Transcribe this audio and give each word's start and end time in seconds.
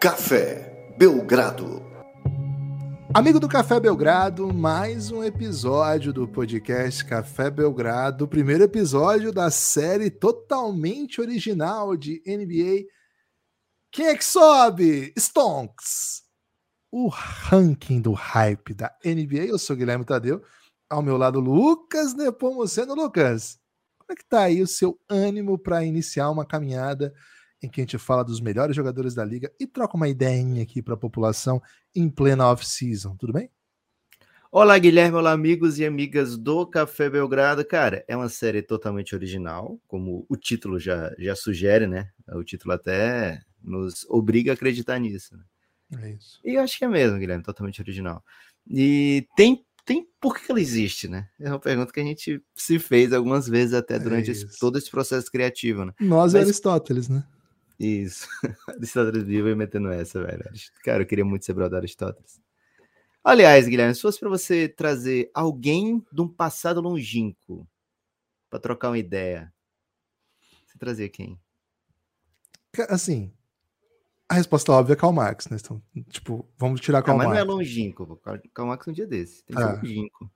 Café 0.00 0.94
Belgrado. 0.96 1.82
Amigo 3.12 3.38
do 3.38 3.46
Café 3.46 3.78
Belgrado, 3.78 4.50
mais 4.50 5.10
um 5.10 5.22
episódio 5.22 6.10
do 6.10 6.26
podcast 6.26 7.04
Café 7.04 7.50
Belgrado, 7.50 8.26
primeiro 8.26 8.64
episódio 8.64 9.30
da 9.30 9.50
série 9.50 10.10
totalmente 10.10 11.20
original 11.20 11.98
de 11.98 12.22
NBA. 12.26 12.86
Quem 13.92 14.06
é 14.06 14.16
que 14.16 14.24
sobe? 14.24 15.12
Stonks. 15.18 16.22
O 16.90 17.08
ranking 17.08 18.00
do 18.00 18.14
hype 18.14 18.72
da 18.72 18.90
NBA. 19.04 19.48
Eu 19.48 19.58
sou 19.58 19.76
Guilherme 19.76 20.06
Tadeu. 20.06 20.42
Ao 20.88 21.02
meu 21.02 21.18
lado, 21.18 21.40
Lucas 21.40 22.14
Nepomuceno. 22.14 22.94
Lucas, 22.94 23.58
como 23.98 24.12
é 24.12 24.16
que 24.16 24.26
tá 24.26 24.44
aí 24.44 24.62
o 24.62 24.66
seu 24.66 24.98
ânimo 25.10 25.58
para 25.58 25.84
iniciar 25.84 26.30
uma 26.30 26.46
caminhada 26.46 27.12
em 27.62 27.68
que 27.68 27.80
a 27.80 27.84
gente 27.84 27.98
fala 27.98 28.24
dos 28.24 28.40
melhores 28.40 28.74
jogadores 28.74 29.14
da 29.14 29.24
liga 29.24 29.52
e 29.58 29.66
troca 29.66 29.96
uma 29.96 30.08
ideinha 30.08 30.62
aqui 30.62 30.82
para 30.82 30.94
a 30.94 30.96
população 30.96 31.60
em 31.94 32.08
plena 32.08 32.50
off-season, 32.50 33.16
tudo 33.16 33.32
bem? 33.32 33.50
Olá, 34.52 34.76
Guilherme, 34.78 35.16
olá, 35.16 35.30
amigos 35.30 35.78
e 35.78 35.86
amigas 35.86 36.36
do 36.36 36.66
Café 36.66 37.08
Belgrado. 37.08 37.64
Cara, 37.64 38.04
é 38.08 38.16
uma 38.16 38.28
série 38.28 38.62
totalmente 38.62 39.14
original, 39.14 39.80
como 39.86 40.26
o 40.28 40.36
título 40.36 40.76
já, 40.76 41.14
já 41.16 41.36
sugere, 41.36 41.86
né? 41.86 42.10
O 42.32 42.42
título 42.42 42.74
até 42.74 43.40
nos 43.62 44.04
obriga 44.08 44.50
a 44.50 44.54
acreditar 44.54 44.98
nisso. 44.98 45.36
Né? 45.36 46.02
É 46.02 46.10
isso. 46.14 46.40
E 46.44 46.54
eu 46.54 46.62
acho 46.62 46.76
que 46.76 46.84
é 46.84 46.88
mesmo, 46.88 47.16
Guilherme, 47.18 47.44
totalmente 47.44 47.80
original. 47.80 48.24
E 48.68 49.24
tem, 49.36 49.64
tem 49.84 50.04
por 50.20 50.36
que 50.36 50.50
ela 50.50 50.60
existe, 50.60 51.06
né? 51.06 51.28
É 51.38 51.48
uma 51.48 51.60
pergunta 51.60 51.92
que 51.92 52.00
a 52.00 52.04
gente 52.04 52.42
se 52.56 52.80
fez 52.80 53.12
algumas 53.12 53.46
vezes 53.46 53.72
até 53.72 53.94
é 53.94 53.98
durante 54.00 54.30
é 54.30 54.32
esse, 54.32 54.58
todo 54.58 54.78
esse 54.78 54.90
processo 54.90 55.30
criativo, 55.30 55.84
né? 55.84 55.92
Nós 56.00 56.32
Mas... 56.32 56.42
e 56.42 56.44
Aristóteles, 56.44 57.08
né? 57.08 57.24
Isso. 57.80 58.28
Aristóteles 58.68 59.22
vivo 59.22 59.48
e 59.48 59.54
metendo 59.54 59.90
essa, 59.90 60.22
velho. 60.22 60.44
Cara, 60.84 61.02
eu 61.02 61.06
queria 61.06 61.24
muito 61.24 61.46
ser 61.46 61.54
brother 61.54 61.78
Aristóteles. 61.78 62.38
Aliás, 63.24 63.66
Guilherme, 63.66 63.94
se 63.94 64.02
fosse 64.02 64.20
para 64.20 64.28
você 64.28 64.68
trazer 64.68 65.30
alguém 65.32 66.04
de 66.12 66.20
um 66.20 66.28
passado 66.28 66.80
longínquo 66.82 67.66
para 68.50 68.58
trocar 68.58 68.90
uma 68.90 68.98
ideia, 68.98 69.52
você 70.66 70.78
trazia 70.78 71.08
quem? 71.08 71.40
Assim, 72.88 73.32
a 74.28 74.34
resposta 74.34 74.72
óbvia 74.72 74.92
é 74.92 74.96
Karl 74.96 75.12
Marx, 75.12 75.48
né? 75.48 75.56
Então, 75.58 75.82
tipo, 76.10 76.46
vamos 76.58 76.80
tirar 76.80 77.02
Karl 77.02 77.14
ah, 77.14 77.18
mas 77.18 77.26
Marx. 77.28 77.38
Mas 77.40 77.46
não 77.46 77.54
é 77.54 77.56
longínquo, 77.56 78.16
Karl 78.52 78.68
Marx 78.68 78.86
é 78.86 78.90
um 78.90 78.94
dia 78.94 79.06
desse. 79.06 79.42
Tem 79.44 79.56
que 79.56 79.62
ah. 79.62 79.68
ser 79.68 79.76
longínquo. 79.76 80.30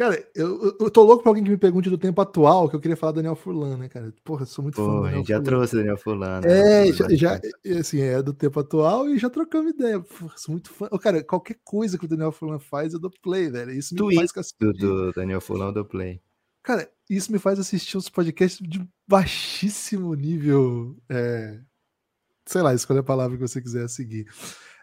Cara, 0.00 0.26
eu, 0.34 0.78
eu 0.80 0.90
tô 0.90 1.02
louco 1.02 1.22
pra 1.22 1.28
alguém 1.28 1.44
que 1.44 1.50
me 1.50 1.58
pergunte 1.58 1.90
do 1.90 1.98
tempo 1.98 2.18
atual, 2.22 2.70
que 2.70 2.74
eu 2.74 2.80
queria 2.80 2.96
falar 2.96 3.12
Daniel 3.12 3.36
Furlan, 3.36 3.76
né, 3.76 3.86
cara? 3.86 4.10
Porra, 4.24 4.46
sou 4.46 4.62
muito 4.62 4.76
Pô, 4.76 4.86
fã 4.86 4.92
do 4.92 5.04
a 5.04 5.12
gente 5.12 5.28
já 5.28 5.42
trouxe 5.42 5.76
Daniel 5.76 5.98
Furlan. 5.98 6.40
Né? 6.40 6.88
É, 6.88 6.90
já, 6.90 7.06
já, 7.10 7.40
assim, 7.78 8.00
é 8.00 8.22
do 8.22 8.32
tempo 8.32 8.58
atual 8.58 9.10
e 9.10 9.18
já 9.18 9.28
trocamos 9.28 9.74
ideia. 9.74 10.00
Porra, 10.00 10.32
sou 10.38 10.52
muito 10.52 10.72
fã. 10.72 10.88
cara, 10.98 11.22
qualquer 11.22 11.58
coisa 11.62 11.98
que 11.98 12.06
o 12.06 12.08
Daniel 12.08 12.32
Furlan 12.32 12.58
faz, 12.58 12.94
eu 12.94 12.98
dou 12.98 13.10
play, 13.20 13.50
velho. 13.50 13.72
Isso 13.72 13.92
me 13.92 13.98
Tweet 13.98 14.32
faz 14.32 14.54
do, 14.58 14.72
do 14.72 15.12
Daniel 15.12 15.38
Furlan 15.42 15.70
do 15.70 15.84
play. 15.84 16.22
Cara, 16.62 16.90
isso 17.10 17.30
me 17.30 17.38
faz 17.38 17.58
assistir 17.58 17.98
os 17.98 18.08
podcasts 18.08 18.66
de 18.66 18.82
baixíssimo 19.06 20.14
nível. 20.14 20.96
É... 21.10 21.60
Sei 22.46 22.62
lá, 22.62 22.72
escolha 22.72 23.00
a 23.00 23.02
palavra 23.04 23.36
que 23.36 23.46
você 23.46 23.60
quiser 23.60 23.86
seguir. 23.86 24.26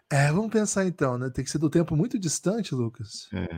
É, 0.08 0.30
vamos 0.30 0.52
pensar 0.52 0.86
então, 0.86 1.18
né? 1.18 1.28
Tem 1.28 1.44
que 1.44 1.50
ser 1.50 1.58
do 1.58 1.68
tempo 1.68 1.96
muito 1.96 2.16
distante, 2.20 2.72
Lucas. 2.72 3.28
É 3.32 3.48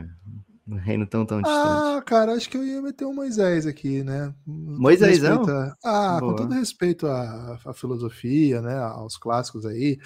um 0.71 0.77
reino 0.77 1.05
tão, 1.05 1.25
tão 1.25 1.41
distante. 1.41 1.67
Ah, 1.67 2.01
cara, 2.05 2.33
acho 2.33 2.49
que 2.49 2.55
eu 2.55 2.63
ia 2.63 2.81
meter 2.81 3.05
um 3.05 3.13
Moisés 3.13 3.67
aqui, 3.67 4.03
né? 4.03 4.33
Moisés, 4.45 5.21
não? 5.21 5.43
Ah, 5.83 6.17
Boa. 6.19 6.31
com 6.31 6.35
todo 6.35 6.53
respeito 6.53 7.07
à, 7.07 7.59
à, 7.65 7.73
filosofia, 7.73 8.61
né? 8.61 8.77
Aos 8.77 9.17
clássicos 9.17 9.65
aí. 9.65 9.99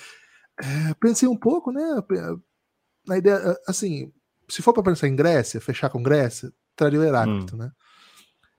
É, 0.60 0.94
pensei 1.00 1.28
um 1.30 1.38
pouco, 1.38 1.72
né? 1.72 1.84
Na 3.08 3.18
ideia, 3.18 3.56
assim, 3.68 4.12
se 4.50 4.62
for 4.62 4.74
para 4.74 4.84
pensar 4.84 5.08
em 5.08 5.16
Grécia, 5.16 5.62
fechar 5.62 5.90
com 5.90 6.02
Grécia, 6.02 6.52
traria 6.76 7.00
o 7.00 7.04
Heráclito, 7.04 7.56
hum. 7.56 7.60
né? 7.60 7.72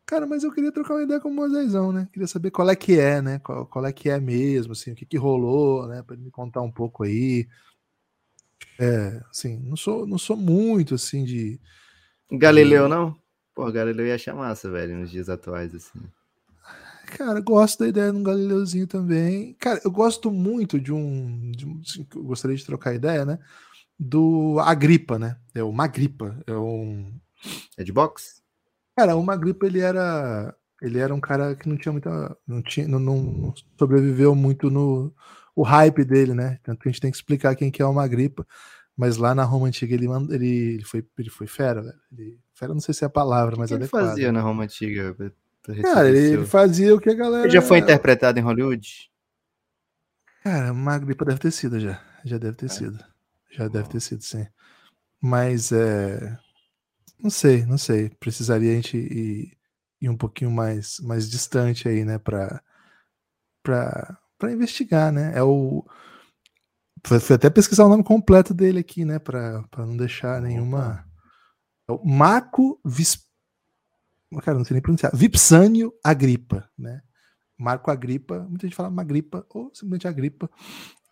Cara, 0.05 0.25
mas 0.25 0.45
eu 0.45 0.53
queria 0.53 0.71
trocar 0.71 0.95
uma 0.95 1.03
ideia 1.03 1.19
com 1.19 1.29
o 1.29 1.35
Moisésão, 1.35 1.91
né? 1.91 2.09
Queria 2.13 2.29
saber 2.29 2.53
qual 2.53 2.71
é 2.71 2.77
que 2.77 3.01
é, 3.01 3.21
né? 3.21 3.41
Qual, 3.41 3.67
qual 3.67 3.85
é 3.85 3.93
que 3.93 4.09
é 4.09 4.21
mesmo, 4.21 4.73
assim, 4.73 4.93
o 4.93 4.95
que 4.95 5.05
que 5.05 5.17
rolou, 5.17 5.89
né? 5.89 6.05
Para 6.05 6.15
ele 6.15 6.25
me 6.25 6.31
contar 6.31 6.61
um 6.63 6.71
pouco 6.71 7.03
aí. 7.03 7.49
É, 8.79 9.21
assim, 9.29 9.59
não 9.59 9.77
sou, 9.77 10.07
não 10.07 10.19
sou 10.19 10.37
muito, 10.37 10.95
assim, 10.95 11.25
de 11.25 11.61
Galileu 12.31 12.89
não? 12.89 13.17
Pô, 13.55 13.71
Galileu 13.73 14.07
ia 14.07 14.17
achar 14.17 14.35
massa, 14.35 14.71
velho, 14.71 14.99
nos 14.99 15.11
dias 15.11 15.29
atuais, 15.29 15.75
assim. 15.75 16.01
Cara, 17.07 17.41
gosto 17.41 17.79
da 17.79 17.89
ideia 17.89 18.11
de 18.11 18.19
um 18.19 18.23
Galileuzinho 18.23 18.87
também. 18.87 19.55
Cara, 19.55 19.81
eu 19.85 19.91
gosto 19.91 20.31
muito 20.31 20.79
de 20.81 20.93
um. 20.93 21.53
De 21.53 21.65
um 21.65 21.81
assim, 21.81 22.07
eu 22.15 22.25
gostaria 22.25 22.57
de 22.57 22.67
trocar 22.67 22.95
ideia, 22.95 23.25
né? 23.25 23.39
Do 23.99 24.59
Agripa, 24.61 25.19
né? 25.19 25.37
É 25.55 25.63
o 25.63 25.73
Magripa. 25.73 26.39
É 26.47 26.53
um. 26.53 27.19
É 27.79 27.85
de 27.85 27.93
boxe? 27.93 28.43
Cara, 28.97 29.15
o 29.17 29.23
Magripa 29.23 29.67
ele 29.67 29.81
era. 29.81 30.55
Ele 30.83 30.99
era 30.99 31.15
um 31.15 31.21
cara 31.21 31.55
que 31.55 31.69
não 31.69 31.79
tinha 31.79 31.93
muita. 31.93 32.37
Não, 32.47 32.61
tinha, 32.61 32.89
não, 32.89 32.99
não 32.99 33.55
sobreviveu 33.79 34.35
muito 34.35 34.69
no 34.69 35.15
o 35.55 35.63
hype 35.63 36.05
dele, 36.05 36.35
né? 36.35 36.59
Tanto 36.63 36.81
que 36.81 36.89
a 36.89 36.93
gente 36.93 37.01
tem 37.01 37.11
que 37.11 37.17
explicar 37.17 37.57
quem 37.57 37.71
que 37.71 37.81
é 37.81 37.87
o 37.87 37.95
Magripa. 37.95 38.47
Mas 38.97 39.19
lá 39.19 39.35
na 39.35 39.45
Roma 39.45 39.69
Antiga 39.69 39.95
ele, 39.95 40.07
ele, 40.31 40.47
ele, 40.47 40.85
foi, 40.85 41.07
ele 41.19 41.29
foi 41.29 41.47
fera, 41.47 41.83
velho. 41.83 42.01
Ele, 42.11 42.39
fera 42.55 42.73
não 42.73 42.81
sei 42.81 42.95
se 42.95 43.05
é 43.05 43.07
a 43.07 43.11
palavra, 43.11 43.55
mas 43.57 43.71
o 43.71 43.75
que 43.75 43.83
adequada. 43.83 44.07
ele 44.07 44.11
fazia 44.11 44.33
na 44.33 44.41
Roma 44.41 44.65
Antiga? 44.65 45.15
Cara, 45.83 46.09
ele 46.09 46.47
fazia 46.47 46.95
o 46.95 47.01
que 47.01 47.11
a 47.11 47.15
galera. 47.15 47.45
Ele 47.45 47.53
já 47.53 47.61
foi 47.61 47.79
interpretado 47.79 48.39
em 48.39 48.43
Hollywood? 48.43 49.11
Cara, 50.43 50.73
Magripa 50.73 51.25
deve 51.25 51.41
ter 51.41 51.51
sido 51.51 51.79
já. 51.79 52.01
Já 52.25 52.39
deve 52.39 52.57
ter 52.57 52.67
é. 52.67 52.69
sido. 52.69 53.05
Já 53.51 53.69
deve 53.69 53.89
ter 53.89 54.01
sido, 54.01 54.23
sim. 54.23 54.47
Mas 55.21 55.73
é. 55.73 56.39
Não 57.19 57.31
sei, 57.31 57.67
não 57.67 57.77
sei. 57.77 58.11
Precisaria 58.21 58.73
a 58.73 58.75
gente 58.77 58.97
ir, 58.97 59.59
ir 60.01 60.09
um 60.09 60.17
pouquinho 60.17 60.51
mais, 60.51 61.01
mais 61.01 61.29
distante 61.29 61.89
aí, 61.89 62.05
né? 62.05 62.19
Pra, 62.19 62.63
pra, 63.63 64.19
pra 64.39 64.53
investigar, 64.53 65.13
né? 65.13 65.33
É 65.35 65.43
o 65.43 65.85
Fui 67.07 67.37
até 67.37 67.49
pesquisar 67.49 67.85
o 67.85 67.89
nome 67.89 68.03
completo 68.03 68.53
dele 68.53 68.81
aqui, 68.81 69.05
né? 69.05 69.19
Para 69.19 69.65
não 69.79 69.97
deixar 69.97 70.43
nenhuma. 70.43 71.05
É 71.89 71.93
o 71.93 72.05
Marco 72.05 72.81
Vis... 72.85 73.25
Cara, 74.43 74.59
não 74.59 74.65
sei 74.65 74.75
nem 74.75 74.83
pronunciar. 74.83 75.15
Vipsânio 75.15 75.93
Agripa, 76.03 76.69
né? 76.77 77.01
Marco 77.57 77.91
Agripa, 77.91 78.41
muita 78.49 78.67
gente 78.67 78.75
fala 78.75 78.91
Magripa 78.91 79.47
ou 79.51 79.71
simplesmente 79.73 80.09
Agripa. 80.09 80.51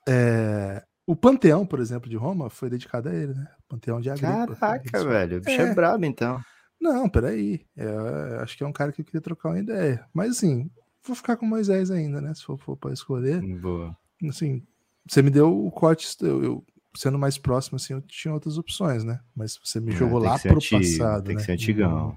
É... 0.08 0.84
O 1.06 1.14
Panteão, 1.14 1.64
por 1.64 1.80
exemplo, 1.80 2.10
de 2.10 2.16
Roma 2.16 2.50
foi 2.50 2.68
dedicado 2.68 3.08
a 3.08 3.14
ele, 3.14 3.34
né? 3.34 3.46
Panteão 3.68 4.00
de 4.00 4.10
Agripa. 4.10 4.56
Caraca, 4.56 5.04
velho. 5.04 5.38
O 5.38 5.40
bicho 5.42 5.60
é, 5.60 5.70
é 5.70 5.74
brabo, 5.74 6.04
então. 6.06 6.40
Não, 6.80 7.08
peraí. 7.08 7.64
É, 7.76 8.38
acho 8.40 8.56
que 8.56 8.64
é 8.64 8.66
um 8.66 8.72
cara 8.72 8.90
que 8.90 9.00
eu 9.00 9.04
queria 9.04 9.20
trocar 9.20 9.50
uma 9.50 9.58
ideia. 9.58 10.04
Mas 10.12 10.30
assim, 10.32 10.70
vou 11.06 11.14
ficar 11.14 11.36
com 11.36 11.46
Moisés 11.46 11.90
ainda, 11.90 12.20
né? 12.20 12.34
Se 12.34 12.42
for, 12.42 12.58
for 12.58 12.76
para 12.76 12.92
escolher. 12.92 13.40
Boa. 13.60 13.96
Assim, 14.28 14.66
você 15.06 15.22
me 15.22 15.30
deu 15.30 15.66
o 15.66 15.70
corte, 15.70 16.16
eu, 16.20 16.42
eu, 16.42 16.66
sendo 16.96 17.18
mais 17.18 17.36
próximo, 17.36 17.76
assim, 17.76 17.94
eu 17.94 18.00
tinha 18.02 18.32
outras 18.32 18.58
opções, 18.58 19.04
né? 19.04 19.20
Mas 19.34 19.58
você 19.62 19.80
me 19.80 19.92
é, 19.92 19.96
jogou 19.96 20.18
lá 20.18 20.38
pro 20.38 20.56
antigo, 20.56 20.80
passado. 20.80 21.24
Tem 21.24 21.34
né? 21.34 21.40
que 21.40 21.46
ser 21.46 21.52
antigão. 21.52 22.16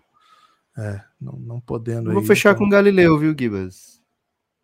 É, 0.77 1.01
não, 1.19 1.33
não 1.33 1.59
podendo. 1.59 2.11
Vou 2.11 2.21
aí, 2.21 2.27
fechar 2.27 2.51
então... 2.51 2.65
com 2.65 2.69
Galileu, 2.69 3.17
viu, 3.17 3.35
Gibas? 3.37 3.97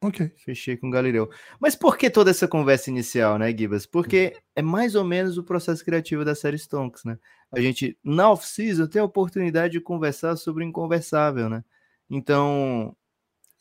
Ok. 0.01 0.31
Fechei 0.37 0.75
com 0.77 0.89
Galileu. 0.89 1.29
Mas 1.59 1.75
por 1.75 1.97
que 1.97 2.09
toda 2.09 2.29
essa 2.29 2.47
conversa 2.47 2.89
inicial, 2.89 3.37
né, 3.37 3.55
Gibas? 3.55 3.85
Porque 3.85 4.35
é 4.55 4.61
mais 4.61 4.95
ou 4.95 5.03
menos 5.03 5.37
o 5.37 5.43
processo 5.43 5.83
criativo 5.83 6.25
da 6.25 6.35
série 6.35 6.57
Stonks, 6.57 7.03
né? 7.05 7.17
A 7.51 7.61
gente, 7.61 7.97
na 8.03 8.29
off-season, 8.29 8.87
tem 8.87 9.01
a 9.01 9.05
oportunidade 9.05 9.73
de 9.73 9.79
conversar 9.79 10.35
sobre 10.35 10.63
o 10.63 10.67
inconversável, 10.67 11.49
né? 11.49 11.63
Então, 12.09 12.95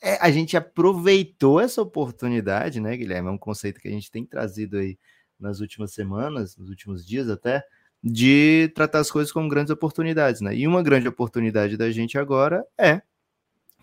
é, 0.02 0.18
a 0.20 0.30
gente 0.32 0.56
aproveitou 0.56 1.60
essa 1.60 1.80
oportunidade, 1.80 2.80
né, 2.80 2.96
Guilherme? 2.96 3.28
É 3.28 3.32
um 3.32 3.38
conceito 3.38 3.80
que 3.80 3.86
a 3.86 3.90
gente 3.90 4.10
tem 4.10 4.26
trazido 4.26 4.78
aí 4.78 4.98
nas 5.38 5.60
últimas 5.60 5.92
semanas, 5.92 6.56
nos 6.56 6.68
últimos 6.68 7.06
dias 7.06 7.30
até, 7.30 7.64
de 8.02 8.72
tratar 8.74 8.98
as 8.98 9.10
coisas 9.10 9.32
como 9.32 9.48
grandes 9.48 9.70
oportunidades, 9.70 10.40
né? 10.40 10.54
E 10.56 10.66
uma 10.66 10.82
grande 10.82 11.06
oportunidade 11.06 11.76
da 11.76 11.90
gente 11.90 12.18
agora 12.18 12.66
é 12.76 13.00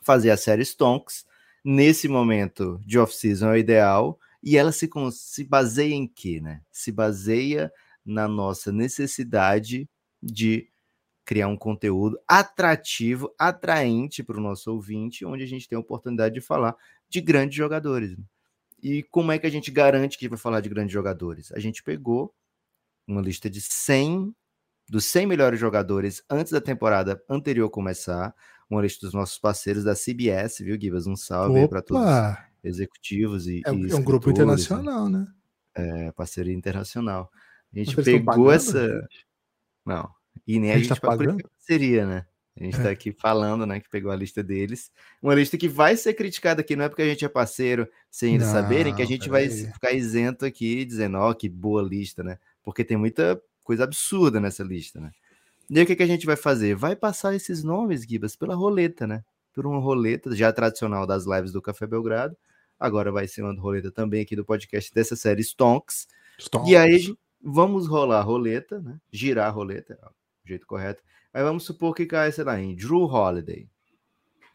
fazer 0.01 0.29
a 0.29 0.37
série 0.37 0.65
Stonks. 0.65 1.25
Nesse 1.63 2.07
momento 2.07 2.79
de 2.85 2.99
off-season 2.99 3.47
é 3.49 3.51
o 3.51 3.57
ideal. 3.57 4.19
E 4.43 4.57
ela 4.57 4.71
se, 4.71 4.89
se 5.11 5.43
baseia 5.43 5.93
em 5.93 6.07
quê, 6.07 6.41
né? 6.41 6.61
Se 6.71 6.91
baseia 6.91 7.71
na 8.05 8.27
nossa 8.27 8.71
necessidade 8.71 9.89
de 10.21 10.68
criar 11.29 11.47
um 11.47 11.55
conteúdo 11.55 12.19
atrativo, 12.27 13.31
atraente 13.37 14.23
para 14.23 14.39
o 14.39 14.41
nosso 14.41 14.73
ouvinte, 14.73 15.23
onde 15.23 15.43
a 15.43 15.45
gente 15.45 15.69
tem 15.69 15.75
a 15.75 15.79
oportunidade 15.79 16.33
de 16.33 16.41
falar 16.41 16.75
de 17.07 17.21
grandes 17.21 17.55
jogadores. 17.55 18.17
Né? 18.17 18.23
E 18.81 19.03
como 19.03 19.31
é 19.31 19.37
que 19.37 19.45
a 19.45 19.49
gente 19.49 19.69
garante 19.69 20.17
que 20.17 20.27
vai 20.27 20.39
falar 20.39 20.59
de 20.59 20.69
grandes 20.69 20.91
jogadores? 20.91 21.51
A 21.51 21.59
gente 21.59 21.83
pegou 21.83 22.33
uma 23.07 23.21
lista 23.21 23.47
de 23.47 23.61
100 23.61 24.33
dos 24.89 25.05
100 25.05 25.27
melhores 25.27 25.59
jogadores 25.59 26.23
antes 26.27 26.51
da 26.51 26.59
temporada 26.59 27.23
anterior 27.29 27.69
começar, 27.69 28.33
uma 28.67 28.81
lista 28.81 29.05
dos 29.05 29.13
nossos 29.13 29.37
parceiros 29.37 29.83
da 29.83 29.93
CBS, 29.93 30.63
viu, 30.63 30.81
Givas? 30.81 31.05
Um 31.05 31.15
salve 31.15 31.67
para 31.67 31.83
todos 31.83 32.09
os 32.09 32.37
executivos 32.63 33.45
e, 33.45 33.61
é, 33.67 33.71
e 33.71 33.91
é 33.91 33.95
um 33.95 34.03
grupo 34.03 34.31
internacional, 34.31 35.07
né? 35.07 35.27
É, 35.75 36.11
parceria 36.11 36.55
internacional. 36.55 37.29
A 37.71 37.77
gente 37.77 37.95
Vocês 37.95 38.25
pagando, 38.25 38.49
essa. 38.49 39.07
Não. 39.85 40.17
E 40.47 40.59
nem 40.59 40.71
A 40.71 40.75
a 40.75 40.77
gente 40.77 40.87
gente, 40.89 40.99
tá 41.01 41.07
pagando? 41.07 41.43
parceria, 41.43 42.05
né? 42.05 42.25
A 42.59 42.63
gente 42.63 42.75
tá 42.77 42.89
É. 42.89 42.91
aqui 42.91 43.11
falando, 43.13 43.65
né, 43.65 43.79
que 43.79 43.89
pegou 43.89 44.11
a 44.11 44.15
lista 44.15 44.43
deles. 44.43 44.91
Uma 45.21 45.33
lista 45.35 45.57
que 45.57 45.67
vai 45.69 45.95
ser 45.95 46.13
criticada 46.13 46.59
aqui, 46.61 46.75
não 46.75 46.83
é 46.85 46.89
porque 46.89 47.01
a 47.01 47.07
gente 47.07 47.23
é 47.23 47.29
parceiro, 47.29 47.87
sem 48.11 48.35
eles 48.35 48.47
saberem, 48.47 48.93
que 48.93 49.01
a 49.01 49.05
Não, 49.05 49.09
gente 49.11 49.29
vai 49.29 49.47
peraí. 49.47 49.71
ficar 49.71 49.91
isento 49.93 50.45
aqui, 50.45 50.83
dizendo, 50.83 51.17
ó, 51.19 51.33
que 51.33 51.47
boa 51.47 51.81
lista, 51.81 52.21
né? 52.23 52.37
Porque 52.63 52.83
tem 52.83 52.97
muita 52.97 53.41
coisa 53.63 53.85
absurda 53.85 54.39
nessa 54.41 54.63
lista, 54.63 54.99
né? 54.99 55.11
E 55.69 55.77
aí 55.77 55.83
o 55.83 55.87
que, 55.87 55.95
que 55.95 56.03
a 56.03 56.07
gente 56.07 56.25
vai 56.25 56.35
fazer? 56.35 56.75
Vai 56.75 56.95
passar 56.95 57.33
esses 57.35 57.63
nomes, 57.63 58.03
Gibas, 58.03 58.35
pela 58.35 58.55
roleta, 58.55 59.07
né? 59.07 59.23
Por 59.53 59.65
uma 59.65 59.79
roleta 59.79 60.35
já 60.35 60.51
tradicional 60.51 61.05
das 61.07 61.25
lives 61.25 61.51
do 61.53 61.61
Café 61.61 61.87
Belgrado. 61.87 62.35
Agora 62.79 63.11
vai 63.11 63.27
ser 63.27 63.41
uma 63.43 63.53
roleta 63.59 63.91
também 63.91 64.21
aqui 64.21 64.35
do 64.35 64.43
podcast 64.43 64.93
dessa 64.93 65.15
série 65.15 65.43
Stonks. 65.43 66.07
E 66.65 66.75
aí, 66.75 66.99
Stonks. 66.99 67.21
vamos 67.41 67.87
rolar 67.87 68.19
a 68.19 68.23
roleta, 68.23 68.79
né? 68.81 68.99
Girar 69.11 69.47
a 69.47 69.51
roleta, 69.51 69.97
jeito 70.49 70.67
correto. 70.67 71.01
Aí 71.33 71.43
vamos 71.43 71.63
supor 71.63 71.93
que 71.95 72.05
cai, 72.05 72.31
sei 72.31 72.43
lá, 72.43 72.59
em 72.59 72.75
Drew 72.75 73.03
Holiday. 73.05 73.67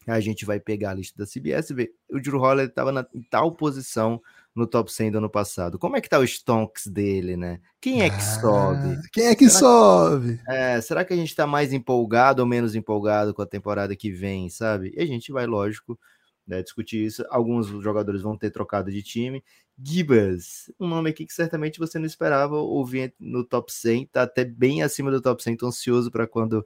Aí 0.06 0.14
a 0.19 0.20
gente 0.20 0.44
vai 0.44 0.61
pegar 0.61 0.91
a 0.91 0.94
lista 0.94 1.17
da 1.17 1.25
CBS 1.26 1.70
e 1.70 1.75
ver. 1.75 1.93
O 2.12 2.20
Drew 2.20 2.38
Holiday 2.41 2.67
estava 2.67 3.08
em 3.14 3.23
tal 3.23 3.52
posição 3.52 4.20
no 4.55 4.67
top 4.67 4.93
100 4.93 5.12
do 5.12 5.19
ano 5.19 5.31
passado. 5.31 5.79
Como 5.79 5.96
é 5.96 6.00
que 6.00 6.08
tá 6.08 6.19
o 6.19 6.25
Stonks 6.26 6.87
dele, 6.87 7.37
né? 7.38 7.58
Quem 7.81 8.02
é 8.02 8.11
que 8.11 8.23
sobe? 8.23 8.96
Ah, 8.99 9.02
Quem 9.12 9.26
é 9.26 9.35
que 9.35 9.49
Será 9.49 9.55
que- 9.55 9.58
sobe? 9.61 10.41
É, 10.46 10.81
será 10.81 11.05
que 11.05 11.12
a 11.14 11.17
gente 11.17 11.35
tá 11.35 11.46
mais 11.46 11.73
empolgado 11.73 12.43
ou 12.43 12.46
menos 12.46 12.75
empolgado 12.75 13.32
com 13.32 13.41
a 13.41 13.46
temporada 13.46 13.96
que 13.96 14.11
vem, 14.12 14.49
sabe? 14.50 14.93
E 14.94 15.00
a 15.00 15.06
gente 15.06 15.32
vai, 15.32 15.46
lógico, 15.46 15.99
né, 16.46 16.62
discutir 16.62 17.02
isso. 17.05 17.25
Alguns 17.31 17.67
jogadores 17.82 18.20
vão 18.20 18.37
ter 18.37 18.50
trocado 18.50 18.93
de 18.93 19.02
time. 19.02 19.43
Gibas, 19.82 20.71
um 20.79 20.87
nome 20.87 21.11
aqui 21.11 21.26
que 21.26 21.32
certamente 21.32 21.79
você 21.79 21.99
não 21.99 22.06
esperava 22.06 22.56
ouvir 22.56 23.15
no 23.19 23.44
top 23.44 23.73
100, 23.73 24.06
tá 24.06 24.23
até 24.23 24.44
bem 24.44 24.82
acima 24.82 25.11
do 25.11 25.21
top 25.21 25.43
100, 25.43 25.56
tô 25.56 25.67
ansioso 25.67 26.11
para 26.11 26.26
quando 26.26 26.65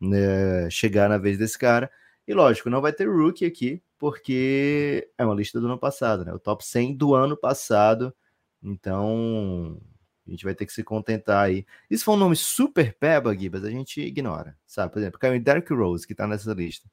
né, 0.00 0.68
chegar 0.70 1.08
na 1.08 1.18
vez 1.18 1.38
desse 1.38 1.58
cara. 1.58 1.90
E 2.26 2.34
lógico, 2.34 2.70
não 2.70 2.80
vai 2.80 2.92
ter 2.92 3.08
rookie 3.08 3.46
aqui, 3.46 3.82
porque 3.98 5.10
é 5.18 5.24
uma 5.24 5.34
lista 5.34 5.60
do 5.60 5.66
ano 5.66 5.78
passado, 5.78 6.24
né? 6.24 6.32
O 6.32 6.38
top 6.38 6.64
100 6.64 6.96
do 6.96 7.14
ano 7.14 7.36
passado. 7.36 8.14
Então, 8.62 9.80
a 10.26 10.30
gente 10.30 10.44
vai 10.44 10.54
ter 10.54 10.66
que 10.66 10.72
se 10.72 10.84
contentar 10.84 11.44
aí. 11.46 11.66
Se 11.90 12.04
for 12.04 12.12
um 12.12 12.16
nome 12.16 12.36
super 12.36 12.94
peba, 12.98 13.36
Gibas, 13.36 13.64
a 13.64 13.70
gente 13.70 14.00
ignora, 14.00 14.56
sabe? 14.66 14.92
Por 14.92 15.00
exemplo, 15.00 15.18
caiu 15.18 15.40
Derrick 15.40 15.72
Rose, 15.72 16.06
que 16.06 16.14
tá 16.14 16.26
nessa 16.26 16.52
lista. 16.52 16.88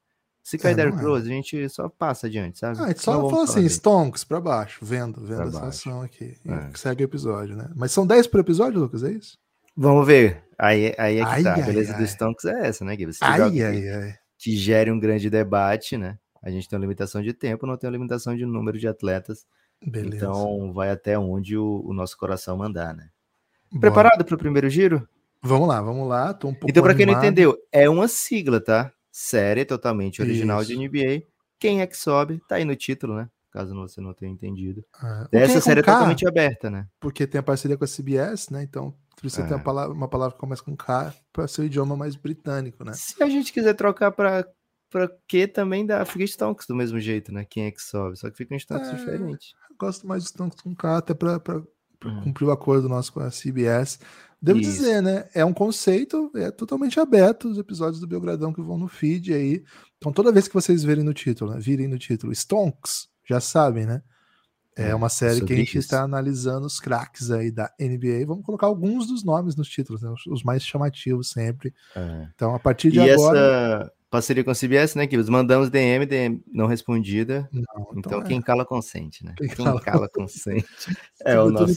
Se 0.48 0.56
cair 0.56 0.72
É, 0.72 0.74
Derrick 0.76 0.98
é. 0.98 1.02
Rose, 1.02 1.26
a 1.30 1.34
gente 1.34 1.68
só 1.68 1.88
passa 1.90 2.26
adiante, 2.26 2.58
sabe? 2.58 2.78
Ah, 2.80 2.84
a 2.84 2.88
gente 2.88 3.02
só 3.02 3.20
Não 3.20 3.28
fala 3.28 3.44
assim, 3.44 3.56
dele. 3.56 3.68
Stonks 3.68 4.24
pra 4.24 4.40
baixo, 4.40 4.78
vendo, 4.82 5.20
vendo 5.20 5.36
Pra 5.36 5.46
a 5.48 5.50
baixo. 5.50 5.56
situação 5.78 6.00
aqui. 6.02 6.36
É. 6.46 6.70
segue 6.74 7.02
o 7.02 7.06
episódio, 7.06 7.54
né? 7.54 7.68
Mas 7.76 7.92
são 7.92 8.06
10 8.06 8.26
por 8.28 8.40
episódio, 8.40 8.80
Lucas, 8.80 9.02
é 9.04 9.12
isso? 9.12 9.36
Vamos 9.76 10.06
ver. 10.06 10.42
Aí, 10.58 10.94
aí 10.96 11.18
é 11.18 11.24
que 11.24 11.30
Ai, 11.30 11.42
tá. 11.42 11.50
A 11.52 11.54
ai, 11.56 11.62
beleza 11.62 11.92
ai. 11.92 11.98
do 11.98 12.04
Stonks 12.06 12.44
é 12.46 12.66
essa, 12.66 12.84
né, 12.84 12.96
Gibas? 12.96 13.16
Se 13.18 13.24
Ai, 13.24 13.38
joga 13.38 13.68
ai, 13.68 13.88
ai. 13.90 14.14
que 14.38 14.56
gere 14.56 14.90
um 14.90 14.98
grande 14.98 15.28
debate, 15.28 15.98
né? 15.98 16.18
A 16.42 16.50
gente 16.50 16.68
tem 16.68 16.78
uma 16.78 16.82
limitação 16.82 17.20
de 17.22 17.32
tempo, 17.34 17.66
não 17.66 17.76
tem 17.76 17.88
uma 17.90 17.96
limitação 17.96 18.34
de 18.34 18.46
número 18.46 18.78
de 18.78 18.88
atletas. 18.88 19.44
Beleza. 19.84 20.16
Então, 20.16 20.72
vai 20.72 20.90
até 20.90 21.18
onde 21.18 21.56
o, 21.58 21.82
o 21.84 21.92
nosso 21.92 22.16
coração 22.16 22.56
mandar, 22.56 22.94
né? 22.94 23.08
Bora. 23.70 23.80
Preparado 23.80 24.24
para 24.24 24.34
o 24.34 24.38
primeiro 24.38 24.70
giro? 24.70 25.06
Vamos 25.42 25.68
lá, 25.68 25.80
vamos 25.80 26.08
lá. 26.08 26.32
Tô 26.34 26.48
um 26.48 26.52
pouco 26.54 26.70
Então, 26.70 26.82
para 26.82 26.94
quem 26.94 27.04
não 27.06 27.14
entendeu, 27.14 27.56
é 27.70 27.88
uma 27.88 28.08
sigla, 28.08 28.60
tá? 28.60 28.90
Série 29.12 29.64
totalmente 29.64 30.20
original 30.22 30.60
Isso. 30.62 30.68
de 30.74 30.76
NBA. 30.78 31.22
Quem 31.60 31.80
é 31.80 31.86
que 31.86 31.96
sobe? 31.96 32.40
Tá 32.48 32.56
aí 32.56 32.64
no 32.64 32.76
título, 32.76 33.14
né? 33.16 33.28
Caso 33.50 33.74
você 33.74 34.00
não 34.00 34.12
tenha 34.14 34.30
entendido. 34.30 34.84
Ah, 34.94 35.26
quem 35.30 35.40
Essa 35.40 35.54
com 35.54 35.60
série 35.62 35.80
é 35.80 35.82
K, 35.82 35.92
totalmente 35.92 36.28
aberta, 36.28 36.70
né? 36.70 36.86
Porque 37.00 37.26
tem 37.26 37.38
a 37.38 37.42
parceria 37.42 37.76
com 37.76 37.84
a 37.84 37.88
CBS, 37.88 38.52
né? 38.52 38.62
Então 38.62 38.94
precisa 39.20 39.46
ter 39.46 39.54
É. 39.54 39.56
uma 39.56 39.62
palavra, 39.62 39.94
uma 39.94 40.08
palavra 40.08 40.34
que 40.34 40.40
começa 40.40 40.62
com 40.62 40.76
K 40.76 41.12
para 41.32 41.48
ser 41.48 41.62
o 41.62 41.64
idioma 41.64 41.96
mais 41.96 42.14
britânico, 42.14 42.84
né? 42.84 42.92
Se 42.94 43.20
a 43.22 43.28
gente 43.28 43.52
quiser 43.52 43.74
trocar 43.74 44.12
para 44.12 44.46
para 44.90 45.06
que 45.28 45.46
também 45.46 45.84
dá, 45.84 46.02
fica 46.06 46.24
Stonks 46.26 46.66
do 46.66 46.74
mesmo 46.74 46.98
jeito, 46.98 47.30
né? 47.30 47.44
Quem 47.44 47.64
é 47.66 47.70
que 47.70 47.82
sobe? 47.82 48.18
Só 48.18 48.30
que 48.30 48.36
fica 48.38 48.54
um 48.54 48.58
Stonks 48.58 48.88
É. 48.90 48.94
diferente. 48.96 49.52
Gosto 49.78 50.06
mais 50.06 50.22
de 50.22 50.30
Stonks 50.30 50.62
com 50.62 50.74
K, 50.74 50.96
até 50.96 51.12
para 51.12 51.36
Hum. 52.04 52.22
cumprir 52.22 52.46
o 52.46 52.50
acordo 52.52 52.88
nosso 52.88 53.12
com 53.12 53.20
a 53.20 53.30
CBS. 53.30 53.98
Devo 54.40 54.60
Isso. 54.60 54.70
dizer, 54.70 55.02
né? 55.02 55.28
É 55.34 55.44
um 55.44 55.52
conceito, 55.52 56.30
é 56.36 56.50
totalmente 56.50 57.00
aberto 57.00 57.48
os 57.48 57.58
episódios 57.58 58.00
do 58.00 58.06
Belgradão 58.06 58.52
que 58.52 58.62
vão 58.62 58.78
no 58.78 58.86
feed 58.86 59.34
aí. 59.34 59.64
Então, 59.96 60.12
toda 60.12 60.30
vez 60.32 60.46
que 60.46 60.54
vocês 60.54 60.84
verem 60.84 61.02
no 61.02 61.12
título, 61.12 61.52
né, 61.52 61.58
virem 61.58 61.88
no 61.88 61.98
título 61.98 62.32
Stonks, 62.32 63.08
já 63.28 63.40
sabem, 63.40 63.84
né? 63.84 64.00
É 64.76 64.90
É, 64.90 64.94
uma 64.94 65.08
série 65.08 65.44
que 65.44 65.52
a 65.52 65.56
gente 65.56 65.70
isso. 65.70 65.78
está 65.78 66.02
analisando 66.02 66.64
os 66.64 66.78
craques 66.78 67.32
aí 67.32 67.50
da 67.50 67.68
NBA. 67.80 68.24
Vamos 68.26 68.44
colocar 68.46 68.68
alguns 68.68 69.08
dos 69.08 69.24
nomes 69.24 69.56
nos 69.56 69.68
títulos, 69.68 70.02
né? 70.02 70.14
os, 70.28 70.44
mais 70.44 70.64
chamativos 70.64 71.30
sempre. 71.30 71.74
É. 71.96 72.28
Então, 72.32 72.54
a 72.54 72.60
partir 72.60 72.92
de 72.92 73.00
E 73.00 73.10
agora. 73.10 73.38
essa 73.80 73.92
parceria 74.08 74.44
com 74.44 74.52
a 74.52 74.54
CBS, 74.54 74.94
né, 74.96 75.06
que 75.08 75.16
mandamos 75.30 75.68
DM, 75.68 76.06
DM 76.06 76.40
não 76.52 76.66
respondida. 76.66 77.48
Não, 77.52 77.64
Então, 77.96 78.20
é. 78.20 78.24
quem 78.24 78.40
cala 78.40 78.64
consente, 78.64 79.24
né? 79.24 79.34
Quem 79.36 79.48
Quem, 79.48 79.64
cala 79.64 79.80
cala 79.80 80.08
consente. 80.08 80.64
É 81.24 81.38
o 81.40 81.50
nosso. 81.50 81.74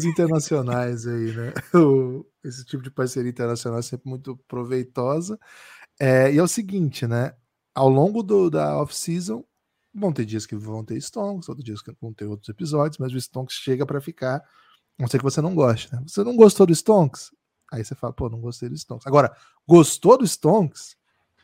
Parcerias 0.00 0.04
internacionais 0.04 1.06
aí, 1.06 1.32
né? 1.34 1.52
O- 1.74 2.26
esse 2.44 2.64
tipo 2.64 2.82
de 2.82 2.90
parceria 2.90 3.30
internacional 3.30 3.78
é 3.80 3.82
sempre 3.82 4.08
muito 4.08 4.36
proveitosa. 4.48 5.38
É, 6.00 6.32
e 6.32 6.38
é 6.38 6.42
o 6.42 6.48
seguinte, 6.48 7.06
né? 7.06 7.34
Ao 7.74 7.88
longo 7.88 8.22
do, 8.22 8.50
da 8.50 8.78
off-season, 8.80 9.44
vão 9.94 10.12
ter 10.12 10.24
dias 10.26 10.46
que 10.46 10.56
vão 10.56 10.84
ter 10.84 11.00
Stonks, 11.00 11.48
outros 11.48 11.64
dias 11.64 11.82
que 11.82 11.92
vão 12.00 12.12
ter 12.14 12.26
outros 12.26 12.48
episódios, 12.48 12.98
mas 12.98 13.12
o 13.12 13.18
Stonks 13.20 13.56
chega 13.56 13.86
para 13.86 14.00
ficar. 14.00 14.42
Não 14.98 15.08
ser 15.08 15.18
que 15.18 15.24
você 15.24 15.40
não 15.42 15.54
goste, 15.54 15.92
né? 15.94 16.02
Você 16.06 16.24
não 16.24 16.36
gostou 16.36 16.66
do 16.66 16.74
Stonks? 16.74 17.30
Aí 17.72 17.84
você 17.84 17.94
fala, 17.94 18.12
pô, 18.12 18.28
não 18.30 18.40
gostei 18.40 18.68
do 18.68 18.76
Stonks. 18.76 19.06
Agora, 19.06 19.34
gostou 19.68 20.18
do 20.18 20.26
Stonks? 20.26 20.96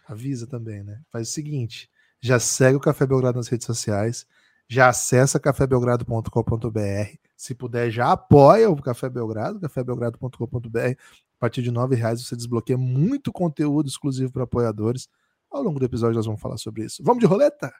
Avisa 0.08 0.46
também, 0.46 0.82
né? 0.84 1.00
Faz 1.12 1.28
o 1.30 1.32
seguinte: 1.32 1.90
já 2.20 2.38
segue 2.40 2.76
o 2.76 2.80
Café 2.80 3.06
Belgrado 3.06 3.38
nas 3.38 3.48
redes 3.48 3.66
sociais, 3.66 4.26
já 4.68 4.88
acessa 4.88 5.40
cafébelgrado.com.br. 5.40 7.18
Se 7.36 7.54
puder, 7.54 7.90
já 7.90 8.12
apoia 8.12 8.70
o 8.70 8.80
Café 8.80 9.10
Belgrado, 9.10 9.60
cafébelgrado.com.br. 9.60 10.78
A 10.78 11.38
partir 11.38 11.62
de 11.62 11.70
R$ 11.70 11.94
reais 11.94 12.24
você 12.24 12.34
desbloqueia 12.34 12.78
muito 12.78 13.30
conteúdo 13.30 13.88
exclusivo 13.88 14.32
para 14.32 14.44
apoiadores. 14.44 15.08
Ao 15.50 15.62
longo 15.62 15.78
do 15.78 15.84
episódio 15.84 16.16
nós 16.16 16.25
vamos 16.26 16.40
falar 16.40 16.56
sobre 16.56 16.84
isso. 16.84 17.02
Vamos 17.04 17.20
de 17.20 17.26
roleta? 17.26 17.72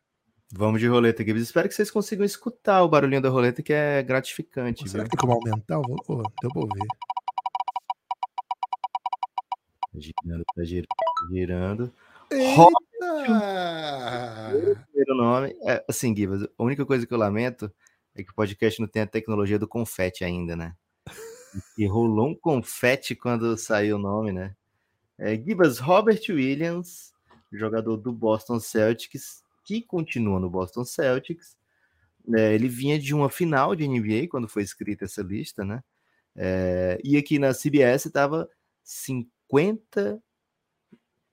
Vamos 0.53 0.81
de 0.81 0.87
roleta, 0.87 1.25
Gibbs. 1.25 1.43
Espero 1.43 1.69
que 1.69 1.75
vocês 1.75 1.91
consigam 1.91 2.25
escutar 2.25 2.83
o 2.83 2.89
barulhinho 2.89 3.23
da 3.23 3.31
roleta, 3.31 3.63
que 3.63 3.73
é 3.73 4.03
gratificante, 4.03 4.89
Será 4.89 5.03
viu? 5.03 5.11
que 5.11 5.17
tem 5.17 5.29
como 5.29 5.41
aumentar? 5.41 5.77
Vou, 5.81 5.97
vou, 6.07 6.23
deu 6.41 6.51
pra 6.51 6.63
ouvir. 6.63 6.87
Girando, 9.95 10.45
tá 10.55 10.63
girando, 10.65 10.87
girando. 11.31 11.93
Eita! 12.31 12.67
Primeiro 14.93 15.15
nome. 15.17 15.57
É, 15.63 15.85
assim, 15.89 16.15
Gibas, 16.15 16.43
a 16.45 16.63
única 16.63 16.85
coisa 16.85 17.07
que 17.07 17.15
eu 17.15 17.19
lamento 17.19 17.73
é 18.21 18.25
que 18.25 18.31
o 18.31 18.35
podcast 18.35 18.81
não 18.81 18.89
tem 18.89 19.03
a 19.03 19.07
tecnologia 19.07 19.59
do 19.59 19.69
confete 19.69 20.25
ainda, 20.25 20.57
né? 20.57 20.75
E 21.77 21.87
rolou 21.87 22.29
um 22.29 22.35
confete 22.35 23.15
quando 23.15 23.57
saiu 23.57 23.97
o 23.97 24.01
nome, 24.01 24.33
né? 24.33 24.55
É, 25.19 25.35
Gibas 25.35 25.79
Robert 25.79 26.21
Williams, 26.29 27.13
jogador 27.53 27.97
do 27.97 28.13
Boston 28.13 28.61
Celtics, 28.61 29.43
que 29.65 29.81
continua 29.83 30.39
no 30.39 30.51
Boston 30.51 30.85
Celtics. 30.85 31.57
É, 32.35 32.55
ele 32.55 32.69
vinha 32.69 32.99
de 32.99 33.15
uma 33.15 33.31
final 33.31 33.75
de 33.75 33.87
NBA 33.87 34.29
quando 34.29 34.49
foi 34.49 34.63
escrita 34.63 35.05
essa 35.05 35.23
lista, 35.23 35.65
né? 35.65 35.83
É, 36.35 37.01
e 37.03 37.17
aqui 37.17 37.39
na 37.39 37.55
CBS 37.55 38.07
estava 38.07 38.49
50 38.83 40.23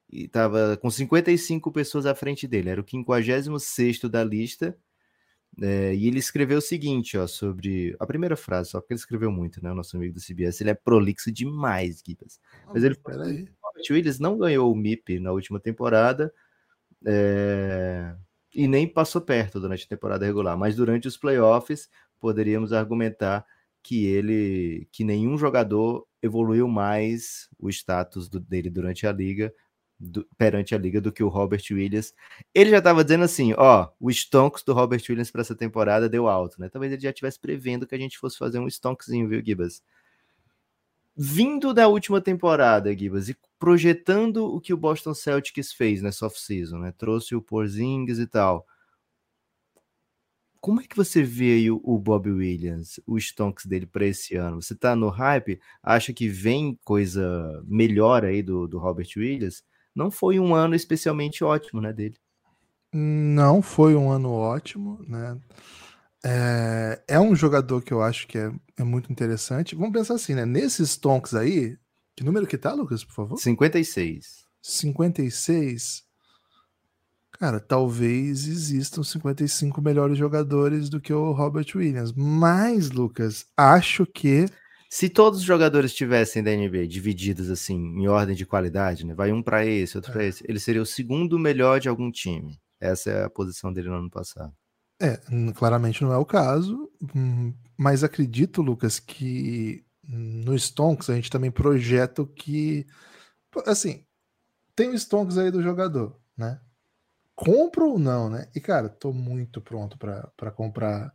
e 0.09 0.25
estava 0.25 0.77
com 0.77 0.89
55 0.89 1.71
pessoas 1.71 2.05
à 2.05 2.15
frente 2.15 2.47
dele. 2.47 2.69
Era 2.69 2.81
o 2.81 2.85
56 2.87 3.99
da 4.01 4.23
lista. 4.23 4.77
É, 5.61 5.93
e 5.93 6.07
ele 6.07 6.17
escreveu 6.17 6.57
o 6.57 6.61
seguinte, 6.61 7.17
ó, 7.17 7.27
sobre 7.27 7.95
a 7.99 8.07
primeira 8.07 8.35
frase, 8.35 8.71
só 8.71 8.79
porque 8.81 8.93
ele 8.93 8.99
escreveu 8.99 9.31
muito, 9.31 9.63
né? 9.63 9.71
O 9.71 9.75
nosso 9.75 9.95
amigo 9.95 10.13
do 10.13 10.19
CBS, 10.19 10.61
ele 10.61 10.71
é 10.71 10.73
prolixo 10.73 11.31
demais, 11.31 12.01
Gibas. 12.05 12.39
Mas 12.73 12.83
ele 12.83 12.95
falou. 12.95 13.19
Robert 13.63 13.85
Williams 13.91 14.19
não 14.19 14.37
ganhou 14.37 14.71
o 14.71 14.75
MIP 14.75 15.19
na 15.19 15.31
última 15.31 15.59
temporada 15.59 16.33
é, 17.05 18.15
e 18.53 18.67
nem 18.67 18.87
passou 18.87 19.21
perto 19.21 19.59
durante 19.59 19.85
a 19.85 19.89
temporada 19.89 20.25
regular, 20.25 20.57
mas 20.57 20.75
durante 20.75 21.07
os 21.07 21.17
playoffs 21.17 21.89
poderíamos 22.19 22.71
argumentar 22.73 23.45
que 23.81 24.05
ele, 24.05 24.87
que 24.91 25.03
nenhum 25.03 25.37
jogador 25.37 26.07
evoluiu 26.21 26.67
mais 26.67 27.49
o 27.59 27.69
status 27.69 28.29
do- 28.29 28.39
dele 28.39 28.69
durante 28.69 29.05
a 29.05 29.11
liga, 29.11 29.53
do- 30.03 30.27
perante 30.37 30.75
a 30.75 30.77
liga, 30.77 31.01
do 31.01 31.11
que 31.11 31.23
o 31.23 31.27
Robert 31.29 31.63
Williams. 31.71 32.13
Ele 32.53 32.69
já 32.71 32.79
estava 32.79 33.03
dizendo 33.03 33.23
assim, 33.23 33.53
ó, 33.57 33.89
o 33.99 34.09
Stonks 34.11 34.63
do 34.63 34.73
Robert 34.73 35.01
Williams 35.09 35.31
para 35.31 35.41
essa 35.41 35.55
temporada 35.55 36.09
deu 36.09 36.27
alto, 36.27 36.59
né? 36.59 36.69
Talvez 36.69 36.91
ele 36.93 37.01
já 37.01 37.09
estivesse 37.09 37.39
prevendo 37.39 37.87
que 37.87 37.95
a 37.95 37.97
gente 37.99 38.17
fosse 38.17 38.37
fazer 38.37 38.59
um 38.59 38.67
Stonkzinho, 38.67 39.27
viu, 39.29 39.43
Gibas? 39.45 39.81
vindo 41.15 41.73
da 41.73 41.87
última 41.87 42.21
temporada, 42.21 42.95
Gibas, 42.95 43.29
e 43.29 43.37
projetando 43.59 44.45
o 44.45 44.59
que 44.59 44.73
o 44.73 44.77
Boston 44.77 45.13
Celtics 45.13 45.71
fez 45.73 46.01
nessa 46.01 46.25
off-season, 46.25 46.79
né? 46.79 46.91
Trouxe 46.97 47.35
o 47.35 47.41
Porzingis 47.41 48.19
e 48.19 48.27
tal. 48.27 48.65
como 50.61 50.79
é 50.81 50.85
que 50.87 50.95
você 50.95 51.21
aí 51.21 51.69
o, 51.69 51.81
o 51.83 51.99
Bob 51.99 52.29
Williams, 52.29 52.99
os 53.05 53.25
stonks 53.25 53.65
dele 53.65 53.85
para 53.85 54.05
esse 54.05 54.35
ano? 54.35 54.61
Você 54.61 54.73
tá 54.75 54.95
no 54.95 55.09
hype? 55.09 55.59
Acha 55.81 56.13
que 56.13 56.27
vem 56.29 56.79
coisa 56.85 57.61
melhor 57.67 58.23
aí 58.23 58.41
do, 58.41 58.65
do 58.67 58.79
Robert 58.79 59.09
Williams? 59.17 59.61
Não 59.95 60.09
foi 60.09 60.39
um 60.39 60.55
ano 60.55 60.75
especialmente 60.75 61.43
ótimo, 61.43 61.81
né, 61.81 61.93
dele. 61.93 62.15
Não 62.93 63.61
foi 63.61 63.95
um 63.95 64.11
ano 64.11 64.31
ótimo, 64.31 64.99
né? 65.07 65.37
É, 66.25 67.01
é 67.07 67.19
um 67.19 67.35
jogador 67.35 67.81
que 67.81 67.91
eu 67.91 68.01
acho 68.01 68.27
que 68.27 68.37
é, 68.37 68.51
é 68.77 68.83
muito 68.83 69.11
interessante. 69.11 69.75
Vamos 69.75 69.93
pensar 69.93 70.13
assim, 70.13 70.35
né? 70.35 70.45
Nesses 70.45 70.95
tonks 70.95 71.33
aí, 71.33 71.77
que 72.15 72.23
número 72.23 72.47
que 72.47 72.57
tá, 72.57 72.73
Lucas, 72.73 73.03
por 73.03 73.13
favor? 73.13 73.37
56. 73.37 74.45
56. 74.61 76.03
Cara, 77.31 77.59
talvez 77.59 78.47
existam 78.47 79.03
55 79.03 79.81
melhores 79.81 80.17
jogadores 80.17 80.87
do 80.87 81.01
que 81.01 81.11
o 81.11 81.31
Robert 81.33 81.65
Williams. 81.75 82.13
Mas, 82.13 82.91
Lucas, 82.91 83.45
acho 83.57 84.05
que. 84.05 84.45
Se 84.93 85.09
todos 85.09 85.39
os 85.39 85.45
jogadores 85.45 85.91
tivessem 85.91 86.43
da 86.43 86.51
NBA 86.51 86.85
divididos 86.85 87.49
assim, 87.49 87.73
em 87.73 88.07
ordem 88.07 88.35
de 88.35 88.45
qualidade, 88.45 89.03
né? 89.03 89.15
Vai 89.15 89.31
um 89.31 89.41
para 89.41 89.65
esse, 89.65 89.97
outro 89.97 90.11
é. 90.11 90.13
para 90.13 90.23
esse, 90.23 90.45
ele 90.47 90.59
seria 90.59 90.83
o 90.83 90.85
segundo 90.85 91.39
melhor 91.39 91.79
de 91.79 91.89
algum 91.89 92.11
time. 92.11 92.61
Essa 92.79 93.09
é 93.09 93.23
a 93.23 93.29
posição 93.29 93.73
dele 93.73 93.89
no 93.89 93.95
ano 93.95 94.09
passado. 94.11 94.53
É, 95.01 95.19
claramente 95.55 96.03
não 96.03 96.13
é 96.13 96.17
o 96.17 96.23
caso, 96.23 96.91
hum, 97.15 97.55
mas 97.75 98.03
acredito, 98.03 98.61
Lucas, 98.61 98.99
que 98.99 99.83
no 100.07 100.55
Stonks 100.55 101.09
a 101.09 101.15
gente 101.15 101.31
também 101.31 101.49
projeta 101.49 102.21
o 102.21 102.27
que. 102.27 102.85
Assim, 103.65 104.05
tem 104.75 104.89
o 104.89 104.95
Stonks 104.99 105.39
aí 105.39 105.49
do 105.49 105.63
jogador, 105.63 106.15
né? 106.37 106.61
compro 107.35 107.89
ou 107.89 107.97
não, 107.97 108.29
né? 108.29 108.47
E, 108.55 108.61
cara, 108.61 108.89
tô 108.89 109.11
muito 109.11 109.59
pronto 109.59 109.97
para 109.97 110.51
comprar. 110.51 111.11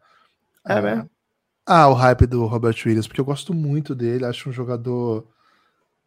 É 0.67 0.73
a... 0.73 1.09
Ah, 1.71 1.87
o 1.87 1.93
hype 1.93 2.27
do 2.27 2.47
Robert 2.47 2.75
Williams, 2.87 3.07
porque 3.07 3.21
eu 3.21 3.27
gosto 3.27 3.53
muito 3.53 3.95
dele, 3.95 4.25
acho 4.25 4.49
um 4.49 4.53
jogador. 4.53 5.29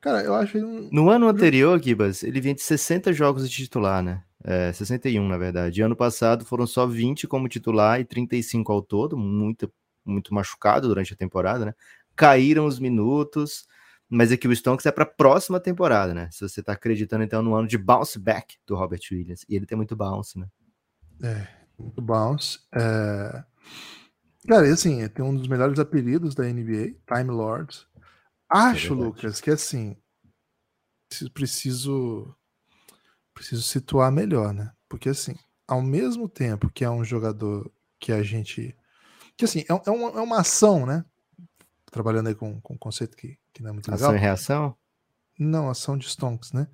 Cara, 0.02 0.24
eu 0.24 0.34
acho 0.34 0.58
ele 0.58 0.66
um... 0.66 0.90
No 0.92 1.12
ano 1.12 1.28
anterior, 1.28 1.80
Gibas, 1.80 2.24
ele 2.24 2.42
vinha 2.42 2.56
de 2.56 2.64
60 2.64 3.14
jogos 3.14 3.48
de 3.48 3.56
titular, 3.56 4.02
né? 4.02 4.24
É, 4.44 4.74
61, 4.74 5.28
na 5.28 5.38
verdade. 5.38 5.80
E 5.80 5.84
ano 5.84 5.96
passado 5.96 6.44
foram 6.44 6.66
só 6.66 6.88
20 6.88 7.28
como 7.28 7.48
titular 7.48 8.00
e 8.00 8.04
35 8.04 8.72
ao 8.74 8.82
todo, 8.82 9.16
muito, 9.16 9.72
muito 10.04 10.34
machucado 10.34 10.88
durante 10.88 11.14
a 11.14 11.16
temporada, 11.16 11.64
né? 11.64 11.76
Caíram 12.16 12.66
os 12.66 12.80
minutos, 12.80 13.68
mas 14.10 14.32
aqui 14.32 14.48
o 14.48 14.56
Stonks 14.56 14.88
é 14.88 14.92
para 14.92 15.04
a 15.04 15.08
próxima 15.08 15.60
temporada, 15.60 16.12
né? 16.12 16.28
Se 16.32 16.42
você 16.42 16.62
está 16.62 16.74
acreditando, 16.74 17.24
então, 17.24 17.44
no 17.44 17.54
ano 17.54 17.68
de 17.68 17.78
bounce 17.78 18.18
back 18.18 18.58
do 18.66 18.76
Robert 18.76 19.02
Williams. 19.12 19.46
E 19.48 19.56
ele 19.56 19.68
tem 19.68 19.78
muito 19.78 19.96
bounce, 19.96 20.40
né? 20.40 20.48
É, 21.22 21.48
muito 21.78 22.02
bounce. 22.02 22.62
É... 22.74 23.44
Cara, 24.48 24.68
e 24.68 24.72
assim, 24.72 25.08
tem 25.10 25.24
um 25.24 25.36
dos 25.36 25.48
melhores 25.48 25.80
apelidos 25.80 26.34
da 26.34 26.44
NBA, 26.44 26.96
Time 27.08 27.30
Lord. 27.30 27.88
Acho, 28.50 28.94
é 28.94 28.96
Lucas, 28.96 29.40
que 29.40 29.52
assim, 29.52 29.96
preciso 31.34 32.36
preciso 33.34 33.62
situar 33.62 34.12
melhor, 34.12 34.54
né? 34.54 34.72
Porque 34.90 35.10
assim, 35.10 35.36
ao 35.68 35.82
mesmo 35.82 36.28
tempo 36.28 36.70
que 36.70 36.84
é 36.84 36.90
um 36.90 37.04
jogador 37.04 37.72
que 38.00 38.12
a 38.12 38.22
gente 38.24 38.76
que 39.38 39.46
assim, 39.46 39.62
é, 39.62 39.90
é, 39.90 39.92
uma, 39.92 40.10
é 40.20 40.22
uma 40.22 40.42
ação, 40.42 40.86
né? 40.86 41.06
Trabalhando 41.92 42.28
aí 42.28 42.36
com, 42.36 42.60
com 42.62 42.74
um 42.74 42.78
conceito 42.78 43.16
que 43.16 43.38
que 43.54 43.62
não 43.62 43.70
é 43.70 43.74
muito 43.74 43.92
legal. 43.92 44.10
Ação 44.10 44.16
e 44.16 44.20
reação? 44.20 44.76
Não, 45.38 45.70
ação 45.70 45.98
de 45.98 46.08
stonks, 46.08 46.52
né? 46.52 46.68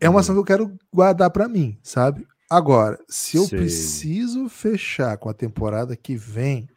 É 0.00 0.08
uma 0.08 0.20
ação 0.20 0.34
que 0.34 0.40
eu 0.40 0.44
quero 0.44 0.78
guardar 0.92 1.30
para 1.30 1.48
mim, 1.48 1.78
sabe? 1.82 2.26
Agora, 2.50 2.98
se 3.08 3.36
eu 3.36 3.44
Sei. 3.44 3.58
preciso 3.58 4.48
fechar 4.48 5.16
com 5.18 5.28
a 5.28 5.34
temporada 5.34 5.96
que 5.96 6.16
vem, 6.16 6.68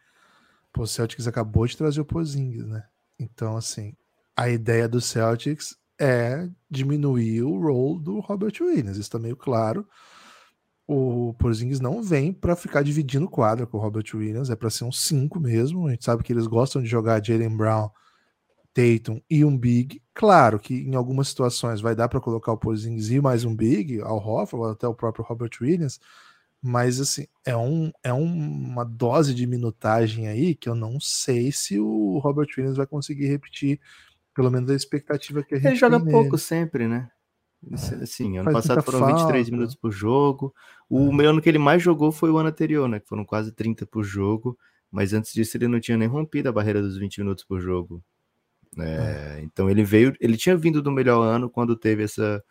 o 0.78 0.88
Celtics 0.88 1.28
acabou 1.28 1.66
de 1.66 1.78
trazer 1.78 2.02
o 2.02 2.06
Porzingis, 2.06 2.66
né? 2.66 2.84
Então, 3.20 3.58
assim, 3.58 3.94
a 4.36 4.50
ideia 4.50 4.88
do 4.88 5.02
Celtics 5.02 5.76
é 6.00 6.48
diminuir 6.70 7.44
o 7.44 7.60
role 7.60 8.02
do 8.02 8.20
Robert 8.20 8.54
Williams. 8.62 8.98
Isso 8.98 9.10
tá 9.12 9.20
meio 9.20 9.36
claro. 9.36 9.86
O 10.88 11.34
Porzingis 11.38 11.80
não 11.80 12.02
vem 12.02 12.34
para 12.34 12.56
ficar 12.56 12.82
dividindo 12.82 13.30
quadra 13.30 13.68
com 13.68 13.78
o 13.78 13.82
Robert 13.82 14.06
Williams, 14.14 14.50
é 14.50 14.56
para 14.56 14.70
ser 14.70 14.86
um 14.86 14.92
5 14.92 15.40
mesmo. 15.40 15.88
A 15.88 15.92
gente 15.92 16.06
sabe 16.06 16.24
que 16.24 16.32
eles 16.34 16.48
gostam 16.48 16.82
de 16.82 16.88
jogar 16.88 17.24
Jalen 17.24 17.56
Brown 17.56 17.90
Tatum 18.74 19.22
e 19.30 19.44
um 19.44 19.56
Big. 19.58 20.02
Claro 20.14 20.60
que 20.60 20.74
em 20.74 20.96
algumas 20.96 21.28
situações 21.28 21.82
vai 21.82 21.96
dar 21.96 22.08
para 22.08 22.22
colocar 22.22 22.52
o 22.52 22.58
Porzingis 22.58 23.10
e 23.12 23.20
mais 23.20 23.44
um 23.44 23.56
Big, 23.56 24.02
ao 24.02 24.18
Hoffman, 24.18 24.62
ou 24.64 24.72
até 24.72 24.88
o 24.88 24.96
próprio 24.96 25.26
Robert 25.26 25.52
Williams, 25.62 26.00
mas 26.62 27.00
assim, 27.00 27.26
é, 27.46 27.56
um, 27.56 27.92
é 28.04 28.14
um, 28.14 28.26
uma 28.26 28.84
dose 28.84 29.34
de 29.34 29.48
minutagem 29.48 30.28
aí 30.28 30.56
que 30.56 30.68
eu 30.68 30.76
não 30.76 31.00
sei 31.00 31.52
se 31.52 31.80
o 31.80 32.20
Robert 32.20 32.48
Williams 32.58 32.78
vai 32.78 32.86
conseguir 32.88 33.28
repetir, 33.28 33.80
pelo 34.36 34.52
menos 34.52 34.70
a 34.70 34.76
expectativa 34.76 35.44
que 35.44 35.56
a 35.56 35.58
gente 35.58 35.68
Ele 35.68 35.76
joga 35.76 36.00
pouco 36.00 36.38
sempre, 36.38 36.88
né? 36.88 37.10
É, 37.72 38.04
assim, 38.04 38.38
ano 38.38 38.52
passado 38.52 38.82
foram 38.82 39.00
falta. 39.00 39.16
23 39.24 39.50
minutos 39.50 39.76
por 39.76 39.92
jogo. 39.92 40.54
O 40.90 41.22
é. 41.22 41.26
ano 41.26 41.42
que 41.42 41.50
ele 41.50 41.58
mais 41.58 41.84
jogou 41.84 42.12
foi 42.12 42.30
o 42.30 42.38
ano 42.38 42.50
anterior, 42.50 42.88
né? 42.88 43.00
Que 43.00 43.08
foram 43.08 43.26
quase 43.26 43.52
30 43.52 43.86
por 43.86 44.04
jogo. 44.04 44.58
Mas 44.92 45.14
antes 45.14 45.34
disso 45.34 45.56
ele 45.58 45.68
não 45.68 45.80
tinha 45.80 45.98
nem 45.98 46.08
rompido 46.08 46.50
a 46.50 46.54
barreira 46.54 46.82
dos 46.82 46.98
20 46.98 47.20
minutos 47.20 47.44
por 47.44 47.60
jogo. 47.60 48.04
É, 48.78 49.40
então 49.44 49.70
ele 49.70 49.84
veio, 49.84 50.16
ele 50.20 50.38
tinha 50.38 50.56
vindo 50.56 50.82
do 50.82 50.92
melhor 50.92 51.22
ano 51.24 51.50
quando 51.50 51.76
teve 51.76 52.04
essa 52.04 52.44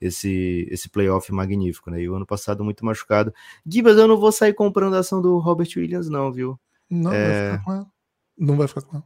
esse 0.00 0.66
esse 0.70 0.88
playoff 0.88 1.30
magnífico, 1.32 1.90
né? 1.90 2.00
E 2.00 2.08
o 2.08 2.14
ano 2.14 2.26
passado 2.26 2.64
muito 2.64 2.84
machucado. 2.84 3.32
Gibas, 3.66 3.98
eu 3.98 4.08
não 4.08 4.18
vou 4.18 4.32
sair 4.32 4.54
comprando 4.54 4.94
a 4.94 5.00
ação 5.00 5.20
do 5.20 5.38
Robert 5.38 5.68
Williams 5.76 6.08
não, 6.08 6.32
viu? 6.32 6.58
Não 6.88 7.12
é... 7.12 7.26
vai 7.26 7.52
ficar 7.52 7.64
com 7.64 7.72
ela. 7.72 7.92
Não 8.38 8.56
vai 8.56 8.68
ficar 8.68 8.82
com 8.82 8.96
ela. 8.96 9.04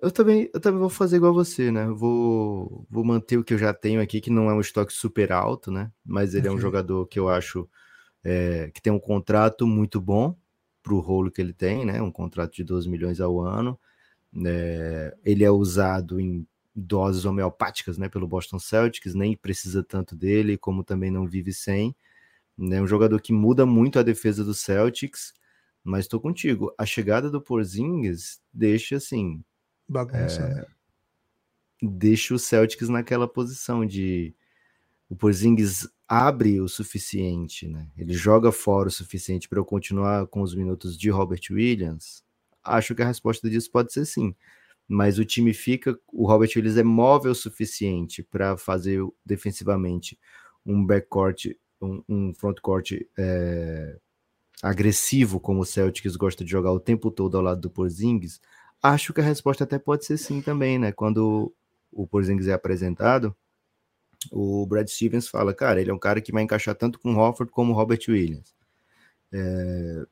Eu 0.00 0.12
também, 0.12 0.48
eu 0.54 0.60
também 0.60 0.78
vou 0.78 0.88
fazer 0.88 1.16
igual 1.16 1.34
você, 1.34 1.72
né? 1.72 1.88
Vou, 1.88 2.86
vou 2.88 3.04
manter 3.04 3.36
o 3.36 3.42
que 3.42 3.52
eu 3.52 3.58
já 3.58 3.74
tenho 3.74 4.00
aqui, 4.00 4.20
que 4.20 4.30
não 4.30 4.48
é 4.48 4.54
um 4.54 4.60
estoque 4.60 4.92
super 4.92 5.32
alto, 5.32 5.72
né? 5.72 5.90
Mas 6.04 6.34
ele 6.34 6.46
é 6.46 6.52
um 6.52 6.58
jogador 6.58 7.04
que 7.06 7.18
eu 7.18 7.28
acho 7.28 7.68
é, 8.22 8.70
que 8.72 8.80
tem 8.80 8.92
um 8.92 9.00
contrato 9.00 9.66
muito 9.66 10.00
bom 10.00 10.36
para 10.82 10.94
o 10.94 11.00
rolo 11.00 11.32
que 11.32 11.40
ele 11.40 11.52
tem, 11.52 11.84
né? 11.84 12.00
Um 12.00 12.12
contrato 12.12 12.54
de 12.54 12.62
12 12.62 12.88
milhões 12.88 13.20
ao 13.20 13.40
ano. 13.40 13.78
É, 14.46 15.16
ele 15.24 15.42
é 15.42 15.50
usado 15.50 16.20
em 16.20 16.46
doses 16.78 17.24
homeopáticas 17.24 17.98
né, 17.98 18.08
pelo 18.08 18.28
Boston 18.28 18.58
Celtics, 18.58 19.14
nem 19.14 19.36
precisa 19.36 19.82
tanto 19.82 20.14
dele, 20.14 20.56
como 20.56 20.84
também 20.84 21.10
não 21.10 21.26
vive 21.26 21.52
sem. 21.52 21.94
É 22.58 22.62
né, 22.62 22.82
um 22.82 22.86
jogador 22.86 23.20
que 23.20 23.32
muda 23.32 23.64
muito 23.64 23.98
a 23.98 24.02
defesa 24.02 24.44
do 24.44 24.54
Celtics, 24.54 25.32
mas 25.82 26.04
estou 26.04 26.20
contigo. 26.20 26.72
A 26.78 26.84
chegada 26.84 27.30
do 27.30 27.40
Porzingis 27.40 28.40
deixa 28.52 28.96
assim. 28.96 29.42
Bagunça, 29.88 30.42
é, 30.42 30.54
né? 30.54 30.66
Deixa 31.82 32.34
o 32.34 32.38
Celtics 32.38 32.88
naquela 32.88 33.28
posição 33.28 33.86
de. 33.86 34.34
O 35.08 35.16
Porzingis 35.16 35.88
abre 36.06 36.60
o 36.60 36.68
suficiente, 36.68 37.66
né? 37.66 37.88
Ele 37.96 38.12
joga 38.12 38.52
fora 38.52 38.88
o 38.88 38.92
suficiente 38.92 39.48
para 39.48 39.58
eu 39.58 39.64
continuar 39.64 40.26
com 40.26 40.42
os 40.42 40.54
minutos 40.54 40.98
de 40.98 41.08
Robert 41.08 41.40
Williams 41.50 42.22
acho 42.68 42.94
que 42.94 43.02
a 43.02 43.06
resposta 43.06 43.48
disso 43.48 43.70
pode 43.70 43.92
ser 43.92 44.04
sim. 44.04 44.34
Mas 44.88 45.18
o 45.18 45.24
time 45.24 45.52
fica, 45.52 45.98
o 46.10 46.26
Robert 46.26 46.50
Williams 46.56 46.78
é 46.78 46.82
móvel 46.82 47.32
o 47.32 47.34
suficiente 47.34 48.22
para 48.22 48.56
fazer 48.56 49.00
defensivamente 49.24 50.18
um 50.64 50.84
backcourt, 50.84 51.46
um, 51.80 52.02
um 52.08 52.34
frontcourt 52.34 52.92
é, 53.18 53.98
agressivo, 54.62 55.38
como 55.38 55.60
o 55.60 55.66
Celtics 55.66 56.16
gosta 56.16 56.42
de 56.42 56.50
jogar 56.50 56.72
o 56.72 56.80
tempo 56.80 57.10
todo 57.10 57.36
ao 57.36 57.42
lado 57.42 57.60
do 57.60 57.70
Porzingis. 57.70 58.40
Acho 58.82 59.12
que 59.12 59.20
a 59.20 59.24
resposta 59.24 59.64
até 59.64 59.78
pode 59.78 60.06
ser 60.06 60.16
sim 60.16 60.40
também, 60.40 60.78
né? 60.78 60.90
Quando 60.90 61.52
o 61.92 62.06
Porzingis 62.06 62.48
é 62.48 62.54
apresentado, 62.54 63.36
o 64.32 64.66
Brad 64.66 64.88
Stevens 64.88 65.28
fala, 65.28 65.54
cara, 65.54 65.80
ele 65.80 65.90
é 65.90 65.94
um 65.94 65.98
cara 65.98 66.20
que 66.20 66.32
vai 66.32 66.42
encaixar 66.42 66.74
tanto 66.74 66.98
com 66.98 67.14
o 67.14 67.18
Hofford 67.18 67.52
como 67.52 67.72
o 67.72 67.76
Robert 67.76 68.00
Williams. 68.08 68.54
É, 69.32 70.06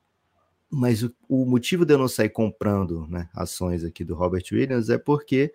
mas 0.76 1.02
o, 1.02 1.10
o, 1.26 1.46
motivo 1.46 1.86
de 1.86 1.94
eu 1.94 1.98
não 1.98 2.06
sair 2.06 2.28
comprando 2.28 3.06
né, 3.08 3.30
ações 3.34 3.82
aqui 3.82 4.04
do 4.04 4.14
Robert 4.14 4.44
Williams 4.52 4.90
é 4.90 4.98
porque 4.98 5.54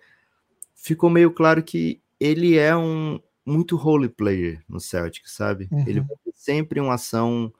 ficou 0.74 1.12
meio 1.12 1.32
claro 1.32 1.62
que 1.62 2.02
ele 2.20 2.58
é 2.58 2.76
um 2.76 3.20
muito 3.46 3.76
role 3.76 4.10
player 4.10 4.64
no 4.68 4.80
Celtic, 4.80 5.28
sabe? 5.28 5.70
Uhum. 5.72 5.86
Ele 5.88 6.00
vai 6.00 6.18
ter 6.26 6.34
sempre 6.34 6.80
uma 6.80 6.96
ação, 6.96 7.54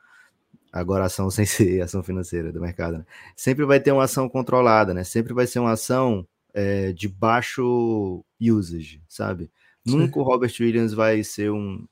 agora 0.74 1.06
ação 1.06 1.30
sem 1.30 1.46
ser 1.46 1.82
ação 1.84 2.02
financeira 2.02 2.52
do 2.52 2.60
mercado, 2.60 2.98
né? 2.98 3.06
sempre 3.36 3.64
vai 3.64 3.80
ter 3.80 3.92
uma 3.92 4.06
ação 4.06 4.28
controlada, 4.28 4.92
né? 4.92 5.04
Sempre 5.04 5.32
vai 5.32 5.46
ser 5.46 5.60
uma 5.60 5.74
ação 5.74 6.28
é, 6.56 6.92
de 6.92 7.08
baixo 7.08 8.26
usage, 8.42 9.04
sabe? 9.08 9.52
Sim. 9.88 9.98
Nunca 9.98 10.20
o 10.20 10.24
Robert 10.24 10.54
Williams 10.60 10.94
vai 10.94 11.24
ser 11.24 11.52
um, 11.52 11.86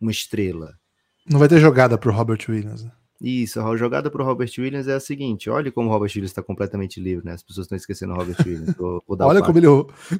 uma 0.00 0.10
estrela. 0.10 0.76
Não 1.24 1.38
vai 1.38 1.48
ter 1.48 1.60
jogada 1.60 1.96
para 1.96 2.10
o 2.10 2.14
Robert 2.14 2.44
Williams. 2.48 2.82
Né? 2.82 2.90
Isso, 3.20 3.60
a 3.60 3.76
jogada 3.76 4.10
para 4.10 4.22
o 4.22 4.24
Robert 4.24 4.50
Williams 4.58 4.88
é 4.88 4.94
a 4.94 5.00
seguinte: 5.00 5.48
olha 5.48 5.70
como 5.70 5.88
o 5.88 5.92
Robert 5.92 6.10
Williams 6.10 6.30
está 6.30 6.42
completamente 6.42 7.00
livre, 7.00 7.24
né? 7.24 7.32
As 7.32 7.42
pessoas 7.42 7.66
estão 7.66 7.76
esquecendo 7.76 8.12
o 8.12 8.16
Robert 8.16 8.36
Williams. 8.44 8.74
Vou, 8.76 9.02
vou 9.06 9.16
olha 9.20 9.40
como 9.40 9.58
ele, 9.58 9.66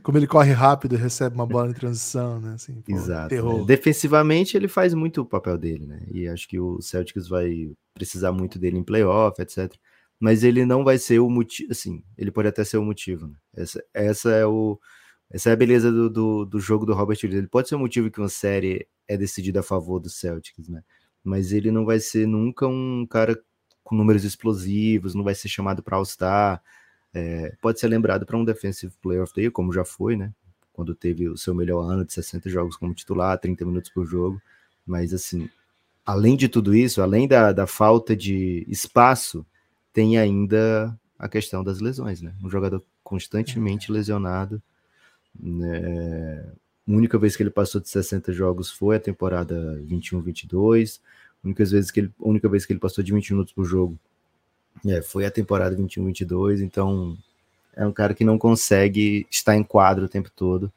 como 0.03 0.17
ele 0.17 0.27
corre 0.27 0.53
rápido 0.53 0.95
e 0.95 0.99
recebe 0.99 1.35
uma 1.35 1.47
bola 1.47 1.71
em 1.71 1.75
transição, 1.75 2.41
né? 2.41 2.55
Assim, 2.55 2.81
pô, 2.81 2.93
Exato. 2.93 3.35
Né? 3.35 3.65
Defensivamente, 3.67 4.57
ele 4.57 4.69
faz 4.69 4.95
muito 4.95 5.23
o 5.23 5.27
papel 5.27 5.59
dele, 5.59 5.87
né? 5.87 6.03
E 6.11 6.29
acho 6.29 6.49
que 6.49 6.59
o 6.59 6.81
Celtics 6.81 7.29
vai 7.29 7.73
precisar 7.93 8.33
muito 8.33 8.59
dele 8.59 8.79
em 8.79 8.85
playoff, 8.85 9.41
etc. 9.43 9.73
mas 10.21 10.45
ele 10.45 10.65
não 10.65 10.85
vai 10.85 10.97
ser 10.97 11.19
o 11.19 11.29
motivo, 11.29 11.73
assim, 11.73 12.03
ele 12.17 12.31
pode 12.31 12.49
até 12.49 12.65
ser 12.65 12.77
o 12.77 12.85
motivo, 12.85 13.27
né? 13.27 13.35
Essa, 13.57 13.85
essa 13.93 14.31
é 14.31 14.47
o 14.47 14.79
essa 15.31 15.51
é 15.51 15.53
a 15.53 15.57
beleza 15.57 15.91
do, 15.91 16.09
do, 16.09 16.45
do 16.45 16.61
jogo 16.61 16.87
do 16.87 16.95
Robert 16.95 17.19
Williams. 17.23 17.39
Ele 17.39 17.49
pode 17.49 17.69
ser 17.69 17.75
o 17.75 17.79
motivo 17.79 18.11
que 18.11 18.21
uma 18.21 18.29
série 18.29 18.87
é 19.09 19.17
decidida 19.17 19.61
a 19.61 19.63
favor 19.65 19.99
do 19.99 20.09
Celtics, 20.09 20.69
né? 20.69 20.83
Mas 21.25 21.52
ele 21.52 21.71
não 21.71 21.85
vai 21.85 21.99
ser 21.99 22.26
nunca 22.26 22.66
um 22.66 23.07
cara 23.07 23.40
com 23.83 23.97
números 23.97 24.25
explosivos, 24.25 25.14
não 25.14 25.25
vai 25.25 25.35
ser 25.35 25.49
chamado 25.49 25.83
para 25.83 25.97
All-Star. 25.97 26.62
É, 27.12 27.54
pode 27.61 27.81
ser 27.81 27.88
lembrado 27.88 28.26
para 28.26 28.37
um 28.37 28.45
Defensive 28.45 28.93
Player 29.00 29.23
of 29.23 29.33
the 29.33 29.43
Year, 29.43 29.52
como 29.52 29.73
já 29.73 29.85
foi, 29.85 30.16
né? 30.16 30.33
Quando 30.73 30.95
teve 30.95 31.28
o 31.28 31.37
seu 31.37 31.54
melhor 31.54 31.83
ano 31.83 32.04
de 32.04 32.12
60 32.12 32.50
jogos 32.50 32.76
como 32.76 32.95
titular, 32.95 33.38
30 33.38 33.64
minutos 33.64 33.90
por 33.90 34.04
jogo. 34.04 34.40
Mas, 34.87 35.14
assim, 35.14 35.49
além 36.04 36.37
de 36.37 36.49
tudo 36.49 36.75
isso, 36.75 37.00
além 37.00 37.26
da, 37.26 37.52
da 37.52 37.66
falta 37.66 38.14
de 38.14 38.66
espaço, 38.69 39.47
tem 39.93 40.19
ainda 40.19 40.99
a 41.19 41.28
questão 41.28 41.62
das 41.64 41.81
lesões, 41.81 42.21
né? 42.21 42.35
Um 42.43 42.50
jogador 42.50 42.83
constantemente 43.02 43.93
lesionado. 43.93 44.61
Né? 45.38 46.45
A 46.87 46.93
única 46.93 47.19
vez 47.19 47.37
que 47.37 47.43
ele 47.43 47.50
passou 47.50 47.81
de 47.81 47.88
60 47.88 48.33
jogos 48.33 48.71
foi 48.71 48.97
a 48.97 49.00
temporada 49.00 49.81
21-22. 49.88 51.00
A 51.43 51.47
única 51.47 51.64
vez 51.64 51.91
que 51.91 52.00
ele, 52.00 52.12
única 52.19 52.49
vez 52.49 52.67
que 52.67 52.73
ele 52.73 52.81
passou 52.81 53.03
de 53.03 53.12
20 53.12 53.31
minutos 53.31 53.53
por 53.53 53.64
jogo 53.64 53.99
é, 54.87 55.00
foi 55.00 55.25
a 55.25 55.31
temporada 55.31 55.76
21-22. 55.76 56.61
Então 56.61 57.17
é 57.75 57.87
um 57.87 57.93
cara 57.93 58.14
que 58.14 58.25
não 58.25 58.38
consegue 58.38 59.26
estar 59.31 59.57
em 59.57 59.62
quadro 59.62 60.05
o 60.05 60.09
tempo 60.09 60.31
todo. 60.31 60.73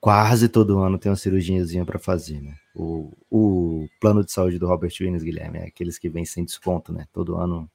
Quase 0.00 0.48
todo 0.48 0.78
ano 0.78 0.98
tem 0.98 1.10
uma 1.10 1.16
cirurgiazinha 1.16 1.84
para 1.84 1.98
fazer, 1.98 2.40
né? 2.40 2.54
O, 2.74 3.12
o 3.28 3.88
plano 4.00 4.24
de 4.24 4.30
saúde 4.30 4.58
do 4.58 4.66
Robert 4.66 4.92
Williams, 5.00 5.24
Guilherme, 5.24 5.58
é 5.58 5.66
aqueles 5.66 5.98
que 5.98 6.08
vêm 6.08 6.24
sem 6.24 6.44
desconto, 6.44 6.92
né? 6.92 7.06
Todo 7.12 7.36
ano. 7.36 7.68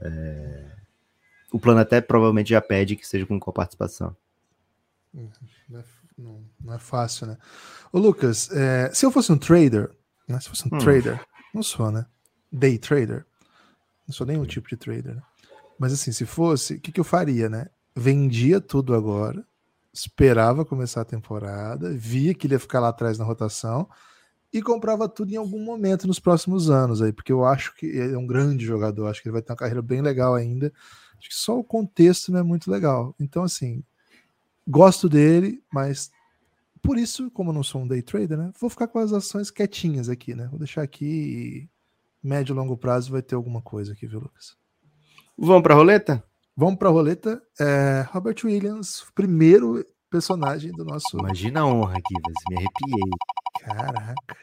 É... 0.00 0.72
O 1.52 1.60
plano 1.60 1.80
até 1.80 2.00
provavelmente 2.00 2.50
já 2.50 2.60
pede 2.62 2.96
que 2.96 3.06
seja 3.06 3.26
com 3.26 3.38
coparticipação. 3.38 4.16
É, 5.14 5.82
não, 6.22 6.44
não 6.60 6.74
é 6.74 6.78
fácil, 6.78 7.26
né? 7.26 7.36
Ô, 7.92 7.98
Lucas, 7.98 8.50
é, 8.52 8.90
se 8.92 9.04
eu 9.04 9.10
fosse 9.10 9.32
um 9.32 9.38
trader, 9.38 9.90
né? 10.28 10.40
Se 10.40 10.48
fosse 10.48 10.66
um 10.66 10.76
hum. 10.76 10.78
trader, 10.78 11.20
não 11.54 11.62
sou, 11.62 11.90
né? 11.90 12.06
Day 12.50 12.78
trader. 12.78 13.26
Não 14.06 14.14
sou 14.14 14.26
nenhum 14.26 14.44
tipo 14.44 14.68
de 14.68 14.76
trader, 14.76 15.16
né? 15.16 15.22
Mas 15.78 15.92
assim, 15.92 16.12
se 16.12 16.24
fosse, 16.24 16.74
o 16.74 16.80
que, 16.80 16.92
que 16.92 17.00
eu 17.00 17.04
faria, 17.04 17.48
né? 17.48 17.66
Vendia 17.94 18.60
tudo 18.60 18.94
agora, 18.94 19.44
esperava 19.92 20.64
começar 20.64 21.02
a 21.02 21.04
temporada, 21.04 21.92
via 21.92 22.34
que 22.34 22.46
ele 22.46 22.54
ia 22.54 22.60
ficar 22.60 22.80
lá 22.80 22.88
atrás 22.88 23.18
na 23.18 23.24
rotação 23.24 23.88
e 24.52 24.62
comprava 24.62 25.08
tudo 25.08 25.32
em 25.32 25.36
algum 25.36 25.62
momento 25.64 26.06
nos 26.06 26.20
próximos 26.20 26.70
anos 26.70 27.00
aí, 27.00 27.12
porque 27.12 27.32
eu 27.32 27.44
acho 27.44 27.74
que 27.74 27.86
ele 27.86 28.14
é 28.14 28.18
um 28.18 28.26
grande 28.26 28.64
jogador, 28.64 29.06
acho 29.06 29.22
que 29.22 29.28
ele 29.28 29.32
vai 29.32 29.42
ter 29.42 29.52
uma 29.52 29.56
carreira 29.56 29.82
bem 29.82 30.02
legal 30.02 30.34
ainda. 30.34 30.72
Acho 31.18 31.28
que 31.28 31.34
só 31.34 31.58
o 31.58 31.64
contexto 31.64 32.32
não 32.32 32.40
é 32.40 32.42
muito 32.42 32.70
legal. 32.70 33.14
Então, 33.18 33.44
assim, 33.44 33.82
Gosto 34.66 35.08
dele, 35.08 35.62
mas 35.72 36.10
por 36.82 36.98
isso, 36.98 37.30
como 37.30 37.50
eu 37.50 37.54
não 37.54 37.62
sou 37.62 37.82
um 37.82 37.86
day 37.86 38.02
trader, 38.02 38.36
né? 38.36 38.52
Vou 38.60 38.68
ficar 38.68 38.88
com 38.88 38.98
as 38.98 39.12
ações 39.12 39.50
quietinhas 39.50 40.08
aqui, 40.08 40.34
né? 40.34 40.48
Vou 40.48 40.58
deixar 40.58 40.82
aqui 40.82 41.04
e 41.04 41.70
médio 42.26 42.52
e 42.52 42.56
longo 42.56 42.76
prazo 42.76 43.12
vai 43.12 43.22
ter 43.22 43.34
alguma 43.34 43.62
coisa 43.62 43.92
aqui, 43.92 44.06
viu, 44.06 44.20
Lucas? 44.20 44.56
Vamos 45.38 45.62
para 45.62 45.74
a 45.74 45.76
roleta? 45.76 46.24
Vamos 46.56 46.76
para 46.76 46.88
a 46.88 46.92
roleta. 46.92 47.42
É, 47.58 48.06
Robert 48.10 48.36
Williams, 48.44 49.06
primeiro 49.14 49.84
personagem 50.10 50.72
do 50.72 50.84
nosso. 50.84 51.16
Imagina 51.18 51.60
a 51.60 51.66
honra 51.66 51.96
aqui, 51.98 52.14
me 52.50 52.56
arrepiei. 52.56 53.10
Caraca. 53.60 54.36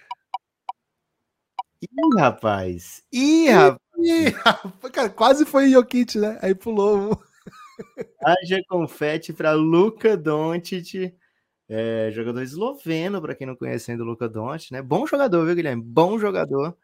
Ih, 1.82 2.20
rapaz! 2.20 3.04
Ih, 3.12 3.50
rapaz! 3.50 3.80
Ih, 4.00 4.30
rapaz! 4.30 4.92
Cara, 4.92 5.10
quase 5.10 5.46
foi 5.46 5.70
Jokic, 5.70 6.18
né? 6.18 6.40
Aí 6.42 6.56
pulou. 6.56 7.22
Haja 8.24 8.62
confete 8.68 9.34
para 9.34 9.54
Luca 9.54 10.16
Doncic, 10.18 11.14
é, 11.68 12.10
jogador 12.12 12.42
esloveno, 12.42 13.22
para 13.22 13.36
quem 13.36 13.48
não 13.48 13.56
conhece 13.56 13.92
ainda 13.92 14.04
o 14.04 14.08
Luca 14.08 14.28
Doncic, 14.28 14.72
né? 14.72 14.82
Bom 14.82 15.06
jogador, 15.08 15.46
viu, 15.46 15.56
Guilherme? 15.56 15.84
Bom 15.84 16.18
jogador. 16.20 16.78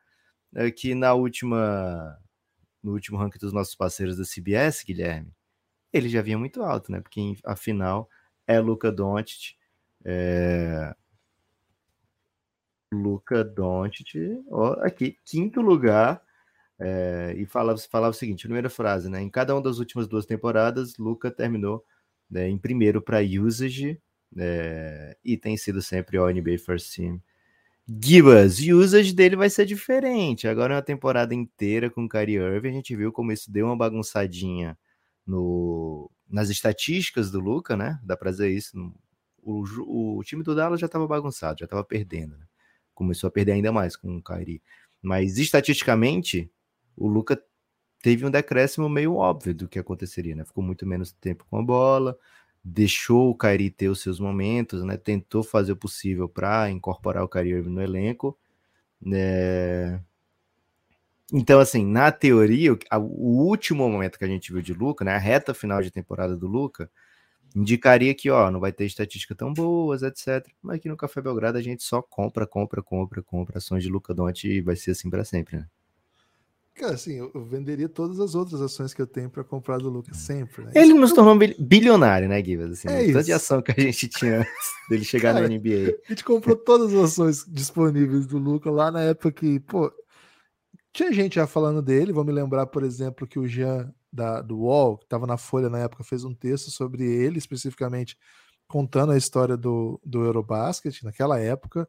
É, 0.55 0.71
na 0.95 1.13
última 1.13 2.17
no 2.85 2.93
último 2.93 3.17
ranking 3.17 3.39
dos 3.39 3.51
nossos 3.51 3.73
parceiros 3.73 4.15
da 4.15 4.23
CBS, 4.23 4.85
Guilherme, 4.85 5.33
ele 5.91 6.07
já 6.07 6.21
vinha 6.21 6.37
muito 6.37 6.61
alto, 6.61 6.91
né? 6.91 7.01
Porque 7.01 7.35
afinal 7.43 8.07
é 8.45 8.59
Luca 8.59 8.91
Doncic. 8.91 9.55
É... 10.03 10.95
Luca 12.93 13.43
Doncic, 13.43 14.13
ó, 14.49 14.73
aqui, 14.81 15.17
quinto 15.25 15.61
lugar 15.61 16.21
é, 16.79 17.33
e 17.37 17.45
falava, 17.45 17.77
falava 17.79 18.11
o 18.11 18.17
seguinte: 18.17 18.43
primeira 18.43 18.69
frase, 18.69 19.09
né? 19.09 19.21
Em 19.21 19.29
cada 19.29 19.55
uma 19.55 19.61
das 19.61 19.79
últimas 19.79 20.07
duas 20.07 20.25
temporadas, 20.25 20.97
Luca 20.97 21.31
terminou 21.31 21.83
né, 22.29 22.49
em 22.49 22.57
primeiro 22.57 23.01
para 23.01 23.19
usage 23.21 24.01
é, 24.37 25.17
e 25.23 25.37
tem 25.37 25.55
sido 25.57 25.81
sempre 25.81 26.19
o 26.19 26.29
NBA 26.29 26.57
First 26.57 26.95
Team. 26.95 27.21
Gibas, 27.87 28.59
usage 28.59 29.13
dele 29.13 29.35
vai 29.35 29.49
ser 29.49 29.65
diferente. 29.65 30.47
Agora 30.47 30.73
é 30.73 30.77
uma 30.77 30.81
temporada 30.81 31.35
inteira 31.35 31.89
com 31.89 32.05
o 32.05 32.09
Kyrie 32.09 32.37
Irving. 32.37 32.69
A 32.69 32.73
gente 32.73 32.95
viu 32.95 33.11
como 33.11 33.31
isso 33.31 33.51
deu 33.51 33.67
uma 33.67 33.77
bagunçadinha 33.77 34.77
no, 35.25 36.09
nas 36.27 36.49
estatísticas 36.49 37.29
do 37.29 37.39
Luca, 37.39 37.77
né? 37.77 37.99
Dá 38.03 38.17
pra 38.17 38.31
dizer 38.31 38.49
isso. 38.49 38.75
O, 39.41 40.17
o 40.17 40.23
time 40.23 40.41
do 40.41 40.55
Dallas 40.55 40.79
já 40.79 40.87
estava 40.87 41.07
bagunçado, 41.07 41.59
já 41.59 41.65
estava 41.65 41.83
perdendo. 41.83 42.35
Né? 42.35 42.45
Começou 42.95 43.27
a 43.27 43.31
perder 43.31 43.51
ainda 43.51 43.71
mais 43.71 43.95
com 43.95 44.17
o 44.17 44.23
Kyrie. 44.23 44.61
Mas 44.99 45.37
estatisticamente, 45.37 46.51
o 46.97 47.07
Luca 47.07 47.41
teve 48.01 48.25
um 48.25 48.31
decréscimo 48.31 48.87
meio 48.89 49.15
óbvio 49.15 49.53
do 49.53 49.67
que 49.67 49.79
aconteceria, 49.79 50.35
né? 50.35 50.45
Ficou 50.45 50.63
muito 50.63 50.85
menos 50.85 51.11
tempo 51.11 51.45
com 51.49 51.57
a 51.57 51.63
bola, 51.63 52.17
deixou 52.63 53.29
o 53.31 53.37
Kyrie 53.37 53.71
ter 53.71 53.89
os 53.89 54.01
seus 54.01 54.19
momentos, 54.19 54.83
né? 54.83 54.97
Tentou 54.97 55.43
fazer 55.43 55.71
o 55.73 55.77
possível 55.77 56.29
para 56.29 56.69
incorporar 56.69 57.23
o 57.23 57.29
Kyrie 57.29 57.61
no 57.63 57.81
elenco, 57.81 58.37
né? 59.01 60.01
Então, 61.33 61.59
assim, 61.59 61.85
na 61.85 62.11
teoria, 62.11 62.71
o, 62.73 63.47
último 63.47 63.89
momento 63.89 64.17
que 64.19 64.25
a 64.25 64.27
gente 64.27 64.53
viu 64.53 64.61
de 64.61 64.73
Luca, 64.73 65.03
né, 65.03 65.13
a 65.15 65.17
reta 65.17 65.53
final 65.53 65.81
de 65.81 65.89
temporada 65.91 66.37
do 66.37 66.47
Luca, 66.47 66.89
indicaria 67.55 68.13
que, 68.13 68.29
ó, 68.29 68.51
não 68.51 68.59
vai 68.59 68.71
ter 68.71 68.85
estatística 68.85 69.35
tão 69.35 69.53
boas, 69.53 70.03
etc. 70.03 70.47
Mas 70.61 70.77
aqui 70.77 70.89
no 70.89 70.97
Café 70.97 71.21
Belgrado 71.21 71.57
a 71.57 71.61
gente 71.61 71.83
só 71.83 72.01
compra, 72.01 72.45
compra, 72.47 72.83
compra, 72.83 73.23
compra 73.23 73.57
ações 73.57 73.83
de 73.83 73.89
Luca 73.89 74.13
Donte 74.13 74.47
e 74.47 74.61
vai 74.61 74.75
ser 74.75 74.91
assim 74.91 75.09
para 75.09 75.25
sempre, 75.25 75.57
né? 75.57 75.67
Cara, 76.75 76.95
assim, 76.95 77.13
eu, 77.13 77.45
venderia 77.45 77.87
todas 77.87 78.19
as 78.19 78.35
outras 78.35 78.61
ações 78.61 78.93
que 78.93 79.01
eu 79.01 79.07
tenho 79.07 79.29
para 79.29 79.45
comprar 79.45 79.77
do 79.77 79.89
Lucas 79.89 80.17
sempre. 80.17 80.65
Né? 80.65 80.71
Ele 80.75 80.93
nos 80.93 81.13
tornou 81.13 81.37
bilionário, 81.57 82.27
né, 82.27 82.41
Guivas? 82.41 82.71
Assim, 82.71 82.89
é 82.89 83.07
Tanta 83.07 83.23
de 83.23 83.31
ação 83.31 83.61
que 83.61 83.71
a 83.71 83.81
gente 83.81 84.09
tinha 84.09 84.39
antes 84.41 84.71
dele 84.89 85.05
chegar 85.05 85.33
Cara, 85.33 85.47
na 85.47 85.55
NBA. 85.55 85.95
A 86.05 86.09
gente 86.09 86.25
comprou 86.25 86.53
todas 86.57 86.93
as 86.93 87.11
ações 87.11 87.45
disponíveis 87.47 88.27
do 88.27 88.37
Lucas 88.37 88.73
lá 88.73 88.91
na 88.91 89.01
época 89.01 89.31
que, 89.31 89.57
pô, 89.61 89.89
tinha 90.91 91.13
gente 91.13 91.35
já 91.35 91.47
falando 91.47 91.81
dele. 91.81 92.11
Vou 92.11 92.25
me 92.25 92.33
lembrar, 92.33 92.65
por 92.65 92.83
exemplo, 92.83 93.25
que 93.25 93.39
o 93.39 93.47
Jean 93.47 93.89
da, 94.11 94.41
do 94.41 94.57
UOL, 94.57 94.97
que 94.97 95.05
estava 95.05 95.25
na 95.25 95.37
Folha 95.37 95.69
na 95.69 95.79
época, 95.79 96.03
fez 96.03 96.25
um 96.25 96.33
texto 96.33 96.71
sobre 96.71 97.05
ele, 97.05 97.37
especificamente 97.37 98.17
contando 98.67 99.13
a 99.13 99.17
história 99.17 99.55
do, 99.55 99.97
do 100.03 100.25
Eurobasket 100.25 101.03
naquela 101.03 101.39
época 101.39 101.87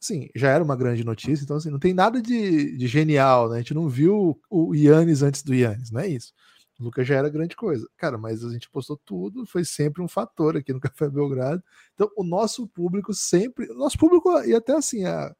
assim, 0.00 0.28
já 0.34 0.50
era 0.50 0.62
uma 0.62 0.76
grande 0.76 1.04
notícia, 1.04 1.44
então 1.44 1.56
assim, 1.56 1.70
não 1.70 1.78
tem 1.78 1.92
nada 1.92 2.22
de, 2.22 2.76
de 2.76 2.86
genial, 2.86 3.48
né? 3.48 3.56
A 3.56 3.58
gente 3.58 3.74
não 3.74 3.88
viu 3.88 4.40
o 4.48 4.74
Yannis 4.74 5.22
antes 5.22 5.42
do 5.42 5.54
Yannis, 5.54 5.90
não 5.90 6.00
é 6.00 6.08
isso. 6.08 6.32
O 6.78 6.84
Lucas 6.84 7.06
já 7.06 7.16
era 7.16 7.28
grande 7.28 7.56
coisa. 7.56 7.88
Cara, 7.96 8.16
mas 8.16 8.44
a 8.44 8.50
gente 8.52 8.70
postou 8.70 8.96
tudo, 9.04 9.44
foi 9.46 9.64
sempre 9.64 10.00
um 10.02 10.08
fator 10.08 10.56
aqui 10.56 10.72
no 10.72 10.80
Café 10.80 11.08
Belgrado. 11.08 11.62
Então, 11.94 12.08
o 12.16 12.22
nosso 12.22 12.66
público 12.68 13.12
sempre, 13.12 13.70
o 13.70 13.74
nosso 13.74 13.98
público 13.98 14.30
e 14.42 14.54
até 14.54 14.74
assim, 14.76 15.04
a 15.04 15.34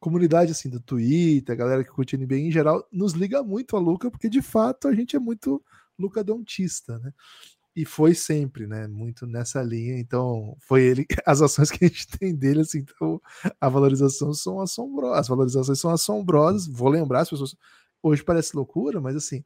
comunidade 0.00 0.52
assim 0.52 0.70
do 0.70 0.80
Twitter, 0.80 1.52
a 1.52 1.58
galera 1.58 1.84
que 1.84 1.90
curte 1.90 2.16
NBA 2.16 2.36
em 2.36 2.50
geral, 2.50 2.86
nos 2.90 3.12
liga 3.12 3.42
muito 3.42 3.76
a 3.76 3.80
Luca, 3.80 4.10
porque 4.10 4.28
de 4.28 4.40
fato 4.40 4.88
a 4.88 4.94
gente 4.94 5.16
é 5.16 5.18
muito 5.18 5.62
lucadontista, 5.98 6.98
né? 7.00 7.12
E 7.78 7.84
foi 7.84 8.12
sempre, 8.12 8.66
né? 8.66 8.88
Muito 8.88 9.24
nessa 9.24 9.62
linha. 9.62 9.96
Então, 10.00 10.56
foi 10.58 10.82
ele, 10.82 11.06
as 11.24 11.40
ações 11.40 11.70
que 11.70 11.84
a 11.84 11.88
gente 11.88 12.08
tem 12.08 12.34
dele, 12.34 12.62
assim, 12.62 12.78
então 12.78 13.22
a 13.60 13.68
valorização 13.68 14.34
são 14.34 14.60
assombrosas, 14.60 15.18
as 15.18 15.28
valorizações 15.28 15.78
são 15.80 15.90
assombrosas. 15.92 16.66
Vou 16.66 16.88
lembrar 16.88 17.20
as 17.20 17.30
pessoas. 17.30 17.54
Hoje 18.02 18.24
parece 18.24 18.56
loucura, 18.56 19.00
mas 19.00 19.14
assim, 19.14 19.44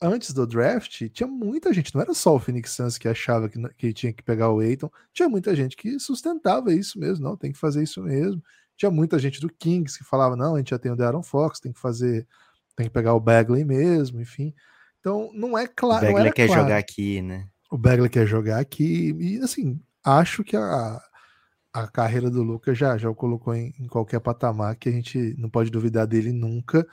antes 0.00 0.32
do 0.32 0.46
draft, 0.46 1.08
tinha 1.10 1.26
muita 1.26 1.72
gente, 1.72 1.92
não 1.92 2.02
era 2.02 2.14
só 2.14 2.36
o 2.36 2.38
Phoenix 2.38 2.70
Suns 2.70 2.98
que 2.98 3.08
achava 3.08 3.48
que, 3.48 3.60
que 3.76 3.92
tinha 3.92 4.12
que 4.12 4.22
pegar 4.22 4.50
o 4.52 4.60
Aiton, 4.60 4.90
tinha 5.12 5.28
muita 5.28 5.54
gente 5.54 5.76
que 5.76 5.98
sustentava 5.98 6.72
isso 6.72 7.00
mesmo, 7.00 7.24
não, 7.24 7.36
tem 7.36 7.50
que 7.50 7.58
fazer 7.58 7.82
isso 7.82 8.00
mesmo. 8.02 8.40
Tinha 8.76 8.90
muita 8.90 9.18
gente 9.18 9.40
do 9.40 9.48
Kings 9.48 9.98
que 9.98 10.04
falava, 10.04 10.36
não, 10.36 10.54
a 10.54 10.58
gente 10.58 10.70
já 10.70 10.78
tem 10.78 10.92
o 10.92 10.96
Darren 10.96 11.22
Fox, 11.22 11.58
tem 11.58 11.72
que 11.72 11.80
fazer, 11.80 12.28
tem 12.76 12.86
que 12.86 12.92
pegar 12.92 13.14
o 13.14 13.20
Bagley 13.20 13.64
mesmo, 13.64 14.20
enfim. 14.20 14.54
Então, 15.00 15.30
não 15.32 15.56
é 15.56 15.66
claro. 15.66 16.06
O 16.06 16.12
Bagley 16.12 16.32
quer 16.32 16.46
claro. 16.46 16.62
jogar 16.62 16.78
aqui, 16.78 17.22
né? 17.22 17.48
O 17.70 17.78
Bagley 17.78 18.08
quer 18.08 18.26
jogar 18.26 18.58
aqui. 18.58 19.14
E 19.18 19.38
assim, 19.38 19.80
acho 20.04 20.44
que 20.44 20.56
a, 20.56 21.00
a 21.72 21.88
carreira 21.88 22.30
do 22.30 22.42
Lucas 22.42 22.78
já, 22.78 22.96
já 22.96 23.10
o 23.10 23.14
colocou 23.14 23.54
em, 23.54 23.74
em, 23.78 23.86
qualquer 23.86 24.20
patamar 24.20 24.76
que 24.76 24.88
a 24.88 24.92
gente 24.92 25.34
não 25.38 25.50
pode 25.50 25.70
duvidar 25.70 26.06
dele 26.06 26.32
nunca. 26.32 26.86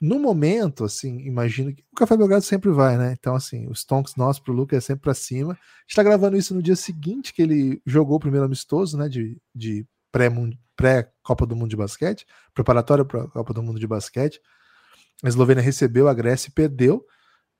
no 0.00 0.18
momento, 0.20 0.84
assim, 0.84 1.20
imagino 1.26 1.74
que 1.74 1.82
o 1.92 1.96
Café 1.96 2.16
Belgrado 2.16 2.44
sempre 2.44 2.70
vai, 2.70 2.96
né? 2.98 3.16
Então, 3.18 3.34
assim, 3.34 3.68
os 3.68 3.84
tonks 3.84 4.16
nossos 4.16 4.40
pro 4.40 4.52
Luca 4.52 4.76
é 4.76 4.80
sempre 4.80 5.02
para 5.02 5.14
cima. 5.14 5.52
A 5.54 5.56
gente 5.86 5.96
tá 5.96 6.02
gravando 6.02 6.36
isso 6.36 6.54
no 6.54 6.62
dia 6.62 6.76
seguinte 6.76 7.32
que 7.32 7.42
ele 7.42 7.82
jogou 7.86 8.16
o 8.16 8.20
primeiro 8.20 8.46
amistoso, 8.46 8.96
né? 8.98 9.08
De, 9.08 9.36
de 9.54 9.86
pré-Copa 10.76 11.46
do 11.46 11.56
Mundo 11.56 11.70
de 11.70 11.76
Basquete, 11.76 12.26
preparatório 12.54 13.04
para 13.04 13.22
a 13.24 13.28
Copa 13.28 13.52
do 13.54 13.62
Mundo 13.62 13.80
de 13.80 13.86
Basquete. 13.86 14.40
A 15.22 15.28
Eslovênia 15.28 15.62
recebeu 15.62 16.08
a 16.08 16.14
Grécia 16.14 16.48
e 16.48 16.52
perdeu, 16.52 17.04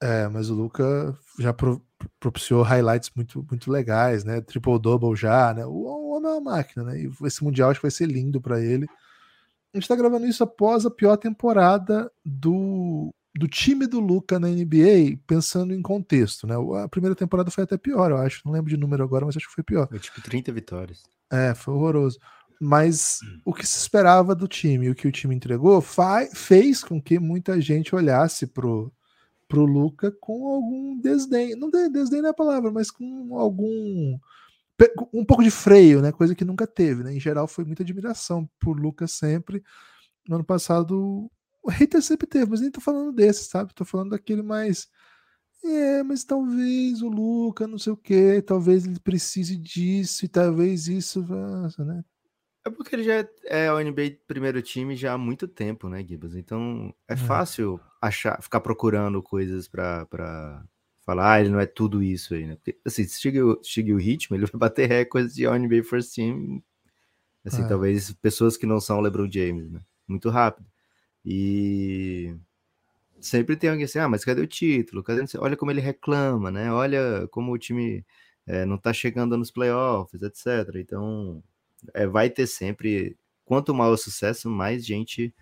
é, 0.01 0.29
mas 0.29 0.49
o 0.49 0.55
Luca 0.55 1.17
já 1.41 1.53
propiciou 2.21 2.63
highlights 2.63 3.11
muito, 3.15 3.45
muito 3.49 3.71
legais, 3.71 4.25
né? 4.25 4.41
Triple-double 4.41 5.17
já, 5.17 5.53
né? 5.55 5.65
O 5.67 5.85
homem 5.85 6.31
é 6.31 6.35
uma 6.35 6.53
máquina, 6.53 6.85
né? 6.85 7.01
E 7.01 7.11
esse 7.27 7.43
Mundial 7.43 7.71
acho 7.71 7.81
que 7.81 7.87
vai 7.87 7.91
ser 7.91 8.07
lindo 8.07 8.41
para 8.41 8.61
ele. 8.61 8.87
A 9.73 9.77
gente 9.77 9.85
está 9.85 9.97
gravando 9.97 10.27
isso 10.27 10.43
após 10.43 10.87
a 10.87 10.91
pior 10.91 11.17
temporada 11.17 12.11
do, 12.25 13.15
do 13.35 13.47
time 13.47 13.87
do 13.87 14.01
Luca 14.01 14.39
na 14.39 14.49
NBA, 14.49 15.19
pensando 15.27 15.75
em 15.75 15.83
contexto, 15.83 16.47
né? 16.47 16.55
A 16.83 16.89
primeira 16.89 17.15
temporada 17.15 17.51
foi 17.51 17.65
até 17.65 17.77
pior, 17.77 18.11
eu 18.11 18.17
acho. 18.17 18.43
Não 18.45 18.53
lembro 18.53 18.71
de 18.71 18.77
número 18.77 19.03
agora, 19.03 19.27
mas 19.27 19.37
acho 19.37 19.49
que 19.49 19.55
foi 19.55 19.65
pior. 19.65 19.89
Foi 19.89 19.99
tipo 19.99 20.21
30 20.23 20.53
vitórias. 20.53 21.03
É, 21.31 21.55
foi 21.55 21.75
horroroso. 21.75 22.19
Mas 22.61 23.21
hum. 23.23 23.41
o 23.45 23.55
que 23.55 23.67
se 23.67 23.79
esperava 23.79 24.35
do 24.35 24.49
time, 24.49 24.91
o 24.91 24.95
que 24.95 25.07
o 25.07 25.13
time 25.13 25.35
entregou, 25.35 25.83
fez 26.35 26.83
com 26.83 27.01
que 27.01 27.19
muita 27.19 27.61
gente 27.61 27.95
olhasse 27.95 28.47
pro, 28.47 28.93
pro 29.49 29.65
Luca 29.65 30.13
com 30.21 30.47
algum 30.47 31.01
desdém. 31.01 31.57
Não 31.57 31.71
desdém 31.71 32.21
não 32.21 32.29
é 32.29 32.31
a 32.31 32.35
palavra, 32.35 32.71
mas 32.71 32.91
com 32.91 33.37
algum 33.39 34.19
um 35.13 35.25
pouco 35.25 35.43
de 35.43 35.51
freio, 35.51 36.01
né? 36.01 36.13
Coisa 36.13 36.35
que 36.35 36.45
nunca 36.45 36.67
teve, 36.67 37.03
né? 37.03 37.13
Em 37.13 37.19
geral 37.19 37.49
foi 37.49 37.65
muita 37.65 37.83
admiração 37.83 38.49
por 38.61 38.79
Lucas 38.79 39.13
sempre. 39.13 39.63
No 40.29 40.37
ano 40.37 40.45
passado 40.45 41.31
o 41.63 41.71
hater 41.71 42.01
sempre 42.03 42.27
teve, 42.27 42.51
mas 42.51 42.61
nem 42.61 42.71
tô 42.71 42.81
falando 42.81 43.13
desse, 43.13 43.45
sabe? 43.45 43.75
Tô 43.75 43.85
falando 43.85 44.11
daquele 44.11 44.43
mais 44.43 44.89
é, 45.65 46.03
mas 46.03 46.23
talvez 46.25 47.03
o 47.03 47.09
Luca, 47.09 47.67
não 47.67 47.79
sei 47.79 47.93
o 47.93 47.97
que, 47.97 48.41
talvez 48.43 48.87
ele 48.87 49.01
precise 49.01 49.57
disso 49.57 50.25
e 50.25 50.29
talvez 50.29 50.87
isso, 50.87 51.27
né? 51.85 52.05
É 52.65 52.71
porque 52.71 52.95
ele 52.95 53.03
já 53.03 53.29
é 53.45 53.73
o 53.73 53.81
NBA 53.81 54.19
primeiro 54.27 54.63
time 54.63 54.95
já 54.95 55.15
há 55.15 55.19
muito 55.19 55.49
tempo, 55.49 55.89
né, 55.89 56.05
Gibbs? 56.05 56.37
Então 56.37 56.95
é, 57.09 57.15
é. 57.15 57.17
fácil 57.17 57.81
achar, 58.01 58.41
ficar 58.43 58.61
procurando 58.61 59.23
coisas 59.23 59.69
para 59.69 60.07
falar, 61.05 61.33
ah, 61.33 61.41
ele 61.41 61.49
não 61.49 61.61
é 61.61 61.67
tudo 61.67 62.03
isso 62.03 62.35
aí, 62.35 62.47
né? 62.47 62.57
Porque, 62.57 62.79
assim, 62.85 63.05
se 63.05 63.21
chegue 63.63 63.93
o 63.93 63.97
ritmo, 63.97 64.35
ele 64.37 64.47
vai 64.47 64.59
bater 64.59 64.89
recordes 64.89 65.35
de 65.35 65.49
NBA 65.49 65.83
First 65.85 66.15
Team, 66.15 66.63
assim, 67.45 67.63
é. 67.63 67.69
talvez 67.69 68.13
pessoas 68.15 68.57
que 68.57 68.67
não 68.67 68.81
são 68.81 69.01
LeBron 69.01 69.31
James, 69.31 69.71
né? 69.71 69.81
Muito 70.07 70.29
rápido. 70.31 70.67
E 71.25 72.35
sempre 73.21 73.57
tem 73.57 73.71
alguém 73.71 73.85
assim, 73.85 73.99
ah, 73.99 74.09
mas 74.09 74.25
cadê 74.25 74.41
o 74.41 74.47
título? 74.47 75.03
Cadê... 75.03 75.23
Olha 75.39 75.57
como 75.57 75.71
ele 75.71 75.81
reclama, 75.81 76.51
né? 76.51 76.73
Olha 76.73 77.27
como 77.31 77.53
o 77.53 77.59
time 77.59 78.05
é, 78.47 78.65
não 78.65 78.79
tá 78.79 78.93
chegando 78.93 79.37
nos 79.37 79.51
playoffs, 79.51 80.23
etc. 80.23 80.77
Então, 80.77 81.43
é, 81.95 82.07
vai 82.07 82.31
ter 82.31 82.47
sempre, 82.47 83.17
quanto 83.45 83.75
maior 83.75 83.93
o 83.93 83.97
sucesso, 83.99 84.51
mais 84.51 84.85
gente 84.85 85.35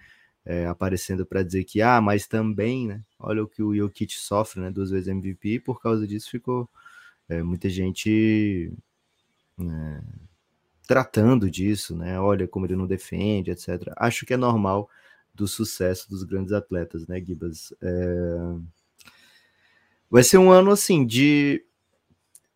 é, 0.47 0.67
aparecendo 0.67 1.27
para 1.27 1.43
dizer 1.43 1.65
que, 1.65 1.83
ah, 1.83 2.01
mas 2.01 2.27
também, 2.27 2.87
né? 2.87 3.03
Olha 3.19 3.43
o 3.43 3.49
que 3.49 3.63
o 3.63 3.75
Jokic 3.75 4.15
sofre, 4.15 4.61
né? 4.61 4.71
Duas 4.71 4.91
vezes 4.91 5.09
MVP, 5.09 5.55
e 5.55 5.61
por 5.61 5.83
causa 5.83 6.07
disso 6.07 6.31
ficou 6.31 6.69
é, 7.29 7.43
muita 7.43 7.69
gente 7.69 8.73
é, 9.61 10.01
tratando 10.87 11.51
disso, 11.51 11.97
né? 11.97 12.21
Olha 12.21 12.47
como 12.47 12.65
ele 12.65 12.77
não 12.77 12.87
defende, 12.87 13.51
etc. 13.51 13.93
Acho 13.97 14.25
que 14.25 14.35
é 14.35 14.37
normal 14.37 14.89
do 15.35 15.49
sucesso 15.49 16.09
dos 16.09 16.23
grandes 16.23 16.53
atletas, 16.53 17.07
né, 17.07 17.21
Gibas? 17.21 17.75
É... 17.83 18.37
Vai 20.09 20.23
ser 20.23 20.39
um 20.39 20.51
ano 20.51 20.71
assim 20.71 21.05
de 21.05 21.63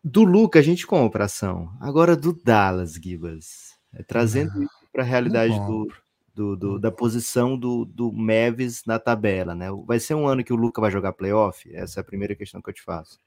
do 0.03 0.23
Luca 0.23 0.59
a 0.59 0.63
gente 0.63 0.87
compra 0.87 1.25
ação. 1.25 1.71
Agora 1.79 2.15
do 2.15 2.33
Dallas, 2.33 2.93
Gibas. 2.93 3.77
É, 3.93 4.01
trazendo 4.01 4.63
isso 4.63 4.87
para 4.91 5.03
a 5.03 5.05
realidade 5.05 5.53
do, 5.53 5.91
do, 6.33 6.55
do, 6.55 6.79
da 6.79 6.91
posição 6.91 7.57
do, 7.57 7.85
do 7.85 8.11
Mavis 8.11 8.83
na 8.85 8.97
tabela, 8.97 9.53
né? 9.53 9.67
Vai 9.85 9.99
ser 9.99 10.15
um 10.15 10.27
ano 10.27 10.43
que 10.43 10.53
o 10.53 10.55
Luca 10.55 10.81
vai 10.81 10.91
jogar 10.91 11.13
playoff? 11.13 11.69
Essa 11.73 11.99
é 11.99 12.01
a 12.01 12.05
primeira 12.05 12.35
questão 12.35 12.61
que 12.61 12.69
eu 12.69 12.73
te 12.73 12.81
faço. 12.81 13.19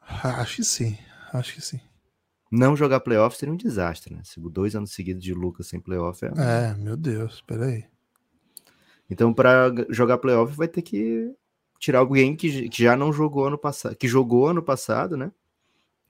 Acho 0.00 0.56
que 0.56 0.64
sim, 0.64 0.96
acho 1.32 1.54
que 1.54 1.60
sim. 1.60 1.80
Não 2.50 2.76
jogar 2.76 3.00
playoff 3.00 3.36
seria 3.36 3.52
um 3.52 3.56
desastre, 3.56 4.14
né? 4.14 4.22
Dois 4.36 4.76
anos 4.76 4.92
seguidos 4.92 5.22
de 5.22 5.34
Lucas 5.34 5.66
sem 5.66 5.80
playoff 5.80 6.24
é. 6.24 6.28
É, 6.36 6.74
meu 6.74 6.96
Deus, 6.96 7.40
peraí. 7.40 7.84
Então, 9.10 9.32
para 9.34 9.72
jogar 9.90 10.18
playoff, 10.18 10.56
vai 10.56 10.68
ter 10.68 10.82
que 10.82 11.34
tirar 11.78 11.98
alguém 11.98 12.36
que, 12.36 12.68
que 12.68 12.82
já 12.82 12.96
não 12.96 13.12
jogou 13.12 13.46
ano 13.46 13.58
passado, 13.58 13.96
que 13.96 14.08
jogou 14.08 14.46
ano 14.48 14.62
passado, 14.62 15.16
né? 15.16 15.32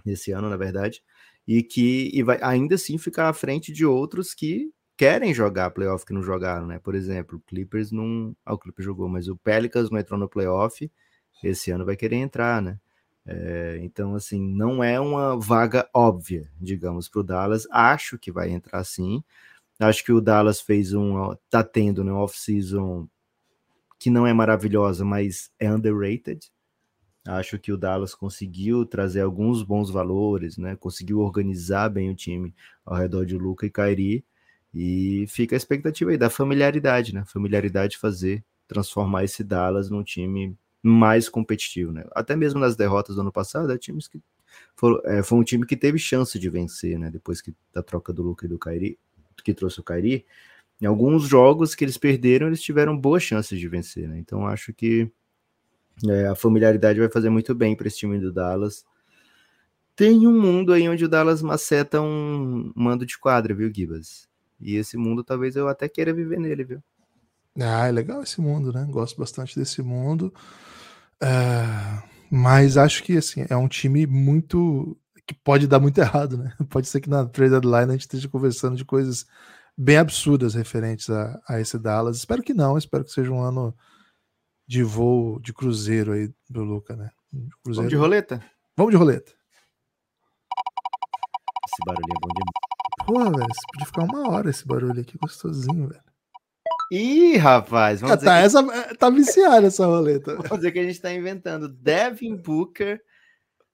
Esse 0.04 0.30
ano, 0.30 0.48
na 0.48 0.56
verdade, 0.56 1.02
e 1.46 1.62
que 1.62 2.10
e 2.12 2.22
vai 2.22 2.38
ainda 2.42 2.76
assim 2.76 2.96
ficar 2.96 3.28
à 3.28 3.32
frente 3.32 3.72
de 3.72 3.84
outros 3.84 4.34
que 4.34 4.72
querem 4.96 5.34
jogar 5.34 5.70
playoff 5.70 6.04
que 6.06 6.12
não 6.12 6.22
jogaram, 6.22 6.66
né? 6.66 6.78
Por 6.78 6.94
exemplo, 6.94 7.38
o 7.38 7.40
Clippers 7.40 7.92
não. 7.92 8.34
Ah, 8.44 8.54
o 8.54 8.58
Clippers 8.58 8.84
jogou, 8.84 9.08
mas 9.08 9.28
o 9.28 9.36
Pelicans 9.36 9.90
não 9.90 9.98
entrou 9.98 10.18
no 10.18 10.28
playoff. 10.28 10.90
Esse 11.42 11.70
ano 11.70 11.84
vai 11.84 11.96
querer 11.96 12.16
entrar, 12.16 12.62
né? 12.62 12.78
É, 13.26 13.78
então, 13.82 14.14
assim, 14.14 14.40
não 14.40 14.82
é 14.82 15.00
uma 15.00 15.38
vaga 15.38 15.88
óbvia, 15.92 16.48
digamos, 16.60 17.08
para 17.08 17.20
o 17.20 17.24
Dallas. 17.24 17.66
Acho 17.70 18.18
que 18.18 18.32
vai 18.32 18.50
entrar 18.50 18.84
sim. 18.84 19.22
Acho 19.80 20.04
que 20.04 20.12
o 20.12 20.20
Dallas 20.20 20.60
fez 20.60 20.94
um. 20.94 21.34
tá 21.50 21.62
tendo 21.62 22.04
né, 22.04 22.12
off-season 22.12 23.08
que 23.98 24.10
não 24.10 24.26
é 24.26 24.32
maravilhosa, 24.32 25.04
mas 25.04 25.50
é 25.58 25.70
underrated. 25.72 26.50
Acho 27.26 27.58
que 27.58 27.72
o 27.72 27.76
Dallas 27.76 28.14
conseguiu 28.14 28.86
trazer 28.86 29.20
alguns 29.20 29.62
bons 29.62 29.90
valores, 29.90 30.56
né? 30.56 30.76
Conseguiu 30.76 31.20
organizar 31.20 31.88
bem 31.88 32.10
o 32.10 32.14
time 32.14 32.54
ao 32.84 32.96
redor 32.96 33.26
de 33.26 33.36
Luca 33.36 33.66
e 33.66 33.70
Kairi. 33.70 34.24
E 34.78 35.24
fica 35.28 35.56
a 35.56 35.58
expectativa 35.58 36.10
aí 36.10 36.18
da 36.18 36.28
familiaridade, 36.28 37.14
né? 37.14 37.24
Familiaridade 37.24 37.92
de 37.92 37.98
fazer, 37.98 38.44
transformar 38.68 39.24
esse 39.24 39.42
Dallas 39.42 39.88
num 39.88 40.04
time 40.04 40.54
mais 40.82 41.30
competitivo, 41.30 41.92
né? 41.92 42.04
Até 42.12 42.36
mesmo 42.36 42.60
nas 42.60 42.76
derrotas 42.76 43.14
do 43.14 43.22
ano 43.22 43.32
passado, 43.32 43.72
é, 43.72 43.78
times 43.78 44.06
que 44.06 44.20
foi, 44.76 45.00
é, 45.06 45.22
foi 45.22 45.38
um 45.38 45.42
time 45.42 45.64
que 45.64 45.78
teve 45.78 45.98
chance 45.98 46.38
de 46.38 46.50
vencer, 46.50 46.98
né? 46.98 47.10
Depois 47.10 47.40
que, 47.40 47.54
da 47.72 47.82
troca 47.82 48.12
do 48.12 48.22
Luca 48.22 48.44
e 48.44 48.48
do 48.50 48.58
Kairi, 48.58 48.98
que 49.42 49.54
trouxe 49.54 49.80
o 49.80 49.82
Kairi. 49.82 50.26
Em 50.78 50.84
alguns 50.84 51.26
jogos 51.26 51.74
que 51.74 51.82
eles 51.82 51.96
perderam, 51.96 52.48
eles 52.48 52.60
tiveram 52.60 52.98
boas 52.98 53.22
chances 53.22 53.58
de 53.58 53.66
vencer, 53.68 54.06
né? 54.06 54.18
Então 54.18 54.46
acho 54.46 54.74
que 54.74 55.10
é, 56.06 56.26
a 56.26 56.34
familiaridade 56.34 57.00
vai 57.00 57.08
fazer 57.08 57.30
muito 57.30 57.54
bem 57.54 57.74
para 57.74 57.88
esse 57.88 57.96
time 57.96 58.18
do 58.18 58.30
Dallas. 58.30 58.84
Tem 59.96 60.26
um 60.26 60.38
mundo 60.38 60.74
aí 60.74 60.86
onde 60.86 61.06
o 61.06 61.08
Dallas 61.08 61.40
maceta 61.40 62.02
um 62.02 62.70
mando 62.76 63.06
de 63.06 63.18
quadra, 63.18 63.54
viu, 63.54 63.72
Gibas? 63.74 64.25
E 64.60 64.76
esse 64.76 64.96
mundo 64.96 65.22
talvez 65.22 65.56
eu 65.56 65.68
até 65.68 65.88
queira 65.88 66.12
viver 66.12 66.38
nele, 66.38 66.64
viu? 66.64 66.82
Ah, 67.60 67.86
é 67.88 67.92
legal 67.92 68.22
esse 68.22 68.40
mundo, 68.40 68.72
né? 68.72 68.86
Gosto 68.90 69.18
bastante 69.18 69.58
desse 69.58 69.82
mundo. 69.82 70.32
É, 71.20 72.02
mas 72.30 72.76
acho 72.76 73.02
que 73.02 73.16
assim, 73.16 73.46
é 73.48 73.56
um 73.56 73.68
time 73.68 74.06
muito. 74.06 74.96
que 75.26 75.34
pode 75.34 75.66
dar 75.66 75.80
muito 75.80 75.98
errado, 76.00 76.36
né? 76.36 76.54
Pode 76.68 76.88
ser 76.88 77.00
que 77.00 77.08
na 77.08 77.24
trade 77.26 77.52
deadline 77.52 77.90
a 77.90 77.92
gente 77.92 78.02
esteja 78.02 78.28
conversando 78.28 78.76
de 78.76 78.84
coisas 78.84 79.26
bem 79.76 79.98
absurdas 79.98 80.54
referentes 80.54 81.10
a, 81.10 81.40
a 81.48 81.60
esse 81.60 81.78
Dallas. 81.78 82.16
Espero 82.18 82.42
que 82.42 82.54
não, 82.54 82.78
espero 82.78 83.04
que 83.04 83.12
seja 83.12 83.30
um 83.30 83.40
ano 83.40 83.74
de 84.66 84.82
voo 84.82 85.38
de 85.40 85.52
cruzeiro 85.52 86.12
aí 86.12 86.32
do 86.48 86.62
Luca, 86.62 86.96
né? 86.96 87.10
Cruzeiro. 87.62 87.76
Vamos 87.76 87.90
de 87.90 87.96
roleta? 87.96 88.42
Vamos 88.76 88.92
de 88.92 88.98
roleta. 88.98 89.32
Esse 91.68 91.84
barulhinho 91.84 92.16
é 92.16 92.20
bom 92.20 92.28
demais. 92.34 92.75
Porra, 93.06 93.30
velho, 93.30 93.46
você 93.46 93.60
podia 93.72 93.86
ficar 93.86 94.02
uma 94.02 94.30
hora 94.30 94.50
esse 94.50 94.66
barulho 94.66 95.00
aqui 95.00 95.16
gostosinho, 95.16 95.88
velho. 95.88 96.02
Ih, 96.90 97.36
rapaz, 97.36 98.00
vamos 98.00 98.16
ah, 98.16 98.18
tá, 98.18 98.38
essa, 98.38 98.60
é, 98.60 98.94
tá 98.94 99.08
viciada 99.10 99.68
essa 99.68 99.86
roleta. 99.86 100.34
Vamos 100.42 100.58
dizer 100.58 100.72
que 100.72 100.78
a 100.78 100.84
gente 100.84 101.00
tá 101.00 101.12
inventando. 101.12 101.68
Devin 101.68 102.36
Booker. 102.36 103.00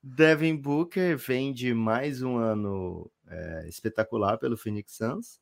Devin 0.02 0.56
Booker 0.56 1.16
vem 1.16 1.52
de 1.52 1.74
mais 1.74 2.22
um 2.22 2.36
ano 2.36 3.10
é, 3.28 3.68
espetacular 3.68 4.38
pelo 4.38 4.56
Phoenix 4.56 4.96
Suns. 4.96 5.38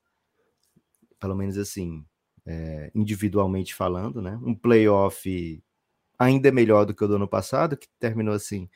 Pelo 1.20 1.37
menos 1.37 1.57
assim, 1.57 2.05
é, 2.44 2.90
individualmente 2.94 3.74
falando, 3.74 4.20
né? 4.20 4.38
Um 4.42 4.55
playoff 4.55 5.62
ainda 6.18 6.50
melhor 6.50 6.85
do 6.85 6.94
que 6.94 7.05
o 7.05 7.09
do 7.09 7.16
ano 7.16 7.29
passado, 7.29 7.76
que 7.76 7.88
terminou 7.98 8.35
assim. 8.35 8.68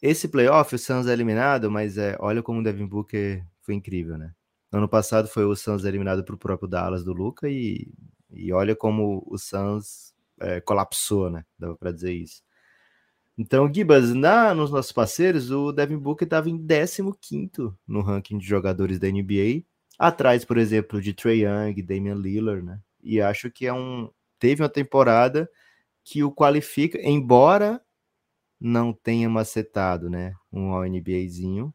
Esse 0.00 0.26
playoff, 0.26 0.74
o 0.74 0.78
Suns 0.78 1.06
é 1.06 1.12
eliminado, 1.12 1.70
mas 1.70 1.98
é, 1.98 2.16
olha 2.18 2.42
como 2.42 2.58
o 2.60 2.62
Devin 2.64 2.86
Booker 2.86 3.44
foi 3.62 3.74
incrível, 3.74 4.18
né? 4.18 4.34
No 4.70 4.78
ano 4.78 4.88
passado 4.88 5.28
foi 5.28 5.44
o 5.44 5.54
Suns 5.54 5.84
eliminado 5.84 6.24
para 6.24 6.34
o 6.34 6.38
próprio 6.38 6.68
Dallas 6.68 7.04
do 7.04 7.12
Luca 7.12 7.48
e, 7.48 7.92
e 8.30 8.52
olha 8.52 8.74
como 8.74 9.22
o 9.26 9.38
Suns 9.38 10.14
é, 10.40 10.60
colapsou, 10.60 11.30
né? 11.30 11.44
Dava 11.58 11.76
para 11.76 11.92
dizer 11.92 12.12
isso. 12.12 12.42
Então, 13.36 13.72
Gibas, 13.72 14.12
na, 14.14 14.54
nos 14.54 14.70
nossos 14.70 14.92
parceiros, 14.92 15.50
o 15.50 15.72
Devin 15.72 15.98
Booker 15.98 16.26
estava 16.26 16.50
em 16.50 16.58
15 16.58 17.02
no 17.86 18.00
ranking 18.02 18.38
de 18.38 18.46
jogadores 18.46 18.98
da 18.98 19.08
NBA, 19.08 19.64
atrás, 19.98 20.44
por 20.44 20.58
exemplo, 20.58 21.00
de 21.00 21.14
Trey 21.14 21.44
Young, 21.44 21.80
Damian 21.82 22.14
Lillard, 22.14 22.62
né? 22.62 22.80
E 23.02 23.20
acho 23.20 23.50
que 23.50 23.66
é 23.66 23.72
um 23.72 24.10
teve 24.38 24.62
uma 24.62 24.68
temporada 24.68 25.48
que 26.04 26.24
o 26.24 26.32
qualifica, 26.32 26.98
embora 27.00 27.80
não 28.60 28.92
tenha 28.92 29.28
macetado, 29.28 30.10
né, 30.10 30.34
um 30.52 30.72
All-NBAzinho, 30.72 31.72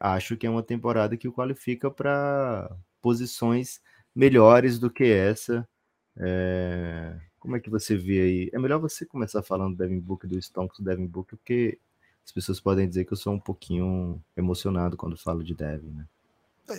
acho 0.00 0.36
que 0.36 0.46
é 0.46 0.50
uma 0.50 0.62
temporada 0.62 1.16
que 1.16 1.28
o 1.28 1.32
qualifica 1.32 1.90
para 1.90 2.74
posições 3.02 3.80
melhores 4.14 4.78
do 4.78 4.90
que 4.90 5.04
essa. 5.04 5.68
É... 6.16 7.16
Como 7.38 7.56
é 7.56 7.60
que 7.60 7.70
você 7.70 7.96
vê 7.96 8.20
aí? 8.20 8.50
É 8.52 8.58
melhor 8.58 8.80
você 8.80 9.06
começar 9.06 9.42
falando 9.42 9.74
do 9.74 9.78
Devin 9.78 10.00
Book 10.00 10.26
do 10.26 10.40
Stonks 10.40 10.78
do 10.78 10.84
Devin 10.84 11.06
Book, 11.06 11.36
porque 11.36 11.78
as 12.24 12.32
pessoas 12.32 12.60
podem 12.60 12.88
dizer 12.88 13.04
que 13.04 13.12
eu 13.12 13.16
sou 13.16 13.32
um 13.32 13.40
pouquinho 13.40 14.22
emocionado 14.36 14.96
quando 14.96 15.16
falo 15.16 15.42
de 15.42 15.54
Devin, 15.54 15.90
né? 15.90 16.06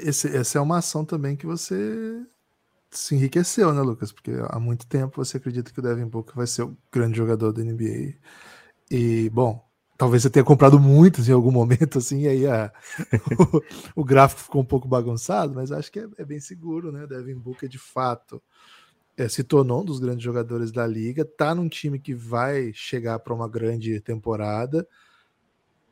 Esse, 0.03 0.36
essa 0.36 0.57
é 0.57 0.62
uma 0.62 0.77
ação 0.77 1.03
também 1.03 1.36
que 1.36 1.45
você 1.45 2.25
se 2.89 3.15
enriqueceu, 3.15 3.73
né, 3.73 3.81
Lucas? 3.81 4.12
Porque 4.12 4.31
há 4.49 4.60
muito 4.60 4.86
tempo 4.86 5.23
você 5.23 5.38
acredita 5.38 5.71
que 5.71 5.79
o 5.79 5.84
Devin 5.84 6.05
Booker 6.05 6.36
vai 6.36 6.47
ser 6.47 6.63
o 6.63 6.77
grande 6.91 7.17
jogador 7.17 7.51
da 7.51 7.63
NBA. 7.63 8.15
E, 8.89 9.29
bom, 9.29 9.65
talvez 10.01 10.23
você 10.23 10.31
tenha 10.31 10.43
comprado 10.43 10.79
muitos 10.79 11.29
em 11.29 11.31
algum 11.31 11.51
momento, 11.51 11.99
assim, 11.99 12.21
e 12.21 12.27
aí 12.27 12.47
a, 12.47 12.73
o, 13.37 13.61
o, 14.01 14.03
gráfico 14.03 14.41
ficou 14.41 14.59
um 14.59 14.65
pouco 14.65 14.87
bagunçado, 14.87 15.53
mas 15.53 15.71
acho 15.71 15.91
que 15.91 15.99
é, 15.99 16.07
é 16.17 16.25
bem 16.25 16.39
seguro, 16.39 16.91
né? 16.91 17.05
Devin 17.05 17.35
Booker, 17.35 17.69
de 17.69 17.77
fato, 17.77 18.41
é, 19.15 19.29
se 19.29 19.43
tornou 19.43 19.83
um 19.83 19.85
dos 19.85 19.99
grandes 19.99 20.23
jogadores 20.23 20.71
da 20.71 20.87
liga, 20.87 21.23
tá 21.23 21.53
num 21.53 21.69
time 21.69 21.99
que 21.99 22.15
vai 22.15 22.71
chegar 22.73 23.19
para 23.19 23.31
uma 23.31 23.47
grande 23.47 24.01
temporada. 24.01 24.87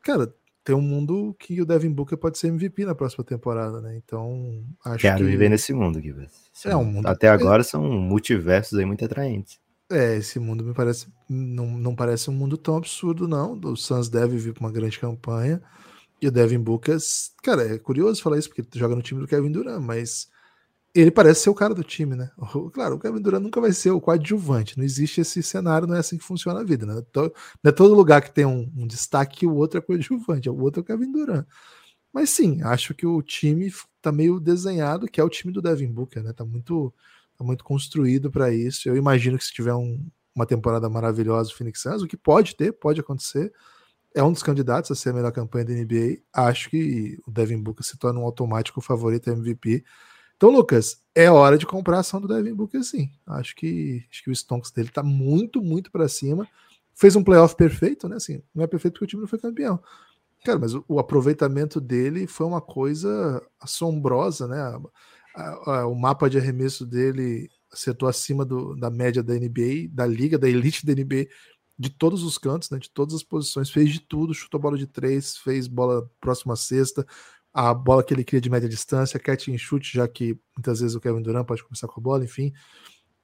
Cara, 0.02 0.34
tem 0.64 0.74
um 0.74 0.82
mundo 0.82 1.32
que 1.38 1.62
o 1.62 1.64
Devin 1.64 1.92
Booker 1.92 2.18
pode 2.18 2.36
ser 2.36 2.48
MVP 2.48 2.84
na 2.84 2.96
próxima 2.96 3.22
temporada, 3.22 3.80
né? 3.80 3.96
Então, 3.96 4.64
acho 4.84 5.02
Quero 5.02 5.18
que... 5.18 5.24
viver 5.24 5.48
nesse 5.48 5.72
mundo, 5.72 6.00
Guilherme. 6.00 6.26
É 6.64 6.74
um 6.74 6.84
mundo... 6.84 7.06
Até 7.06 7.28
agora 7.28 7.62
são 7.62 7.84
multiversos 7.84 8.76
aí 8.76 8.84
muito 8.84 9.04
atraentes. 9.04 9.60
É, 9.90 10.16
esse 10.16 10.38
mundo 10.38 10.64
me 10.64 10.72
parece 10.72 11.08
não, 11.28 11.66
não 11.66 11.94
parece 11.96 12.30
um 12.30 12.32
mundo 12.32 12.56
tão 12.56 12.76
absurdo, 12.76 13.26
não. 13.26 13.58
O 13.64 13.76
Suns 13.76 14.08
deve 14.08 14.36
vir 14.38 14.54
para 14.54 14.60
uma 14.60 14.72
grande 14.72 14.98
campanha. 14.98 15.60
E 16.22 16.28
o 16.28 16.30
Devin 16.30 16.58
Booker, 16.60 16.98
cara, 17.42 17.74
é 17.74 17.78
curioso 17.78 18.22
falar 18.22 18.38
isso, 18.38 18.48
porque 18.48 18.60
ele 18.60 18.68
joga 18.74 18.94
no 18.94 19.02
time 19.02 19.20
do 19.20 19.26
Kevin 19.26 19.50
Durant, 19.50 19.82
mas 19.82 20.28
ele 20.94 21.10
parece 21.10 21.42
ser 21.42 21.50
o 21.50 21.54
cara 21.54 21.74
do 21.74 21.84
time, 21.84 22.16
né? 22.16 22.30
Claro, 22.74 22.96
o 22.96 23.00
Kevin 23.00 23.22
Durant 23.22 23.42
nunca 23.42 23.60
vai 23.60 23.72
ser 23.72 23.90
o 23.90 24.00
coadjuvante, 24.00 24.76
não 24.76 24.84
existe 24.84 25.20
esse 25.20 25.42
cenário, 25.42 25.86
não 25.86 25.96
é 25.96 26.00
assim 26.00 26.18
que 26.18 26.24
funciona 26.24 26.60
a 26.60 26.64
vida, 26.64 26.84
né? 26.86 27.02
Não 27.14 27.32
é 27.64 27.72
todo 27.72 27.94
lugar 27.94 28.22
que 28.22 28.32
tem 28.32 28.44
um, 28.44 28.70
um 28.76 28.86
destaque 28.86 29.38
que 29.40 29.46
o 29.46 29.54
outro 29.54 29.78
é 29.78 29.82
coadjuvante, 29.82 30.50
o 30.50 30.60
outro 30.60 30.80
é 30.80 30.82
o 30.82 30.86
Kevin 30.86 31.12
Durant. 31.12 31.46
Mas 32.12 32.30
sim, 32.30 32.60
acho 32.62 32.94
que 32.94 33.06
o 33.06 33.22
time 33.22 33.72
tá 34.02 34.12
meio 34.12 34.40
desenhado, 34.40 35.06
que 35.06 35.20
é 35.20 35.24
o 35.24 35.28
time 35.28 35.52
do 35.52 35.62
Devin 35.62 35.92
Booker, 35.92 36.22
né? 36.22 36.32
Tá 36.32 36.44
muito, 36.44 36.92
tá 37.40 37.46
muito 37.46 37.64
construído 37.64 38.30
para 38.30 38.52
isso. 38.52 38.88
Eu 38.88 38.96
imagino 38.96 39.36
que 39.36 39.44
se 39.44 39.52
tiver 39.52 39.74
um, 39.74 40.06
uma 40.34 40.46
temporada 40.46 40.88
maravilhosa 40.88 41.50
o 41.50 41.54
Phoenix 41.54 41.82
Suns, 41.82 42.02
o 42.02 42.06
que 42.06 42.16
pode 42.16 42.56
ter, 42.56 42.72
pode 42.72 43.00
acontecer, 43.00 43.52
é 44.14 44.22
um 44.22 44.32
dos 44.32 44.42
candidatos 44.42 44.90
a 44.90 44.94
ser 44.94 45.10
a 45.10 45.12
melhor 45.12 45.32
campanha 45.32 45.64
da 45.64 45.72
NBA. 45.72 46.22
Acho 46.32 46.70
que 46.70 47.18
o 47.26 47.30
Devin 47.30 47.62
Booker 47.62 47.84
se 47.84 47.96
torna 47.98 48.20
um 48.20 48.24
automático 48.24 48.80
favorito 48.80 49.30
MVP 49.30 49.84
então, 50.40 50.48
Lucas, 50.48 51.02
é 51.14 51.30
hora 51.30 51.58
de 51.58 51.66
comprar 51.66 51.98
a 51.98 52.00
ação 52.00 52.18
do 52.18 52.26
Devin 52.26 52.54
Booker, 52.54 52.82
sim. 52.82 53.10
Acho 53.26 53.54
que, 53.54 54.06
acho 54.10 54.24
que 54.24 54.30
o 54.30 54.34
Stonks 54.34 54.70
dele 54.70 54.88
tá 54.88 55.02
muito, 55.02 55.60
muito 55.60 55.92
para 55.92 56.08
cima. 56.08 56.48
Fez 56.94 57.14
um 57.14 57.22
playoff 57.22 57.54
perfeito, 57.54 58.08
né? 58.08 58.16
Assim, 58.16 58.42
não 58.54 58.64
é 58.64 58.66
perfeito 58.66 58.94
porque 58.94 59.04
o 59.04 59.06
time 59.06 59.20
não 59.20 59.28
foi 59.28 59.38
campeão. 59.38 59.78
Cara, 60.42 60.58
mas 60.58 60.72
o, 60.72 60.82
o 60.88 60.98
aproveitamento 60.98 61.78
dele 61.78 62.26
foi 62.26 62.46
uma 62.46 62.62
coisa 62.62 63.46
assombrosa, 63.60 64.48
né? 64.48 64.80
A, 65.34 65.78
a, 65.78 65.86
o 65.86 65.94
mapa 65.94 66.28
de 66.28 66.38
arremesso 66.38 66.84
dele 66.86 67.48
acertou 67.72 68.08
acima 68.08 68.44
do, 68.44 68.74
da 68.74 68.90
média 68.90 69.22
da 69.22 69.34
NBA, 69.34 69.88
da 69.90 70.06
liga, 70.06 70.38
da 70.38 70.48
elite 70.48 70.84
da 70.84 70.92
NBA, 70.92 71.28
de 71.78 71.88
todos 71.88 72.22
os 72.22 72.36
cantos, 72.36 72.70
né? 72.70 72.78
De 72.78 72.90
todas 72.90 73.14
as 73.14 73.22
posições, 73.22 73.70
fez 73.70 73.90
de 73.90 74.00
tudo, 74.00 74.34
chutou 74.34 74.60
bola 74.60 74.76
de 74.76 74.86
três, 74.86 75.36
fez 75.36 75.66
bola 75.66 76.10
próxima 76.20 76.56
sexta, 76.56 77.06
a 77.52 77.72
bola 77.72 78.02
que 78.04 78.12
ele 78.12 78.24
cria 78.24 78.40
de 78.40 78.50
média 78.50 78.68
distância, 78.68 79.18
catch 79.18 79.48
and 79.48 79.58
shoot, 79.58 79.92
já 79.92 80.06
que 80.06 80.38
muitas 80.56 80.80
vezes 80.80 80.94
o 80.94 81.00
Kevin 81.00 81.22
Durant 81.22 81.46
pode 81.46 81.64
começar 81.64 81.88
com 81.88 82.00
a 82.00 82.02
bola, 82.02 82.24
enfim. 82.24 82.52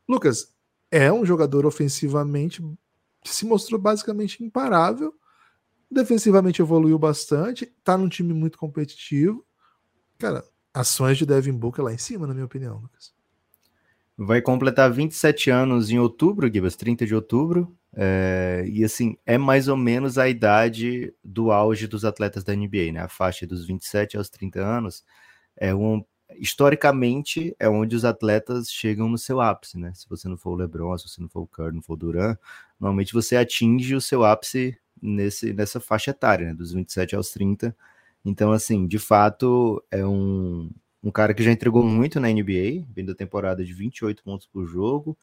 Lucas 0.08 0.54
é 0.90 1.12
um 1.12 1.24
jogador 1.26 1.66
ofensivamente 1.66 2.62
que 3.22 3.34
se 3.34 3.44
mostrou 3.44 3.80
basicamente 3.80 4.42
imparável, 4.42 5.12
defensivamente 5.90 6.62
evoluiu 6.62 6.98
bastante, 6.98 7.66
tá 7.84 7.98
num 7.98 8.08
time 8.08 8.32
muito 8.32 8.56
competitivo. 8.56 9.44
Cara, 10.18 10.44
ações 10.76 11.16
de 11.16 11.24
Devin 11.24 11.52
Booker 11.52 11.82
lá 11.82 11.92
em 11.92 11.98
cima, 11.98 12.26
na 12.26 12.34
minha 12.34 12.46
opinião, 12.46 12.78
Lucas. 12.78 13.14
Vai 14.16 14.40
completar 14.40 14.90
27 14.90 15.50
anos 15.50 15.90
em 15.90 15.98
outubro, 15.98 16.50
Gibas, 16.52 16.76
30 16.76 17.06
de 17.06 17.14
outubro. 17.14 17.76
É, 17.94 18.64
e 18.66 18.84
assim, 18.84 19.16
é 19.24 19.38
mais 19.38 19.68
ou 19.68 19.76
menos 19.76 20.18
a 20.18 20.28
idade 20.28 21.14
do 21.24 21.50
auge 21.50 21.86
dos 21.86 22.04
atletas 22.04 22.44
da 22.44 22.54
NBA, 22.54 22.92
né? 22.92 23.00
A 23.00 23.08
faixa 23.08 23.46
dos 23.46 23.66
27 23.66 24.16
aos 24.16 24.28
30 24.28 24.60
anos 24.60 25.04
é 25.56 25.74
um, 25.74 26.04
historicamente 26.38 27.54
é 27.58 27.68
onde 27.68 27.96
os 27.96 28.04
atletas 28.04 28.70
chegam 28.70 29.08
no 29.08 29.18
seu 29.18 29.40
ápice, 29.40 29.78
né? 29.78 29.92
Se 29.94 30.08
você 30.08 30.28
não 30.28 30.36
for 30.36 30.50
o 30.50 30.56
LeBron, 30.56 30.96
se 30.98 31.08
você 31.08 31.20
não 31.20 31.28
for 31.28 31.40
o 31.40 31.46
Curry, 31.46 31.74
não 31.74 31.82
for 31.82 31.94
o 31.94 31.96
Durant, 31.96 32.38
normalmente 32.78 33.12
você 33.12 33.36
atinge 33.36 33.94
o 33.94 34.00
seu 34.00 34.24
ápice 34.24 34.76
nesse, 35.00 35.52
nessa 35.52 35.80
faixa 35.80 36.10
etária, 36.10 36.46
né? 36.46 36.54
Dos 36.54 36.72
27 36.72 37.16
aos 37.16 37.30
30. 37.30 37.76
Então, 38.26 38.50
assim, 38.50 38.88
de 38.88 38.98
fato, 38.98 39.80
é 39.88 40.04
um, 40.04 40.68
um 41.02 41.12
cara 41.12 41.32
que 41.32 41.44
já 41.44 41.52
entregou 41.52 41.84
muito 41.84 42.18
na 42.18 42.28
NBA, 42.28 42.84
vindo 42.92 43.06
da 43.06 43.14
temporada 43.14 43.64
de 43.64 43.72
28 43.72 44.24
pontos 44.24 44.48
por 44.48 44.66
jogo. 44.66 45.16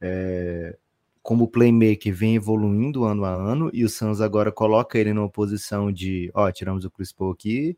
É, 0.00 0.78
como 1.20 1.48
playmaker 1.48 2.14
vem 2.14 2.36
evoluindo 2.36 3.04
ano 3.04 3.24
a 3.24 3.32
ano 3.34 3.70
e 3.72 3.84
o 3.84 3.88
Suns 3.88 4.20
agora 4.20 4.52
coloca 4.52 4.98
ele 4.98 5.12
numa 5.12 5.28
posição 5.28 5.90
de, 5.90 6.30
ó, 6.34 6.50
tiramos 6.52 6.84
o 6.84 6.90
Chris 6.90 7.12
Paul 7.12 7.32
aqui, 7.32 7.76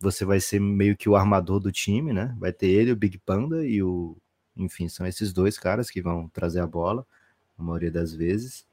você 0.00 0.24
vai 0.24 0.40
ser 0.40 0.60
meio 0.60 0.96
que 0.96 1.08
o 1.08 1.16
armador 1.16 1.60
do 1.60 1.72
time, 1.72 2.12
né? 2.12 2.34
Vai 2.38 2.52
ter 2.52 2.68
ele, 2.68 2.92
o 2.92 2.96
Big 2.96 3.18
Panda 3.18 3.66
e 3.66 3.82
o, 3.82 4.16
enfim, 4.56 4.88
são 4.88 5.06
esses 5.06 5.32
dois 5.32 5.58
caras 5.58 5.90
que 5.90 6.00
vão 6.00 6.28
trazer 6.28 6.60
a 6.60 6.66
bola 6.66 7.06
a 7.58 7.62
maioria 7.62 7.90
das 7.90 8.14
vezes. 8.14 8.66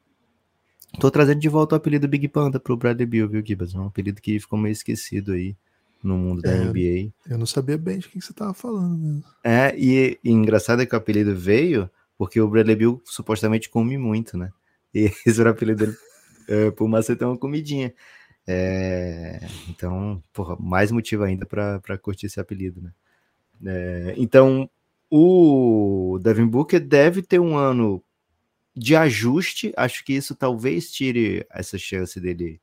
Tô 0.98 1.10
trazendo 1.10 1.40
de 1.40 1.48
volta 1.48 1.74
o 1.74 1.78
apelido 1.78 2.08
Big 2.08 2.28
Panda 2.28 2.60
pro 2.60 2.76
Bradley 2.76 3.06
Bill, 3.06 3.28
viu, 3.28 3.44
Gibas? 3.44 3.74
É 3.74 3.78
um 3.78 3.86
apelido 3.86 4.20
que 4.20 4.38
ficou 4.38 4.58
meio 4.58 4.72
esquecido 4.72 5.32
aí 5.32 5.56
no 6.02 6.16
mundo 6.16 6.42
da 6.42 6.52
NBA. 6.52 7.12
Eu 7.28 7.38
não 7.38 7.46
sabia 7.46 7.78
bem 7.78 7.98
de 7.98 8.08
quem 8.08 8.20
você 8.20 8.32
tava 8.32 8.52
falando 8.52 8.98
mesmo. 8.98 9.24
É, 9.44 9.74
e, 9.76 10.18
e 10.22 10.30
engraçado 10.30 10.82
é 10.82 10.86
que 10.86 10.94
o 10.94 10.98
apelido 10.98 11.34
veio 11.34 11.90
porque 12.18 12.40
o 12.40 12.48
Bradley 12.48 12.76
Bill 12.76 13.02
supostamente 13.04 13.68
come 13.68 13.96
muito, 13.98 14.36
né? 14.36 14.52
E 14.94 15.10
esse 15.26 15.40
era 15.40 15.50
o 15.50 15.52
apelido 15.52 15.86
dele 15.86 15.96
é, 16.48 16.70
por 16.70 16.88
macetar 16.88 17.28
uma 17.28 17.38
comidinha. 17.38 17.92
É, 18.46 19.40
então, 19.68 20.22
porra, 20.32 20.56
mais 20.58 20.90
motivo 20.90 21.22
ainda 21.22 21.46
para 21.46 21.98
curtir 21.98 22.26
esse 22.26 22.40
apelido, 22.40 22.80
né? 22.80 22.92
É, 23.64 24.14
então, 24.16 24.68
o 25.10 26.18
Devin 26.22 26.46
Booker 26.46 26.80
deve 26.80 27.22
ter 27.22 27.38
um 27.38 27.56
ano 27.56 28.02
de 28.74 28.96
ajuste. 28.96 29.72
Acho 29.76 30.04
que 30.04 30.12
isso 30.14 30.34
talvez 30.34 30.90
tire 30.90 31.46
essa 31.50 31.78
chance 31.78 32.20
dele 32.20 32.60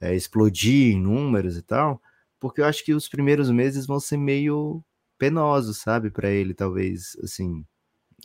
é, 0.00 0.14
explodir 0.14 0.94
em 0.94 1.00
números 1.00 1.56
e 1.56 1.62
tal, 1.62 2.02
porque 2.40 2.60
eu 2.60 2.64
acho 2.64 2.84
que 2.84 2.92
os 2.92 3.08
primeiros 3.08 3.50
meses 3.50 3.86
vão 3.86 4.00
ser 4.00 4.16
meio 4.16 4.82
penosos, 5.16 5.78
sabe, 5.78 6.10
para 6.10 6.28
ele, 6.28 6.52
talvez, 6.52 7.16
assim, 7.22 7.64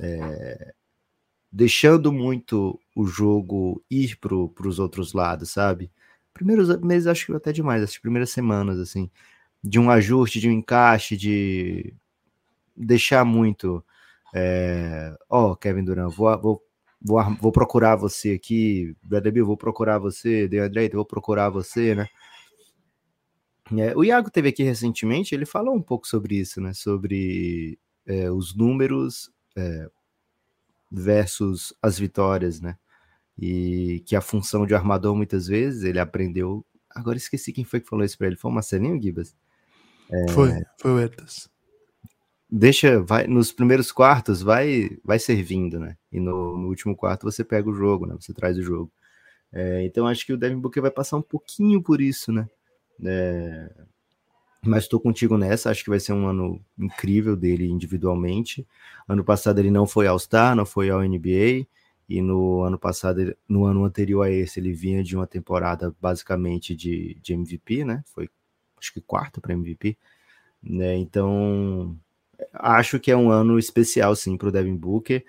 é, 0.02 0.74
deixando 1.52 2.12
muito 2.12 2.80
o 2.96 3.06
jogo 3.06 3.84
ir 3.90 4.18
para 4.18 4.68
os 4.68 4.80
outros 4.80 5.14
lados, 5.14 5.52
sabe? 5.52 5.92
Primeiros 6.34 6.76
meses 6.82 7.08
acho 7.08 7.28
que 7.28 7.34
até 7.34 7.52
demais, 7.52 7.84
as 7.84 7.98
primeiras 7.98 8.32
semanas, 8.32 8.80
assim, 8.80 9.10
de 9.64 9.80
um 9.80 9.90
ajuste, 9.92 10.40
de 10.40 10.50
um 10.50 10.52
encaixe, 10.52 11.16
de 11.16 11.94
deixar 12.76 13.24
muito. 13.26 13.84
É, 14.34 15.16
ó, 15.30 15.52
oh, 15.52 15.56
Kevin 15.56 15.84
Durant, 15.84 16.12
vou, 16.14 16.42
vou, 16.42 16.67
vou, 17.02 17.22
vou 17.42 17.52
procurar 17.52 17.96
você 17.96 18.32
aqui, 18.32 18.96
Bill, 19.04 19.46
vou 19.46 19.58
procurar 19.58 20.00
você, 20.00 20.48
DeAndre, 20.48 20.90
vou 20.90 21.06
procurar 21.06 21.50
você, 21.50 21.96
né? 21.96 22.08
É, 23.78 23.96
o 23.96 24.04
Iago 24.04 24.32
teve 24.32 24.50
aqui 24.50 24.64
recentemente, 24.64 25.36
ele 25.36 25.46
falou 25.46 25.76
um 25.76 25.82
pouco 25.82 26.08
sobre 26.08 26.36
isso, 26.36 26.62
né? 26.62 26.74
Sobre 26.74 27.78
é, 28.06 28.32
os 28.32 28.56
números, 28.56 29.30
é, 29.56 29.90
versus 30.90 31.74
as 31.82 32.00
vitórias, 32.00 32.62
né? 32.62 32.78
E 33.38 34.04
que 34.06 34.16
a 34.16 34.22
função 34.22 34.66
de 34.66 34.74
armador 34.74 35.16
muitas 35.16 35.48
vezes 35.48 35.84
ele 35.84 36.00
aprendeu. 36.00 36.66
Agora 36.90 37.18
esqueci 37.18 37.54
quem 37.54 37.64
foi 37.64 37.80
que 37.80 37.88
falou 37.88 38.04
isso 38.04 38.18
para 38.18 38.28
ele. 38.28 38.36
Foi 38.36 38.50
o 38.50 38.54
Marcelinho 38.54 39.02
Gibas? 39.02 39.36
É... 40.12 40.32
Foi, 40.32 40.52
foi 40.80 40.92
o 40.92 41.00
Etas. 41.00 41.50
Deixa, 42.50 43.02
vai 43.02 43.28
nos 43.28 43.52
primeiros 43.52 43.92
quartos, 43.92 44.42
vai, 44.42 44.98
vai 45.04 45.20
servindo, 45.20 45.80
né? 45.80 45.98
E 46.12 46.20
no, 46.20 46.58
no 46.58 46.68
último 46.70 46.96
quarto 46.96 47.24
você 47.30 47.44
pega 47.44 47.70
o 47.70 47.74
jogo, 47.74 48.06
né? 48.06 48.16
Você 48.20 48.34
traz 48.34 48.58
o 48.58 48.64
jogo. 48.64 48.92
É, 49.54 49.84
então 49.86 50.08
acho 50.08 50.26
que 50.26 50.34
o 50.34 50.38
Devin 50.38 50.60
Booker 50.60 50.82
vai 50.82 50.92
passar 50.92 51.18
um 51.18 51.22
pouquinho 51.22 51.82
por 51.82 52.02
isso, 52.02 52.32
né? 52.32 52.48
É, 53.06 53.72
Mas 54.66 54.84
estou 54.84 55.00
contigo 55.00 55.38
nessa, 55.38 55.70
acho 55.72 55.84
que 55.84 55.90
vai 55.90 56.00
ser 56.00 56.14
um 56.14 56.28
ano 56.28 56.62
incrível 56.78 57.36
dele 57.36 57.68
individualmente. 57.70 58.68
Ano 59.08 59.24
passado 59.24 59.60
ele 59.60 59.72
não 59.72 59.88
foi 59.88 60.08
ao 60.08 60.20
Star, 60.20 60.56
não 60.56 60.66
foi 60.66 60.90
ao 60.90 61.02
NBA, 61.02 61.68
e 62.10 62.22
no 62.22 62.62
ano 62.64 62.78
passado, 62.80 63.36
no 63.48 63.66
ano 63.66 63.84
anterior 63.86 64.24
a 64.24 64.32
esse, 64.32 64.60
ele 64.60 64.74
vinha 64.74 65.04
de 65.04 65.16
uma 65.16 65.28
temporada 65.28 65.96
basicamente 66.02 66.76
de, 66.76 67.16
de 67.22 67.34
MVP, 67.34 67.86
né? 67.86 68.04
Foi 68.08 68.30
acho 68.80 68.94
que 68.94 69.02
quarto 69.02 69.42
para 69.42 69.54
MVP, 69.54 69.98
né? 70.64 70.96
Então 70.98 71.98
acho 72.54 73.00
que 73.00 73.12
é 73.12 73.18
um 73.18 73.30
ano 73.32 73.58
especial 73.60 74.16
sim 74.16 74.38
para 74.38 74.50
o 74.50 74.52
Devin 74.52 74.76
Booker. 74.76 75.26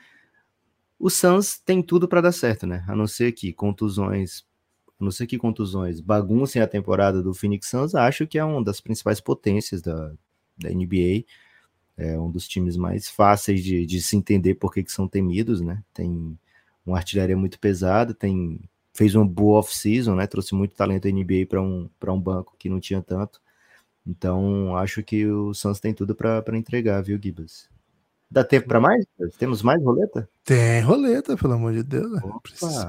O 0.98 1.10
Suns 1.10 1.58
tem 1.58 1.82
tudo 1.82 2.08
para 2.08 2.20
dar 2.20 2.32
certo, 2.32 2.66
né? 2.66 2.84
A 2.88 2.96
não 2.96 3.06
ser 3.06 3.32
que 3.32 3.52
contusões 3.52 4.44
não 5.00 5.10
sei 5.10 5.26
que 5.26 5.38
contusões, 5.38 6.00
baguncem 6.00 6.60
a 6.60 6.66
temporada 6.66 7.22
do 7.22 7.32
Phoenix 7.32 7.68
Suns, 7.68 7.94
acho 7.94 8.26
que 8.26 8.38
é 8.38 8.44
uma 8.44 8.62
das 8.64 8.80
principais 8.80 9.20
potências 9.20 9.80
da, 9.80 10.12
da 10.58 10.70
NBA. 10.70 11.24
É 11.96 12.18
um 12.18 12.30
dos 12.30 12.48
times 12.48 12.76
mais 12.76 13.08
fáceis 13.08 13.62
de, 13.62 13.86
de 13.86 14.02
se 14.02 14.16
entender 14.16 14.54
por 14.54 14.72
que 14.72 14.84
são 14.88 15.08
temidos, 15.08 15.60
né? 15.60 15.82
Tem 15.94 16.38
uma 16.84 16.96
artilharia 16.96 17.36
muito 17.36 17.58
pesada, 17.60 18.14
tem 18.14 18.60
fez 18.94 19.14
uma 19.14 19.26
boa 19.26 19.60
off-season, 19.60 20.16
né? 20.16 20.26
Trouxe 20.26 20.54
muito 20.54 20.74
talento 20.74 21.08
NBA 21.08 21.46
para 21.48 21.62
um, 21.62 21.88
um 22.08 22.20
banco 22.20 22.56
que 22.58 22.68
não 22.68 22.80
tinha 22.80 23.00
tanto. 23.02 23.40
Então, 24.08 24.74
acho 24.74 25.02
que 25.02 25.26
o 25.26 25.52
Suns 25.52 25.78
tem 25.78 25.92
tudo 25.92 26.14
para 26.14 26.56
entregar, 26.56 27.02
viu, 27.02 27.20
Gibas? 27.22 27.68
Dá 28.30 28.42
tempo 28.42 28.68
para 28.68 28.80
mais? 28.80 29.04
Temos 29.38 29.62
mais 29.62 29.82
roleta? 29.82 30.28
Tem 30.44 30.80
roleta, 30.80 31.36
pelo 31.36 31.52
amor 31.52 31.74
de 31.74 31.82
Deus. 31.82 32.10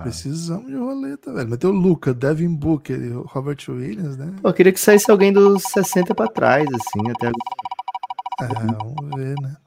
precisamos 0.02 0.68
de 0.68 0.76
roleta, 0.76 1.34
velho. 1.34 1.50
Mas 1.50 1.60
tem 1.60 1.70
o 1.70 1.74
Luca, 1.74 2.14
Devin 2.14 2.56
Booker 2.56 3.00
e 3.02 3.12
o 3.12 3.22
Robert 3.24 3.58
Williams, 3.68 4.18
né? 4.18 4.34
Pô, 4.42 4.50
eu 4.50 4.54
queria 4.54 4.72
que 4.72 4.80
saísse 4.80 5.12
alguém 5.12 5.32
dos 5.32 5.64
60 5.64 6.16
para 6.16 6.32
trás, 6.32 6.68
assim, 6.68 7.12
até 7.12 7.28
agora. 7.28 8.64
É, 8.64 8.84
vamos 8.84 9.16
ver, 9.18 9.36
né? 9.42 9.58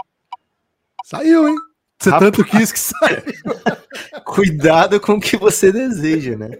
Saiu, 1.05 1.49
hein? 1.49 1.57
Você 2.03 2.11
Rapaz. 2.11 2.33
tanto 2.33 2.45
quis 2.45 2.73
que 2.73 2.81
saiu. 2.81 3.23
Cuidado 4.27 5.01
com 5.01 5.13
o 5.13 5.21
que 5.21 5.37
você 5.37 5.71
deseja, 5.71 6.37
né? 6.37 6.51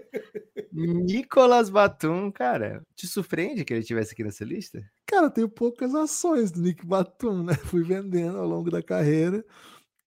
Nicolas 0.71 1.69
Batum, 1.69 2.31
cara, 2.31 2.81
te 2.95 3.05
surpreende 3.05 3.65
que 3.65 3.73
ele 3.73 3.81
estivesse 3.81 4.13
aqui 4.13 4.23
nessa 4.23 4.45
lista? 4.45 4.81
Cara, 5.05 5.25
eu 5.25 5.31
tenho 5.31 5.49
poucas 5.49 5.93
ações 5.93 6.49
do 6.49 6.61
Nick 6.61 6.85
Batum, 6.85 7.43
né? 7.43 7.55
Fui 7.65 7.83
vendendo 7.83 8.37
ao 8.37 8.47
longo 8.47 8.71
da 8.71 8.81
carreira. 8.81 9.43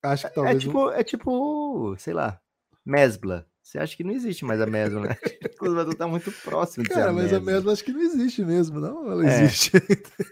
Acho 0.03 0.22
que 0.22 0.29
é 0.29 0.31
talvez. 0.31 0.57
É 0.57 0.59
tipo, 0.59 0.90
é 0.90 1.05
tipo 1.05 1.96
sei 1.99 2.14
lá, 2.14 2.40
Mesbla. 2.83 3.46
Você 3.62 3.79
acha 3.79 3.94
que 3.94 4.05
não 4.05 4.14
existe 4.14 4.42
mais 4.42 4.61
a 4.62 4.66
Mesbla, 4.66 5.01
né? 5.01 5.16
o 5.61 5.75
Batum 5.75 5.92
tá 5.92 6.09
muito 6.09 6.33
próximo 6.33 6.88
Cara, 6.88 7.12
mas 7.12 7.31
a 7.31 7.40
Mesbla 7.40 7.75
acho 7.75 7.85
que 7.85 7.92
não 7.92 8.01
existe 8.01 8.42
mesmo, 8.42 8.81
não? 8.81 9.11
Ela 9.11 9.29
é. 9.29 9.42
existe 9.42 9.72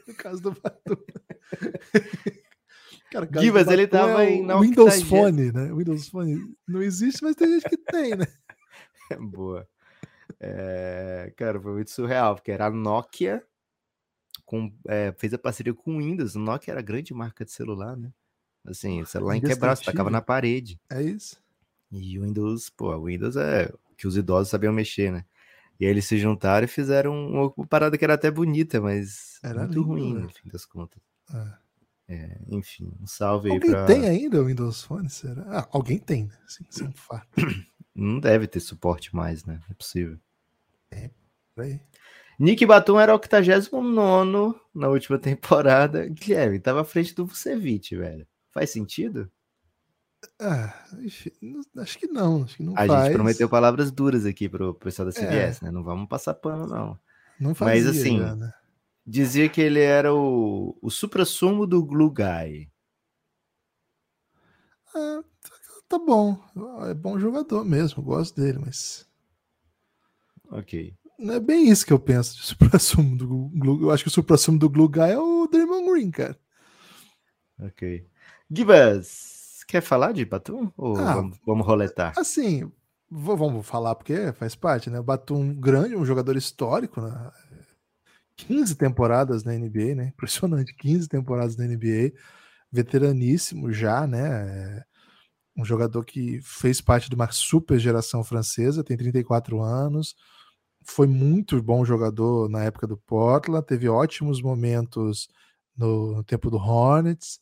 no 0.09 0.15
caso 0.15 0.41
do 0.41 0.53
Batum. 0.53 0.97
Cara, 3.15 3.29
Givas, 3.41 3.69
ele 3.69 3.87
tava 3.87 4.25
é 4.25 4.35
em 4.35 4.61
Windows 4.61 5.03
Phone, 5.03 5.53
né? 5.53 5.73
Windows 5.73 6.09
Phone 6.09 6.57
não 6.67 6.83
existe, 6.83 7.23
mas 7.23 7.37
tem 7.37 7.49
gente 7.49 7.69
que 7.69 7.77
tem, 7.77 8.17
né? 8.17 8.27
Boa. 9.31 9.69
É, 10.41 11.33
cara, 11.37 11.61
foi 11.61 11.75
muito 11.75 11.93
surreal, 11.93 12.35
porque 12.35 12.51
era 12.51 12.67
a 12.67 12.71
Nokia, 12.71 13.45
com, 14.45 14.73
é, 14.89 15.15
fez 15.17 15.33
a 15.33 15.39
parceria 15.39 15.73
com 15.73 15.95
o 15.95 15.99
Windows. 15.99 16.35
O 16.35 16.41
Nokia 16.41 16.73
era 16.73 16.81
a 16.81 16.83
grande 16.83 17.15
marca 17.15 17.45
de 17.45 17.53
celular, 17.53 17.97
né? 17.97 18.13
Assim, 18.67 19.01
o 19.01 19.07
celular 19.07 19.37
inquebrável, 19.37 19.85
tacava 19.85 20.11
na 20.11 20.21
parede. 20.21 20.81
É 20.91 21.01
isso. 21.01 21.41
E 21.93 22.19
o 22.19 22.23
Windows, 22.23 22.69
pô, 22.69 22.97
o 22.97 23.05
Windows 23.05 23.37
é 23.37 23.73
que 23.97 24.09
os 24.09 24.17
idosos 24.17 24.49
sabiam 24.49 24.73
mexer, 24.73 25.13
né? 25.13 25.25
E 25.79 25.85
aí 25.85 25.91
eles 25.93 26.05
se 26.05 26.19
juntaram 26.19 26.65
e 26.65 26.69
fizeram 26.69 27.15
uma 27.29 27.67
parada 27.69 27.97
que 27.97 28.05
era 28.05 28.15
até 28.15 28.29
bonita, 28.29 28.81
mas 28.81 29.39
era 29.41 29.61
muito 29.61 29.79
lindo, 29.79 29.89
ruim, 29.89 30.15
né? 30.15 30.21
no 30.23 30.29
fim 30.31 30.49
das 30.49 30.67
contas. 30.67 31.01
É. 31.33 31.64
É, 32.07 32.39
enfim, 32.49 32.93
um 33.01 33.07
salve 33.07 33.51
alguém 33.51 33.71
aí 33.71 33.75
pra... 33.75 33.87
tem 33.87 34.07
ainda 34.07 34.41
o 34.41 34.47
Windows 34.47 34.83
Phone? 34.83 35.09
Será? 35.09 35.43
Ah, 35.49 35.69
alguém 35.73 35.99
tem, 35.99 36.25
né? 36.25 36.35
Sim, 36.47 36.65
sim, 36.69 36.93
fato. 36.93 37.27
Não 37.95 38.19
deve 38.19 38.47
ter 38.47 38.61
suporte 38.61 39.15
mais, 39.15 39.45
né? 39.45 39.61
É 39.71 39.75
possível. 39.75 40.19
É, 40.91 41.11
aí. 41.57 41.81
Nick 42.39 42.67
Batum 42.67 42.99
era 42.99 43.13
89 43.13 43.71
na 44.75 44.89
última 44.89 45.19
temporada. 45.21 46.07
Guilherme, 46.09 46.59
tava 46.59 46.83
à 46.83 46.85
frente 46.85 47.15
do 47.15 47.25
Vucevic, 47.25 47.97
velho. 47.97 48.27
Faz 48.51 48.71
sentido? 48.71 49.31
Ah, 50.41 50.75
acho 51.79 51.99
que 51.99 52.07
não. 52.07 52.43
Acho 52.43 52.57
que 52.57 52.63
não 52.63 52.73
a 52.75 52.87
faz. 52.87 53.05
gente 53.05 53.15
prometeu 53.15 53.49
palavras 53.49 53.91
duras 53.91 54.27
aqui 54.27 54.49
pro 54.49 54.75
pessoal 54.75 55.07
da 55.07 55.13
CBS, 55.13 55.63
é. 55.63 55.67
né? 55.67 55.71
Não 55.71 55.85
vamos 55.85 56.09
passar 56.09 56.35
pano, 56.35 56.67
não. 56.67 56.99
Não 57.39 57.55
fazia, 57.55 57.75
Mas 57.75 57.87
assim, 57.87 58.19
já, 58.19 58.35
né? 58.35 58.53
Dizia 59.07 59.49
que 59.49 59.61
ele 59.61 59.81
era 59.81 60.15
o, 60.15 60.77
o 60.81 60.91
supra-sumo 60.91 61.67
do 61.67 61.85
Glue 61.85 62.11
Guy. 62.11 62.71
Ah, 64.95 65.23
tá 65.89 65.99
bom. 65.99 66.39
É 66.89 66.95
bom 66.95 67.19
jogador 67.19 67.65
mesmo, 67.65 68.03
gosto 68.03 68.41
dele, 68.41 68.59
mas. 68.59 69.07
Ok. 70.51 70.97
Não 71.19 71.35
é 71.35 71.41
bem 71.41 71.69
isso 71.69 71.87
que 71.87 71.93
eu 71.93 71.99
penso 71.99 72.37
de 72.37 72.43
supra-sumo 72.47 73.17
do 73.17 73.27
Glue. 73.27 73.83
Eu 73.83 73.91
acho 73.91 74.05
que 74.05 74.09
o 74.09 74.13
supra-sumo 74.13 74.59
do 74.59 74.71
Glue 74.71 74.89
Guy 74.89 75.11
é 75.11 75.19
o 75.19 75.47
Draymond 75.47 75.91
Green, 75.91 76.11
cara. 76.11 76.39
Ok. 77.59 78.07
Gibas, 78.51 79.65
quer 79.67 79.81
falar 79.81 80.13
de 80.13 80.25
Batum? 80.25 80.71
Ou 80.77 80.97
ah, 80.97 81.15
vamos, 81.15 81.39
vamos 81.47 81.67
roletar? 81.67 82.13
Assim, 82.17 82.71
vamos 83.11 83.67
falar 83.67 83.95
porque 83.95 84.33
faz 84.33 84.55
parte, 84.55 84.91
né? 84.91 84.99
O 84.99 85.05
Batum 85.05 85.55
grande, 85.55 85.97
um 85.97 86.05
jogador 86.05 86.37
histórico, 86.37 87.01
né? 87.01 87.31
15 88.37 88.77
temporadas 88.77 89.45
na 89.45 89.53
NBA, 89.53 89.95
né? 89.95 90.09
Impressionante, 90.15 90.75
15 90.77 91.09
temporadas 91.09 91.57
na 91.57 91.67
NBA, 91.67 92.13
veteraníssimo 92.71 93.73
já, 93.73 94.07
né? 94.07 94.79
É 94.79 94.85
um 95.57 95.65
jogador 95.65 96.05
que 96.05 96.41
fez 96.43 96.81
parte 96.81 97.09
de 97.09 97.15
uma 97.15 97.31
super 97.31 97.79
geração 97.79 98.25
francesa, 98.25 98.85
tem 98.85 98.97
34 98.97 99.63
anos, 99.63 100.15
foi 100.85 101.07
muito 101.07 101.63
bom 101.63 101.85
jogador 101.85 102.49
na 102.49 102.65
época 102.65 102.87
do 102.87 102.97
Portland, 102.97 103.65
teve 103.67 103.89
ótimos 103.89 104.43
momentos 104.43 105.29
no, 105.77 106.17
no 106.17 106.25
tempo 106.25 106.51
do 106.51 106.57
Hornets 106.57 107.41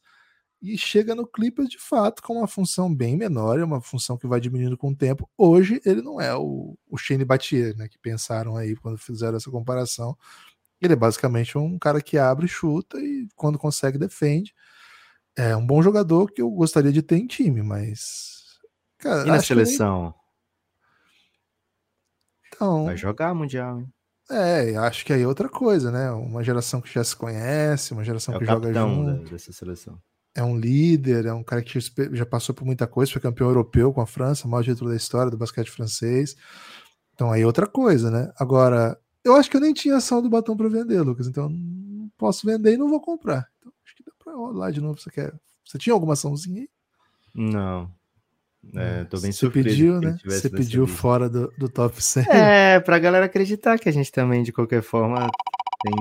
e 0.62 0.78
chega 0.78 1.14
no 1.14 1.26
Clippers 1.26 1.68
de 1.68 1.78
fato 1.78 2.22
com 2.22 2.34
uma 2.34 2.46
função 2.46 2.94
bem 2.94 3.16
menor, 3.16 3.58
é 3.58 3.64
uma 3.64 3.80
função 3.80 4.16
que 4.16 4.28
vai 4.28 4.40
diminuindo 4.40 4.78
com 4.78 4.90
o 4.90 4.96
tempo. 4.96 5.28
Hoje 5.36 5.80
ele 5.84 6.02
não 6.02 6.20
é 6.20 6.34
o, 6.36 6.78
o 6.88 6.96
Shane 6.96 7.24
Battier, 7.24 7.76
né, 7.76 7.88
que 7.88 7.98
pensaram 7.98 8.56
aí 8.56 8.76
quando 8.76 8.96
fizeram 8.96 9.36
essa 9.36 9.50
comparação. 9.50 10.16
Ele 10.82 10.94
é 10.94 10.96
basicamente 10.96 11.56
um 11.56 11.78
cara 11.78 12.02
que 12.02 12.18
abre, 12.18 12.48
chuta 12.48 12.98
e 12.98 13.28
quando 13.36 13.56
consegue 13.56 13.96
defende. 13.96 14.52
É 15.36 15.56
um 15.56 15.64
bom 15.64 15.80
jogador 15.80 16.30
que 16.32 16.42
eu 16.42 16.50
gostaria 16.50 16.92
de 16.92 17.02
ter 17.02 17.16
em 17.16 17.26
time, 17.26 17.62
mas. 17.62 18.58
Cara, 18.98 19.22
e 19.22 19.30
na 19.30 19.40
seleção? 19.40 20.12
Então, 22.48 22.84
Vai 22.84 22.96
jogar 22.96 23.32
Mundial, 23.32 23.80
hein? 23.80 23.88
É, 24.30 24.76
acho 24.76 25.04
que 25.04 25.12
aí 25.12 25.22
é 25.22 25.26
outra 25.26 25.48
coisa, 25.48 25.90
né? 25.90 26.10
Uma 26.10 26.42
geração 26.42 26.80
que 26.80 26.92
já 26.92 27.04
se 27.04 27.14
conhece, 27.14 27.92
uma 27.92 28.04
geração 28.04 28.34
é 28.34 28.38
que 28.38 28.44
joga 28.44 28.72
junto. 28.72 29.30
dessa 29.30 29.52
seleção. 29.52 29.98
É 30.34 30.42
um 30.42 30.56
líder, 30.56 31.26
é 31.26 31.32
um 31.32 31.44
cara 31.44 31.62
que 31.62 31.78
já 32.12 32.24
passou 32.24 32.54
por 32.54 32.64
muita 32.64 32.86
coisa, 32.86 33.12
foi 33.12 33.20
campeão 33.20 33.48
europeu 33.48 33.92
com 33.92 34.00
a 34.00 34.06
França, 34.06 34.48
maior 34.48 34.64
título 34.64 34.90
da 34.90 34.96
história 34.96 35.30
do 35.30 35.36
basquete 35.36 35.70
francês. 35.70 36.34
Então 37.14 37.30
aí 37.30 37.42
é 37.42 37.46
outra 37.46 37.66
coisa, 37.66 38.10
né? 38.10 38.32
Agora, 38.36 38.98
eu 39.24 39.36
acho 39.36 39.50
que 39.50 39.56
eu 39.56 39.60
nem 39.60 39.72
tinha 39.72 39.96
ação 39.96 40.22
do 40.22 40.30
batom 40.30 40.56
para 40.56 40.68
vender, 40.68 41.00
Lucas. 41.02 41.26
Então 41.26 41.48
não 41.48 42.10
posso 42.16 42.46
vender 42.46 42.74
e 42.74 42.76
não 42.76 42.88
vou 42.88 43.00
comprar. 43.00 43.48
Então 43.58 43.72
acho 43.84 43.94
que 43.96 44.04
dá 44.04 44.12
para 44.22 44.34
rolar 44.34 44.70
de 44.70 44.80
novo. 44.80 45.00
Você 45.00 45.10
quer? 45.10 45.32
Você 45.64 45.78
tinha 45.78 45.94
alguma 45.94 46.14
açãozinha 46.14 46.62
aí? 46.62 46.68
Não. 47.34 47.90
É, 48.74 49.04
tô 49.04 49.18
bem 49.18 49.32
Você 49.32 49.50
pediu, 49.50 50.00
né? 50.00 50.16
Você 50.24 50.48
pediu 50.48 50.84
vídeo. 50.84 50.86
fora 50.86 51.28
do, 51.28 51.52
do 51.58 51.68
top 51.68 52.02
100. 52.02 52.24
É, 52.30 52.80
pra 52.80 52.98
galera 52.98 53.26
acreditar 53.26 53.78
que 53.78 53.88
a 53.88 53.92
gente 53.92 54.12
também, 54.12 54.42
de 54.42 54.52
qualquer 54.52 54.82
forma, 54.82 55.28
tem... 55.82 55.94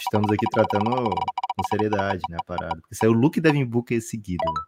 estamos 0.00 0.30
aqui 0.30 0.46
tratando 0.50 1.10
com 1.10 1.68
seriedade, 1.70 2.22
né, 2.30 2.38
a 2.40 2.44
parada. 2.44 2.76
Porque 2.80 2.94
saiu 2.94 3.12
o 3.12 3.14
Luke 3.14 3.40
Devin 3.40 3.64
Booker 3.64 4.00
seguido. 4.00 4.42
Né? 4.46 4.60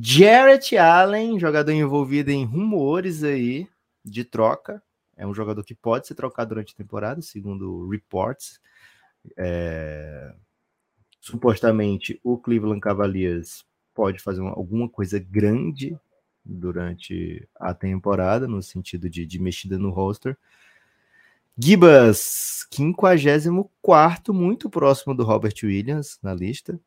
Jarrett 0.00 0.76
Allen, 0.76 1.38
jogador 1.38 1.72
envolvido 1.72 2.30
em 2.30 2.44
rumores 2.44 3.24
aí 3.24 3.66
de 4.04 4.24
troca. 4.24 4.82
É 5.20 5.26
um 5.26 5.34
jogador 5.34 5.62
que 5.62 5.74
pode 5.74 6.06
ser 6.06 6.14
trocado 6.14 6.48
durante 6.48 6.72
a 6.72 6.76
temporada, 6.76 7.20
segundo 7.20 7.86
reports. 7.86 8.58
É... 9.36 10.34
Supostamente, 11.20 12.18
o 12.24 12.38
Cleveland 12.38 12.80
Cavaliers 12.80 13.66
pode 13.94 14.18
fazer 14.18 14.40
uma, 14.40 14.52
alguma 14.52 14.88
coisa 14.88 15.18
grande 15.18 15.94
durante 16.42 17.46
a 17.54 17.74
temporada, 17.74 18.48
no 18.48 18.62
sentido 18.62 19.10
de, 19.10 19.26
de 19.26 19.38
mexida 19.38 19.78
no 19.78 19.90
roster. 19.90 20.38
Gibas, 21.54 22.66
54, 22.72 24.32
muito 24.32 24.70
próximo 24.70 25.14
do 25.14 25.22
Robert 25.22 25.54
Williams 25.62 26.18
na 26.22 26.32
lista. 26.32 26.80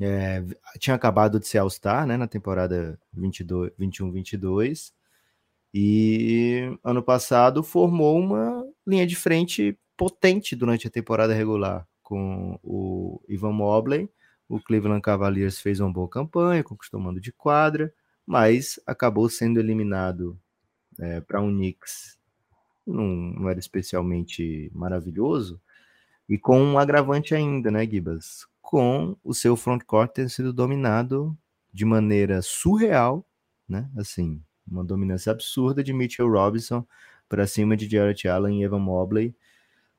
É, 0.00 0.42
tinha 0.78 0.96
acabado 0.96 1.38
de 1.38 1.46
ser 1.46 1.58
All-Star 1.58 2.06
né, 2.06 2.16
na 2.16 2.26
temporada 2.26 2.98
21-22. 3.14 4.92
E 5.72 6.78
ano 6.82 7.02
passado 7.02 7.62
formou 7.62 8.18
uma 8.18 8.64
linha 8.86 9.06
de 9.06 9.14
frente 9.14 9.78
potente 9.96 10.56
durante 10.56 10.86
a 10.86 10.90
temporada 10.90 11.34
regular, 11.34 11.86
com 12.02 12.58
o 12.62 13.20
Ivan 13.28 13.52
Mobley. 13.52 14.08
O 14.48 14.58
Cleveland 14.60 15.02
Cavaliers 15.02 15.60
fez 15.60 15.78
uma 15.80 15.92
boa 15.92 16.08
campanha, 16.08 16.64
conquistou 16.64 16.98
mando 16.98 17.20
de 17.20 17.32
quadra, 17.32 17.92
mas 18.26 18.80
acabou 18.86 19.28
sendo 19.28 19.60
eliminado 19.60 20.38
é, 20.98 21.20
para 21.20 21.40
um 21.40 21.50
Knicks. 21.50 22.18
Não, 22.86 23.04
não 23.04 23.48
era 23.50 23.58
especialmente 23.58 24.70
maravilhoso. 24.74 25.60
E 26.28 26.38
com 26.38 26.60
um 26.60 26.78
agravante 26.78 27.34
ainda, 27.34 27.70
né, 27.70 27.86
Gibas? 27.86 28.46
Com 28.62 29.16
o 29.22 29.34
seu 29.34 29.56
frontcourt 29.56 30.12
ter 30.12 30.30
sido 30.30 30.52
dominado 30.52 31.36
de 31.72 31.84
maneira 31.84 32.40
surreal, 32.42 33.26
né? 33.68 33.90
Assim, 33.96 34.42
uma 34.70 34.84
dominância 34.84 35.32
absurda 35.32 35.82
de 35.82 35.92
Mitchell 35.92 36.30
Robinson 36.30 36.86
para 37.28 37.46
cima 37.46 37.76
de 37.76 37.88
Jarrett 37.88 38.26
Allen 38.28 38.60
e 38.60 38.64
Evan 38.64 38.78
Mobley. 38.78 39.34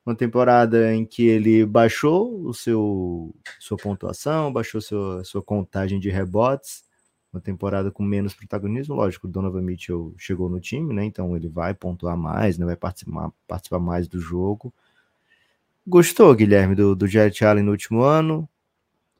Uma 0.04 0.14
temporada 0.14 0.94
em 0.94 1.04
que 1.04 1.26
ele 1.26 1.64
baixou 1.64 2.44
o 2.44 2.54
seu 2.54 3.34
sua 3.58 3.76
pontuação, 3.76 4.52
baixou 4.52 4.80
sua, 4.80 5.22
sua 5.24 5.42
contagem 5.42 6.00
de 6.00 6.10
rebotes. 6.10 6.82
Uma 7.32 7.40
temporada 7.40 7.92
com 7.92 8.02
menos 8.02 8.34
protagonismo, 8.34 8.96
lógico, 8.96 9.28
Donovan 9.28 9.62
Mitchell 9.62 10.12
chegou 10.18 10.48
no 10.48 10.58
time, 10.58 10.92
né? 10.92 11.04
Então 11.04 11.36
ele 11.36 11.48
vai 11.48 11.74
pontuar 11.74 12.16
mais, 12.16 12.58
né? 12.58 12.66
vai 12.66 12.74
participar, 12.74 13.30
participar 13.46 13.78
mais 13.78 14.08
do 14.08 14.18
jogo. 14.18 14.74
Gostou, 15.86 16.34
Guilherme, 16.34 16.74
do, 16.74 16.96
do 16.96 17.06
Jarrett 17.06 17.44
Allen 17.44 17.64
no 17.64 17.70
último 17.70 18.02
ano? 18.02 18.48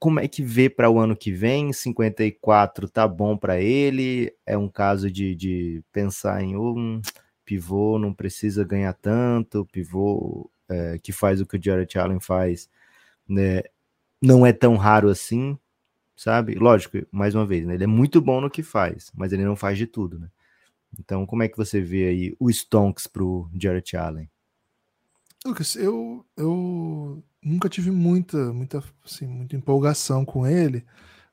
Como 0.00 0.18
é 0.18 0.26
que 0.26 0.42
vê 0.42 0.70
para 0.70 0.90
o 0.90 0.98
ano 0.98 1.14
que 1.14 1.30
vem? 1.30 1.72
54 1.74 2.88
tá 2.88 3.06
bom 3.06 3.36
para 3.36 3.60
ele? 3.60 4.34
É 4.46 4.56
um 4.56 4.68
caso 4.68 5.10
de, 5.10 5.34
de 5.34 5.84
pensar 5.92 6.42
em 6.42 6.56
um 6.56 7.02
pivô 7.44 7.98
não 7.98 8.14
precisa 8.14 8.64
ganhar 8.64 8.94
tanto, 8.94 9.66
pivô 9.66 10.50
é, 10.68 10.98
que 10.98 11.12
faz 11.12 11.40
o 11.40 11.46
que 11.46 11.56
o 11.56 11.62
Jared 11.62 11.98
Allen 11.98 12.20
faz, 12.20 12.70
né? 13.28 13.62
Não 14.22 14.46
é 14.46 14.52
tão 14.52 14.76
raro 14.76 15.08
assim, 15.10 15.58
sabe? 16.16 16.54
Lógico, 16.54 16.98
mais 17.10 17.34
uma 17.34 17.44
vez, 17.44 17.66
né? 17.66 17.74
ele 17.74 17.84
é 17.84 17.88
muito 17.88 18.20
bom 18.20 18.40
no 18.40 18.50
que 18.50 18.62
faz, 18.62 19.10
mas 19.14 19.32
ele 19.32 19.44
não 19.44 19.56
faz 19.56 19.76
de 19.76 19.86
tudo, 19.86 20.18
né? 20.18 20.28
Então, 20.98 21.26
como 21.26 21.42
é 21.42 21.48
que 21.48 21.56
você 21.56 21.80
vê 21.80 22.06
aí 22.08 22.36
o 22.38 22.50
Stonks 22.50 23.06
pro 23.06 23.50
Jared 23.54 23.96
Allen? 23.96 24.30
Lucas, 25.44 25.76
eu, 25.76 26.24
eu 26.36 27.22
nunca 27.42 27.68
tive 27.68 27.90
muita, 27.90 28.52
muita, 28.52 28.82
assim, 29.04 29.26
muita 29.26 29.56
empolgação 29.56 30.24
com 30.24 30.46
ele, 30.46 30.84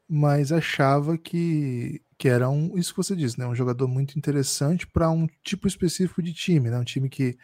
mas 0.08 0.51
achava 0.51 1.18
que, 1.18 2.01
que 2.18 2.30
era 2.30 2.49
um, 2.49 2.78
isso 2.78 2.93
que 2.93 2.97
você 2.97 3.16
disse, 3.16 3.39
né? 3.39 3.47
Um 3.47 3.55
jogador 3.55 3.88
muito 3.88 4.18
interessante 4.18 4.88
para 4.88 5.10
um 5.10 5.28
tipo 5.43 5.68
específico 5.68 6.22
de 6.24 6.34
time, 6.34 6.70
né? 6.70 6.80
Um 6.80 6.84
time 6.84 7.10
que 7.10 7.38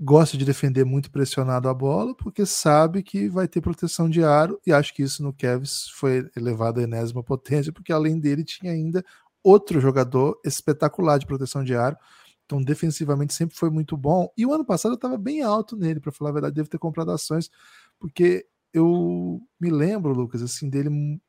gosta 0.00 0.36
de 0.36 0.44
defender 0.44 0.84
muito 0.84 1.10
pressionado 1.10 1.68
a 1.68 1.74
bola, 1.74 2.14
porque 2.16 2.44
sabe 2.44 3.02
que 3.02 3.28
vai 3.28 3.46
ter 3.46 3.60
proteção 3.60 4.10
de 4.10 4.24
aro, 4.24 4.60
e 4.66 4.72
acho 4.72 4.92
que 4.94 5.02
isso 5.02 5.22
no 5.22 5.32
Cavs 5.32 5.88
foi 5.94 6.28
elevado 6.36 6.80
à 6.80 6.82
enésima 6.82 7.22
potência, 7.22 7.72
porque 7.72 7.92
além 7.92 8.18
dele 8.18 8.44
tinha 8.44 8.72
ainda 8.72 9.04
outro 9.44 9.80
jogador 9.80 10.40
espetacular 10.44 11.18
de 11.18 11.26
proteção 11.26 11.62
de 11.64 11.74
aro, 11.74 11.96
então, 12.44 12.62
defensivamente 12.62 13.34
sempre 13.34 13.56
foi 13.56 13.70
muito 13.70 13.96
bom. 13.96 14.32
E 14.36 14.44
o 14.44 14.52
ano 14.52 14.64
passado 14.64 14.92
eu 14.92 14.96
estava 14.96 15.16
bem 15.16 15.42
alto 15.42 15.76
nele, 15.76 16.00
para 16.00 16.12
falar 16.12 16.30
a 16.30 16.34
verdade, 16.34 16.54
devo 16.54 16.68
ter 16.68 16.78
comprado 16.78 17.10
ações, 17.10 17.50
porque 17.98 18.46
eu 18.72 19.40
me 19.60 19.70
lembro, 19.70 20.12
Lucas, 20.12 20.42
assim, 20.42 20.68
dele 20.68 21.20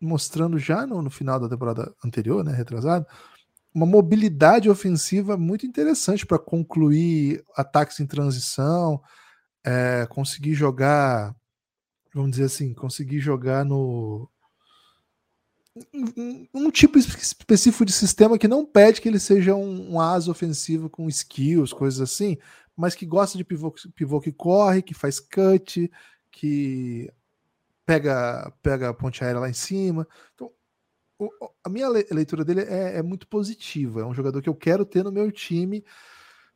mostrando 0.00 0.58
já 0.58 0.86
no, 0.86 1.00
no 1.00 1.10
final 1.10 1.38
da 1.38 1.48
temporada 1.48 1.94
anterior, 2.04 2.44
né, 2.44 2.52
retrasado, 2.52 3.06
uma 3.74 3.86
mobilidade 3.86 4.68
ofensiva 4.68 5.36
muito 5.36 5.64
interessante 5.64 6.26
para 6.26 6.38
concluir 6.38 7.42
ataques 7.56 8.00
em 8.00 8.06
transição, 8.06 9.00
é, 9.64 10.06
conseguir 10.10 10.54
jogar, 10.54 11.34
vamos 12.12 12.32
dizer 12.32 12.44
assim, 12.44 12.74
conseguir 12.74 13.20
jogar 13.20 13.64
no 13.64 14.28
um, 16.52 16.70
tipo 16.70 16.98
específico 16.98 17.84
de 17.84 17.92
sistema 17.92 18.38
que 18.38 18.46
não 18.46 18.64
pede 18.64 19.00
que 19.00 19.08
ele 19.08 19.18
seja 19.18 19.54
um, 19.54 19.94
um 19.94 20.00
asa 20.00 20.30
ofensivo 20.30 20.90
com 20.90 21.08
skills, 21.08 21.72
coisas 21.72 22.00
assim, 22.00 22.36
mas 22.76 22.94
que 22.94 23.06
gosta 23.06 23.38
de 23.38 23.44
pivô, 23.44 23.72
pivô 23.94 24.20
que 24.20 24.32
corre, 24.32 24.82
que 24.82 24.94
faz 24.94 25.18
cut, 25.18 25.90
que 26.30 27.10
pega, 27.86 28.52
pega 28.62 28.90
a 28.90 28.94
ponte 28.94 29.24
aérea 29.24 29.40
lá 29.40 29.48
em 29.48 29.54
cima. 29.54 30.06
Então, 30.34 30.50
o, 31.18 31.30
a 31.64 31.68
minha 31.68 31.88
leitura 31.88 32.44
dele 32.44 32.62
é, 32.62 32.98
é, 32.98 33.02
muito 33.02 33.26
positiva. 33.26 34.00
É 34.00 34.04
um 34.04 34.14
jogador 34.14 34.42
que 34.42 34.48
eu 34.48 34.54
quero 34.54 34.84
ter 34.84 35.04
no 35.04 35.12
meu 35.12 35.30
time, 35.30 35.84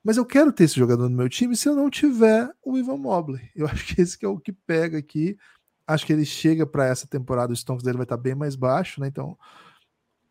mas 0.03 0.17
eu 0.17 0.27
quero 0.27 0.53
ter 0.53 0.65
esse 0.65 0.77
jogador 0.77 1.09
no 1.09 1.17
meu 1.17 1.29
time 1.29 1.57
se 1.57 1.69
eu 1.69 1.75
não 1.75 1.89
tiver 1.91 2.51
o 2.63 2.77
Ivan 2.77 2.99
Mobley. 2.99 3.51
Eu 3.55 3.67
acho 3.67 3.95
que 3.95 4.01
esse 4.01 4.19
que 4.19 4.25
é 4.27 4.29
o 4.29 4.39
que 4.39 4.53
pega 4.53 4.99
aqui. 4.99 5.39
Acho 5.87 6.05
que 6.05 6.13
ele 6.13 6.25
chega 6.25 6.67
para 6.67 6.87
essa 6.87 7.07
temporada, 7.07 7.53
o 7.53 7.57
Stonks 7.57 7.85
dele 7.85 7.99
vai 7.99 8.05
estar 8.05 8.17
tá 8.17 8.23
bem 8.23 8.35
mais 8.35 8.57
baixo, 8.57 9.01
né? 9.01 9.07
Então, 9.07 9.39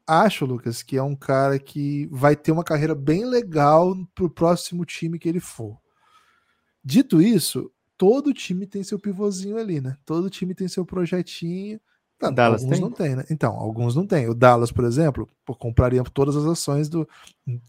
acho, 0.06 0.46
Lucas, 0.46 0.84
que 0.84 0.98
é 0.98 1.04
um 1.04 1.16
cara 1.16 1.58
que 1.58 2.08
vai 2.12 2.36
ter 2.36 2.52
uma 2.52 2.64
carreira 2.64 2.94
bem 2.94 3.26
legal 3.26 3.96
para 4.14 4.26
o 4.26 4.30
próximo 4.30 4.86
time 4.86 5.18
que 5.18 5.30
ele 5.30 5.40
for. 5.40 5.80
Dito 6.84 7.22
isso, 7.22 7.72
todo 7.98 8.34
time 8.34 8.68
tem 8.68 8.84
seu 8.84 9.00
pivôzinho 9.00 9.58
ali, 9.58 9.82
né? 9.82 9.98
Todo 10.06 10.30
time 10.30 10.54
tem 10.54 10.68
seu 10.68 10.86
projetinho. 10.86 11.80
Não, 12.22 12.34
Dallas 12.34 12.62
alguns 12.62 12.78
tem? 12.78 12.82
não 12.82 12.92
tem, 12.92 13.16
né? 13.16 13.26
Então, 13.30 13.54
alguns 13.54 13.96
não 13.96 14.06
tem. 14.06 14.30
O 14.30 14.34
Dallas, 14.34 14.72
por 14.72 14.86
exemplo, 14.86 15.28
pô, 15.46 15.56
compraria 15.56 16.04
todas 16.04 16.36
as 16.36 16.46
ações 16.46 16.88
do. 16.88 17.08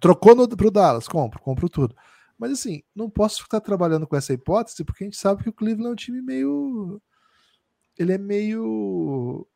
Trocou 0.01 0.35
no, 0.35 0.49
pro 0.49 0.71
Dallas, 0.71 1.09
compro, 1.09 1.41
compro 1.41 1.69
tudo. 1.69 1.97
Mas 2.39 2.53
assim, 2.53 2.83
não 2.95 3.09
posso 3.09 3.43
ficar 3.43 3.61
trabalhando 3.61 4.07
com 4.07 4.15
essa 4.15 4.33
hipótese, 4.33 4.85
porque 4.85 5.05
a 5.05 5.07
gente 5.07 5.17
sabe 5.17 5.43
que 5.43 5.49
o 5.49 5.53
Cleveland 5.53 5.89
é 5.89 5.93
um 5.93 5.97
time 5.97 6.21
meio 6.21 7.01
ele 7.99 8.13
é 8.13 8.19
meio 8.19 9.47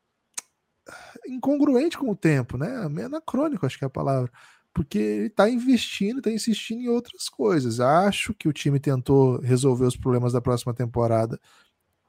incongruente 1.26 1.96
com 1.96 2.10
o 2.10 2.16
tempo, 2.16 2.56
né? 2.56 2.88
Meio 2.88 3.06
anacrônico, 3.06 3.66
acho 3.66 3.78
que 3.78 3.84
é 3.84 3.86
a 3.86 3.90
palavra. 3.90 4.30
Porque 4.72 4.98
ele 4.98 5.26
está 5.26 5.48
investindo, 5.50 6.18
está 6.18 6.30
insistindo 6.30 6.82
em 6.82 6.88
outras 6.88 7.28
coisas. 7.28 7.80
Acho 7.80 8.34
que 8.34 8.48
o 8.48 8.52
time 8.52 8.78
tentou 8.78 9.40
resolver 9.40 9.84
os 9.86 9.96
problemas 9.96 10.32
da 10.32 10.40
próxima 10.40 10.72
temporada 10.74 11.40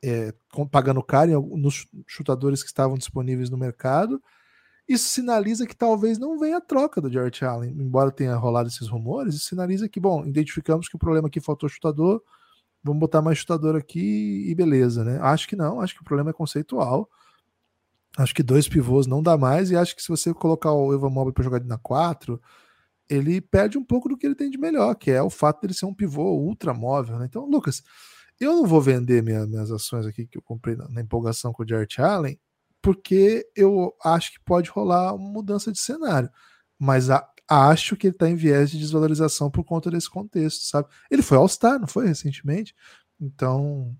é, 0.03 0.33
pagando 0.71 1.03
caro 1.03 1.55
nos 1.55 1.87
chutadores 2.07 2.63
que 2.63 2.69
estavam 2.69 2.97
disponíveis 2.97 3.49
no 3.49 3.57
mercado. 3.57 4.21
Isso 4.87 5.09
sinaliza 5.09 5.65
que 5.67 5.75
talvez 5.75 6.17
não 6.17 6.39
venha 6.39 6.57
a 6.57 6.61
troca 6.61 6.99
do 6.99 7.11
Jarrett 7.11 7.45
Allen, 7.45 7.71
embora 7.71 8.11
tenha 8.11 8.35
rolado 8.35 8.67
esses 8.67 8.87
rumores. 8.87 9.35
Isso 9.35 9.45
sinaliza 9.45 9.87
que, 9.87 9.99
bom, 9.99 10.25
identificamos 10.25 10.89
que 10.89 10.95
o 10.95 10.99
problema 10.99 11.27
aqui 11.27 11.39
faltou 11.39 11.69
chutador, 11.69 12.21
vamos 12.83 12.99
botar 12.99 13.21
mais 13.21 13.37
chutador 13.37 13.75
aqui 13.75 14.45
e 14.49 14.55
beleza, 14.55 15.03
né? 15.03 15.19
Acho 15.21 15.47
que 15.47 15.55
não, 15.55 15.81
acho 15.81 15.95
que 15.95 16.01
o 16.01 16.05
problema 16.05 16.31
é 16.31 16.33
conceitual. 16.33 17.09
Acho 18.17 18.35
que 18.35 18.43
dois 18.43 18.67
pivôs 18.67 19.07
não 19.07 19.23
dá 19.23 19.37
mais, 19.37 19.71
e 19.71 19.75
acho 19.75 19.95
que 19.95 20.01
se 20.01 20.09
você 20.09 20.33
colocar 20.33 20.71
o 20.73 20.93
Evan 20.93 21.09
Mobley 21.09 21.33
para 21.33 21.43
jogar 21.43 21.63
na 21.63 21.77
4, 21.77 22.41
ele 23.09 23.39
perde 23.39 23.77
um 23.77 23.83
pouco 23.83 24.09
do 24.09 24.17
que 24.17 24.25
ele 24.25 24.35
tem 24.35 24.49
de 24.49 24.57
melhor, 24.57 24.95
que 24.95 25.11
é 25.11 25.21
o 25.21 25.29
fato 25.29 25.61
dele 25.61 25.73
ser 25.73 25.85
um 25.85 25.93
pivô 25.93 26.35
ultra 26.37 26.73
móvel, 26.73 27.17
né? 27.19 27.25
Então, 27.25 27.45
Lucas, 27.45 27.81
eu 28.39 28.55
não 28.55 28.65
vou 28.65 28.81
vender 28.81 29.23
minha, 29.23 29.45
minhas 29.45 29.71
ações 29.71 30.05
aqui 30.05 30.25
que 30.25 30.37
eu 30.37 30.41
comprei 30.41 30.75
na, 30.75 30.89
na 30.89 31.01
empolgação 31.01 31.53
com 31.53 31.63
o 31.63 31.67
Jarrett 31.67 32.01
Allen, 32.01 32.39
porque 32.81 33.47
eu 33.55 33.93
acho 34.03 34.33
que 34.33 34.39
pode 34.43 34.69
rolar 34.69 35.13
uma 35.13 35.29
mudança 35.29 35.71
de 35.71 35.79
cenário. 35.79 36.29
Mas 36.79 37.09
a, 37.09 37.25
acho 37.51 37.95
que 37.95 38.07
ele 38.07 38.15
está 38.15 38.29
em 38.29 38.35
viés 38.35 38.71
de 38.71 38.79
desvalorização 38.79 39.51
por 39.51 39.63
conta 39.63 39.91
desse 39.91 40.09
contexto, 40.09 40.63
sabe? 40.63 40.87
Ele 41.09 41.21
foi 41.21 41.37
All-Star, 41.37 41.79
não 41.79 41.87
foi 41.87 42.07
recentemente? 42.07 42.73
Então, 43.19 43.95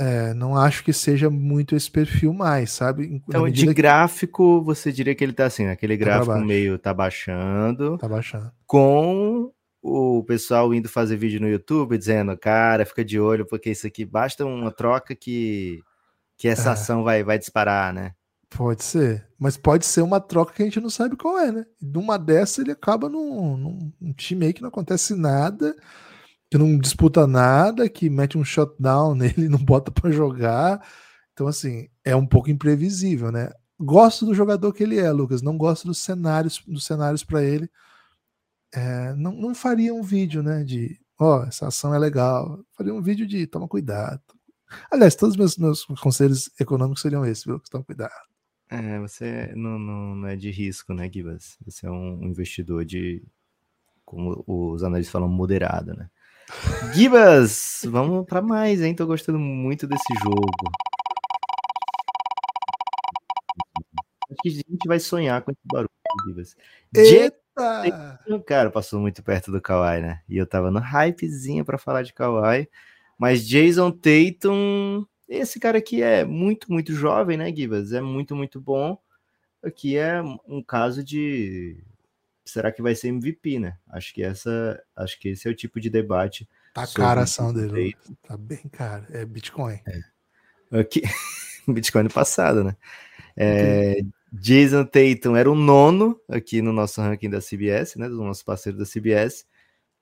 é, 0.00 0.34
não 0.34 0.56
acho 0.56 0.82
que 0.82 0.92
seja 0.92 1.30
muito 1.30 1.76
esse 1.76 1.90
perfil 1.90 2.32
mais, 2.32 2.72
sabe? 2.72 3.06
Então, 3.06 3.48
de 3.48 3.72
gráfico, 3.72 4.62
você 4.62 4.90
diria 4.90 5.14
que 5.14 5.24
ele 5.24 5.32
está 5.32 5.46
assim, 5.46 5.66
aquele 5.66 5.96
tá 5.96 6.04
gráfico 6.04 6.34
tá 6.34 6.40
meio 6.40 6.78
tá 6.78 6.92
baixando. 6.92 7.96
Tá 7.98 8.08
baixando. 8.08 8.52
Com 8.66 9.52
o 9.82 10.24
pessoal 10.24 10.74
indo 10.74 10.88
fazer 10.88 11.16
vídeo 11.16 11.40
no 11.40 11.48
YouTube 11.48 11.96
dizendo, 11.96 12.36
cara, 12.36 12.84
fica 12.84 13.04
de 13.04 13.18
olho, 13.18 13.46
porque 13.46 13.70
isso 13.70 13.86
aqui 13.86 14.04
basta 14.04 14.44
uma 14.44 14.72
troca 14.72 15.14
que, 15.14 15.80
que 16.36 16.48
essa 16.48 16.70
é. 16.70 16.72
ação 16.72 17.04
vai, 17.04 17.22
vai 17.22 17.38
disparar, 17.38 17.92
né? 17.92 18.12
Pode 18.50 18.82
ser. 18.82 19.27
Mas 19.38 19.56
pode 19.56 19.86
ser 19.86 20.02
uma 20.02 20.20
troca 20.20 20.52
que 20.52 20.62
a 20.62 20.64
gente 20.64 20.80
não 20.80 20.90
sabe 20.90 21.16
qual 21.16 21.38
é, 21.38 21.52
né? 21.52 21.66
Numa 21.80 22.18
dessa 22.18 22.60
ele 22.60 22.72
acaba 22.72 23.08
num, 23.08 23.56
num, 23.56 23.92
num 24.00 24.12
time 24.12 24.46
aí 24.46 24.52
que 24.52 24.62
não 24.62 24.68
acontece 24.68 25.14
nada, 25.14 25.76
que 26.50 26.58
não 26.58 26.78
disputa 26.78 27.26
nada, 27.26 27.88
que 27.88 28.10
mete 28.10 28.38
um 28.38 28.44
shutdown 28.44 29.14
nele 29.16 29.48
não 29.48 29.58
bota 29.58 29.90
para 29.92 30.10
jogar. 30.10 30.84
Então, 31.32 31.46
assim, 31.46 31.88
é 32.04 32.16
um 32.16 32.26
pouco 32.26 32.50
imprevisível, 32.50 33.30
né? 33.30 33.50
Gosto 33.80 34.26
do 34.26 34.34
jogador 34.34 34.72
que 34.72 34.82
ele 34.82 34.98
é, 34.98 35.10
Lucas. 35.12 35.42
Não 35.42 35.56
gosto 35.56 35.86
dos 35.86 35.98
cenários, 35.98 36.62
dos 36.66 36.84
cenários 36.84 37.22
para 37.24 37.44
ele. 37.44 37.70
É, 38.72 39.14
não, 39.14 39.32
não 39.32 39.54
faria 39.54 39.94
um 39.94 40.02
vídeo, 40.02 40.42
né? 40.42 40.64
De 40.64 40.98
ó, 41.18 41.40
oh, 41.40 41.44
essa 41.44 41.68
ação 41.68 41.94
é 41.94 41.98
legal. 41.98 42.60
Faria 42.76 42.94
um 42.94 43.02
vídeo 43.02 43.26
de 43.26 43.46
toma 43.46 43.68
cuidado. 43.68 44.20
Aliás, 44.90 45.14
todos 45.16 45.34
os 45.34 45.38
meus, 45.38 45.56
meus 45.56 45.84
conselhos 46.00 46.50
econômicos 46.60 47.02
seriam 47.02 47.24
esses, 47.24 47.44
viu? 47.44 47.60
Toma 47.70 47.84
cuidado. 47.84 48.27
É, 48.70 48.98
você 48.98 49.50
não, 49.56 49.78
não, 49.78 50.14
não 50.14 50.28
é 50.28 50.36
de 50.36 50.50
risco, 50.50 50.92
né, 50.92 51.10
Gibas? 51.10 51.56
Você 51.64 51.86
é 51.86 51.90
um 51.90 52.22
investidor 52.22 52.84
de, 52.84 53.22
como 54.04 54.44
os 54.46 54.82
analistas 54.82 55.12
falam, 55.12 55.28
moderado, 55.28 55.94
né? 55.94 56.10
Gibas, 56.94 57.82
vamos 57.86 58.26
para 58.26 58.42
mais, 58.42 58.82
hein? 58.82 58.94
Tô 58.94 59.06
gostando 59.06 59.38
muito 59.38 59.86
desse 59.86 60.12
jogo. 60.22 60.50
Acho 64.30 64.42
que 64.42 64.48
a 64.48 64.52
gente 64.52 64.86
vai 64.86 65.00
sonhar 65.00 65.40
com 65.42 65.50
esse 65.50 65.60
barulho, 65.64 65.90
Gibas. 66.26 66.56
Eita! 66.94 67.38
Cara, 68.46 68.70
passou 68.70 69.00
muito 69.00 69.22
perto 69.22 69.50
do 69.50 69.60
Kawhi, 69.60 70.02
né? 70.02 70.22
E 70.28 70.36
eu 70.36 70.46
tava 70.46 70.70
no 70.70 70.78
hypezinho 70.78 71.64
para 71.64 71.78
falar 71.78 72.02
de 72.02 72.12
Kawhi. 72.12 72.68
Mas 73.18 73.46
Jason 73.46 73.90
Tatum, 73.90 75.04
esse 75.28 75.60
cara 75.60 75.78
aqui 75.78 76.02
é 76.02 76.24
muito, 76.24 76.72
muito 76.72 76.92
jovem, 76.94 77.36
né, 77.36 77.54
Gibas? 77.54 77.92
É 77.92 78.00
muito, 78.00 78.34
muito 78.34 78.60
bom. 78.60 78.98
Aqui 79.62 79.96
é 79.96 80.22
um 80.46 80.62
caso 80.62 81.04
de 81.04 81.82
será 82.44 82.72
que 82.72 82.80
vai 82.80 82.94
ser 82.94 83.08
MVP, 83.08 83.58
né? 83.58 83.76
Acho 83.88 84.14
que 84.14 84.22
essa, 84.22 84.82
acho 84.96 85.18
que 85.20 85.30
esse 85.30 85.46
é 85.46 85.50
o 85.50 85.54
tipo 85.54 85.80
de 85.80 85.90
debate. 85.90 86.48
Tá 86.72 86.86
cara 86.86 87.20
a 87.20 87.24
ação 87.24 87.52
dele. 87.52 87.94
Tá 88.26 88.36
bem 88.36 88.62
cara. 88.72 89.06
É 89.10 89.24
Bitcoin. 89.24 89.80
É. 89.86 90.80
Aqui, 90.80 91.02
Bitcoin 91.68 92.04
no 92.04 92.10
passado, 92.10 92.64
né? 92.64 92.76
É, 93.36 94.00
Jason 94.32 94.84
Tatum 94.84 95.36
era 95.36 95.50
o 95.50 95.54
nono 95.54 96.20
aqui 96.28 96.60
no 96.60 96.72
nosso 96.72 97.00
ranking 97.00 97.30
da 97.30 97.40
CBS, 97.40 97.96
né? 97.96 98.08
Do 98.08 98.22
nosso 98.22 98.44
parceiro 98.44 98.78
da 98.78 98.84
CBS. 98.84 99.46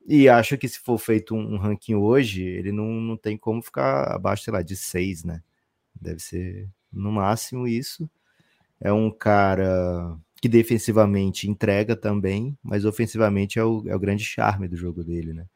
E 0.09 0.29
acho 0.29 0.57
que 0.57 0.69
se 0.69 0.79
for 0.79 0.99
feito 0.99 1.35
um, 1.35 1.57
ranking 1.57 1.97
hoje, 1.97 2.43
ele 2.43 2.71
não, 2.71 2.87
não 2.93 3.17
tem 3.17 3.37
como 3.37 3.61
ficar 3.61 4.15
abaixo, 4.15 4.45
sei 4.45 4.53
lá, 4.53 4.63
de 4.63 4.77
seis, 4.77 5.25
né? 5.25 5.43
Deve 6.01 6.21
ser 6.21 6.69
no 6.93 7.11
máximo 7.11 7.67
isso. 7.67 8.09
É 8.81 8.93
um 8.93 9.11
cara 9.11 10.17
que 10.41 10.49
defensivamente 10.49 11.51
entrega 11.51 11.97
também, 11.97 12.57
mas 12.63 12.85
ofensivamente 12.85 13.59
é 13.59 13.65
o, 13.65 13.83
é 13.89 13.97
o 13.97 13.99
grande 13.99 14.25
charme 14.25 14.69
do 14.69 14.77
jogo 14.77 15.03
dele, 15.05 15.33
né? 15.33 15.47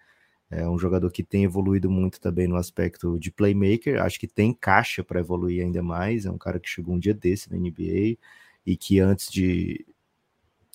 É 0.51 0.69
um 0.69 0.79
jogador 0.79 1.11
que 1.13 1.23
tem 1.23 1.45
evoluído 1.45 1.89
muito 1.89 2.21
também 2.21 2.49
no 2.49 2.57
aspecto 2.57 3.19
de 3.21 3.31
playmaker. 3.31 4.03
Acho 4.03 4.19
que 4.19 4.27
tem 4.27 4.53
caixa 4.53 5.05
para 5.05 5.21
evoluir 5.21 5.65
ainda 5.65 5.83
mais. 5.83 6.27
É 6.27 6.31
um 6.31 6.39
cara 6.39 6.59
que 6.59 6.69
chegou 6.69 6.97
um 6.97 6.99
dia 6.99 7.15
desse 7.15 7.49
na 7.51 7.57
NBA 7.57 8.19
e 8.67 8.77
que 8.77 8.99
antes 8.99 9.31
de. 9.31 9.87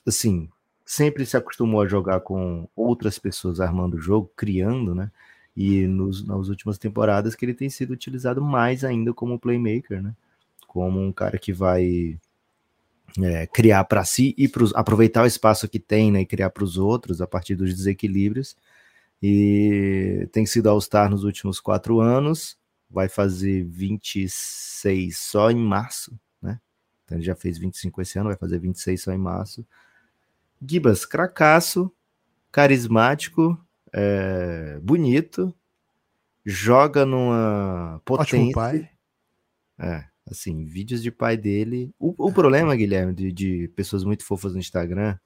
Assim, 0.07 0.49
sempre 0.85 1.25
se 1.25 1.35
acostumou 1.35 1.81
a 1.81 1.87
jogar 1.87 2.19
com 2.19 2.69
outras 2.75 3.17
pessoas 3.17 3.59
armando 3.59 3.95
o 3.95 4.01
jogo, 4.01 4.31
criando, 4.35 4.93
né? 4.93 5.11
E 5.57 5.87
nos, 5.87 6.25
nas 6.25 6.47
últimas 6.47 6.77
temporadas 6.77 7.33
que 7.33 7.43
ele 7.43 7.53
tem 7.53 7.69
sido 7.69 7.91
utilizado 7.91 8.41
mais 8.41 8.83
ainda 8.83 9.13
como 9.13 9.39
playmaker, 9.39 10.01
né? 10.01 10.13
Como 10.67 11.01
um 11.01 11.11
cara 11.11 11.39
que 11.39 11.51
vai 11.51 12.19
é, 13.21 13.47
criar 13.47 13.83
para 13.85 14.03
si 14.03 14.35
e 14.37 14.47
pros, 14.47 14.73
aproveitar 14.75 15.23
o 15.23 15.27
espaço 15.27 15.67
que 15.67 15.79
tem 15.79 16.11
né, 16.11 16.21
e 16.21 16.25
criar 16.25 16.49
para 16.49 16.63
os 16.63 16.77
outros 16.77 17.21
a 17.21 17.27
partir 17.27 17.55
dos 17.55 17.73
desequilíbrios. 17.73 18.55
E 19.23 20.27
tem 20.31 20.45
sido 20.45 20.69
All-Star 20.69 21.09
nos 21.09 21.23
últimos 21.23 21.59
quatro 21.59 21.99
anos, 21.99 22.57
vai 22.89 23.07
fazer 23.07 23.63
26 23.63 25.17
só 25.17 25.49
em 25.49 25.55
março, 25.55 26.19
né? 26.41 26.59
Então 27.03 27.17
ele 27.17 27.25
já 27.25 27.35
fez 27.35 27.57
25 27.57 28.01
esse 28.01 28.19
ano, 28.19 28.29
vai 28.29 28.37
fazer 28.37 28.59
26 28.59 29.01
só 29.01 29.11
em 29.13 29.17
março. 29.17 29.65
Gibas, 30.67 31.05
cracaço, 31.05 31.91
carismático, 32.51 33.57
é, 33.93 34.79
bonito, 34.81 35.53
joga 36.45 37.05
numa 37.05 38.01
potência. 38.05 38.37
Ótimo 38.37 38.51
pai. 38.53 38.89
É, 39.77 40.05
Assim, 40.29 40.65
vídeos 40.65 41.03
de 41.03 41.11
pai 41.11 41.37
dele. 41.37 41.93
O, 41.99 42.27
o 42.27 42.33
problema, 42.33 42.75
Guilherme, 42.75 43.13
de, 43.13 43.31
de, 43.31 43.67
pessoas 43.75 44.03
muito 44.03 44.25
fofas 44.25 44.53
no 44.53 44.59
Instagram 44.59 45.17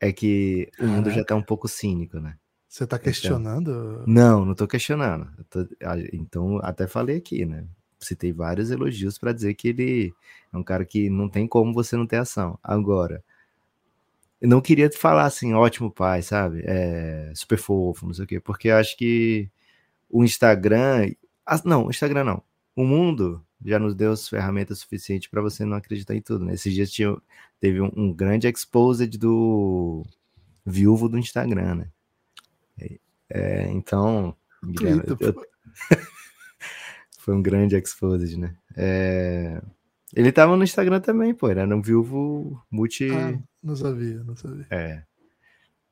é 0.00 0.12
que 0.12 0.70
o 0.78 0.86
mundo 0.86 1.10
já 1.10 1.24
tá 1.24 1.34
um 1.34 1.42
pouco 1.42 1.66
cínico, 1.66 2.20
né? 2.20 2.36
Você 2.68 2.86
tá 2.86 2.96
então 2.96 3.04
questionando? 3.04 3.70
Então, 3.70 4.04
não, 4.06 4.44
não 4.44 4.54
tô 4.54 4.66
questionando. 4.68 5.28
Tô, 5.50 5.66
então, 6.12 6.58
até 6.62 6.86
falei 6.86 7.16
aqui, 7.16 7.44
né? 7.44 7.66
Citei 7.98 8.32
vários 8.32 8.70
elogios 8.70 9.18
para 9.18 9.32
dizer 9.32 9.54
que 9.54 9.68
ele 9.68 10.14
é 10.52 10.56
um 10.56 10.62
cara 10.62 10.84
que 10.84 11.08
não 11.08 11.28
tem 11.28 11.48
como 11.48 11.72
você 11.72 11.96
não 11.96 12.06
ter 12.06 12.18
ação. 12.18 12.58
Agora, 12.62 13.24
eu 14.40 14.48
não 14.48 14.60
queria 14.60 14.90
falar 14.90 15.24
assim, 15.24 15.54
ótimo 15.54 15.90
pai, 15.90 16.22
sabe? 16.22 16.62
É, 16.66 17.32
super 17.34 17.58
fofo, 17.58 18.06
não 18.06 18.14
sei 18.14 18.24
o 18.24 18.28
quê, 18.28 18.40
porque 18.40 18.68
eu 18.68 18.76
acho 18.76 18.96
que 18.96 19.50
o 20.08 20.24
Instagram. 20.24 21.10
Não, 21.64 21.86
o 21.86 21.90
Instagram 21.90 22.24
não. 22.24 22.42
O 22.74 22.84
mundo 22.84 23.44
já 23.64 23.78
nos 23.78 23.94
deu 23.94 24.12
as 24.12 24.28
ferramentas 24.28 24.80
suficientes 24.80 25.28
para 25.28 25.40
você 25.40 25.64
não 25.64 25.76
acreditar 25.76 26.14
em 26.14 26.20
tudo. 26.20 26.44
Né? 26.44 26.54
Esses 26.54 26.74
dias 26.74 26.90
tinha, 26.90 27.16
teve 27.58 27.80
um, 27.80 27.90
um, 27.96 28.12
grande 28.12 28.46
exposed 28.46 29.16
do 29.18 30.04
viúvo 30.64 31.08
do 31.08 31.18
Instagram, 31.18 31.76
né? 31.76 31.88
É, 33.28 33.68
então, 33.72 34.36
Guilherme, 34.62 35.02
eu... 35.18 35.46
foi 37.18 37.34
um 37.34 37.42
grande 37.42 37.76
exposed, 37.76 38.36
né? 38.36 38.54
É... 38.76 39.60
Ele 40.16 40.32
tava 40.32 40.56
no 40.56 40.64
Instagram 40.64 40.98
também, 40.98 41.34
pô, 41.34 41.50
ele 41.50 41.60
era 41.60 41.76
um 41.76 41.82
viúvo 41.82 42.58
multi... 42.70 43.10
Ah, 43.10 43.38
não 43.62 43.76
sabia, 43.76 44.24
não 44.24 44.34
sabia. 44.34 44.66
É, 44.70 45.02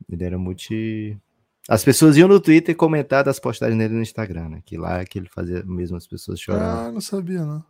ele 0.08 0.24
era 0.24 0.38
multi... 0.38 1.14
As 1.68 1.84
pessoas 1.84 2.16
iam 2.16 2.26
no 2.26 2.40
Twitter 2.40 2.74
comentar 2.74 3.22
das 3.22 3.38
postagens 3.38 3.78
dele 3.78 3.92
no 3.92 4.00
Instagram, 4.00 4.48
né? 4.48 4.62
Que 4.64 4.78
lá 4.78 5.00
é 5.00 5.04
que 5.04 5.18
ele 5.18 5.28
fazia 5.28 5.62
mesmo 5.64 5.98
as 5.98 6.06
pessoas 6.06 6.40
chorando. 6.40 6.62
Ah, 6.62 6.90
não 6.90 7.02
sabia, 7.02 7.44
não. 7.44 7.64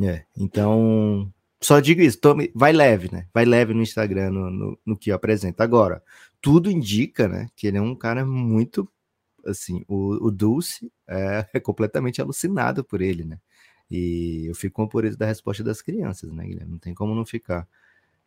É, 0.00 0.24
então. 0.36 1.32
Só 1.60 1.80
digo 1.80 2.00
isso, 2.00 2.20
tome, 2.20 2.52
vai 2.54 2.72
leve, 2.72 3.08
né? 3.12 3.26
Vai 3.34 3.44
leve 3.44 3.74
no 3.74 3.82
Instagram, 3.82 4.30
no, 4.30 4.50
no, 4.50 4.78
no 4.86 4.96
que 4.96 5.10
apresenta. 5.10 5.64
Agora, 5.64 6.02
tudo 6.40 6.70
indica, 6.70 7.26
né? 7.26 7.48
Que 7.56 7.66
ele 7.66 7.78
é 7.78 7.82
um 7.82 7.96
cara 7.96 8.24
muito. 8.24 8.88
Assim, 9.46 9.84
o, 9.88 10.26
o 10.26 10.30
Dulce 10.30 10.92
é, 11.06 11.46
é 11.52 11.58
completamente 11.60 12.20
alucinado 12.20 12.84
por 12.84 13.00
ele, 13.00 13.24
né? 13.24 13.38
E 13.90 14.46
eu 14.46 14.54
fico 14.54 14.76
com 14.76 14.88
por 14.88 15.08
da 15.16 15.26
resposta 15.26 15.64
das 15.64 15.80
crianças, 15.80 16.30
né, 16.32 16.44
Guilherme? 16.44 16.72
Não 16.72 16.78
tem 16.78 16.94
como 16.94 17.14
não 17.14 17.24
ficar. 17.24 17.66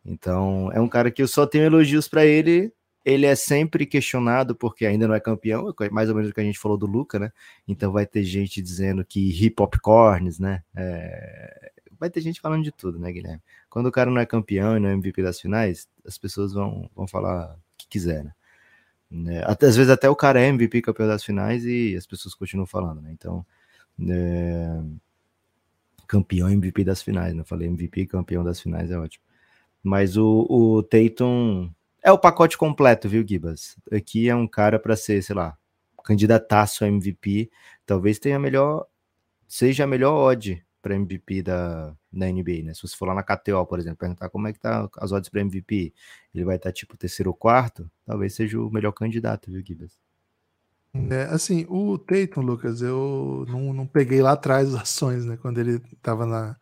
Então, 0.04 0.70
é 0.72 0.80
um 0.80 0.88
cara 0.88 1.10
que 1.10 1.22
eu 1.22 1.28
só 1.28 1.46
tenho 1.46 1.64
elogios 1.64 2.08
para 2.08 2.24
ele 2.26 2.72
ele 3.04 3.26
é 3.26 3.34
sempre 3.34 3.84
questionado 3.84 4.54
porque 4.54 4.86
ainda 4.86 5.08
não 5.08 5.14
é 5.14 5.20
campeão, 5.20 5.74
é 5.80 5.90
mais 5.90 6.08
ou 6.08 6.14
menos 6.14 6.30
o 6.30 6.34
que 6.34 6.40
a 6.40 6.44
gente 6.44 6.58
falou 6.58 6.78
do 6.78 6.86
Luca, 6.86 7.18
né? 7.18 7.32
Então 7.66 7.92
vai 7.92 8.06
ter 8.06 8.22
gente 8.22 8.62
dizendo 8.62 9.04
que 9.04 9.44
hip 9.44 9.60
hop 9.60 9.74
corns, 9.80 10.38
né? 10.38 10.62
É... 10.74 11.72
Vai 11.98 12.10
ter 12.10 12.20
gente 12.20 12.40
falando 12.40 12.64
de 12.64 12.72
tudo, 12.72 12.98
né, 12.98 13.12
Guilherme? 13.12 13.42
Quando 13.68 13.86
o 13.86 13.92
cara 13.92 14.10
não 14.10 14.20
é 14.20 14.26
campeão 14.26 14.76
e 14.76 14.80
não 14.80 14.88
é 14.88 14.92
MVP 14.92 15.22
das 15.22 15.40
finais, 15.40 15.88
as 16.06 16.18
pessoas 16.18 16.52
vão, 16.52 16.88
vão 16.94 17.06
falar 17.06 17.54
o 17.54 17.58
que 17.76 17.88
quiser, 17.88 18.24
né? 18.24 19.42
Até, 19.44 19.66
às 19.66 19.76
vezes 19.76 19.90
até 19.90 20.08
o 20.08 20.16
cara 20.16 20.40
é 20.40 20.46
MVP 20.48 20.80
campeão 20.82 21.06
das 21.06 21.22
finais 21.22 21.64
e 21.66 21.94
as 21.96 22.06
pessoas 22.06 22.34
continuam 22.34 22.66
falando, 22.66 23.02
né? 23.02 23.10
Então, 23.12 23.44
é... 24.08 24.82
campeão 26.06 26.50
MVP 26.50 26.84
das 26.84 27.02
finais, 27.02 27.34
né? 27.34 27.44
Falei 27.44 27.68
MVP 27.68 28.06
campeão 28.06 28.44
das 28.44 28.60
finais 28.60 28.90
é 28.90 28.98
ótimo. 28.98 29.24
Mas 29.82 30.16
o, 30.16 30.46
o 30.48 30.82
Tatum 30.82 31.70
é 32.02 32.12
o 32.12 32.18
pacote 32.18 32.56
completo, 32.58 33.08
viu, 33.08 33.26
Gibas? 33.26 33.76
Aqui 33.92 34.28
é 34.28 34.34
um 34.34 34.46
cara 34.46 34.78
para 34.78 34.96
ser, 34.96 35.22
sei 35.22 35.34
lá, 35.34 35.56
candidataço 36.04 36.84
a 36.84 36.88
MVP. 36.88 37.50
Talvez 37.86 38.18
tenha 38.18 38.38
melhor, 38.38 38.86
seja 39.48 39.84
a 39.84 39.86
melhor 39.86 40.14
odd 40.14 40.64
para 40.82 40.96
MVP 40.96 41.42
da, 41.42 41.94
da 42.12 42.26
NBA, 42.26 42.64
né? 42.64 42.74
Se 42.74 42.82
você 42.82 42.96
for 42.96 43.06
lá 43.06 43.14
na 43.14 43.22
KTO, 43.22 43.64
por 43.66 43.78
exemplo, 43.78 43.98
perguntar 43.98 44.28
como 44.30 44.48
é 44.48 44.52
que 44.52 44.58
tá 44.58 44.88
as 44.98 45.12
odds 45.12 45.30
para 45.30 45.40
MVP, 45.40 45.94
ele 46.34 46.44
vai 46.44 46.56
estar 46.56 46.70
tá, 46.70 46.72
tipo 46.72 46.96
terceiro 46.96 47.30
ou 47.30 47.36
quarto, 47.36 47.90
talvez 48.04 48.34
seja 48.34 48.60
o 48.60 48.70
melhor 48.70 48.92
candidato, 48.92 49.50
viu, 49.50 49.62
Gibas? 49.64 49.96
É, 50.94 51.22
assim, 51.24 51.66
o 51.68 51.96
Tatum, 51.96 52.42
Lucas, 52.42 52.82
eu 52.82 53.46
não, 53.48 53.72
não 53.72 53.86
peguei 53.86 54.20
lá 54.20 54.32
atrás 54.32 54.74
as 54.74 54.82
ações, 54.82 55.24
né? 55.24 55.38
Quando 55.40 55.58
ele 55.58 55.80
estava 55.92 56.26
na, 56.26 56.56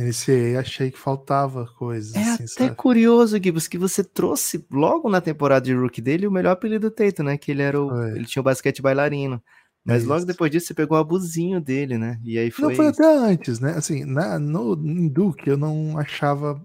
Iniciei, 0.00 0.56
achei 0.56 0.90
que 0.90 0.98
faltava 0.98 1.66
coisas. 1.78 2.14
É 2.14 2.22
assim, 2.22 2.44
até 2.44 2.46
sabe? 2.46 2.76
curioso, 2.76 3.38
Gibbs, 3.42 3.68
que 3.68 3.76
você 3.76 4.02
trouxe 4.02 4.64
logo 4.70 5.10
na 5.10 5.20
temporada 5.20 5.64
de 5.64 5.74
rookie 5.74 6.00
dele 6.00 6.26
o 6.26 6.32
melhor 6.32 6.52
apelido 6.52 6.88
do 6.88 6.94
Tatum, 6.94 7.24
né? 7.24 7.36
Que 7.36 7.50
ele 7.50 7.62
era 7.62 7.80
o, 7.80 8.06
ele 8.06 8.24
tinha 8.24 8.40
o 8.40 8.44
basquete 8.44 8.80
bailarino. 8.80 9.42
Mas 9.84 10.04
é 10.04 10.06
logo 10.06 10.24
depois 10.24 10.50
disso 10.50 10.68
você 10.68 10.74
pegou 10.74 10.96
o 10.96 11.00
abusinho 11.00 11.60
dele, 11.60 11.98
né? 11.98 12.18
E 12.24 12.38
aí 12.38 12.50
foi. 12.50 12.68
Não 12.68 12.76
foi 12.76 12.88
até 12.88 13.04
antes, 13.04 13.60
né? 13.60 13.72
Assim, 13.76 14.04
na, 14.04 14.38
no, 14.38 14.74
em 14.74 15.08
Duke 15.08 15.48
eu 15.48 15.56
não 15.56 15.98
achava. 15.98 16.64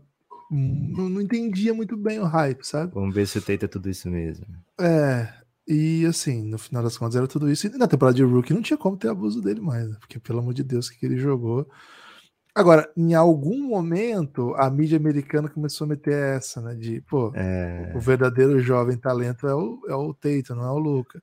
Não, 0.51 1.09
não 1.09 1.21
entendia 1.21 1.73
muito 1.73 1.97
bem 1.97 2.19
o 2.19 2.25
hype, 2.25 2.63
sabe? 2.63 2.93
Vamos 2.93 3.15
ver 3.15 3.27
se 3.27 3.37
o 3.37 3.41
Tatum 3.41 3.65
é 3.65 3.67
tudo 3.67 3.89
isso 3.89 4.09
mesmo. 4.09 4.45
É. 4.79 5.27
E 5.67 6.05
assim, 6.05 6.43
no 6.43 6.57
final 6.57 6.83
das 6.83 6.97
contas 6.97 7.15
era 7.15 7.27
tudo 7.27 7.49
isso. 7.49 7.67
E 7.67 7.71
na 7.71 7.87
temporada 7.87 8.15
de 8.15 8.23
rookie 8.23 8.53
não 8.53 8.61
tinha 8.61 8.77
como 8.77 8.97
ter 8.97 9.09
abuso 9.09 9.41
dele 9.41 9.61
mais, 9.61 9.89
né? 9.89 9.97
Porque 9.99 10.19
pelo 10.19 10.39
amor 10.39 10.53
de 10.53 10.63
Deus, 10.63 10.89
que 10.89 11.05
ele 11.05 11.17
jogou. 11.17 11.67
Agora, 12.53 12.89
em 12.95 13.13
algum 13.13 13.67
momento, 13.67 14.53
a 14.55 14.69
mídia 14.69 14.97
americana 14.97 15.49
começou 15.49 15.85
a 15.85 15.89
meter 15.89 16.13
essa, 16.37 16.61
né? 16.61 16.73
De, 16.75 17.01
pô, 17.01 17.31
é... 17.35 17.91
o 17.93 17.99
verdadeiro 17.99 18.59
jovem 18.59 18.97
talento 18.97 19.47
é 19.47 19.53
o, 19.53 19.81
é 19.89 19.95
o 19.95 20.13
Teito, 20.13 20.55
não 20.55 20.63
é 20.63 20.71
o 20.71 20.77
Luca. 20.77 21.21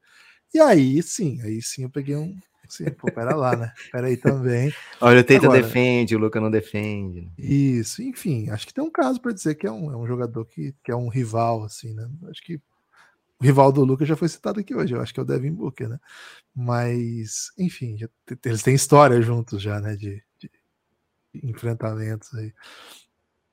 E 0.53 0.61
aí, 0.61 1.03
sim, 1.03 1.41
aí 1.41 1.63
sim 1.63 1.85
eu 1.85 1.91
peguei 1.91 2.17
um. 2.17 2.37
Assim, 2.69 2.85
pô, 2.91 3.11
pera 3.11 3.35
lá, 3.35 3.57
né? 3.57 3.73
Pera 3.91 4.09
aí 4.09 4.17
também. 4.17 4.75
Olha, 5.01 5.21
o 5.21 5.25
Teito 5.25 5.49
defende, 5.49 6.17
o 6.17 6.19
Luca 6.19 6.41
não 6.41 6.51
defende. 6.51 7.31
Isso, 7.39 8.03
enfim, 8.03 8.51
acho 8.51 8.67
que 8.67 8.75
tem 8.75 8.85
um 8.85 8.91
caso 8.91 9.21
para 9.21 9.33
dizer 9.33 9.55
que 9.55 9.67
é 9.67 9.71
um, 9.71 9.91
é 9.91 9.97
um 9.97 10.07
jogador 10.07 10.45
que, 10.45 10.75
que 10.85 10.91
é 10.91 10.97
um 10.97 11.09
rival, 11.09 11.65
assim, 11.65 11.95
né? 11.95 12.09
Acho 12.29 12.43
que 12.43 12.61
rival 13.43 13.73
do 13.73 13.85
Lucas 13.85 14.09
já 14.09 14.17
foi 14.17 14.29
citado 14.29 14.61
aqui 14.61 14.75
hoje, 14.75 14.95
eu 14.95 15.01
acho 15.01 15.13
que 15.13 15.21
é 15.21 15.23
o 15.23 15.27
Devin 15.27 15.53
Booker, 15.53 15.89
né? 15.89 16.01
Mas, 16.55 17.51
enfim, 17.59 17.97
já, 17.97 18.09
eles 18.45 18.63
têm 18.63 18.75
história 18.75 19.21
juntos 19.21 19.61
já, 19.61 19.81
né? 19.81 19.97
De, 19.97 20.23
de 20.39 20.51
enfrentamentos 21.35 22.33
aí. 22.35 22.53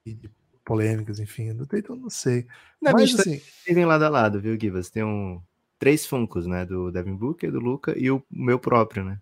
E 0.05 0.13
de 0.13 0.29
polêmicas, 0.63 1.19
enfim. 1.19 1.49
Então, 1.49 1.95
não 1.95 2.09
sei. 2.09 2.45
Na 2.81 2.93
Mas, 2.93 3.19
assim, 3.19 3.41
vivem 3.65 3.85
lado 3.85 4.03
a 4.03 4.09
lado, 4.09 4.39
viu, 4.39 4.59
Givas? 4.59 4.89
Tem 4.89 5.03
um, 5.03 5.41
três 5.79 6.05
Funcos, 6.05 6.45
né? 6.45 6.65
Do 6.65 6.91
Devin 6.91 7.15
Booker, 7.15 7.51
do 7.51 7.59
Luca 7.59 7.97
e 7.97 8.11
o 8.11 8.23
meu 8.29 8.59
próprio, 8.59 9.03
né? 9.03 9.19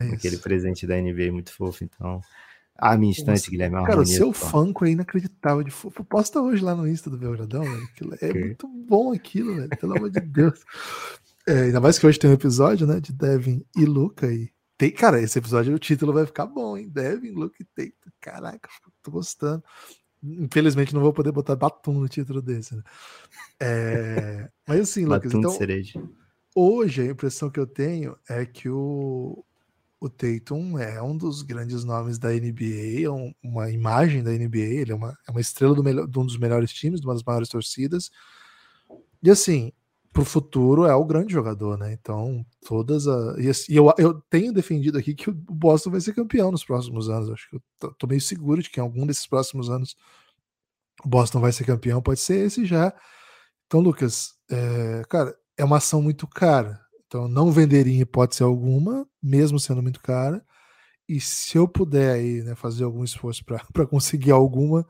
É 0.00 0.08
Aquele 0.10 0.38
presente 0.38 0.86
da 0.86 0.96
NBA 0.96 1.30
muito 1.30 1.52
fofo, 1.52 1.84
então. 1.84 2.20
A 2.78 2.96
minha 2.96 3.10
instante, 3.10 3.38
Nossa, 3.38 3.50
Guilherme. 3.50 3.76
É 3.76 3.84
cara, 3.84 4.00
o 4.00 4.06
seu 4.06 4.32
Funko 4.32 4.84
é 4.84 4.90
inacreditável 4.90 5.64
de 5.64 5.70
fofo. 5.72 6.04
Posta 6.04 6.40
hoje 6.40 6.62
lá 6.62 6.76
no 6.76 6.86
Insta 6.86 7.10
do 7.10 7.18
Belgradão, 7.18 7.64
velho. 7.64 7.88
É 8.20 8.28
okay. 8.30 8.44
muito 8.44 8.68
bom 8.68 9.12
aquilo, 9.12 9.56
velho. 9.56 9.68
Pelo 9.68 9.96
amor 9.96 10.10
de 10.10 10.20
Deus. 10.20 10.60
É, 11.44 11.62
ainda 11.62 11.80
mais 11.80 11.98
que 11.98 12.06
hoje 12.06 12.20
tem 12.20 12.30
um 12.30 12.34
episódio, 12.34 12.86
né? 12.86 13.00
De 13.00 13.12
Devin 13.12 13.64
e 13.76 13.84
Luca. 13.84 14.32
E 14.32 14.52
tem, 14.76 14.92
cara, 14.92 15.20
esse 15.20 15.36
episódio, 15.36 15.74
o 15.74 15.78
título 15.78 16.12
vai 16.12 16.24
ficar 16.24 16.46
bom, 16.46 16.76
hein? 16.76 16.88
Devin, 16.88 17.32
Luca 17.32 17.56
e 17.60 17.64
Tate. 17.64 17.96
Caraca, 18.20 18.68
tô 19.02 19.10
gostando. 19.10 19.64
Infelizmente 20.22 20.94
não 20.94 21.00
vou 21.00 21.12
poder 21.12 21.32
botar 21.32 21.56
Batum 21.56 21.94
no 21.94 22.08
título 22.08 22.40
desse, 22.40 22.76
né? 22.76 22.82
É... 23.58 24.48
Mas 24.66 24.80
assim, 24.80 25.04
Lucas, 25.04 25.34
então, 25.34 25.56
hoje 26.54 27.02
a 27.02 27.06
impressão 27.06 27.50
que 27.50 27.58
eu 27.58 27.66
tenho 27.66 28.16
é 28.28 28.46
que 28.46 28.68
o, 28.68 29.44
o 30.00 30.08
Tatum 30.08 30.78
é 30.78 31.02
um 31.02 31.16
dos 31.16 31.42
grandes 31.42 31.84
nomes 31.84 32.18
da 32.18 32.30
NBA, 32.30 33.02
é 33.04 33.10
um, 33.10 33.32
uma 33.42 33.70
imagem 33.70 34.22
da 34.22 34.30
NBA, 34.30 34.58
ele 34.58 34.92
é 34.92 34.94
uma, 34.94 35.16
é 35.26 35.30
uma 35.30 35.40
estrela 35.40 35.74
do 35.74 35.82
melhor, 35.82 36.06
de 36.06 36.18
um 36.18 36.24
dos 36.24 36.38
melhores 36.38 36.72
times, 36.72 37.00
de 37.00 37.06
uma 37.06 37.14
das 37.14 37.22
maiores 37.24 37.48
torcidas. 37.48 38.10
E 39.22 39.30
assim, 39.30 39.72
pro 40.12 40.24
futuro 40.24 40.84
é 40.84 40.94
o 40.94 41.04
grande 41.04 41.32
jogador, 41.32 41.76
né? 41.78 41.92
Então, 41.92 42.44
todas 42.66 43.06
as. 43.06 43.38
E, 43.38 43.48
assim, 43.48 43.72
eu, 43.72 43.92
eu 43.98 44.22
tenho 44.30 44.52
defendido 44.52 44.98
aqui 44.98 45.14
que 45.14 45.30
o 45.30 45.34
Boston 45.34 45.90
vai 45.90 46.00
ser 46.00 46.14
campeão 46.14 46.50
nos 46.50 46.64
próximos 46.64 47.08
anos. 47.08 47.30
Acho 47.30 47.48
que 47.50 47.56
eu 47.56 47.62
tô, 47.78 47.92
tô 47.94 48.06
meio 48.06 48.20
seguro 48.20 48.62
de 48.62 48.70
que 48.70 48.80
em 48.80 48.82
algum 48.82 49.06
desses 49.06 49.26
próximos 49.26 49.70
anos 49.70 49.96
o 51.04 51.08
Boston 51.08 51.40
vai 51.40 51.52
ser 51.52 51.64
campeão, 51.64 52.02
pode 52.02 52.20
ser 52.20 52.46
esse 52.46 52.64
já. 52.64 52.92
Então, 53.66 53.80
Lucas, 53.80 54.34
é, 54.50 55.02
cara, 55.08 55.36
é 55.56 55.64
uma 55.64 55.76
ação 55.78 56.02
muito 56.02 56.26
cara. 56.26 56.80
Então, 57.08 57.26
não 57.26 57.50
venderia 57.50 57.94
em 57.94 58.00
hipótese 58.02 58.42
alguma, 58.42 59.08
mesmo 59.22 59.58
sendo 59.58 59.82
muito 59.82 60.00
cara. 60.00 60.44
E 61.08 61.20
se 61.20 61.56
eu 61.56 61.66
puder 61.66 62.12
aí, 62.12 62.42
né, 62.42 62.54
fazer 62.54 62.84
algum 62.84 63.02
esforço 63.02 63.42
para 63.44 63.58
conseguir 63.88 64.30
alguma, 64.30 64.86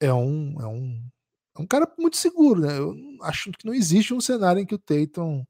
é 0.00 0.12
um, 0.12 0.56
é 0.60 0.66
um 0.66 1.10
é 1.58 1.62
um 1.62 1.66
cara 1.66 1.92
muito 1.98 2.16
seguro, 2.16 2.60
né? 2.60 2.78
Eu 2.78 2.94
acho 3.22 3.50
que 3.52 3.66
não 3.66 3.74
existe 3.74 4.14
um 4.14 4.20
cenário 4.20 4.62
em 4.62 4.66
que 4.66 4.74
o 4.74 4.78
Tatum, 4.78 5.44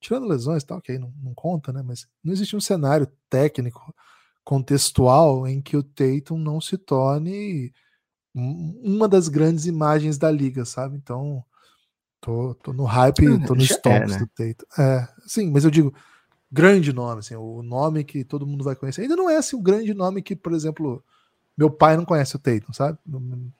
tirando 0.00 0.26
lesões 0.26 0.62
e 0.64 0.66
tal, 0.66 0.80
que 0.80 0.92
aí 0.92 0.98
não, 0.98 1.12
não 1.22 1.34
conta, 1.34 1.72
né? 1.72 1.82
Mas 1.82 2.06
não 2.24 2.32
existe 2.32 2.56
um 2.56 2.60
cenário 2.60 3.06
técnico, 3.30 3.94
contextual, 4.42 5.46
em 5.46 5.62
que 5.62 5.76
o 5.76 5.82
Tatum 5.82 6.38
não 6.38 6.60
se 6.60 6.76
torne 6.76 7.72
uma 8.34 9.08
das 9.08 9.28
grandes 9.28 9.66
imagens 9.66 10.18
da 10.18 10.30
liga, 10.30 10.64
sabe? 10.64 10.96
Então, 10.96 11.44
Tô, 12.22 12.54
tô 12.54 12.72
no 12.72 12.84
hype, 12.84 13.44
tô 13.44 13.52
no 13.56 13.64
stomps 13.64 14.12
é, 14.12 14.14
né? 14.14 14.18
do 14.18 14.28
Tatum. 14.28 14.80
É, 14.80 15.08
sim, 15.26 15.50
mas 15.50 15.64
eu 15.64 15.70
digo, 15.70 15.94
grande 16.50 16.92
nome, 16.92 17.20
assim, 17.20 17.34
o 17.34 17.62
nome 17.62 18.04
que 18.04 18.24
todo 18.24 18.46
mundo 18.46 18.62
vai 18.62 18.76
conhecer. 18.76 19.02
Ainda 19.02 19.16
não 19.16 19.30
é 19.30 19.36
assim 19.36 19.56
o 19.56 19.62
grande 19.62 19.94
nome 19.94 20.22
que, 20.22 20.36
por 20.36 20.52
exemplo, 20.52 21.02
meu 21.56 21.70
pai 21.70 21.96
não 21.96 22.04
conhece 22.04 22.36
o 22.36 22.38
Tatum, 22.38 22.72
sabe? 22.72 22.98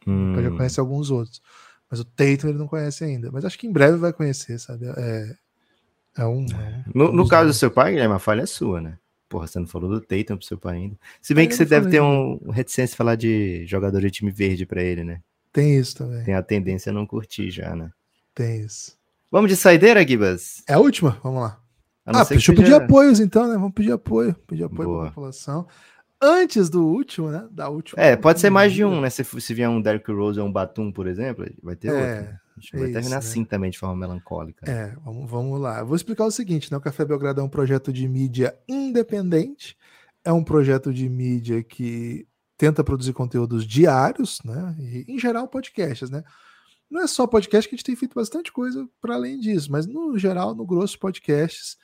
Hum. 0.06 0.34
já 0.42 0.50
conhece 0.50 0.78
alguns 0.80 1.10
outros. 1.10 1.42
Mas 1.90 2.00
o 2.00 2.04
Tatum 2.04 2.48
ele 2.48 2.58
não 2.58 2.66
conhece 2.66 3.04
ainda. 3.04 3.30
Mas 3.30 3.44
acho 3.44 3.58
que 3.58 3.66
em 3.66 3.72
breve 3.72 3.96
vai 3.96 4.12
conhecer, 4.12 4.58
sabe? 4.58 4.86
É, 4.86 5.36
é 6.18 6.26
um. 6.26 6.44
É, 6.46 6.84
no, 6.94 7.12
no 7.12 7.28
caso 7.28 7.48
do 7.48 7.54
seu 7.54 7.70
pai, 7.70 7.92
Guilherme, 7.92 8.14
a 8.14 8.18
falha 8.18 8.42
é 8.42 8.46
sua, 8.46 8.80
né? 8.80 8.98
Porra, 9.28 9.46
você 9.46 9.58
não 9.58 9.66
falou 9.66 9.88
do 9.88 10.00
Tatum 10.00 10.36
pro 10.36 10.46
seu 10.46 10.58
pai 10.58 10.76
ainda. 10.76 10.98
Se 11.20 11.34
bem 11.34 11.46
é, 11.46 11.48
que 11.48 11.54
você 11.54 11.64
deve 11.64 11.88
ter 11.88 12.00
um, 12.02 12.38
um 12.42 12.50
reticência 12.50 12.96
falar 12.96 13.16
de 13.16 13.64
jogador 13.66 14.00
de 14.00 14.10
time 14.10 14.30
verde 14.30 14.66
para 14.66 14.82
ele, 14.82 15.04
né? 15.04 15.22
Tem 15.52 15.78
isso 15.78 15.96
também. 15.96 16.24
Tem 16.24 16.34
a 16.34 16.42
tendência 16.42 16.90
a 16.90 16.92
não 16.92 17.06
curtir 17.06 17.50
já, 17.50 17.74
né? 17.74 17.90
Tem 18.34 18.60
isso. 18.60 18.98
Vamos 19.33 19.51
de 19.51 19.57
saideira, 19.57 20.07
Gibas? 20.07 20.62
É 20.68 20.74
a 20.74 20.78
última? 20.78 21.18
Vamos 21.22 21.41
lá. 21.41 21.59
Ah, 22.05 22.22
deixa 22.22 22.53
eu 22.53 22.57
pedir 22.57 22.74
apoios 22.74 23.18
então, 23.18 23.49
né? 23.49 23.55
Vamos 23.55 23.72
pedir 23.72 23.91
apoio. 23.91 24.35
Pedir 24.47 24.64
apoio 24.64 24.91
para 24.91 25.05
a 25.05 25.09
população. 25.09 25.66
Antes 26.20 26.68
do 26.68 26.87
último, 26.87 27.30
né? 27.30 27.49
Da 27.51 27.70
última. 27.70 28.03
É, 28.03 28.14
pode 28.14 28.41
ser 28.41 28.51
mais 28.51 28.74
de 28.74 28.85
um, 28.85 29.01
né? 29.01 29.09
Se, 29.09 29.24
se 29.24 29.55
vier 29.55 29.70
um 29.70 29.80
Derrick 29.80 30.12
Rose 30.12 30.39
ou 30.39 30.47
um 30.47 30.53
Batum, 30.53 30.93
por 30.93 31.07
exemplo, 31.07 31.47
vai 31.62 31.74
ter 31.74 31.89
é, 31.89 31.93
outro. 31.93 32.35
A 32.59 32.61
gente 32.61 32.72
vai 32.72 32.83
isso, 32.83 32.93
terminar 32.93 33.11
né? 33.11 33.16
assim 33.16 33.43
também, 33.43 33.70
de 33.70 33.78
forma 33.78 33.97
melancólica. 33.97 34.70
É, 34.70 34.95
vamos, 35.03 35.30
vamos 35.30 35.59
lá. 35.59 35.78
Eu 35.78 35.87
vou 35.87 35.97
explicar 35.97 36.26
o 36.26 36.30
seguinte, 36.30 36.70
né? 36.70 36.76
O 36.76 36.83
Café 36.83 37.03
Belgrado 37.03 37.41
é 37.41 37.45
um 37.45 37.49
projeto 37.49 37.91
de 37.91 38.07
mídia 38.07 38.55
independente. 38.68 39.78
É 40.22 40.30
um 40.30 40.45
projeto 40.45 40.93
de 40.93 41.09
mídia 41.09 41.62
que 41.62 42.26
tenta 42.59 42.85
produzir 42.85 43.14
conteúdos 43.14 43.66
diários, 43.66 44.41
né? 44.45 44.76
E, 44.78 45.07
em 45.09 45.18
geral, 45.18 45.49
podcasts, 45.49 46.11
né? 46.11 46.22
Não 46.93 47.01
é 47.01 47.07
só 47.07 47.26
podcast 47.26 47.66
que 47.66 47.74
a 47.74 47.76
gente 47.78 47.86
tem 47.86 47.97
feito 47.97 48.14
bastante 48.14 48.53
coisa 48.53 48.86
para 49.01 49.14
além 49.14 49.40
disso, 49.40 49.72
mas 49.72 49.86
no 49.86 50.18
geral, 50.18 50.55
no 50.55 50.66
grosso, 50.66 50.99
podcasts. 50.99 51.78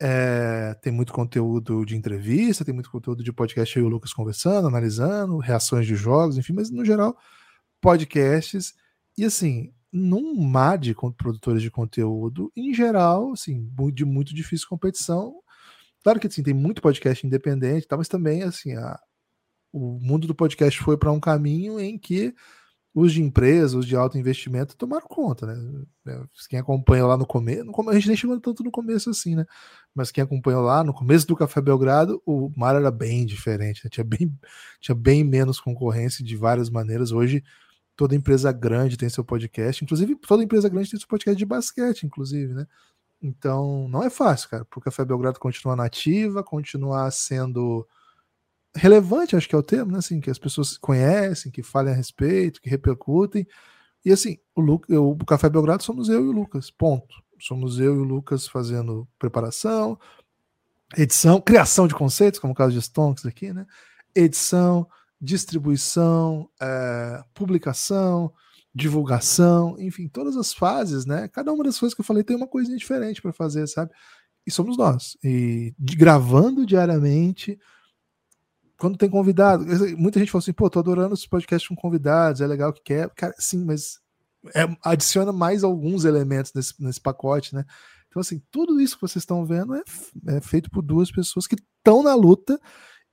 É, 0.00 0.74
tem 0.74 0.92
muito 0.92 1.12
conteúdo 1.12 1.84
de 1.84 1.96
entrevista, 1.96 2.64
tem 2.64 2.72
muito 2.72 2.88
conteúdo 2.88 3.24
de 3.24 3.32
podcast 3.32 3.76
aí 3.76 3.84
o 3.84 3.88
Lucas 3.88 4.12
conversando, 4.12 4.68
analisando, 4.68 5.38
reações 5.38 5.88
de 5.88 5.96
jogos, 5.96 6.38
enfim, 6.38 6.52
mas 6.52 6.70
no 6.70 6.84
geral, 6.84 7.18
podcasts. 7.80 8.74
E 9.16 9.24
assim, 9.24 9.74
num 9.92 10.40
mar 10.40 10.78
de 10.78 10.94
produtores 10.94 11.60
de 11.60 11.68
conteúdo, 11.68 12.52
em 12.54 12.72
geral, 12.72 13.32
assim, 13.32 13.68
de 13.92 14.04
muito 14.04 14.32
difícil 14.32 14.68
competição. 14.68 15.34
Claro 16.04 16.20
que 16.20 16.28
assim, 16.28 16.44
tem 16.44 16.54
muito 16.54 16.80
podcast 16.80 17.26
independente, 17.26 17.88
tá, 17.88 17.96
mas 17.96 18.06
também 18.06 18.44
assim, 18.44 18.76
a, 18.76 19.00
o 19.72 19.98
mundo 20.00 20.28
do 20.28 20.34
podcast 20.34 20.80
foi 20.80 20.96
para 20.96 21.10
um 21.10 21.18
caminho 21.18 21.80
em 21.80 21.98
que 21.98 22.32
os 22.98 23.12
de 23.12 23.22
empresa, 23.22 23.78
os 23.78 23.86
de 23.86 23.94
alto 23.94 24.18
investimento 24.18 24.76
tomaram 24.76 25.06
conta, 25.06 25.46
né? 25.46 25.84
É, 26.08 26.20
quem 26.48 26.58
acompanha 26.58 27.06
lá 27.06 27.16
no 27.16 27.24
começo, 27.24 27.62
a 27.88 27.94
gente 27.94 28.08
nem 28.08 28.16
chegou 28.16 28.40
tanto 28.40 28.64
no 28.64 28.72
começo 28.72 29.08
assim, 29.08 29.36
né? 29.36 29.46
Mas 29.94 30.10
quem 30.10 30.24
acompanhou 30.24 30.62
lá 30.62 30.82
no 30.82 30.92
começo 30.92 31.26
do 31.26 31.36
Café 31.36 31.60
Belgrado, 31.60 32.20
o 32.26 32.50
mar 32.56 32.74
era 32.74 32.90
bem 32.90 33.24
diferente, 33.24 33.82
né? 33.84 33.90
tinha, 33.90 34.02
bem, 34.04 34.36
tinha 34.80 34.96
bem 34.96 35.22
menos 35.22 35.60
concorrência 35.60 36.24
de 36.24 36.36
várias 36.36 36.68
maneiras. 36.68 37.12
Hoje, 37.12 37.44
toda 37.94 38.16
empresa 38.16 38.50
grande 38.50 38.96
tem 38.96 39.08
seu 39.08 39.24
podcast, 39.24 39.84
inclusive 39.84 40.16
toda 40.16 40.42
empresa 40.42 40.68
grande 40.68 40.90
tem 40.90 40.98
seu 40.98 41.08
podcast 41.08 41.38
de 41.38 41.46
basquete, 41.46 42.04
inclusive, 42.04 42.52
né? 42.52 42.66
Então, 43.22 43.88
não 43.88 44.02
é 44.02 44.10
fácil, 44.10 44.48
cara, 44.48 44.64
para 44.64 44.78
o 44.78 44.82
Café 44.82 45.04
Belgrado 45.04 45.38
continuar 45.38 45.76
nativa, 45.76 46.42
continuar 46.42 47.10
sendo 47.12 47.86
relevante, 48.74 49.36
acho 49.36 49.48
que 49.48 49.54
é 49.54 49.58
o 49.58 49.62
termo, 49.62 49.92
né? 49.92 49.98
Assim, 49.98 50.20
que 50.20 50.30
as 50.30 50.38
pessoas 50.38 50.76
conhecem, 50.76 51.50
que 51.50 51.62
falem 51.62 51.92
a 51.92 51.96
respeito, 51.96 52.60
que 52.60 52.70
repercutem. 52.70 53.46
E 54.04 54.12
assim, 54.12 54.38
o, 54.54 54.60
Lu, 54.60 54.80
o 54.88 55.24
Café 55.24 55.48
Belgrado 55.48 55.82
somos 55.82 56.08
eu 56.08 56.24
e 56.24 56.28
o 56.28 56.32
Lucas, 56.32 56.70
ponto. 56.70 57.14
Somos 57.40 57.78
eu 57.78 57.94
e 57.94 57.98
o 57.98 58.04
Lucas 58.04 58.46
fazendo 58.46 59.06
preparação, 59.18 59.98
edição, 60.96 61.40
criação 61.40 61.86
de 61.86 61.94
conceitos, 61.94 62.40
como 62.40 62.52
o 62.52 62.56
caso 62.56 62.72
de 62.72 62.82
Stonks 62.82 63.26
aqui, 63.26 63.52
né? 63.52 63.66
Edição, 64.14 64.88
distribuição, 65.20 66.48
é, 66.60 67.22
publicação, 67.34 68.32
divulgação, 68.74 69.76
enfim, 69.78 70.08
todas 70.08 70.36
as 70.36 70.52
fases, 70.52 71.04
né? 71.04 71.28
Cada 71.28 71.52
uma 71.52 71.64
das 71.64 71.78
coisas 71.78 71.94
que 71.94 72.00
eu 72.00 72.04
falei 72.04 72.22
tem 72.22 72.36
uma 72.36 72.46
coisinha 72.46 72.76
diferente 72.76 73.20
para 73.20 73.32
fazer, 73.32 73.66
sabe? 73.66 73.92
E 74.46 74.50
somos 74.50 74.76
nós. 74.76 75.16
E 75.22 75.74
de, 75.78 75.96
gravando 75.96 76.64
diariamente, 76.64 77.58
quando 78.78 78.96
tem 78.96 79.10
convidado, 79.10 79.66
muita 79.96 80.20
gente 80.20 80.30
fala 80.30 80.40
assim, 80.40 80.52
pô, 80.52 80.70
tô 80.70 80.78
adorando 80.78 81.14
esse 81.14 81.28
podcast 81.28 81.68
com 81.68 81.74
convidados, 81.74 82.40
é 82.40 82.46
legal 82.46 82.72
que 82.72 82.82
quer. 82.82 83.10
Cara, 83.10 83.34
sim, 83.36 83.64
mas 83.64 83.98
é, 84.54 84.64
adiciona 84.84 85.32
mais 85.32 85.64
alguns 85.64 86.04
elementos 86.04 86.52
nesse, 86.54 86.80
nesse 86.80 87.00
pacote, 87.00 87.54
né? 87.54 87.64
Então, 88.06 88.20
assim, 88.20 88.40
tudo 88.50 88.80
isso 88.80 88.94
que 88.94 89.02
vocês 89.02 89.22
estão 89.22 89.44
vendo 89.44 89.74
é, 89.74 89.82
é 90.28 90.40
feito 90.40 90.70
por 90.70 90.80
duas 90.80 91.10
pessoas 91.10 91.46
que 91.46 91.56
estão 91.56 92.02
na 92.02 92.14
luta 92.14 92.58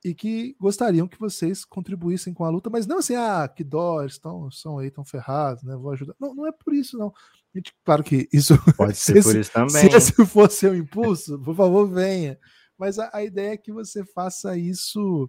e 0.04 0.14
que 0.14 0.54
gostariam 0.60 1.08
que 1.08 1.18
vocês 1.18 1.64
contribuíssem 1.64 2.32
com 2.32 2.44
a 2.44 2.48
luta, 2.48 2.70
mas 2.70 2.86
não 2.86 2.98
assim, 2.98 3.16
ah, 3.16 3.48
que 3.48 3.64
dó, 3.64 4.04
estão, 4.04 4.48
são 4.52 4.78
aí, 4.78 4.86
estão 4.86 5.04
ferrados, 5.04 5.64
né? 5.64 5.74
Vou 5.74 5.90
ajudar. 5.90 6.14
Não, 6.20 6.32
não 6.32 6.46
é 6.46 6.52
por 6.52 6.72
isso, 6.72 6.96
não. 6.96 7.12
Gente, 7.52 7.74
claro 7.84 8.04
que 8.04 8.28
isso. 8.32 8.54
Pode 8.76 8.94
ser 8.96 9.20
por 9.22 9.34
isso 9.34 9.50
também. 9.50 9.68
Se 9.68 9.88
esse 9.88 10.26
for 10.26 10.48
seu 10.48 10.76
impulso, 10.76 11.38
por 11.40 11.56
favor, 11.56 11.90
venha. 11.90 12.38
Mas 12.78 13.00
a, 13.00 13.10
a 13.12 13.24
ideia 13.24 13.54
é 13.54 13.56
que 13.56 13.72
você 13.72 14.04
faça 14.04 14.56
isso 14.56 15.28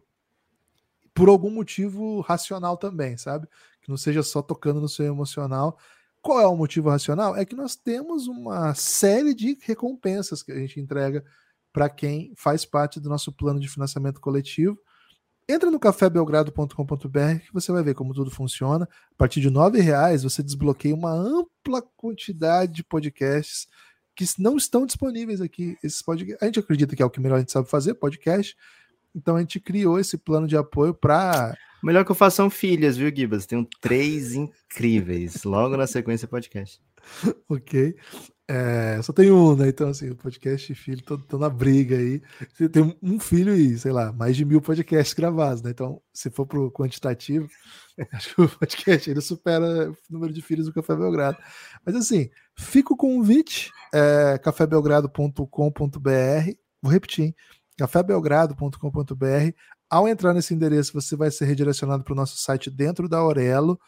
por 1.18 1.30
algum 1.30 1.50
motivo 1.50 2.22
racional 2.22 2.78
também, 2.78 3.18
sabe? 3.18 3.48
Que 3.82 3.90
não 3.90 3.98
seja 3.98 4.22
só 4.22 4.40
tocando 4.40 4.80
no 4.80 4.88
seu 4.88 5.04
emocional. 5.08 5.76
Qual 6.22 6.40
é 6.40 6.46
o 6.46 6.56
motivo 6.56 6.92
racional? 6.92 7.36
É 7.36 7.44
que 7.44 7.56
nós 7.56 7.76
temos 7.76 8.28
uma 8.28 8.76
série 8.76 9.34
de 9.34 9.58
recompensas 9.64 10.44
que 10.44 10.52
a 10.52 10.60
gente 10.60 10.80
entrega 10.80 11.26
para 11.74 11.90
quem 11.90 12.34
faz 12.38 12.66
parte 12.66 13.00
do 13.00 13.10
nosso 13.10 13.32
plano 13.32 13.60
de 13.60 13.68
financiamento 13.68 14.22
coletivo. 14.22 14.78
Entra 15.50 15.72
no 15.72 15.80
cafébelgrado.com.br 15.80 17.40
que 17.44 17.54
você 17.54 17.72
vai 17.72 17.82
ver 17.82 17.96
como 17.96 18.14
tudo 18.14 18.30
funciona. 18.30 18.88
A 19.12 19.16
partir 19.18 19.42
de 19.42 19.48
R$ 19.48 19.82
reais 19.82 20.22
você 20.22 20.44
desbloqueia 20.44 20.94
uma 20.94 21.12
ampla 21.12 21.82
quantidade 21.96 22.74
de 22.74 22.84
podcasts 22.84 23.68
que 24.16 24.24
não 24.38 24.56
estão 24.56 24.86
disponíveis 24.86 25.42
aqui. 25.42 25.76
Esses 25.84 26.04
podcasts. 26.04 26.44
A 26.44 26.46
gente 26.46 26.60
acredita 26.60 26.96
que 26.96 27.02
é 27.02 27.06
o 27.06 27.10
que 27.10 27.20
melhor 27.20 27.38
a 27.38 27.40
gente 27.40 27.52
sabe 27.52 27.68
fazer, 27.68 27.96
podcast. 27.96 28.56
Então 29.16 29.36
a 29.36 29.40
gente 29.40 29.60
criou 29.60 30.00
esse 30.00 30.18
plano 30.18 30.48
de 30.48 30.58
apoio 30.58 30.94
para. 30.94 31.56
Melhor 31.84 32.04
que 32.04 32.12
eu 32.12 32.16
façam 32.16 32.50
filhas, 32.50 32.98
viu, 32.98 33.16
Gibas? 33.16 33.46
Tenho 33.46 33.68
três 33.80 34.34
incríveis. 34.34 35.44
Logo 35.44 35.78
na 35.78 35.88
sequência 35.88 36.28
podcast. 36.28 36.82
ok. 37.48 37.96
É, 38.50 39.02
só 39.02 39.12
tem 39.12 39.30
um, 39.30 39.58
né? 39.58 39.68
Então, 39.68 39.90
assim, 39.90 40.10
o 40.10 40.16
podcast 40.16 40.72
e 40.72 40.76
filho 40.76 41.00
estão 41.00 41.38
na 41.38 41.50
briga 41.50 41.98
aí. 41.98 42.22
Você 42.54 42.70
tem 42.70 42.98
um 43.04 43.20
filho 43.20 43.54
e, 43.54 43.78
sei 43.78 43.92
lá, 43.92 44.14
mais 44.14 44.38
de 44.38 44.46
mil 44.46 44.62
podcasts 44.62 45.14
gravados, 45.14 45.62
né? 45.62 45.72
Então, 45.72 46.02
se 46.14 46.30
for 46.30 46.46
pro 46.46 46.72
quantitativo, 46.72 47.50
acho 48.14 48.34
que 48.34 48.42
o 48.42 48.50
podcast 48.50 49.10
ainda 49.10 49.22
supera 49.22 49.92
o 49.92 49.96
número 50.10 50.32
de 50.32 50.42
filhos 50.42 50.68
do 50.68 50.74
Café 50.74 50.96
Belgrado. 50.96 51.38
Mas, 51.86 51.96
assim, 51.96 52.30
fica 52.58 52.94
o 52.94 52.98
convite, 52.98 53.70
é, 53.94 54.38
cafébelgrado.com.br. 54.38 56.52
Vou 56.82 56.92
repetir, 56.92 57.26
hein? 57.26 57.36
cafébelgrado.com.br. 57.78 59.52
Ao 59.90 60.08
entrar 60.08 60.34
nesse 60.34 60.54
endereço, 60.54 60.94
você 60.94 61.16
vai 61.16 61.32
ser 61.32 61.46
redirecionado 61.46 62.04
para 62.04 62.14
o 62.14 62.16
nosso 62.16 62.38
site 62.38 62.70
dentro 62.70 63.08
da 63.08 63.18
Aurelo. 63.18 63.80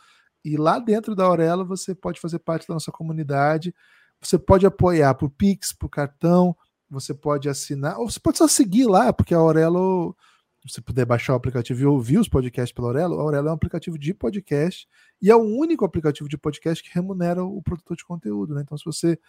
E 0.45 0.55
lá 0.55 0.79
dentro 0.79 1.15
da 1.15 1.25
Aurelo, 1.25 1.65
você 1.65 1.93
pode 1.93 2.19
fazer 2.19 2.39
parte 2.39 2.67
da 2.67 2.73
nossa 2.73 2.91
comunidade 2.91 3.73
você 4.21 4.37
pode 4.37 4.65
apoiar 4.65 5.15
por 5.15 5.29
Pix, 5.29 5.71
por 5.71 5.89
cartão, 5.89 6.55
você 6.89 7.13
pode 7.13 7.47
assinar, 7.47 7.97
ou 7.99 8.09
você 8.09 8.19
pode 8.19 8.37
só 8.37 8.47
seguir 8.47 8.85
lá, 8.85 9.13
porque 9.13 9.33
a 9.33 9.37
Aurelo, 9.37 10.15
se 10.61 10.73
você 10.73 10.81
puder 10.81 11.05
baixar 11.05 11.33
o 11.33 11.35
aplicativo 11.35 11.81
e 11.81 11.85
ouvir 11.85 12.17
os 12.17 12.27
podcasts 12.27 12.73
pela 12.73 12.89
Aurelo, 12.89 13.19
a 13.19 13.21
Aurelo 13.21 13.47
é 13.47 13.51
um 13.51 13.55
aplicativo 13.55 13.97
de 13.97 14.13
podcast 14.13 14.87
e 15.21 15.29
é 15.29 15.35
o 15.35 15.39
único 15.39 15.85
aplicativo 15.85 16.27
de 16.27 16.37
podcast 16.37 16.83
que 16.83 16.93
remunera 16.93 17.43
o 17.43 17.61
produtor 17.61 17.95
de 17.95 18.03
conteúdo, 18.03 18.53
né? 18.53 18.61
Então, 18.61 18.77
se 18.77 18.85
você 18.85 19.19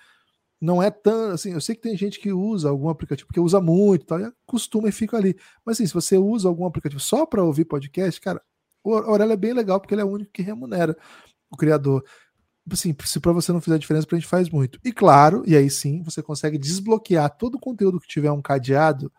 não 0.61 0.83
é 0.83 0.91
tão 0.91 1.31
assim, 1.31 1.53
eu 1.53 1.61
sei 1.61 1.75
que 1.75 1.81
tem 1.81 1.97
gente 1.97 2.21
que 2.21 2.33
usa 2.33 2.69
algum 2.69 2.89
aplicativo 2.89 3.27
porque 3.27 3.41
usa 3.41 3.61
muito, 3.61 4.07
tal, 4.07 4.21
e 4.21 4.33
costuma 4.47 4.89
e 4.89 4.93
fica 4.93 5.17
ali. 5.17 5.37
Mas 5.65 5.77
assim, 5.77 5.87
se 5.87 5.95
você 5.95 6.17
usa 6.19 6.49
algum 6.49 6.67
aplicativo 6.67 7.01
só 7.01 7.25
para 7.25 7.43
ouvir 7.43 7.65
podcast, 7.65 8.21
cara, 8.21 8.43
o 8.85 8.95
Aurelo 8.95 9.33
é 9.33 9.37
bem 9.37 9.53
legal 9.53 9.81
porque 9.81 9.95
ele 9.95 10.03
é 10.03 10.05
o 10.05 10.11
único 10.11 10.31
que 10.33 10.43
remunera 10.43 10.97
o 11.51 11.57
criador 11.57 12.05
assim, 12.73 12.95
se 13.05 13.21
para 13.21 13.33
você 13.33 13.53
não 13.53 13.61
fizer 13.61 13.79
diferença, 13.79 14.07
pra 14.07 14.19
gente 14.19 14.29
faz 14.29 14.51
muito. 14.51 14.79
E 14.85 14.93
claro, 14.93 15.43
e 15.47 15.57
aí 15.57 15.71
sim, 15.71 16.03
você 16.03 16.23
consegue 16.23 16.59
desbloquear 16.59 17.37
todo 17.37 17.57
o 17.57 17.61
conteúdo 17.61 18.01
que 18.01 18.09
tiver 18.09 18.31
um 18.31 18.43
cadeado. 18.43 19.13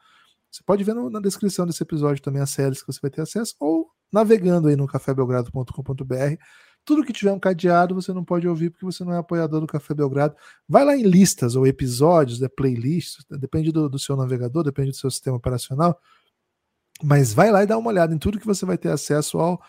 Você 0.51 0.63
pode 0.63 0.83
ver 0.83 0.93
no, 0.93 1.09
na 1.09 1.19
descrição 1.19 1.65
desse 1.65 1.81
episódio 1.83 2.21
também 2.21 2.41
as 2.41 2.49
séries 2.49 2.81
que 2.81 2.91
você 2.91 2.99
vai 3.01 3.11
ter 3.11 3.21
acesso, 3.21 3.55
ou 3.59 3.89
navegando 4.11 4.67
aí 4.67 4.75
no 4.75 4.87
cafébelgrado.com.br. 4.87 6.37
Tudo 6.83 7.03
que 7.03 7.13
tiver 7.13 7.31
um 7.31 7.39
cadeado 7.39 7.95
você 7.95 8.11
não 8.11 8.23
pode 8.23 8.47
ouvir 8.47 8.69
porque 8.69 8.85
você 8.85 9.03
não 9.03 9.13
é 9.13 9.17
apoiador 9.17 9.61
do 9.61 9.67
Café 9.67 9.93
Belgrado. 9.93 10.35
Vai 10.67 10.83
lá 10.83 10.95
em 10.95 11.03
listas 11.03 11.55
ou 11.55 11.67
episódios, 11.67 12.39
né, 12.39 12.47
playlists, 12.47 13.25
depende 13.29 13.71
do, 13.71 13.87
do 13.87 13.99
seu 13.99 14.15
navegador, 14.15 14.63
depende 14.63 14.91
do 14.91 14.97
seu 14.97 15.11
sistema 15.11 15.37
operacional. 15.37 15.99
Mas 17.03 17.33
vai 17.33 17.51
lá 17.51 17.63
e 17.63 17.67
dá 17.67 17.77
uma 17.77 17.89
olhada 17.89 18.13
em 18.13 18.17
tudo 18.17 18.39
que 18.39 18.45
você 18.45 18.65
vai 18.65 18.77
ter 18.77 18.89
acesso 18.89 19.39
ao 19.39 19.61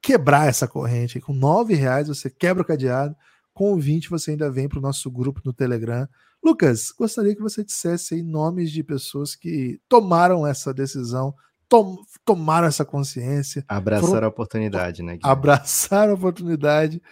quebrar 0.00 0.48
essa 0.48 0.66
corrente. 0.68 1.20
Com 1.20 1.32
nove 1.32 1.74
reais 1.74 2.08
você 2.08 2.30
quebra 2.30 2.62
o 2.62 2.66
cadeado. 2.66 3.16
Com 3.52 3.78
20 3.78 4.10
você 4.10 4.32
ainda 4.32 4.50
vem 4.50 4.68
para 4.68 4.78
o 4.78 4.82
nosso 4.82 5.10
grupo 5.10 5.40
no 5.44 5.52
Telegram. 5.52 6.08
Lucas, 6.42 6.92
gostaria 6.92 7.34
que 7.34 7.42
você 7.42 7.64
dissesse 7.64 8.14
aí 8.14 8.22
nomes 8.22 8.70
de 8.70 8.82
pessoas 8.82 9.34
que 9.34 9.80
tomaram 9.88 10.46
essa 10.46 10.72
decisão, 10.72 11.34
tom, 11.68 11.98
tomaram 12.24 12.66
essa 12.66 12.84
consciência. 12.84 13.64
Abraçaram 13.68 14.08
foram, 14.08 14.26
a 14.26 14.30
oportunidade, 14.30 15.02
né? 15.02 15.16
Guilherme? 15.16 15.32
Abraçaram 15.38 16.12
a 16.12 16.14
oportunidade, 16.14 17.02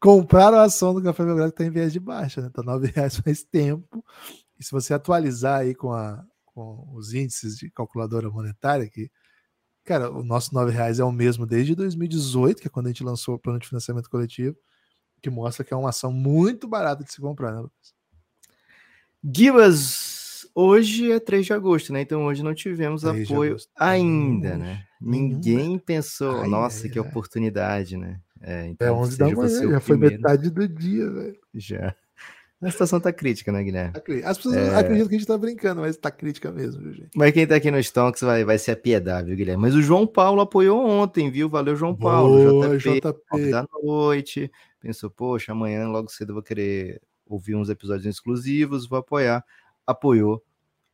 compraram 0.00 0.58
a 0.58 0.62
ação 0.62 0.94
do 0.94 1.02
Café 1.02 1.24
Belgrado 1.24 1.52
que 1.52 1.62
está 1.62 1.64
em 1.64 1.70
viés 1.70 1.92
de 1.92 2.00
baixa, 2.00 2.40
né? 2.40 2.48
Está 2.48 2.62
nove 2.62 2.92
reais 2.94 3.16
faz 3.16 3.42
tempo. 3.42 4.04
E 4.58 4.64
se 4.64 4.70
você 4.70 4.94
atualizar 4.94 5.60
aí 5.60 5.74
com, 5.74 5.92
a, 5.92 6.24
com 6.46 6.88
os 6.94 7.12
índices 7.12 7.56
de 7.58 7.70
calculadora 7.70 8.30
monetária, 8.30 8.88
que 8.88 9.10
Cara, 9.84 10.10
o 10.10 10.24
nosso 10.24 10.58
R$ 10.58 10.70
reais 10.70 10.98
é 10.98 11.04
o 11.04 11.12
mesmo 11.12 11.44
desde 11.44 11.74
2018, 11.74 12.62
que 12.62 12.66
é 12.66 12.70
quando 12.70 12.86
a 12.86 12.88
gente 12.88 13.04
lançou 13.04 13.34
o 13.34 13.38
plano 13.38 13.58
de 13.58 13.68
financiamento 13.68 14.08
coletivo, 14.08 14.56
que 15.20 15.28
mostra 15.28 15.62
que 15.62 15.74
é 15.74 15.76
uma 15.76 15.90
ação 15.90 16.10
muito 16.10 16.66
barata 16.66 17.04
de 17.04 17.12
se 17.12 17.20
comprar, 17.20 17.52
né, 17.52 17.60
Lucas? 17.60 17.94
Gibas, 19.22 20.13
hoje 20.54 21.10
é 21.10 21.18
3 21.18 21.46
de 21.46 21.52
agosto, 21.52 21.92
né? 21.92 22.02
Então 22.02 22.24
hoje 22.24 22.42
não 22.42 22.54
tivemos 22.54 23.04
apoio 23.04 23.56
ainda, 23.76 24.56
né? 24.56 24.84
Ninguém 25.00 25.78
pensou, 25.78 26.42
ai, 26.42 26.48
nossa, 26.48 26.86
ai, 26.86 26.92
que 26.92 26.98
ai. 26.98 27.06
oportunidade, 27.06 27.96
né? 27.96 28.20
É, 28.40 28.66
então, 28.66 28.88
é 28.88 28.92
11 28.92 29.18
da 29.18 29.30
manhã, 29.30 29.70
já 29.70 29.80
foi 29.80 29.96
metade 29.96 30.50
do 30.50 30.68
dia, 30.68 31.10
velho. 31.10 31.38
Já. 31.54 31.94
A 32.62 32.70
situação 32.70 32.98
tá 32.98 33.12
crítica, 33.12 33.52
né, 33.52 33.62
Guilherme? 33.62 33.92
Tá 33.92 34.00
As 34.24 34.38
pessoas 34.38 34.56
é... 34.56 34.74
acreditam 34.74 35.08
que 35.08 35.14
a 35.14 35.18
gente 35.18 35.26
tá 35.26 35.36
brincando, 35.36 35.80
mas 35.82 35.96
tá 35.96 36.10
crítica 36.10 36.50
mesmo, 36.50 36.82
viu, 36.82 36.94
gente? 36.94 37.10
Mas 37.14 37.32
quem 37.32 37.46
tá 37.46 37.56
aqui 37.56 37.70
no 37.70 37.78
Stonks 37.78 38.22
vai, 38.22 38.44
vai 38.44 38.58
se 38.58 38.70
apiedar, 38.70 39.24
viu, 39.24 39.36
Guilherme? 39.36 39.60
Mas 39.60 39.74
o 39.74 39.82
João 39.82 40.06
Paulo 40.06 40.40
apoiou 40.40 40.86
ontem, 40.86 41.30
viu? 41.30 41.48
Valeu, 41.48 41.76
João 41.76 41.94
Paulo. 41.94 42.62
Boa, 42.62 42.78
JP, 42.78 43.00
JP. 43.00 43.50
da 43.50 43.66
noite. 43.82 44.50
Pensou, 44.80 45.10
poxa, 45.10 45.52
amanhã 45.52 45.86
logo 45.88 46.10
cedo 46.10 46.30
eu 46.30 46.34
vou 46.34 46.42
querer 46.42 47.02
ouvir 47.26 47.54
uns 47.54 47.68
episódios 47.68 48.06
exclusivos, 48.06 48.88
vou 48.88 48.98
apoiar. 48.98 49.44
Apoiou. 49.86 50.42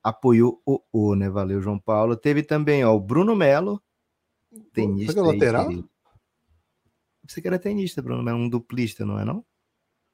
Apoiou 0.03 0.61
o 0.65 0.81
O, 0.93 1.15
né? 1.15 1.29
Valeu, 1.29 1.61
João 1.61 1.79
Paulo. 1.79 2.17
Teve 2.17 2.43
também, 2.43 2.85
ó, 2.85 2.95
o 2.95 3.01
Bruno 3.01 3.37
Melo, 3.37 3.83
tenista. 4.73 5.13
Você 5.13 5.19
é 5.19 5.23
lateral? 5.23 5.69
Aí, 5.69 5.85
Você 7.27 7.43
que 7.43 7.49
era 7.49 7.59
tenista, 7.59 8.01
Bruno 8.01 8.23
Melo, 8.23 8.39
um 8.39 8.49
duplista, 8.49 9.05
não 9.05 9.19
é 9.19 9.25
não? 9.25 9.45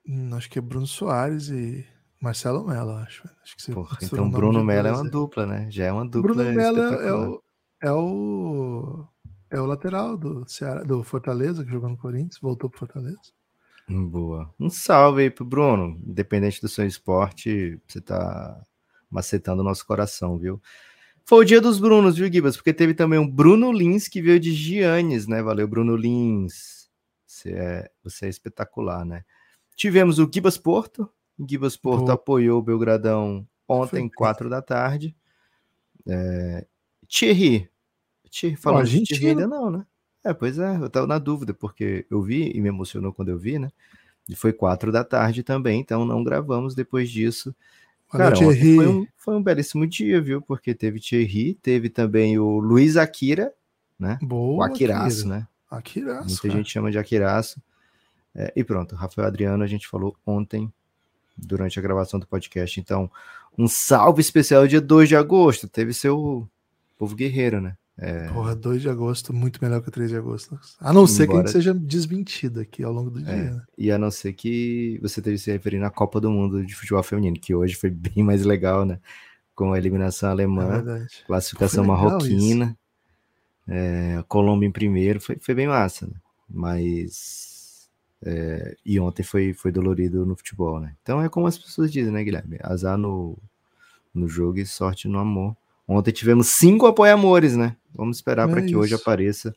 Hum, 0.06 0.34
acho 0.34 0.50
que 0.50 0.58
é 0.58 0.62
Bruno 0.62 0.86
Soares 0.86 1.48
e 1.48 1.86
Marcelo 2.20 2.66
Mello, 2.66 2.92
acho. 2.92 3.28
acho 3.42 3.56
que 3.56 3.72
Porra, 3.72 3.98
então 4.02 4.30
Bruno 4.30 4.64
Mello 4.64 4.88
é 4.88 4.92
uma 4.92 5.08
dupla, 5.08 5.46
né? 5.46 5.70
Já 5.70 5.86
é 5.86 5.92
uma 5.92 6.04
dupla. 6.04 6.34
Bruno 6.34 6.52
Mello 6.52 6.80
é 6.80 7.12
o, 7.12 7.42
é 7.82 7.92
o 7.92 9.08
é 9.50 9.60
o 9.60 9.66
lateral 9.66 10.16
do 10.16 10.48
Ceará, 10.48 10.82
do 10.82 11.02
Fortaleza 11.02 11.64
que 11.64 11.70
jogou 11.70 11.88
no 11.88 11.96
Corinthians, 11.96 12.38
voltou 12.40 12.68
pro 12.68 12.80
Fortaleza. 12.80 13.20
Boa. 13.88 14.52
Um 14.58 14.68
salve 14.68 15.22
aí 15.22 15.30
pro 15.30 15.44
Bruno. 15.44 16.00
Independente 16.06 16.60
do 16.60 16.68
seu 16.68 16.86
esporte, 16.86 17.80
você 17.86 18.00
tá 18.00 18.60
macetando 19.10 19.62
o 19.62 19.64
nosso 19.64 19.86
coração, 19.86 20.36
viu? 20.38 20.60
Foi 21.24 21.44
o 21.44 21.44
dia 21.44 21.60
dos 21.60 21.78
Brunos, 21.80 22.16
viu, 22.16 22.32
Gibas? 22.32 22.56
Porque 22.56 22.72
teve 22.72 22.94
também 22.94 23.18
um 23.18 23.28
Bruno 23.28 23.72
Lins 23.72 24.08
que 24.08 24.22
veio 24.22 24.38
de 24.38 24.52
Giannis, 24.52 25.26
né? 25.26 25.42
Valeu, 25.42 25.66
Bruno 25.66 25.96
Lins. 25.96 26.88
Você 27.26 27.52
é, 27.52 27.90
você 28.02 28.26
é 28.26 28.28
espetacular, 28.28 29.04
né? 29.04 29.24
Tivemos 29.76 30.18
o 30.18 30.30
Gibas 30.32 30.56
Porto. 30.56 31.08
O 31.38 31.46
Gibas 31.48 31.76
Porto 31.76 32.10
apoiou 32.10 32.60
o 32.60 32.62
Belgradão 32.62 33.46
ontem, 33.68 34.08
quatro 34.08 34.48
da 34.48 34.62
tarde. 34.62 35.16
É... 36.06 36.66
Thierry. 37.08 37.68
Thierry 38.30 38.56
falou 38.56 38.82
de 38.82 39.02
Thierry 39.02 39.28
ainda 39.28 39.46
não, 39.46 39.70
né? 39.70 39.86
É, 40.26 40.34
pois 40.34 40.58
é, 40.58 40.76
eu 40.76 40.90
tava 40.90 41.06
na 41.06 41.18
dúvida, 41.18 41.54
porque 41.54 42.04
eu 42.10 42.20
vi 42.20 42.50
e 42.52 42.60
me 42.60 42.68
emocionou 42.68 43.12
quando 43.12 43.28
eu 43.28 43.38
vi, 43.38 43.60
né? 43.60 43.70
E 44.28 44.34
foi 44.34 44.52
quatro 44.52 44.90
da 44.90 45.04
tarde 45.04 45.44
também, 45.44 45.80
então 45.80 46.04
não 46.04 46.24
gravamos 46.24 46.74
depois 46.74 47.08
disso. 47.08 47.54
Cara, 48.10 48.34
foi 48.34 48.88
um, 48.88 49.06
foi 49.16 49.36
um 49.36 49.42
belíssimo 49.42 49.86
dia, 49.86 50.20
viu? 50.20 50.42
Porque 50.42 50.74
teve 50.74 50.98
Thierry, 50.98 51.54
teve 51.54 51.88
também 51.88 52.40
o 52.40 52.58
Luiz 52.58 52.96
Akira, 52.96 53.52
né? 53.96 54.18
Boa, 54.20 54.58
o 54.58 54.62
Akiraço, 54.62 55.20
Akira. 55.20 55.36
né? 55.36 55.48
Akiraço. 55.70 56.26
Muita 56.26 56.42
cara. 56.42 56.54
gente 56.54 56.70
chama 56.72 56.90
de 56.90 56.98
Akiraço. 56.98 57.62
É, 58.34 58.52
e 58.56 58.64
pronto, 58.64 58.96
Rafael 58.96 59.28
Adriano, 59.28 59.62
a 59.62 59.66
gente 59.68 59.86
falou 59.86 60.16
ontem, 60.26 60.72
durante 61.36 61.78
a 61.78 61.82
gravação 61.82 62.18
do 62.18 62.26
podcast. 62.26 62.80
Então, 62.80 63.08
um 63.56 63.68
salve 63.68 64.22
especial 64.22 64.66
dia 64.66 64.80
2 64.80 65.08
de 65.08 65.14
agosto. 65.14 65.68
Teve 65.68 65.92
seu 65.92 66.48
povo 66.98 67.14
guerreiro, 67.14 67.60
né? 67.60 67.76
É... 67.98 68.28
Porra, 68.28 68.54
2 68.54 68.82
de 68.82 68.88
agosto, 68.90 69.32
muito 69.32 69.58
melhor 69.62 69.80
que 69.80 69.90
3 69.90 70.10
de 70.10 70.16
agosto. 70.16 70.58
A 70.78 70.92
não 70.92 71.06
ser 71.06 71.24
Embora... 71.24 71.38
que 71.38 71.42
a 71.42 71.46
gente 71.46 71.52
seja 71.52 71.74
desmentido 71.74 72.60
aqui 72.60 72.82
ao 72.84 72.92
longo 72.92 73.10
do 73.10 73.20
é, 73.20 73.22
dia. 73.22 73.50
Né? 73.52 73.62
E 73.78 73.90
a 73.90 73.98
não 73.98 74.10
ser 74.10 74.34
que 74.34 74.98
você 75.00 75.20
esteja 75.20 75.42
se 75.42 75.50
referindo 75.50 75.86
à 75.86 75.90
Copa 75.90 76.20
do 76.20 76.30
Mundo 76.30 76.64
de 76.64 76.74
Futebol 76.74 77.02
Feminino, 77.02 77.38
que 77.40 77.54
hoje 77.54 77.74
foi 77.74 77.88
bem 77.90 78.22
mais 78.22 78.44
legal, 78.44 78.84
né? 78.84 79.00
Com 79.54 79.72
a 79.72 79.78
eliminação 79.78 80.30
alemã, 80.30 80.84
é 80.86 81.06
classificação 81.26 81.84
marroquina, 81.84 82.76
é, 83.66 84.22
Colômbia 84.28 84.66
em 84.66 84.72
primeiro, 84.72 85.18
foi, 85.18 85.38
foi 85.40 85.54
bem 85.54 85.66
massa, 85.66 86.06
né? 86.06 86.14
Mas 86.48 87.88
é, 88.22 88.76
e 88.84 89.00
ontem 89.00 89.22
foi, 89.22 89.52
foi 89.52 89.72
dolorido 89.72 90.26
no 90.26 90.36
futebol, 90.36 90.80
né? 90.80 90.94
Então 91.02 91.22
é 91.22 91.28
como 91.28 91.46
as 91.46 91.56
pessoas 91.56 91.90
dizem, 91.90 92.12
né, 92.12 92.22
Guilherme? 92.22 92.58
Azar 92.62 92.98
no, 92.98 93.38
no 94.14 94.28
jogo 94.28 94.58
e 94.58 94.66
sorte 94.66 95.08
no 95.08 95.18
amor. 95.18 95.56
Ontem 95.88 96.12
tivemos 96.12 96.48
cinco 96.48 96.86
apoiamores, 96.86 97.56
né? 97.56 97.76
Vamos 97.96 98.18
esperar 98.18 98.48
é 98.48 98.52
para 98.52 98.62
que 98.62 98.76
hoje 98.76 98.94
apareça 98.94 99.54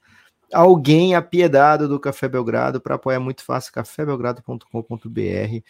alguém 0.54 1.16
apiedado 1.16 1.88
do 1.88 2.00
Café 2.00 2.28
Belgrado 2.28 2.82
para 2.82 2.96
apoiar 2.96 3.20
muito 3.20 3.44
fácil, 3.44 3.74
cafébelgrado.com.br. 3.74 5.64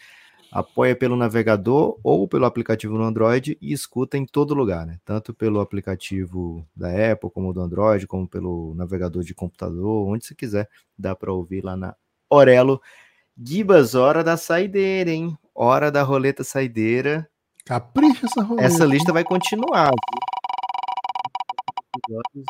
Apoia 0.52 0.96
pelo 0.96 1.14
navegador 1.14 1.96
ou 2.02 2.26
pelo 2.26 2.44
aplicativo 2.44 2.98
no 2.98 3.04
Android 3.04 3.56
e 3.60 3.72
escuta 3.72 4.18
em 4.18 4.26
todo 4.26 4.52
lugar, 4.52 4.84
né? 4.84 4.98
Tanto 5.04 5.32
pelo 5.32 5.60
aplicativo 5.60 6.66
da 6.74 7.12
Apple, 7.12 7.30
como 7.30 7.52
do 7.52 7.60
Android, 7.60 8.04
como 8.08 8.26
pelo 8.26 8.74
navegador 8.74 9.22
de 9.22 9.32
computador, 9.32 10.08
onde 10.08 10.26
você 10.26 10.34
quiser, 10.34 10.68
dá 10.98 11.14
para 11.14 11.32
ouvir 11.32 11.64
lá 11.64 11.76
na 11.76 11.94
Orelo. 12.28 12.80
Gibas, 13.40 13.94
hora 13.94 14.24
da 14.24 14.36
saideira, 14.36 15.10
hein? 15.10 15.38
Hora 15.54 15.90
da 15.90 16.02
roleta 16.02 16.42
saideira. 16.42 17.28
Capricha 17.64 18.26
essa 18.26 18.42
roleta. 18.42 18.66
Essa 18.66 18.84
lista 18.84 19.12
vai 19.12 19.22
continuar. 19.22 19.92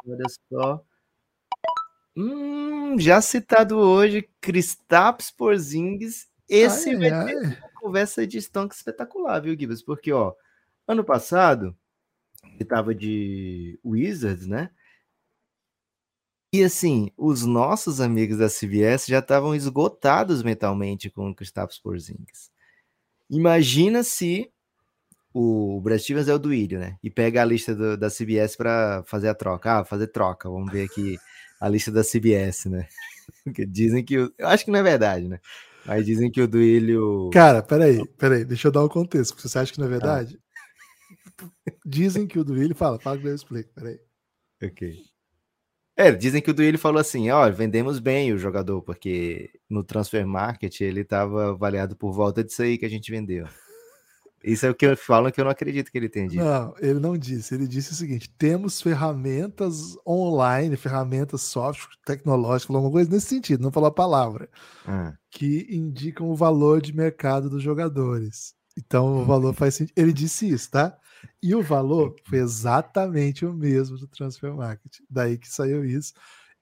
Olha 0.07 0.25
só. 0.49 0.85
Hum, 2.17 2.99
já 2.99 3.21
citado 3.21 3.79
hoje, 3.79 4.29
Kristaps 4.41 5.31
Porzingis. 5.31 6.29
Esse 6.49 6.91
Ai, 6.91 6.97
vai 6.97 7.11
ai. 7.11 7.27
ter 7.27 7.37
uma 7.37 7.71
conversa 7.81 8.27
de 8.27 8.41
Stonks 8.41 8.79
espetacular, 8.79 9.41
viu, 9.41 9.57
Gibbs? 9.59 9.83
Porque, 9.83 10.13
ó, 10.13 10.35
ano 10.87 11.05
passado, 11.05 11.77
ele 12.43 12.65
tava 12.65 12.95
de 12.95 13.79
Wizards, 13.85 14.47
né? 14.47 14.71
E 16.53 16.65
assim, 16.65 17.13
os 17.17 17.47
nossos 17.47 18.01
amigos 18.01 18.39
da 18.39 18.49
CBS 18.49 19.07
já 19.07 19.21
estavam 19.21 19.55
esgotados 19.55 20.43
mentalmente 20.43 21.09
com 21.09 21.31
o 21.31 21.35
Kristaps 21.35 21.79
Porzingis. 21.79 22.51
Imagina 23.31 24.03
se 24.03 24.53
o 25.33 25.81
Brad 25.81 25.99
Stevens 26.01 26.29
é 26.29 26.35
o 26.35 26.39
do 26.39 26.53
Ilho, 26.53 26.79
né? 26.79 26.97
E 27.03 27.11
pega 27.11 27.43
a 27.43 27.45
lista 27.45 27.75
do- 27.75 27.97
da 27.97 28.09
CBS 28.11 28.57
para 28.57 29.03
fazer 29.07 29.29
a 29.29 29.35
troca. 29.35 29.79
Ah, 29.81 29.85
fazer 29.85 30.09
troca. 30.09 30.49
Vamos 30.49 30.73
ver 30.73 30.85
aqui 30.85 31.17
a 31.61 31.69
lista 31.69 31.91
da 31.93 32.03
CBS, 32.03 32.69
né? 32.69 32.87
Dizem 33.69 34.05
que. 34.05 34.19
o- 34.19 34.33
Eu 34.39 34.49
acho 34.49 34.65
que 34.65 34.71
não 34.71 34.79
é 34.79 34.83
verdade, 34.83 35.29
né? 35.29 35.39
Mas 35.87 36.05
dizem 36.05 36.31
que 36.31 36.43
o 36.43 36.47
do 36.49 36.61
Ilho. 36.61 37.31
Cara, 37.33 37.63
peraí, 37.63 38.05
peraí, 38.19 38.45
deixa 38.45 38.69
eu 38.69 38.73
dar 38.73 38.83
o 38.85 38.89
contexto. 38.89 39.35
porque 39.35 39.49
Você 39.49 39.59
acha 39.59 39.73
que 39.73 39.79
não 39.81 39.87
é 39.87 39.91
Tá. 39.91 39.97
verdade? 39.99 40.39
Dizem 41.87 42.27
que 42.27 42.39
o 42.39 42.45
do 42.45 42.53
Willi 42.53 42.75
fala, 42.75 42.99
fala 42.99 43.19
que 43.19 43.27
eu 43.27 43.35
explico, 43.35 43.71
peraí. 43.75 43.99
Ok. 44.63 44.99
É, 45.97 46.13
dizem 46.13 46.41
que 46.41 46.51
o 46.51 46.55
Duílio 46.55 46.79
falou 46.79 47.01
assim, 47.01 47.31
ó, 47.31 47.51
vendemos 47.51 47.99
bem 47.99 48.33
o 48.33 48.39
jogador, 48.39 48.81
porque 48.83 49.51
no 49.69 49.83
transfer 49.85 50.27
market 50.27 50.81
ele 50.81 51.01
estava 51.01 51.51
avaliado 51.51 51.95
por 51.97 52.13
volta 52.13 52.43
disso 52.45 52.63
aí 52.63 52.79
que 52.79 52.87
a 52.87 52.89
gente 52.91 53.11
vendeu. 53.11 53.47
Isso 54.43 54.65
é 54.65 54.71
o 54.71 54.75
que 54.75 54.87
eu 54.87 54.97
falo 54.97 55.31
que 55.31 55.41
eu 55.41 55.45
não 55.45 55.51
acredito 55.53 55.91
que 55.91 55.99
ele 55.99 56.09
tenha 56.09 56.29
dito. 56.29 56.43
Não, 56.43 56.75
ele 56.79 56.99
não 56.99 57.17
disse. 57.17 57.55
Ele 57.55 57.67
disse 57.67 57.93
o 57.93 57.95
seguinte: 57.95 58.33
temos 58.39 58.81
ferramentas 58.81 59.97
online, 60.07 60.77
ferramentas 60.77 61.43
software, 61.43 61.95
tecnológicas, 62.07 62.75
alguma 62.75 62.91
coisa 62.93 63.11
nesse 63.11 63.27
sentido, 63.27 63.63
não 63.63 63.71
falou 63.73 63.89
a 63.89 63.93
palavra, 63.95 64.49
Ah, 64.87 65.13
que 65.31 65.67
indicam 65.71 66.29
o 66.31 66.35
valor 66.35 66.81
de 66.81 66.95
mercado 66.95 67.51
dos 67.51 67.63
jogadores. 67.63 68.55
Então 68.79 69.23
o 69.23 69.25
valor 69.25 69.53
faz 69.55 69.75
sentido. 69.75 69.95
Ele 69.97 70.13
disse 70.13 70.49
isso, 70.49 70.71
tá? 70.71 70.97
E 71.43 71.55
o 71.55 71.63
valor 71.63 72.15
foi 72.25 72.39
exatamente 72.39 73.45
o 73.45 73.53
mesmo 73.53 73.99
do 73.99 74.07
transfer 74.07 74.55
market. 74.55 74.97
Daí 75.09 75.37
que 75.37 75.49
saiu 75.49 75.85
isso. 75.85 76.15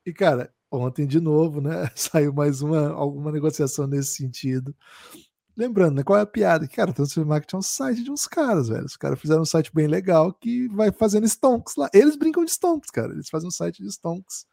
E, 0.04 0.12
cara, 0.12 0.52
ontem 0.70 1.06
de 1.06 1.20
novo, 1.20 1.60
né? 1.60 1.88
Saiu 1.94 2.32
mais 2.32 2.60
uma 2.62 2.88
alguma 2.90 3.30
negociação 3.32 3.86
nesse 3.86 4.16
sentido. 4.16 4.74
Lembrando, 5.58 5.96
né? 5.96 6.04
Qual 6.04 6.16
é 6.16 6.22
a 6.22 6.26
piada? 6.26 6.68
Cara, 6.68 6.92
o 6.92 6.94
Transfer 6.94 7.26
Market 7.26 7.52
é 7.52 7.56
um 7.56 7.62
site 7.62 8.04
de 8.04 8.12
uns 8.12 8.28
caras, 8.28 8.68
velho. 8.68 8.84
Os 8.84 8.96
caras 8.96 9.20
fizeram 9.20 9.42
um 9.42 9.44
site 9.44 9.74
bem 9.74 9.88
legal 9.88 10.32
que 10.32 10.68
vai 10.68 10.92
fazendo 10.92 11.26
stonks 11.26 11.74
lá. 11.74 11.90
Eles 11.92 12.14
brincam 12.14 12.44
de 12.44 12.52
stonks, 12.52 12.90
cara. 12.90 13.12
Eles 13.12 13.28
fazem 13.28 13.48
um 13.48 13.50
site 13.50 13.82
de 13.82 13.88
stonks. 13.88 14.46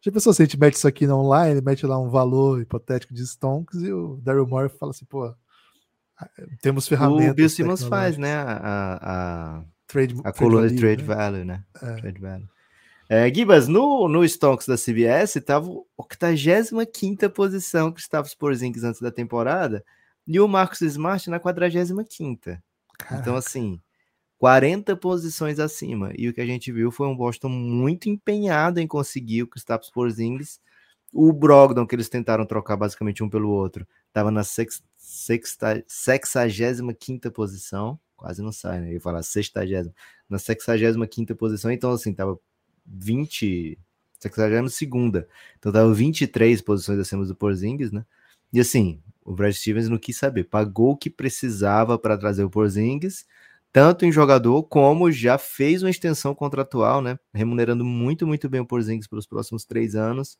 Já 0.00 0.10
pensou 0.10 0.32
se 0.32 0.40
a 0.40 0.46
gente 0.46 0.58
mete 0.58 0.76
isso 0.76 0.88
aqui 0.88 1.06
na 1.06 1.14
online, 1.14 1.60
mete 1.60 1.84
lá 1.84 1.98
um 1.98 2.08
valor 2.08 2.58
hipotético 2.58 3.12
de 3.12 3.22
stonks 3.22 3.82
e 3.82 3.92
o 3.92 4.16
Daryl 4.22 4.46
Morey 4.46 4.70
fala 4.70 4.92
assim, 4.92 5.04
pô, 5.04 5.30
temos 6.62 6.88
ferramentas. 6.88 7.32
o 7.32 7.34
Bill 7.34 7.48
Simmons 7.50 7.84
faz, 7.84 8.16
né? 8.16 8.34
A, 8.36 9.58
a, 9.58 9.64
Trade, 9.86 10.16
a 10.24 10.32
coluna 10.32 10.70
de 10.70 10.76
Trade 10.76 11.02
né? 11.02 11.14
Value, 11.14 11.44
né? 11.44 11.64
É. 11.82 11.92
Trade 11.96 12.18
Value. 12.18 12.48
É, 13.10 13.34
Gibas, 13.34 13.68
no, 13.68 14.08
no 14.08 14.24
Stonks 14.24 14.66
da 14.66 14.76
CBS 14.76 15.36
estava 15.36 15.68
85 15.98 17.28
posição 17.28 17.92
que 17.92 18.00
estava 18.00 18.26
os 18.26 18.34
Porzingis 18.34 18.84
antes 18.84 19.02
da 19.02 19.10
temporada 19.10 19.84
e 20.32 20.38
o 20.38 20.46
Marcos 20.46 20.80
Smart 20.82 21.28
na 21.28 21.40
45 21.40 22.00
Então, 22.00 22.60
Caraca. 22.96 23.36
assim, 23.36 23.80
40 24.38 24.94
posições 24.94 25.58
acima. 25.58 26.12
E 26.16 26.28
o 26.28 26.32
que 26.32 26.40
a 26.40 26.46
gente 26.46 26.70
viu 26.70 26.92
foi 26.92 27.08
um 27.08 27.16
Boston 27.16 27.48
muito 27.48 28.08
empenhado 28.08 28.78
em 28.78 28.86
conseguir 28.86 29.42
o 29.42 29.48
Kristaps 29.48 29.90
Porzingis. 29.90 30.60
O 31.12 31.32
Brogdon, 31.32 31.84
que 31.84 31.96
eles 31.96 32.08
tentaram 32.08 32.46
trocar 32.46 32.76
basicamente 32.76 33.24
um 33.24 33.28
pelo 33.28 33.50
outro, 33.50 33.84
estava 34.06 34.30
na 34.30 34.44
sex, 34.44 34.80
sexta, 34.96 35.82
65 35.88 37.28
posição. 37.32 37.98
Quase 38.16 38.40
não 38.40 38.52
sai, 38.52 38.80
né? 38.82 38.90
Eu 38.90 38.92
ia 38.94 39.00
falar 39.00 39.24
60. 39.24 39.92
Na 40.28 40.38
65 40.38 41.34
posição. 41.34 41.72
Então, 41.72 41.90
assim, 41.90 42.14
tava 42.14 42.38
20. 42.86 43.76
62. 44.20 44.80
Então, 45.58 45.72
tava 45.72 45.92
23 45.92 46.60
posições 46.62 47.00
acima 47.00 47.24
do 47.24 47.34
Porzingis, 47.34 47.90
né? 47.90 48.06
E 48.52 48.60
assim, 48.60 49.02
o 49.24 49.34
Brad 49.34 49.52
Stevens 49.52 49.88
não 49.88 49.98
quis 49.98 50.16
saber. 50.16 50.44
Pagou 50.44 50.92
o 50.92 50.96
que 50.96 51.10
precisava 51.10 51.98
para 51.98 52.16
trazer 52.16 52.44
o 52.44 52.50
Porzingis 52.50 53.26
tanto 53.72 54.04
em 54.04 54.12
jogador 54.12 54.64
como 54.64 55.12
já 55.12 55.38
fez 55.38 55.82
uma 55.82 55.90
extensão 55.90 56.34
contratual, 56.34 57.00
né? 57.00 57.18
Remunerando 57.32 57.84
muito, 57.84 58.26
muito 58.26 58.48
bem 58.48 58.60
o 58.60 58.66
Porzingis 58.66 59.06
pelos 59.06 59.26
próximos 59.26 59.64
três 59.64 59.94
anos. 59.94 60.38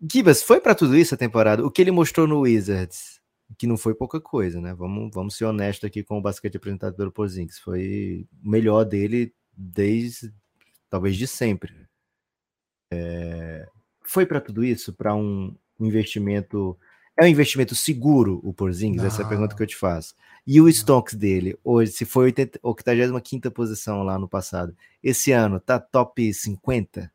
Gibas, 0.00 0.42
foi 0.42 0.60
para 0.60 0.74
tudo 0.74 0.96
isso 0.96 1.14
a 1.14 1.18
temporada? 1.18 1.64
O 1.64 1.70
que 1.70 1.82
ele 1.82 1.90
mostrou 1.90 2.26
no 2.26 2.40
Wizards, 2.40 3.20
que 3.58 3.66
não 3.66 3.76
foi 3.76 3.94
pouca 3.94 4.20
coisa, 4.20 4.60
né? 4.60 4.74
Vamos, 4.74 5.10
vamos 5.12 5.36
ser 5.36 5.46
honestos 5.46 5.86
aqui 5.86 6.02
com 6.04 6.18
o 6.18 6.22
basquete 6.22 6.56
apresentado 6.56 6.94
pelo 6.94 7.10
Porzingis. 7.10 7.58
Foi 7.58 8.26
o 8.44 8.50
melhor 8.50 8.84
dele 8.84 9.34
desde, 9.52 10.32
talvez, 10.88 11.16
de 11.16 11.26
sempre. 11.26 11.74
É, 12.92 13.66
foi 14.04 14.24
para 14.24 14.40
tudo 14.40 14.62
isso? 14.62 14.92
Para 14.92 15.14
um 15.16 15.56
investimento... 15.80 16.76
É 17.16 17.24
um 17.24 17.28
investimento 17.28 17.74
seguro 17.74 18.40
o 18.42 18.52
Porzingis? 18.52 19.04
Essa 19.04 19.18
é 19.18 19.20
a 19.20 19.22
Não. 19.22 19.28
pergunta 19.28 19.54
que 19.54 19.62
eu 19.62 19.66
te 19.66 19.76
faço. 19.76 20.14
E 20.46 20.60
o 20.60 20.68
Stonks 20.68 21.14
dele, 21.14 21.56
hoje, 21.64 21.92
se 21.92 22.04
foi 22.04 22.26
80, 22.26 22.58
85 22.62 23.50
posição 23.50 24.02
lá 24.02 24.18
no 24.18 24.28
passado, 24.28 24.76
esse 25.02 25.32
ano 25.32 25.58
tá 25.58 25.78
top 25.78 26.34
50? 26.34 27.10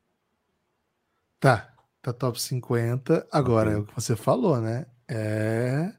Tá, 1.39 1.73
tá 2.01 2.11
top 2.11 2.41
50. 2.41 3.27
Agora, 3.31 3.71
é 3.71 3.77
o 3.77 3.85
que 3.85 3.93
você 3.93 4.15
falou, 4.15 4.59
né? 4.59 4.85
É, 5.07 5.93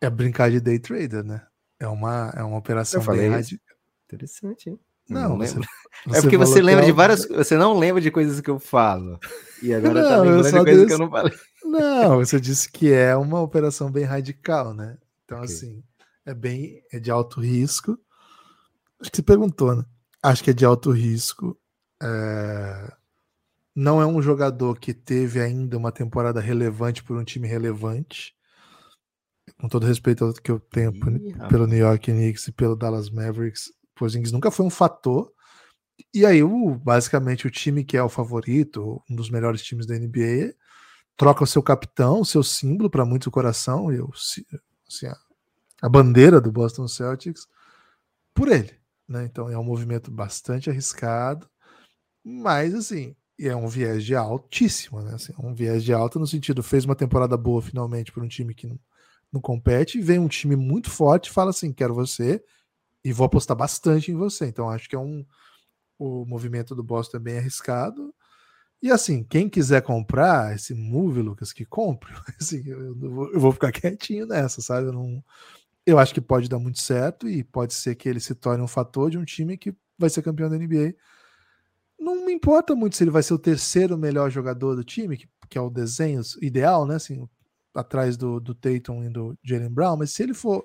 é 0.00 0.10
brincar 0.10 0.50
de 0.50 0.60
day 0.60 0.78
trader, 0.78 1.22
né? 1.22 1.46
É 1.78 1.86
uma, 1.86 2.32
é 2.36 2.42
uma 2.42 2.58
operação 2.58 3.00
Eu 3.00 3.04
falei 3.04 3.30
bem. 3.30 3.60
Interessante, 4.06 4.70
hein? 4.70 4.80
Não, 5.08 5.30
Não 5.30 5.38
você, 5.38 5.54
lembro. 5.54 5.68
É 6.14 6.20
porque 6.22 6.36
você 6.36 6.54
que 6.54 6.60
lembra 6.62 6.84
é 6.84 6.86
de 6.86 6.92
várias 6.92 7.26
Você 7.26 7.56
não 7.56 7.78
lembra 7.78 8.00
de 8.00 8.10
coisas 8.10 8.40
que 8.40 8.50
eu 8.50 8.58
falo. 8.58 9.18
E 9.62 9.72
agora 9.74 10.02
tá 10.02 10.16
Não, 10.18 10.24
eu 10.24 10.40
lembrando 10.42 10.44
de 10.44 10.64
coisas 10.64 10.74
que 10.74 10.80
disse- 10.82 10.94
eu 10.94 10.98
não 10.98 11.10
falei. 11.10 11.38
Não, 11.64 12.16
você 12.16 12.40
disse 12.40 12.70
que 12.70 12.90
é 12.92 13.14
uma 13.16 13.40
operação 13.42 13.90
bem 13.90 14.04
radical, 14.04 14.72
né? 14.72 14.96
Então, 15.24 15.38
Ok. 15.38 15.52
assim, 15.52 15.82
é 16.24 16.32
bem 16.32 16.82
é 16.90 16.98
de 16.98 17.10
alto 17.10 17.40
risco. 17.40 17.98
Acho 19.00 19.10
que 19.10 19.16
você 19.18 19.22
perguntou, 19.22 19.74
né? 19.76 19.84
Acho 20.22 20.42
que 20.42 20.50
é 20.50 20.54
de 20.54 20.64
alto 20.64 20.90
risco. 20.90 21.58
É, 22.02 22.92
Não 23.74 24.00
é 24.00 24.06
um 24.06 24.22
jogador 24.22 24.78
que 24.78 24.94
teve 24.94 25.40
ainda 25.40 25.76
uma 25.76 25.92
temporada 25.92 26.40
relevante 26.40 27.02
por 27.04 27.16
um 27.18 27.24
time 27.24 27.46
relevante. 27.46 28.34
Com 29.60 29.68
todo 29.68 29.86
respeito 29.86 30.32
que 30.42 30.50
eu 30.50 30.58
tenho 30.60 30.90
Ih, 30.94 31.34
pelo 31.50 31.66
New 31.66 31.78
York 31.78 32.10
Knicks 32.10 32.48
e 32.48 32.52
pelo 32.52 32.76
Dallas 32.76 33.10
Mavericks, 33.10 33.72
Porzingis 33.98 34.32
nunca 34.32 34.50
foi 34.50 34.66
um 34.66 34.70
fator. 34.70 35.32
E 36.14 36.24
aí, 36.26 36.42
o, 36.42 36.74
basicamente, 36.76 37.46
o 37.46 37.50
time 37.50 37.84
que 37.84 37.96
é 37.96 38.02
o 38.02 38.08
favorito, 38.08 39.02
um 39.10 39.16
dos 39.16 39.30
melhores 39.30 39.62
times 39.62 39.86
da 39.86 39.96
NBA, 39.96 40.54
troca 41.16 41.44
o 41.44 41.46
seu 41.46 41.62
capitão, 41.62 42.20
o 42.20 42.24
seu 42.26 42.42
símbolo 42.42 42.90
para 42.90 43.04
muito 43.04 43.30
coração, 43.30 43.92
e 43.92 44.00
o, 44.00 44.12
si- 44.14 44.46
assim, 44.88 45.06
a, 45.06 45.16
a 45.82 45.88
bandeira 45.88 46.40
do 46.40 46.52
Boston 46.52 46.88
Celtics, 46.88 47.46
por 48.34 48.48
ele. 48.48 48.74
Né? 49.08 49.24
Então 49.24 49.48
é 49.50 49.58
um 49.58 49.64
movimento 49.64 50.10
bastante 50.10 50.70
arriscado, 50.70 51.48
mas 52.24 52.74
assim, 52.74 53.14
é 53.40 53.54
um 53.56 53.68
viés 53.68 54.04
de 54.04 54.14
altíssimo, 54.14 55.00
né? 55.02 55.14
Assim, 55.14 55.32
é 55.38 55.46
um 55.46 55.54
viés 55.54 55.84
de 55.84 55.92
alta 55.92 56.18
no 56.18 56.26
sentido, 56.26 56.62
fez 56.62 56.84
uma 56.84 56.96
temporada 56.96 57.36
boa 57.36 57.62
finalmente 57.62 58.12
para 58.12 58.24
um 58.24 58.28
time 58.28 58.54
que 58.54 58.66
não, 58.66 58.78
não 59.32 59.40
compete, 59.40 60.00
vem 60.00 60.18
um 60.18 60.28
time 60.28 60.56
muito 60.56 60.90
forte 60.90 61.30
fala 61.30 61.50
assim: 61.50 61.72
quero 61.72 61.94
você 61.94 62.42
e 63.08 63.12
vou 63.12 63.24
apostar 63.24 63.56
bastante 63.56 64.12
em 64.12 64.14
você. 64.14 64.46
Então 64.46 64.68
acho 64.68 64.88
que 64.88 64.94
é 64.94 64.98
um. 64.98 65.24
O 65.98 66.24
movimento 66.26 66.74
do 66.74 66.82
Boston 66.82 67.16
é 67.16 67.20
bem 67.20 67.38
arriscado. 67.38 68.14
E 68.80 68.90
assim, 68.92 69.24
quem 69.24 69.48
quiser 69.48 69.82
comprar 69.82 70.54
esse 70.54 70.74
move, 70.74 71.22
Lucas, 71.22 71.52
que 71.52 71.64
compre. 71.64 72.12
Assim, 72.40 72.62
eu, 72.64 72.94
vou, 72.94 73.32
eu 73.32 73.40
vou 73.40 73.50
ficar 73.50 73.72
quietinho 73.72 74.24
nessa, 74.24 74.62
sabe? 74.62 74.86
Eu, 74.86 74.92
não, 74.92 75.24
eu 75.84 75.98
acho 75.98 76.14
que 76.14 76.20
pode 76.20 76.48
dar 76.48 76.60
muito 76.60 76.78
certo 76.78 77.28
e 77.28 77.42
pode 77.42 77.74
ser 77.74 77.96
que 77.96 78.08
ele 78.08 78.20
se 78.20 78.34
torne 78.36 78.62
um 78.62 78.68
fator 78.68 79.10
de 79.10 79.18
um 79.18 79.24
time 79.24 79.58
que 79.58 79.74
vai 79.98 80.08
ser 80.08 80.22
campeão 80.22 80.48
da 80.48 80.56
NBA. 80.56 80.94
Não 81.98 82.24
me 82.24 82.32
importa 82.32 82.76
muito 82.76 82.94
se 82.94 83.02
ele 83.02 83.10
vai 83.10 83.24
ser 83.24 83.34
o 83.34 83.38
terceiro 83.38 83.98
melhor 83.98 84.30
jogador 84.30 84.76
do 84.76 84.84
time, 84.84 85.16
que, 85.16 85.28
que 85.50 85.58
é 85.58 85.60
o 85.60 85.70
desenho 85.70 86.22
ideal, 86.40 86.86
né? 86.86 86.94
Assim, 86.94 87.28
atrás 87.74 88.16
do, 88.16 88.38
do 88.38 88.54
Tatum 88.54 89.02
e 89.02 89.10
do 89.10 89.36
Jalen 89.42 89.70
Brown, 89.70 89.96
mas 89.96 90.12
se 90.12 90.22
ele 90.22 90.34
for 90.34 90.64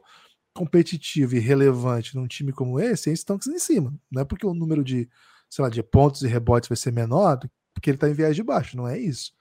competitivo 0.54 1.36
e 1.36 1.40
relevante 1.40 2.16
num 2.16 2.28
time 2.28 2.52
como 2.52 2.80
esse, 2.80 3.10
eles 3.10 3.20
estão 3.20 3.40
em 3.48 3.60
cima. 3.60 3.94
Não 4.12 4.22
é 4.22 4.26
porque 4.26 4.46
o 4.46 4.54
número 4.54 4.84
de, 4.84 5.10
sei 5.50 5.64
lá, 5.64 5.70
de 5.70 5.82
pontos 5.82 6.22
e 6.22 6.28
rebotes 6.28 6.70
vai 6.70 6.78
ser 6.78 6.92
menor, 6.92 7.40
porque 7.74 7.90
ele 7.90 7.98
está 7.98 8.10
em 8.10 8.14
viés 8.14 8.36
de 8.36 8.44
baixo, 8.44 8.78
não 8.78 8.88
é 8.88 8.98
isso. 8.98 9.34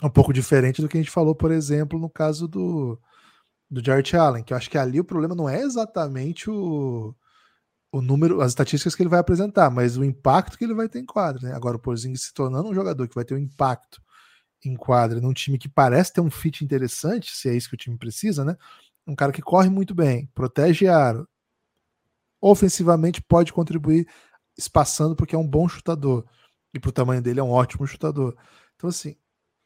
É 0.00 0.06
um 0.06 0.10
pouco 0.10 0.32
diferente 0.32 0.80
do 0.80 0.88
que 0.88 0.96
a 0.96 1.00
gente 1.00 1.10
falou, 1.10 1.34
por 1.34 1.50
exemplo, 1.50 1.98
no 1.98 2.08
caso 2.08 2.46
do, 2.46 3.00
do 3.70 3.84
Jared 3.84 4.16
Allen, 4.16 4.44
que 4.44 4.52
eu 4.52 4.56
acho 4.56 4.70
que 4.70 4.78
ali 4.78 5.00
o 5.00 5.04
problema 5.04 5.34
não 5.34 5.48
é 5.48 5.60
exatamente 5.60 6.48
o, 6.50 7.14
o 7.90 8.00
número, 8.00 8.40
as 8.40 8.52
estatísticas 8.52 8.94
que 8.94 9.02
ele 9.02 9.10
vai 9.10 9.18
apresentar, 9.18 9.70
mas 9.70 9.96
o 9.96 10.04
impacto 10.04 10.58
que 10.58 10.64
ele 10.64 10.74
vai 10.74 10.88
ter 10.88 11.00
em 11.00 11.06
quadra. 11.06 11.48
Né? 11.48 11.54
Agora, 11.54 11.76
o 11.76 11.80
Porzingis 11.80 12.22
se 12.22 12.34
tornando 12.34 12.68
um 12.68 12.74
jogador 12.74 13.08
que 13.08 13.14
vai 13.14 13.24
ter 13.24 13.34
um 13.34 13.38
impacto 13.38 14.00
em 14.64 14.76
quadra 14.76 15.20
num 15.20 15.32
time 15.32 15.58
que 15.58 15.68
parece 15.68 16.12
ter 16.12 16.20
um 16.20 16.30
fit 16.30 16.64
interessante, 16.64 17.34
se 17.34 17.48
é 17.48 17.54
isso 17.54 17.68
que 17.68 17.74
o 17.74 17.78
time 17.78 17.96
precisa, 17.96 18.44
né? 18.44 18.56
Um 19.08 19.16
cara 19.16 19.32
que 19.32 19.40
corre 19.40 19.70
muito 19.70 19.94
bem, 19.94 20.30
protege 20.34 20.86
aro, 20.86 21.26
ofensivamente 22.40 23.22
pode 23.22 23.52
contribuir 23.52 24.06
espaçando 24.56 25.16
porque 25.16 25.34
é 25.34 25.38
um 25.38 25.48
bom 25.48 25.66
chutador 25.66 26.26
e 26.74 26.78
pro 26.78 26.92
tamanho 26.92 27.22
dele 27.22 27.40
é 27.40 27.42
um 27.42 27.50
ótimo 27.50 27.86
chutador. 27.86 28.36
Então 28.76 28.90
assim, 28.90 29.16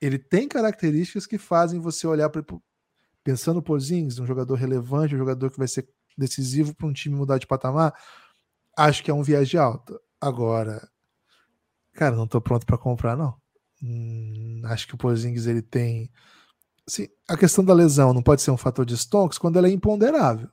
ele 0.01 0.19
tem 0.19 0.49
características 0.49 1.27
que 1.27 1.39
fazem 1.39 1.81
você 1.81 2.07
olhar 2.07 2.31
para 2.31 2.45
pensando 3.25 3.57
no 3.57 3.63
Porzingis, 3.63 4.19
um 4.19 4.27
jogador 4.27 4.55
relevante, 4.55 5.15
um 5.15 5.19
jogador 5.19 5.51
que 5.51 5.59
vai 5.59 5.69
ser 5.69 5.89
decisivo 6.17 6.75
para 6.75 6.87
um 6.87 6.93
time 6.93 7.15
mudar 7.15 7.39
de 7.39 7.47
patamar, 7.47 7.95
acho 8.77 9.03
que 9.03 9.11
é 9.11 9.15
um 9.15 9.23
viagem 9.23 9.59
alta. 9.59 9.99
Agora, 10.21 10.89
cara, 11.93 12.15
não 12.15 12.27
tô 12.27 12.41
pronto 12.41 12.67
para 12.67 12.79
comprar 12.79 13.17
não. 13.17 13.37
Hum, 13.83 14.63
acho 14.67 14.87
que 14.87 14.95
o 14.95 14.99
Porzingis 14.99 15.47
ele 15.47 15.63
tem 15.63 16.11
assim, 16.87 17.09
a 17.29 17.37
questão 17.37 17.65
da 17.65 17.75
lesão 17.75 18.13
não 18.13 18.23
pode 18.23 18.43
ser 18.43 18.51
um 18.51 18.57
fator 18.57 18.85
de 18.85 18.97
stonks 18.97 19.39
quando 19.39 19.59
ela 19.59 19.69
é 19.69 19.71
imponderável. 19.71 20.49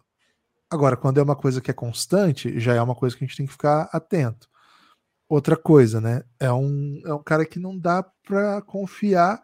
Agora, 0.70 0.96
quando 0.96 1.20
é 1.20 1.24
uma 1.24 1.36
coisa 1.36 1.62
que 1.62 1.72
é 1.72 1.74
constante, 1.74 2.60
já 2.60 2.76
é 2.76 2.82
uma 2.82 2.96
coisa 2.96 3.16
que 3.18 3.24
a 3.24 3.28
gente 3.28 3.38
tem 3.38 3.46
que 3.46 3.52
ficar 3.52 3.90
atento. 3.92 4.48
Outra 5.28 5.56
coisa, 5.58 6.00
né? 6.00 6.24
É 6.40 6.52
um, 6.52 7.02
é 7.06 7.14
um 7.14 7.24
cara 7.24 7.46
que 7.46 7.60
não 7.60 7.78
dá 7.78 8.04
para 8.04 8.62
confiar 8.62 9.42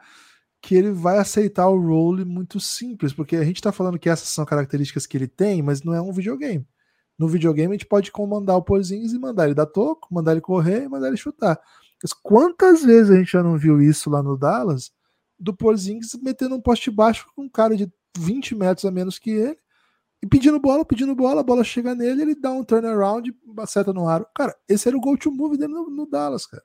que 0.62 0.76
ele 0.76 0.92
vai 0.92 1.20
aceitar 1.20 1.68
o 1.68 1.80
role 1.80 2.26
muito 2.26 2.60
simples, 2.60 3.14
porque 3.14 3.36
a 3.36 3.44
gente 3.44 3.58
está 3.58 3.72
falando 3.72 4.00
que 4.00 4.10
essas 4.10 4.30
são 4.30 4.44
características 4.46 5.06
que 5.06 5.16
ele 5.16 5.28
tem, 5.28 5.62
mas 5.62 5.84
não 5.84 5.94
é 5.94 6.02
um 6.02 6.12
videogame. 6.12 6.68
No 7.18 7.28
videogame 7.28 7.70
a 7.70 7.78
gente 7.78 7.86
pode 7.86 8.12
comandar 8.12 8.58
o 8.58 8.64
Porzingis 8.64 9.14
e 9.14 9.20
mandar 9.20 9.46
ele 9.46 9.54
dar 9.54 9.68
toco, 9.68 10.08
mandar 10.12 10.32
ele 10.32 10.42
correr 10.42 10.84
e 10.84 10.90
mandar 10.90 11.08
ele 11.08 11.18
chutar. 11.18 11.60
Mas 12.02 12.14
quantas 12.14 12.84
vezes 12.84 13.12
a 13.12 13.16
gente 13.16 13.32
já 13.32 13.44
não 13.44 13.58
viu 13.58 13.82
isso 13.82 14.10
lá 14.10 14.24
no 14.24 14.36
Dallas, 14.36 14.92
do 15.40 15.56
Porzingis 15.56 16.16
metendo 16.22 16.56
um 16.56 16.62
poste 16.62 16.90
baixo 16.90 17.26
com 17.36 17.44
um 17.44 17.50
cara 17.50 17.76
de 17.76 17.92
20 18.18 18.56
metros 18.56 18.86
a 18.86 18.92
menos 18.92 19.20
que 19.20 19.30
ele, 19.30 19.58
e 20.24 20.28
pedindo 20.28 20.60
bola, 20.60 20.84
pedindo 20.84 21.16
bola, 21.16 21.42
a 21.42 21.44
bola 21.44 21.64
chega 21.64 21.94
nele, 21.94 22.24
ele 22.24 22.36
dá 22.36 22.52
um 22.52 22.64
turnaround 22.64 23.32
acerta 23.60 23.94
no 23.94 24.08
aro. 24.08 24.26
Cara, 24.36 24.56
esse 24.68 24.88
era 24.88 24.98
o 24.98 25.00
go-to 25.00 25.32
move 25.32 25.58
dele 25.58 25.74
no, 25.74 25.90
no 25.90 26.10
Dallas, 26.10 26.48
cara. 26.48 26.64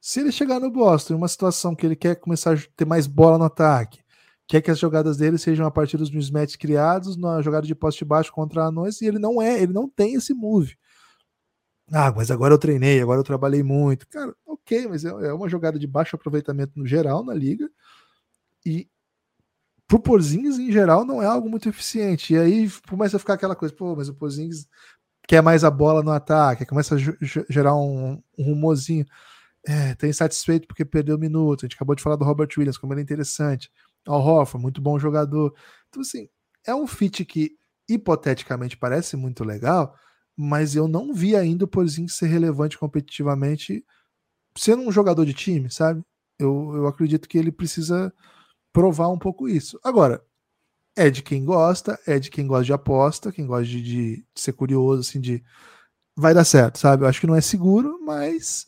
Se 0.00 0.20
ele 0.20 0.30
chegar 0.30 0.60
no 0.60 0.70
Boston 0.70 1.14
em 1.14 1.16
uma 1.16 1.28
situação 1.28 1.74
que 1.74 1.86
ele 1.86 1.96
quer 1.96 2.16
começar 2.16 2.54
a 2.54 2.58
ter 2.76 2.84
mais 2.84 3.06
bola 3.06 3.38
no 3.38 3.44
ataque, 3.44 4.00
quer 4.46 4.60
que 4.60 4.70
as 4.70 4.78
jogadas 4.78 5.16
dele 5.16 5.38
sejam 5.38 5.66
a 5.66 5.70
partir 5.70 5.96
dos 5.96 6.10
mismatches 6.10 6.56
criados 6.56 7.16
na 7.16 7.40
jogada 7.40 7.66
de 7.66 7.74
poste 7.74 8.04
baixo 8.04 8.30
contra 8.32 8.66
anões, 8.66 9.00
e 9.00 9.06
ele 9.06 9.18
não 9.18 9.40
é, 9.40 9.60
ele 9.60 9.72
não 9.72 9.88
tem 9.88 10.14
esse 10.14 10.34
move. 10.34 10.76
Ah, 11.92 12.12
mas 12.14 12.30
agora 12.30 12.52
eu 12.54 12.58
treinei, 12.58 13.00
agora 13.00 13.20
eu 13.20 13.24
trabalhei 13.24 13.62
muito. 13.62 14.06
Cara, 14.08 14.34
ok, 14.44 14.88
mas 14.88 15.04
é, 15.04 15.08
é 15.08 15.32
uma 15.32 15.48
jogada 15.48 15.78
de 15.78 15.86
baixo 15.86 16.16
aproveitamento 16.16 16.72
no 16.76 16.86
geral 16.86 17.24
na 17.24 17.32
liga. 17.34 17.70
E 18.64 18.88
pro 19.86 20.00
Porzingis, 20.00 20.58
em 20.58 20.72
geral, 20.72 21.04
não 21.04 21.22
é 21.22 21.26
algo 21.26 21.48
muito 21.48 21.68
eficiente. 21.68 22.34
E 22.34 22.38
aí 22.38 22.70
começa 22.88 23.16
a 23.16 23.20
ficar 23.20 23.34
aquela 23.34 23.56
coisa, 23.56 23.74
pô, 23.74 23.94
mas 23.96 24.08
o 24.08 24.14
Porzingis 24.14 24.66
quer 25.28 25.42
mais 25.42 25.64
a 25.64 25.70
bola 25.70 26.02
no 26.02 26.12
ataque, 26.12 26.66
começa 26.66 26.96
a 26.96 26.98
gerar 27.50 27.76
um, 27.76 28.22
um 28.38 28.44
rumorzinho 28.44 29.06
é, 29.66 29.94
tá 29.96 30.06
insatisfeito 30.08 30.66
porque 30.68 30.84
perdeu 30.84 31.18
minuto. 31.18 31.64
A 31.64 31.66
gente 31.66 31.74
acabou 31.74 31.94
de 31.96 32.02
falar 32.02 32.16
do 32.16 32.24
Robert 32.24 32.48
Williams, 32.56 32.78
como 32.78 32.92
ele 32.92 33.00
é 33.00 33.04
interessante. 33.04 33.70
Al 34.06 34.20
Hoffa, 34.24 34.58
muito 34.58 34.80
bom 34.80 34.98
jogador. 34.98 35.54
Então, 35.88 36.02
assim, 36.02 36.28
é 36.66 36.74
um 36.74 36.86
fit 36.86 37.24
que 37.24 37.56
hipoteticamente 37.88 38.76
parece 38.76 39.16
muito 39.16 39.44
legal, 39.44 39.94
mas 40.36 40.76
eu 40.76 40.86
não 40.86 41.14
vi 41.14 41.34
ainda 41.34 41.64
o 41.64 41.68
Porzingis 41.68 42.14
ser 42.16 42.26
relevante 42.26 42.78
competitivamente 42.78 43.84
sendo 44.56 44.82
um 44.82 44.92
jogador 44.92 45.24
de 45.24 45.34
time, 45.34 45.70
sabe? 45.70 46.02
Eu, 46.38 46.72
eu 46.74 46.86
acredito 46.86 47.28
que 47.28 47.38
ele 47.38 47.52
precisa 47.52 48.12
provar 48.72 49.08
um 49.08 49.18
pouco 49.18 49.48
isso. 49.48 49.78
Agora, 49.82 50.22
é 50.96 51.10
de 51.10 51.22
quem 51.22 51.44
gosta, 51.44 51.98
é 52.06 52.18
de 52.18 52.30
quem 52.30 52.46
gosta 52.46 52.64
de 52.64 52.72
aposta, 52.72 53.32
quem 53.32 53.46
gosta 53.46 53.66
de, 53.66 53.82
de, 53.82 54.16
de 54.16 54.40
ser 54.40 54.52
curioso, 54.52 55.00
assim, 55.00 55.20
de 55.20 55.42
vai 56.16 56.32
dar 56.32 56.44
certo, 56.44 56.78
sabe? 56.78 57.04
Eu 57.04 57.08
acho 57.08 57.20
que 57.20 57.26
não 57.26 57.34
é 57.36 57.40
seguro, 57.40 58.00
mas 58.02 58.66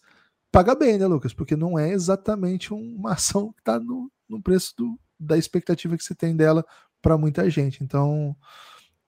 paga 0.53 0.75
bem, 0.75 0.99
né, 0.99 1.07
Lucas? 1.07 1.33
Porque 1.33 1.57
não 1.57 1.79
é 1.79 1.91
exatamente 1.91 2.73
uma 2.73 3.13
ação 3.15 3.53
que 3.53 3.61
está 3.61 3.81
no, 3.81 4.11
no 4.29 4.43
preço 4.43 4.75
do, 4.77 4.99
da 5.19 5.39
expectativa 5.39 5.97
que 5.97 6.05
você 6.05 6.15
tem 6.15 6.37
dela 6.37 6.65
para 7.01 7.17
muita 7.17 7.49
gente. 7.49 7.83
Então, 7.83 8.37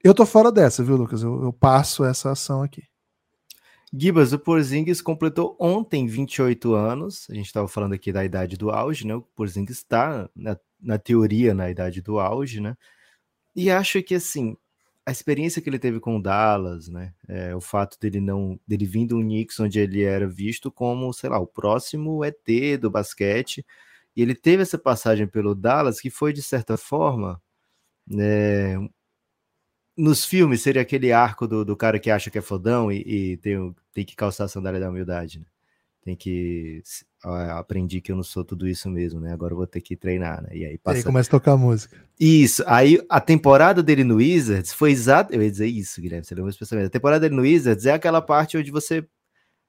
eu 0.03 0.15
tô 0.15 0.25
fora 0.25 0.51
dessa, 0.51 0.83
viu, 0.83 0.97
Lucas? 0.97 1.23
Eu, 1.23 1.43
eu 1.43 1.53
passo 1.53 2.05
essa 2.05 2.31
ação 2.31 2.63
aqui. 2.63 2.85
Gibas, 3.93 4.33
o 4.33 4.39
Porzingis 4.39 5.03
completou 5.03 5.57
ontem 5.59 6.07
28 6.07 6.75
anos. 6.75 7.27
A 7.29 7.35
gente 7.35 7.47
estava 7.47 7.67
falando 7.67 7.93
aqui 7.93 8.13
da 8.13 8.25
idade 8.25 8.57
do 8.57 8.71
auge, 8.71 9.07
né? 9.07 9.15
O 9.17 9.23
Porzingis 9.23 9.79
está, 9.79 10.31
na, 10.35 10.57
na 10.81 10.99
teoria, 10.99 11.53
na 11.55 11.69
idade 11.71 12.01
do 12.01 12.21
auge, 12.21 12.61
né? 12.61 12.77
E 13.55 13.71
acho 13.71 14.01
que, 14.03 14.15
assim, 14.15 14.57
a 15.05 15.11
experiência 15.11 15.61
que 15.61 15.69
ele 15.69 15.79
teve 15.79 15.99
com 15.99 16.17
o 16.17 16.23
Dallas, 16.23 16.89
né? 16.89 17.13
É, 17.29 17.55
o 17.55 17.61
fato 17.61 17.99
dele 17.99 18.21
não 18.21 18.59
dele 18.67 18.87
vindo 18.87 19.17
um 19.17 19.23
Knicks 19.23 19.59
onde 19.59 19.81
ele 19.81 20.03
era 20.03 20.29
visto 20.29 20.71
como, 20.71 21.13
sei 21.13 21.31
lá, 21.31 21.39
o 21.41 21.47
próximo 21.47 22.25
ET 22.25 22.79
do 22.81 22.91
basquete, 22.91 23.67
e 24.17 24.23
ele 24.23 24.35
teve 24.35 24.63
essa 24.63 24.79
passagem 24.79 25.27
pelo 25.27 25.55
Dallas 25.55 26.01
que 26.01 26.11
foi 26.11 26.33
de 26.33 26.43
certa 26.43 26.77
forma, 26.77 27.43
né, 28.07 28.77
nos 30.01 30.25
filmes 30.25 30.63
seria 30.63 30.83
aquele 30.83 31.13
arco 31.13 31.47
do, 31.47 31.65
do 31.65 31.77
cara 31.77 31.99
que 31.99 32.11
acha 32.11 32.31
que 32.31 32.39
é 32.39 32.43
fodão 32.43 32.91
e, 32.91 33.33
e 33.33 33.37
tem, 33.39 33.75
tem 33.93 34.05
que 34.05 34.17
calçar 34.17 34.45
a 34.45 34.49
sandália 34.49 34.81
da 34.81 34.89
humildade, 34.89 35.39
né? 35.39 35.47
Tem 36.03 36.17
que 36.17 36.83
aprendi 37.23 38.01
que 38.01 38.11
eu 38.11 38.17
não 38.17 38.23
sou 38.23 38.43
tudo 38.43 38.67
isso 38.67 38.89
mesmo, 38.89 39.21
né? 39.21 39.33
Agora 39.33 39.53
eu 39.53 39.59
vou 39.59 39.67
ter 39.67 39.83
que 39.83 39.95
treinar, 39.95 40.43
né? 40.43 40.49
E 40.53 40.65
aí 40.65 40.79
passa. 40.79 40.97
E 40.97 41.01
aí 41.01 41.05
começa 41.05 41.29
a 41.29 41.33
tocar 41.33 41.57
música. 41.59 41.95
Isso. 42.19 42.65
Aí 42.67 42.99
a 43.09 43.21
temporada 43.21 43.83
dele 43.83 44.03
no 44.03 44.17
Wizards 44.17 44.73
foi 44.73 44.91
exato. 44.91 45.35
Eu 45.35 45.43
ia 45.43 45.51
dizer 45.51 45.67
isso, 45.67 46.01
Guilherme. 46.01 46.25
Você 46.25 46.35
lembra 46.35 46.49
esse 46.49 46.59
pensamento? 46.59 46.87
A 46.87 46.91
temporada 46.91 47.21
dele 47.21 47.37
no 47.37 47.43
Wizards 47.43 47.85
é 47.85 47.93
aquela 47.93 48.23
parte 48.23 48.57
onde 48.57 48.71
você 48.71 49.07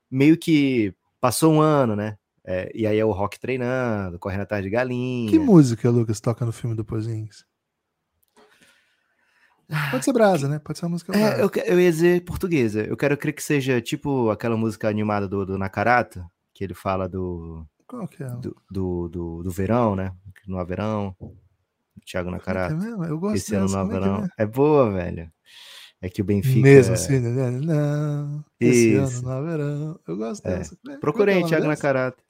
meio 0.09 0.37
que 0.37 0.93
passou 1.19 1.53
um 1.53 1.59
ano, 1.59 1.95
né? 1.95 2.17
É, 2.43 2.71
e 2.73 2.87
aí 2.87 2.97
é 2.97 3.05
o 3.05 3.11
rock 3.11 3.39
treinando, 3.39 4.17
correndo 4.17 4.41
atrás 4.41 4.63
de 4.63 4.69
galinha. 4.69 5.29
Que 5.29 5.37
música, 5.37 5.89
Lucas, 5.89 6.21
toca 6.21 6.45
no 6.45 6.53
filme 6.53 6.75
do 6.75 6.85
Pozinhos? 6.85 7.45
Pode 9.89 10.05
ser 10.05 10.13
brasa, 10.13 10.47
né? 10.47 10.59
Pode 10.59 10.77
ser 10.77 10.85
uma 10.85 10.91
música. 10.91 11.17
É, 11.17 11.41
eu, 11.41 11.49
eu 11.65 11.79
ia 11.79 11.91
dizer 11.91 12.23
portuguesa. 12.25 12.81
Eu 12.83 12.97
quero 12.97 13.17
crer 13.17 13.33
que 13.33 13.43
seja 13.43 13.81
tipo 13.81 14.29
aquela 14.29 14.57
música 14.57 14.89
animada 14.89 15.27
do, 15.27 15.45
do 15.45 15.57
Nakarata, 15.57 16.25
que 16.53 16.63
ele 16.63 16.73
fala 16.73 17.07
do. 17.07 17.65
Qual 17.87 18.07
que 18.07 18.23
é? 18.23 18.27
Do, 18.27 18.55
do, 18.69 19.09
do, 19.09 19.43
do 19.43 19.51
verão, 19.51 19.95
né? 19.95 20.13
Não 20.47 20.59
há 20.59 20.63
verão. 20.63 21.15
Thiago 22.05 22.29
é 22.29 22.31
Nakarata. 22.33 22.75
É 22.75 23.09
eu 23.09 23.19
gosto 23.19 23.35
Esse 23.35 23.55
ano 23.55 23.69
não 23.69 23.79
há 23.79 24.25
é. 24.25 24.41
É, 24.41 24.43
é, 24.43 24.45
boa, 24.45 24.91
velho. 24.91 25.31
É 26.01 26.09
que 26.09 26.21
o 26.21 26.25
Benfica. 26.25 26.61
Mesmo 26.61 26.93
assim, 26.93 27.19
né? 27.19 27.51
Não. 27.51 28.43
Esse 28.59 28.93
Isso. 28.95 29.19
ano 29.19 29.21
não 29.21 29.31
há 29.31 29.41
verão. 29.41 29.99
Eu 30.07 30.17
gosto 30.17 30.45
é. 30.47 30.57
dessa. 30.57 30.77
Procurei 30.99 31.43
Thiago 31.43 31.67
Nakarata. 31.67 32.21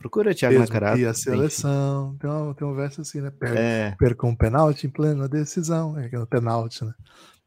Procura 0.00 0.34
Thiago 0.34 0.58
Nakarata. 0.58 0.98
E 0.98 1.04
a 1.04 1.12
seleção. 1.12 2.16
Tem 2.18 2.30
um, 2.30 2.54
tem 2.54 2.66
um 2.66 2.74
verso 2.74 3.02
assim, 3.02 3.20
né? 3.20 3.30
Per, 3.30 3.54
é. 3.54 3.94
Perca 3.98 4.26
um 4.26 4.34
penalti 4.34 4.86
em 4.86 4.90
plena 4.90 5.28
decisão. 5.28 5.96
É 5.98 6.08
no 6.08 6.26
penalti, 6.26 6.86
né? 6.86 6.94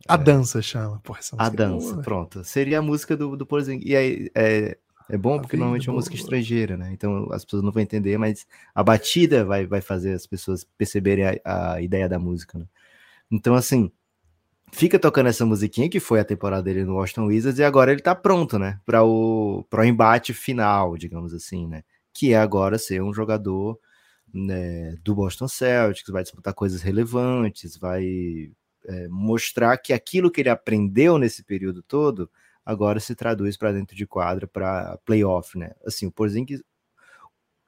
A 0.08 0.14
é. 0.14 0.18
dança 0.20 0.62
chama. 0.62 1.00
Porra, 1.04 1.20
a 1.40 1.50
dança, 1.50 1.94
boa, 1.94 2.04
pronto. 2.04 2.44
Seria 2.44 2.78
a 2.78 2.82
música 2.82 3.18
do, 3.18 3.36
do 3.36 3.44
Porzingis. 3.44 3.90
E 3.90 3.96
aí, 3.96 4.32
é, 4.36 4.78
é 5.10 5.18
bom 5.18 5.40
porque 5.40 5.58
normalmente 5.58 5.90
é 5.90 5.92
uma 5.92 5.96
música 5.96 6.16
estrangeira, 6.16 6.78
né? 6.78 6.92
Então 6.94 7.28
as 7.32 7.44
pessoas 7.44 7.64
não 7.64 7.72
vão 7.72 7.82
entender, 7.82 8.20
mas 8.20 8.46
a 8.76 8.84
batida 8.84 9.44
vai, 9.44 9.66
vai 9.66 9.82
fazer 9.82 10.14
as 10.14 10.28
pessoas 10.28 10.64
perceberem 10.78 11.40
a, 11.44 11.74
a 11.74 11.82
ideia 11.82 12.08
da 12.08 12.20
música, 12.20 12.60
né? 12.60 12.66
Então, 13.32 13.56
assim, 13.56 13.92
fica 14.72 15.00
tocando 15.00 15.30
essa 15.30 15.44
musiquinha 15.44 15.90
que 15.90 16.00
foi 16.00 16.20
a 16.20 16.26
temporada 16.26 16.62
dele 16.62 16.86
no 16.86 16.98
Washington 16.98 17.26
Wizards 17.26 17.58
e 17.58 17.64
agora 17.64 17.92
ele 17.92 18.02
tá 18.02 18.14
pronto, 18.14 18.60
né? 18.60 18.80
Para 18.86 19.04
o, 19.04 19.66
o 19.72 19.84
embate 19.84 20.34
final, 20.34 20.96
digamos 20.96 21.34
assim, 21.34 21.68
né? 21.68 21.84
Que 22.14 22.34
é 22.34 22.38
agora 22.38 22.78
ser 22.78 23.02
um 23.02 23.14
jogador 23.14 23.80
né, 24.34 24.96
do 25.04 25.16
Boston 25.16 25.48
Celtics, 25.48 26.12
vai 26.12 26.24
disputar 26.24 26.54
coisas 26.54 26.82
relevantes, 26.82 27.78
vai 27.78 28.52
é, 28.86 29.08
mostrar 29.08 29.78
que 29.78 29.94
aquilo 29.94 30.32
que 30.32 30.42
ele 30.42 30.50
aprendeu 30.50 31.18
nesse 31.18 31.44
período 31.44 31.82
todo 31.84 32.30
agora 32.66 33.00
se 33.00 33.16
traduz 33.16 33.58
para 33.58 33.72
dentro 33.74 33.96
de 33.96 34.08
quadra 34.08 34.48
para 34.48 34.98
playoff, 35.06 35.58
né? 35.58 35.72
Assim, 35.86 36.08
o 36.08 36.12
Porzingis 36.12 36.62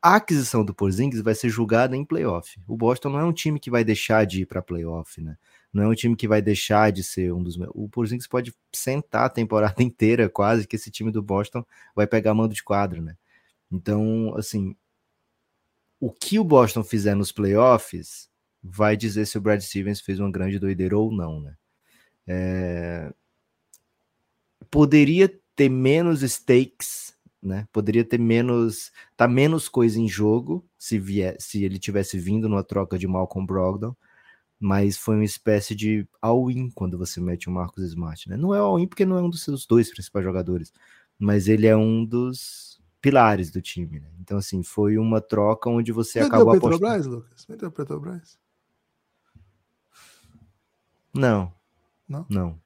a 0.05 0.17
aquisição 0.17 0.63
do 0.63 0.71
Porzingis 0.71 1.19
vai 1.19 1.33
ser 1.33 1.49
julgada 1.49 1.97
em 1.97 2.05
playoff. 2.05 2.61
O 2.67 2.77
Boston 2.77 3.09
não 3.09 3.19
é 3.19 3.23
um 3.23 3.33
time 3.33 3.59
que 3.59 3.71
vai 3.71 3.83
deixar 3.83 4.23
de 4.23 4.43
ir 4.43 4.45
para 4.45 4.61
playoff, 4.61 5.19
né? 5.19 5.35
Não 5.73 5.81
é 5.81 5.87
um 5.87 5.95
time 5.95 6.15
que 6.15 6.27
vai 6.27 6.43
deixar 6.43 6.91
de 6.91 7.03
ser 7.03 7.33
um 7.33 7.41
dos. 7.41 7.57
O 7.73 7.89
Porzingis 7.89 8.27
pode 8.27 8.53
sentar 8.71 9.25
a 9.25 9.29
temporada 9.29 9.81
inteira, 9.81 10.29
quase, 10.29 10.67
que 10.67 10.75
esse 10.75 10.91
time 10.91 11.11
do 11.11 11.23
Boston 11.23 11.65
vai 11.95 12.05
pegar 12.05 12.35
mando 12.35 12.53
de 12.53 12.63
quadro, 12.63 13.01
né? 13.01 13.15
Então, 13.75 14.33
assim, 14.37 14.73
o 15.99 16.09
que 16.09 16.39
o 16.39 16.43
Boston 16.43 16.83
fizer 16.83 17.13
nos 17.13 17.31
playoffs 17.31 18.29
vai 18.63 18.95
dizer 18.95 19.25
se 19.25 19.37
o 19.37 19.41
Brad 19.41 19.59
Stevens 19.61 19.99
fez 19.99 20.19
uma 20.19 20.31
grande 20.31 20.57
doideira 20.57 20.97
ou 20.97 21.11
não, 21.11 21.41
né? 21.41 21.55
É... 22.25 23.13
Poderia 24.71 25.31
ter 25.55 25.69
menos 25.69 26.21
stakes, 26.21 27.13
né? 27.43 27.67
Poderia 27.71 28.03
ter 28.03 28.17
menos, 28.17 28.91
tá 29.15 29.27
menos 29.27 29.67
coisa 29.67 29.99
em 29.99 30.07
jogo 30.07 30.65
se 30.77 30.97
vier, 30.97 31.35
se 31.39 31.63
ele 31.63 31.77
tivesse 31.77 32.17
vindo 32.17 32.47
numa 32.47 32.63
troca 32.63 32.97
de 32.97 33.07
Malcolm 33.07 33.45
Brogdon, 33.45 33.95
mas 34.59 34.97
foi 34.97 35.15
uma 35.15 35.25
espécie 35.25 35.75
de 35.75 36.07
all-in 36.21 36.71
quando 36.71 36.97
você 36.97 37.19
mete 37.19 37.49
o 37.49 37.51
Marcos 37.51 37.83
Smart, 37.83 38.29
né? 38.29 38.37
Não 38.37 38.55
é 38.55 38.59
all-in 38.59 38.87
porque 38.87 39.05
não 39.05 39.17
é 39.17 39.21
um 39.21 39.29
dos 39.29 39.43
seus 39.43 39.65
dois 39.65 39.89
principais 39.91 40.25
jogadores, 40.25 40.73
mas 41.19 41.47
ele 41.47 41.67
é 41.67 41.75
um 41.75 42.05
dos 42.05 42.74
pilares 43.05 43.51
do 43.51 43.61
time, 43.61 43.99
né? 43.99 44.09
Então 44.19 44.39
assim, 44.39 44.63
foi 44.63 44.97
uma 44.97 45.21
troca 45.21 45.69
onde 45.69 45.91
você 45.91 46.19
Vendeu 46.19 46.35
acabou 46.35 46.55
apostando. 46.55 46.79
Petrobras, 46.79 47.05
Lucas? 47.05 47.45
Vendeu 47.47 47.71
Petrobras? 47.71 48.39
Não. 51.13 51.53
Não? 52.09 52.25
Não. 52.27 52.59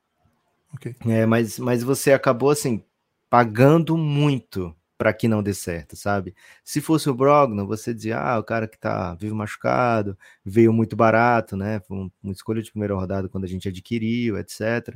Ok. 0.74 0.96
É, 1.06 1.26
mas, 1.26 1.60
mas 1.60 1.84
você 1.84 2.14
acabou 2.14 2.52
assim 2.52 2.82
pagando 3.30 3.98
muito 3.98 4.74
para 4.98 5.12
que 5.12 5.28
não 5.28 5.44
dê 5.44 5.54
certo, 5.54 5.98
sabe? 5.98 6.34
Se 6.64 6.80
fosse 6.80 7.10
o 7.10 7.14
Brogdon, 7.14 7.68
você 7.68 7.94
dizia, 7.94 8.18
ah, 8.18 8.40
o 8.40 8.44
cara 8.44 8.66
que 8.66 8.80
tá 8.80 9.16
vivo 9.16 9.36
machucado, 9.36 10.18
veio 10.44 10.72
muito 10.72 10.96
barato, 10.96 11.58
né? 11.58 11.82
Foi 11.82 12.10
uma 12.24 12.32
escolha 12.32 12.62
de 12.62 12.72
primeira 12.72 12.96
rodada 12.96 13.28
quando 13.28 13.44
a 13.44 13.48
gente 13.48 13.68
adquiriu, 13.68 14.38
etc. 14.38 14.96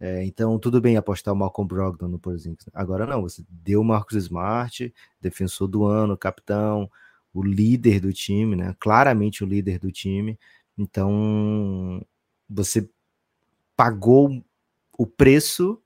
É, 0.00 0.24
então, 0.24 0.58
tudo 0.58 0.80
bem 0.80 0.96
apostar 0.96 1.32
o 1.32 1.36
Malcolm 1.36 1.68
Brogdon 1.68 2.08
no 2.08 2.18
Porzingis. 2.18 2.68
Agora 2.74 3.06
não, 3.06 3.22
você 3.22 3.44
deu 3.48 3.80
o 3.80 3.84
Marcos 3.84 4.16
Smart, 4.16 4.92
defensor 5.20 5.68
do 5.68 5.84
ano, 5.84 6.16
capitão, 6.16 6.90
o 7.32 7.42
líder 7.42 8.00
do 8.00 8.12
time, 8.12 8.56
né? 8.56 8.74
Claramente 8.78 9.42
o 9.42 9.46
líder 9.46 9.78
do 9.78 9.90
time. 9.90 10.38
Então, 10.76 12.04
você 12.48 12.88
pagou 13.76 14.44
o 14.98 15.06
preço 15.06 15.80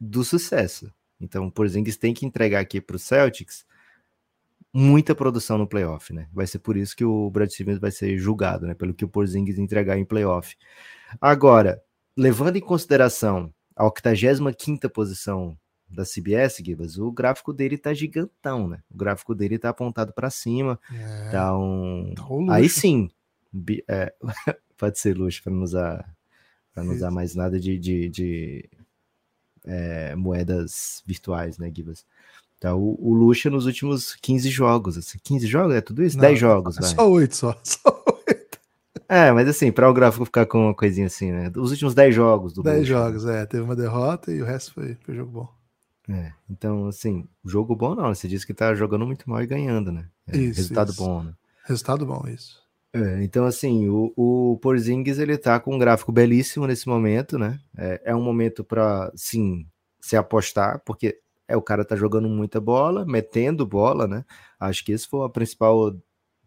do 0.00 0.24
sucesso. 0.24 0.92
Então, 1.20 1.46
o 1.46 1.52
Porzingis 1.52 1.96
tem 1.96 2.14
que 2.14 2.26
entregar 2.26 2.60
aqui 2.60 2.80
para 2.80 2.96
o 2.96 2.98
Celtics 2.98 3.64
muita 4.72 5.14
produção 5.14 5.56
no 5.56 5.66
playoff, 5.66 6.12
né? 6.12 6.28
Vai 6.32 6.46
ser 6.46 6.58
por 6.58 6.76
isso 6.76 6.94
que 6.94 7.04
o 7.04 7.30
Brad 7.30 7.48
Stevens 7.48 7.78
vai 7.78 7.90
ser 7.90 8.18
julgado, 8.18 8.66
né? 8.66 8.74
Pelo 8.74 8.92
que 8.92 9.06
o 9.06 9.08
Porzingis 9.08 9.58
entregar 9.58 9.98
em 9.98 10.04
playoff. 10.04 10.54
Agora, 11.18 11.82
levando 12.16 12.56
em 12.56 12.60
consideração 12.60 13.52
a 13.74 13.84
85 13.84 14.88
posição 14.88 15.56
da 15.88 16.04
CBS, 16.04 16.56
Gibas, 16.64 16.98
o 16.98 17.12
gráfico 17.12 17.52
dele 17.52 17.78
tá 17.78 17.94
gigantão, 17.94 18.66
né? 18.66 18.80
O 18.90 18.96
gráfico 18.96 19.34
dele 19.34 19.58
tá 19.58 19.68
apontado 19.68 20.12
para 20.12 20.30
cima. 20.30 20.80
É, 20.92 21.30
tá 21.30 21.56
um... 21.56 22.12
Tá 22.16 22.54
Aí 22.54 22.68
sim, 22.68 23.08
é, 23.88 24.12
pode 24.76 24.98
ser 24.98 25.16
luxo 25.16 25.42
para 25.42 25.52
não 25.52 25.62
usar 25.62 26.16
para 26.74 26.84
não 26.84 26.92
usar 26.92 27.10
mais 27.10 27.34
nada 27.34 27.58
de, 27.58 27.78
de, 27.78 28.08
de 28.10 28.68
é, 29.64 30.14
moedas 30.14 31.02
virtuais, 31.06 31.56
né, 31.56 31.72
Gibas? 31.74 32.04
Então, 32.58 32.78
o, 32.78 33.10
o 33.10 33.14
Lucha 33.14 33.48
nos 33.48 33.64
últimos 33.64 34.14
15 34.16 34.50
jogos, 34.50 34.98
assim, 34.98 35.18
15 35.22 35.46
jogos, 35.46 35.74
é 35.74 35.80
tudo 35.80 36.04
isso? 36.04 36.18
Não, 36.18 36.22
10 36.22 36.38
jogos, 36.38 36.76
é 36.76 36.82
vai. 36.82 36.90
Só 36.90 37.10
8, 37.10 37.32
só, 37.36 37.58
só 37.62 37.95
8. 37.95 37.95
É, 39.08 39.30
mas 39.32 39.48
assim, 39.48 39.70
para 39.70 39.88
o 39.88 39.94
gráfico 39.94 40.24
ficar 40.24 40.46
com 40.46 40.66
uma 40.66 40.74
coisinha 40.74 41.06
assim, 41.06 41.30
né? 41.30 41.52
Os 41.56 41.70
últimos 41.70 41.94
10 41.94 42.14
jogos 42.14 42.52
do 42.52 42.62
10 42.62 42.80
Lucha. 42.80 42.92
jogos, 42.92 43.26
é, 43.26 43.46
teve 43.46 43.62
uma 43.62 43.76
derrota 43.76 44.32
e 44.32 44.42
o 44.42 44.44
resto 44.44 44.74
foi, 44.74 44.96
foi 45.04 45.14
jogo 45.14 45.30
bom. 45.30 45.48
É, 46.08 46.32
então, 46.48 46.86
assim, 46.86 47.26
jogo 47.44 47.74
bom 47.74 47.94
não, 47.94 48.14
você 48.14 48.28
disse 48.28 48.46
que 48.46 48.54
tá 48.54 48.74
jogando 48.74 49.06
muito 49.06 49.28
mal 49.28 49.42
e 49.42 49.46
ganhando, 49.46 49.90
né? 49.90 50.06
É, 50.28 50.36
isso, 50.36 50.56
resultado 50.56 50.90
isso. 50.90 51.02
bom, 51.02 51.22
né? 51.22 51.32
Resultado 51.64 52.06
bom, 52.06 52.24
isso. 52.28 52.60
É, 52.92 53.22
então, 53.22 53.44
assim, 53.44 53.88
o, 53.88 54.12
o 54.16 54.58
Porzingis 54.58 55.18
ele 55.18 55.36
tá 55.36 55.58
com 55.60 55.74
um 55.74 55.78
gráfico 55.78 56.12
belíssimo 56.12 56.66
nesse 56.66 56.88
momento, 56.88 57.38
né? 57.38 57.58
É, 57.76 58.02
é 58.06 58.14
um 58.14 58.22
momento 58.22 58.64
para, 58.64 59.12
sim, 59.14 59.66
se 60.00 60.16
apostar, 60.16 60.80
porque 60.84 61.18
é 61.48 61.56
o 61.56 61.62
cara 61.62 61.84
tá 61.84 61.94
jogando 61.94 62.28
muita 62.28 62.60
bola, 62.60 63.04
metendo 63.04 63.66
bola, 63.66 64.06
né? 64.06 64.24
Acho 64.58 64.84
que 64.84 64.92
esse 64.92 65.06
foi 65.06 65.20
o 65.20 65.30
principal, 65.30 65.94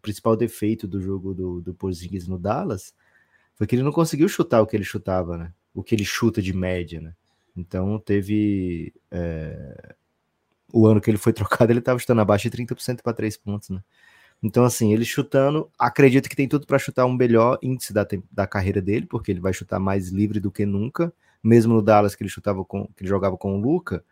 principal 0.00 0.36
defeito 0.36 0.86
do 0.86 1.00
jogo 1.00 1.34
do, 1.34 1.60
do 1.60 1.74
Porzingis 1.74 2.26
no 2.26 2.38
Dallas, 2.38 2.94
foi 3.54 3.66
que 3.66 3.74
ele 3.74 3.82
não 3.82 3.92
conseguiu 3.92 4.28
chutar 4.28 4.62
o 4.62 4.66
que 4.66 4.76
ele 4.76 4.84
chutava, 4.84 5.36
né? 5.36 5.52
O 5.74 5.82
que 5.82 5.94
ele 5.94 6.04
chuta 6.04 6.40
de 6.40 6.52
média, 6.52 7.00
né? 7.00 7.14
Então 7.56 7.98
teve. 7.98 8.92
É... 9.10 9.94
O 10.72 10.86
ano 10.86 11.00
que 11.00 11.10
ele 11.10 11.18
foi 11.18 11.32
trocado, 11.34 11.70
ele 11.70 11.80
estava 11.80 11.98
chutando 11.98 12.20
abaixo 12.20 12.48
de 12.48 12.56
30% 12.56 13.02
para 13.02 13.12
3 13.12 13.36
pontos, 13.36 13.70
né? 13.70 13.82
Então, 14.42 14.64
assim, 14.64 14.92
ele 14.92 15.04
chutando, 15.04 15.70
acredito 15.78 16.28
que 16.28 16.36
tem 16.36 16.48
tudo 16.48 16.66
para 16.66 16.78
chutar 16.78 17.04
um 17.04 17.12
melhor 17.12 17.58
índice 17.62 17.92
da, 17.92 18.06
da 18.32 18.46
carreira 18.46 18.80
dele, 18.80 19.04
porque 19.04 19.30
ele 19.30 19.40
vai 19.40 19.52
chutar 19.52 19.78
mais 19.78 20.08
livre 20.08 20.40
do 20.40 20.50
que 20.50 20.64
nunca. 20.64 21.12
Mesmo 21.42 21.74
no 21.74 21.82
Dallas, 21.82 22.14
que 22.14 22.22
ele 22.22 22.30
chutava 22.30 22.64
com, 22.64 22.86
que 22.86 23.02
ele 23.02 23.08
jogava 23.08 23.36
com 23.36 23.58
o 23.58 23.60
Luca, 23.60 24.02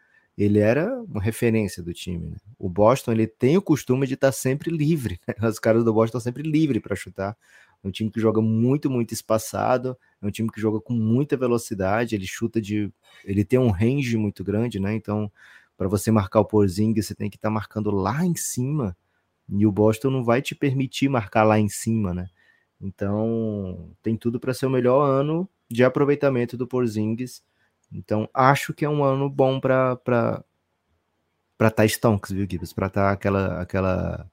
ele 0.44 0.60
era 0.60 1.02
uma 1.02 1.20
referência 1.20 1.82
do 1.82 1.92
time. 1.92 2.28
Né? 2.28 2.36
O 2.58 2.68
Boston 2.68 3.12
ele 3.12 3.26
tem 3.26 3.56
o 3.56 3.62
costume 3.62 4.06
de 4.06 4.14
estar 4.14 4.28
tá 4.28 4.32
sempre 4.32 4.70
livre. 4.70 5.20
Né? 5.26 5.34
Os 5.48 5.58
caras 5.58 5.84
do 5.84 5.92
Boston 5.92 6.18
estão 6.18 6.20
sempre 6.20 6.42
livres 6.42 6.80
para 6.80 6.94
chutar. 6.94 7.36
É 7.82 7.88
um 7.88 7.90
time 7.90 8.10
que 8.10 8.20
joga 8.20 8.40
muito, 8.40 8.88
muito 8.88 9.12
espaçado. 9.12 9.96
É 10.22 10.26
um 10.26 10.30
time 10.30 10.48
que 10.50 10.60
joga 10.60 10.80
com 10.80 10.92
muita 10.92 11.36
velocidade. 11.36 12.14
Ele 12.14 12.26
chuta 12.26 12.60
de, 12.60 12.92
ele 13.24 13.44
tem 13.44 13.58
um 13.58 13.70
range 13.70 14.16
muito 14.16 14.44
grande, 14.44 14.78
né? 14.78 14.94
Então, 14.94 15.30
para 15.76 15.88
você 15.88 16.10
marcar 16.10 16.40
o 16.40 16.44
Porzingis, 16.44 17.06
você 17.06 17.14
tem 17.14 17.28
que 17.28 17.36
estar 17.36 17.48
tá 17.48 17.54
marcando 17.54 17.90
lá 17.90 18.24
em 18.24 18.34
cima 18.36 18.96
e 19.48 19.66
o 19.66 19.72
Boston 19.72 20.10
não 20.10 20.22
vai 20.22 20.42
te 20.42 20.54
permitir 20.54 21.08
marcar 21.08 21.42
lá 21.42 21.58
em 21.58 21.68
cima, 21.68 22.14
né? 22.14 22.28
Então, 22.80 23.90
tem 24.02 24.16
tudo 24.16 24.38
para 24.38 24.54
ser 24.54 24.66
o 24.66 24.70
melhor 24.70 25.02
ano 25.02 25.48
de 25.68 25.82
aproveitamento 25.82 26.56
do 26.56 26.66
Porzingis. 26.66 27.42
Então, 27.92 28.28
acho 28.34 28.74
que 28.74 28.84
é 28.84 28.88
um 28.88 29.02
ano 29.04 29.28
bom 29.30 29.60
para 29.60 29.96
para 29.96 30.44
para 31.56 31.70
tá 31.70 31.84
Stonks, 31.86 32.30
viu, 32.30 32.46
Gibbs? 32.48 32.72
Para 32.72 32.86
estar 32.86 33.06
tá 33.08 33.12
aquela 33.12 33.60
aquela 33.60 34.30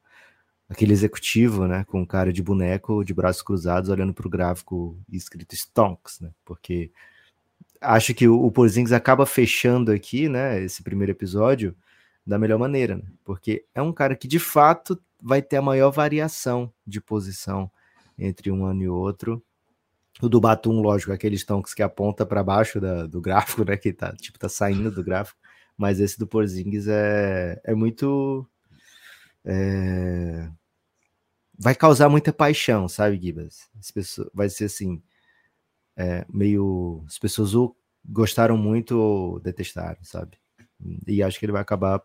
aquele 0.70 0.94
executivo, 0.94 1.68
né, 1.68 1.84
com 1.86 2.06
cara 2.06 2.34
de 2.34 2.42
boneco, 2.42 3.04
de 3.04 3.14
braços 3.14 3.42
cruzados, 3.44 3.90
olhando 3.90 4.14
para 4.14 4.28
o 4.28 4.30
gráfico 4.30 4.98
escrito 5.12 5.56
Stonks, 5.56 6.20
né? 6.20 6.32
Porque 6.44 6.92
acho 7.82 8.14
que 8.14 8.28
o, 8.28 8.44
o 8.46 8.52
Porzingis 8.52 8.94
acaba 8.94 9.26
fechando 9.26 9.92
aqui, 9.92 10.30
né, 10.30 10.62
esse 10.62 10.84
primeiro 10.84 11.12
episódio 11.12 11.76
da 12.26 12.40
melhor 12.40 12.60
maneira, 12.60 12.96
né? 12.98 13.04
Porque 13.24 13.66
é 13.76 13.82
um 13.82 13.94
cara 13.94 14.16
que 14.16 14.28
de 14.28 14.40
fato 14.40 15.00
vai 15.22 15.42
ter 15.42 15.58
a 15.58 15.62
maior 15.62 15.92
variação 15.92 16.72
de 16.86 17.02
posição 17.02 17.70
entre 18.18 18.52
um 18.52 18.66
ano 18.66 18.84
e 18.84 18.90
outro. 18.90 19.44
O 20.22 20.30
do 20.30 20.40
Batum, 20.40 20.82
lógico, 20.82 21.12
aqueles 21.12 21.44
tonks 21.44 21.74
que 21.74 21.84
aponta 21.84 22.26
para 22.26 22.44
baixo 22.44 22.80
da, 22.80 23.06
do 23.06 23.20
gráfico, 23.20 23.66
né? 23.66 23.76
Que 23.76 23.92
tá, 23.92 24.14
tipo, 24.16 24.40
tá 24.40 24.48
saindo 24.48 24.90
do 24.90 25.04
gráfico. 25.04 25.40
Mas 25.78 26.00
esse 26.00 26.18
do 26.18 26.26
Porzingis 26.26 26.88
é, 26.88 27.60
é 27.64 27.76
muito. 27.76 28.48
É... 29.44 30.50
Vai 31.58 31.76
causar 31.76 32.10
muita 32.10 32.32
paixão, 32.34 32.88
sabe, 32.88 33.20
Gibas? 33.20 33.70
As 33.78 33.92
pessoas, 33.92 34.30
vai 34.34 34.50
ser 34.50 34.66
assim. 34.66 35.02
É, 35.98 36.26
meio. 36.30 37.04
As 37.08 37.20
pessoas 37.20 37.52
gostaram 38.06 38.58
muito 38.58 38.98
ou 38.98 39.40
detestaram, 39.40 40.02
sabe? 40.04 40.38
E 41.08 41.22
acho 41.24 41.40
que 41.40 41.46
ele 41.46 41.52
vai 41.52 41.62
acabar 41.62 42.02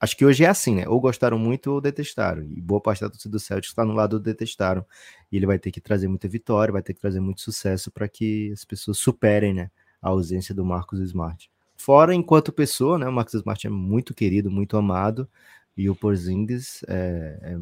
Acho 0.00 0.16
que 0.16 0.24
hoje 0.24 0.44
é 0.44 0.48
assim, 0.48 0.74
né? 0.74 0.88
Ou 0.88 1.00
gostaram 1.00 1.38
muito 1.38 1.70
ou 1.72 1.80
detestaram. 1.80 2.42
E 2.42 2.60
boa 2.60 2.80
parte 2.80 3.00
da 3.00 3.08
torcida 3.08 3.32
do 3.32 3.40
Celtics 3.40 3.70
está 3.70 3.84
no 3.84 3.92
lado 3.94 4.18
do 4.18 4.22
detestaram. 4.22 4.84
E 5.30 5.36
ele 5.36 5.46
vai 5.46 5.58
ter 5.58 5.70
que 5.70 5.80
trazer 5.80 6.08
muita 6.08 6.28
vitória, 6.28 6.72
vai 6.72 6.82
ter 6.82 6.94
que 6.94 7.00
trazer 7.00 7.20
muito 7.20 7.40
sucesso 7.40 7.90
para 7.90 8.08
que 8.08 8.52
as 8.52 8.64
pessoas 8.64 8.98
superem, 8.98 9.54
né? 9.54 9.70
A 10.02 10.08
ausência 10.10 10.54
do 10.54 10.64
Marcos 10.64 11.00
Smart. 11.00 11.50
Fora, 11.76 12.14
enquanto 12.14 12.52
pessoa, 12.52 12.98
né? 12.98 13.08
O 13.08 13.12
Marcos 13.12 13.34
Smart 13.34 13.66
é 13.66 13.70
muito 13.70 14.12
querido, 14.14 14.50
muito 14.50 14.76
amado. 14.76 15.28
E 15.76 15.88
o 15.88 15.94
Porzingis 15.94 16.84
é, 16.86 17.38
é 17.42 17.58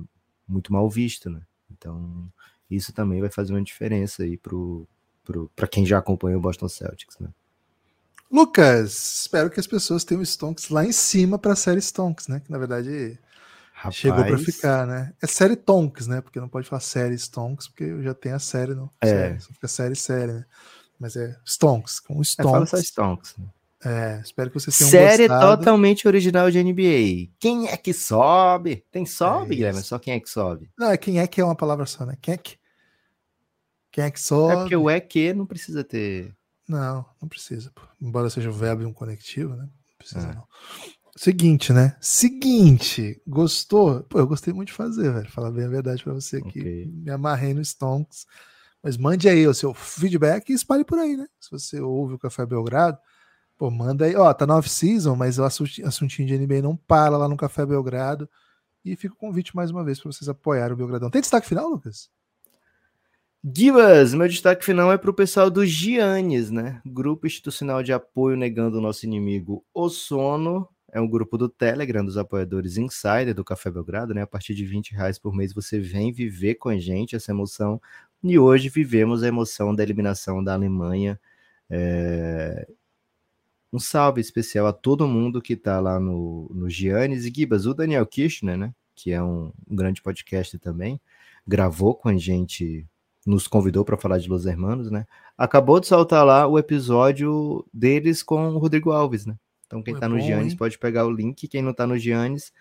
muito 0.48 0.72
mal 0.72 0.88
visto, 0.90 1.30
né? 1.30 1.42
Então, 1.70 2.28
isso 2.70 2.92
também 2.92 3.20
vai 3.20 3.30
fazer 3.30 3.52
uma 3.52 3.62
diferença 3.62 4.22
aí 4.22 4.38
para 5.54 5.68
quem 5.68 5.86
já 5.86 5.98
acompanha 5.98 6.36
o 6.36 6.40
Boston 6.40 6.68
Celtics, 6.68 7.18
né? 7.18 7.28
Lucas, 8.32 9.20
espero 9.20 9.50
que 9.50 9.60
as 9.60 9.66
pessoas 9.66 10.04
tenham 10.04 10.24
Stonks 10.24 10.70
lá 10.70 10.82
em 10.82 10.90
cima 10.92 11.38
para 11.38 11.52
a 11.52 11.56
série 11.56 11.82
Stonks, 11.82 12.28
né? 12.28 12.40
Que 12.40 12.50
na 12.50 12.56
verdade 12.56 13.18
Rapaz... 13.74 13.94
chegou 13.94 14.24
para 14.24 14.38
ficar, 14.38 14.86
né? 14.86 15.12
É 15.20 15.26
série 15.26 15.54
Tonks, 15.54 16.06
né? 16.06 16.22
Porque 16.22 16.40
não 16.40 16.48
pode 16.48 16.66
falar 16.66 16.80
série 16.80 17.14
Stonks, 17.18 17.68
porque 17.68 17.84
eu 17.84 18.02
já 18.02 18.14
tenho 18.14 18.34
a 18.34 18.38
série, 18.38 18.74
não. 18.74 18.88
É. 19.02 19.06
Série, 19.06 19.40
só 19.40 19.52
fica 19.52 19.68
série 19.68 19.94
série, 19.94 20.32
né? 20.32 20.46
Mas 20.98 21.14
é 21.14 21.36
Stonks, 21.44 22.00
com 22.00 22.22
Stonks. 22.24 22.48
É, 22.48 22.52
fala 22.52 22.66
só 22.66 22.76
Stonks. 22.78 23.34
Né? 23.36 23.44
É, 23.84 24.20
espero 24.24 24.48
que 24.48 24.59
vocês 24.59 24.78
tenham 24.78 24.90
Série 24.90 25.28
gostado. 25.28 25.59
totalmente 25.59 26.09
original 26.09 26.50
de 26.50 26.62
NBA. 26.62 27.32
Quem 27.38 27.68
é 27.68 27.76
que 27.76 27.92
sobe? 27.92 28.82
Tem 28.90 29.04
sobe, 29.04 29.52
é 29.52 29.56
Guilherme? 29.56 29.82
Só 29.82 29.98
quem 29.98 30.14
é 30.14 30.20
que 30.20 30.30
sobe? 30.30 30.70
Não, 30.78 30.90
é 30.90 30.96
quem 30.96 31.18
é 31.18 31.26
que 31.26 31.40
é 31.40 31.44
uma 31.44 31.56
palavra 31.56 31.84
só, 31.84 32.06
né? 32.06 32.16
Quem 32.22 32.34
é 32.34 32.36
que? 32.38 32.56
Quem 33.90 34.04
é 34.04 34.10
que 34.10 34.20
sobe? 34.20 34.52
É 34.52 34.56
porque 34.56 34.76
o 34.76 34.88
é 34.88 35.00
que 35.00 35.34
não 35.34 35.44
precisa 35.44 35.84
ter 35.84 36.34
não, 36.68 37.05
não 37.20 37.28
precisa. 37.28 37.70
Pô. 37.74 37.82
Embora 38.01 38.30
seja 38.30 38.51
um 38.51 38.52
verbo 38.52 38.82
e 38.82 38.86
um 38.86 38.93
conectivo, 38.93 39.55
né? 39.55 39.64
Não 39.64 39.97
precisa, 39.98 40.28
é. 40.28 40.34
não. 40.34 40.47
Seguinte, 41.16 41.72
né? 41.72 41.97
Seguinte, 42.01 43.20
gostou? 43.26 44.02
Pô, 44.05 44.18
eu 44.18 44.26
gostei 44.26 44.52
muito 44.52 44.68
de 44.68 44.74
fazer, 44.74 45.12
velho. 45.12 45.30
Falar 45.30 45.51
bem 45.51 45.66
a 45.66 45.68
verdade 45.68 46.02
para 46.02 46.14
você 46.14 46.39
aqui. 46.39 46.60
Okay. 46.60 46.86
Me 46.86 47.10
amarrei 47.10 47.52
no 47.52 47.60
Stonks. 47.60 48.26
Mas 48.82 48.97
mande 48.97 49.28
aí 49.28 49.47
o 49.47 49.55
seu 49.55 49.74
feedback 49.74 50.48
e 50.51 50.55
espalhe 50.55 50.84
por 50.84 50.98
aí, 50.98 51.16
né? 51.16 51.26
Se 51.39 51.51
você 51.51 51.80
ouve 51.80 52.14
o 52.14 52.18
Café 52.18 52.44
Belgrado, 52.47 52.98
pô, 53.56 53.70
manda 53.70 54.06
aí. 54.06 54.16
Ó, 54.16 54.32
tá 54.32 54.47
na 54.47 54.56
off-season, 54.56 55.14
mas 55.14 55.39
o 55.39 55.44
assuntinho 55.44 56.26
de 56.26 56.39
NBA 56.39 56.62
não 56.62 56.76
para 56.76 57.16
lá 57.16 57.28
no 57.28 57.36
Café 57.36 57.64
Belgrado. 57.64 58.28
E 58.84 58.97
fica 58.97 59.14
o 59.14 59.18
convite 59.18 59.55
mais 59.55 59.70
uma 59.70 59.84
vez 59.84 60.01
para 60.01 60.10
vocês 60.10 60.28
apoiarem 60.28 60.72
o 60.72 60.76
Belgradão. 60.76 61.10
Tem 61.10 61.20
destaque 61.20 61.47
final, 61.47 61.68
Lucas? 61.68 62.10
Gibas, 63.44 64.14
meu 64.14 64.28
destaque 64.28 64.64
final 64.64 64.93
é 64.93 64.97
para 64.97 65.10
o 65.10 65.14
pessoal 65.14 65.51
do 65.51 65.66
Giannis, 65.66 66.48
né? 66.48 66.81
Grupo 66.86 67.27
Institucional 67.27 67.82
de 67.82 67.93
Apoio 67.93 68.36
Negando 68.36 68.78
o 68.78 68.81
Nosso 68.81 69.05
Inimigo, 69.05 69.64
o 69.74 69.89
Sono. 69.89 70.69
É 70.93 71.01
um 71.01 71.09
grupo 71.09 71.36
do 71.36 71.48
Telegram 71.48 72.05
dos 72.05 72.16
apoiadores 72.16 72.77
Insider 72.77 73.35
do 73.35 73.44
Café 73.44 73.69
Belgrado, 73.69 74.14
né? 74.14 74.23
A 74.23 74.28
partir 74.28 74.55
de 74.55 74.64
20 74.64 74.93
reais 74.93 75.19
por 75.19 75.35
mês 75.35 75.52
você 75.52 75.81
vem 75.81 76.12
viver 76.12 76.55
com 76.55 76.69
a 76.69 76.78
gente 76.78 77.16
essa 77.16 77.32
emoção. 77.32 77.82
E 78.23 78.39
hoje 78.39 78.69
vivemos 78.69 79.24
a 79.24 79.28
emoção 79.28 79.74
da 79.74 79.82
eliminação 79.82 80.44
da 80.44 80.55
Alemanha. 80.55 81.19
É... 81.69 82.69
Um 83.73 83.81
salve 83.81 84.20
especial 84.20 84.69
a 84.69 84.73
todo 84.73 85.09
mundo 85.09 85.43
que 85.43 85.55
está 85.55 85.81
lá 85.81 85.98
no, 85.98 86.48
no 86.55 86.70
Giannis 86.70 87.24
e 87.24 87.32
Gibas, 87.35 87.66
o 87.66 87.74
Daniel 87.74 88.06
Kirchner, 88.06 88.56
né? 88.56 88.73
Que 88.94 89.10
é 89.10 89.20
um, 89.20 89.52
um 89.69 89.74
grande 89.74 90.01
podcast 90.01 90.56
também, 90.60 91.01
gravou 91.44 91.93
com 91.93 92.09
a 92.09 92.16
gente 92.16 92.86
nos 93.26 93.46
convidou 93.46 93.84
para 93.84 93.96
falar 93.96 94.18
de 94.18 94.28
Los 94.28 94.46
Hermanos, 94.46 94.90
né? 94.90 95.06
Acabou 95.36 95.78
de 95.80 95.86
soltar 95.86 96.24
lá 96.24 96.46
o 96.46 96.58
episódio 96.58 97.64
deles 97.72 98.22
com 98.22 98.48
o 98.48 98.58
Rodrigo 98.58 98.90
Alves, 98.90 99.26
né? 99.26 99.36
Então 99.66 99.82
quem 99.82 99.94
é 99.94 99.98
tá 99.98 100.08
no 100.08 100.20
Giannis 100.20 100.54
pode 100.54 100.78
pegar 100.78 101.06
o 101.06 101.10
link, 101.10 101.48
quem 101.48 101.62
não 101.62 101.72
tá 101.72 101.86
no 101.86 101.96
Giannis 101.96 102.52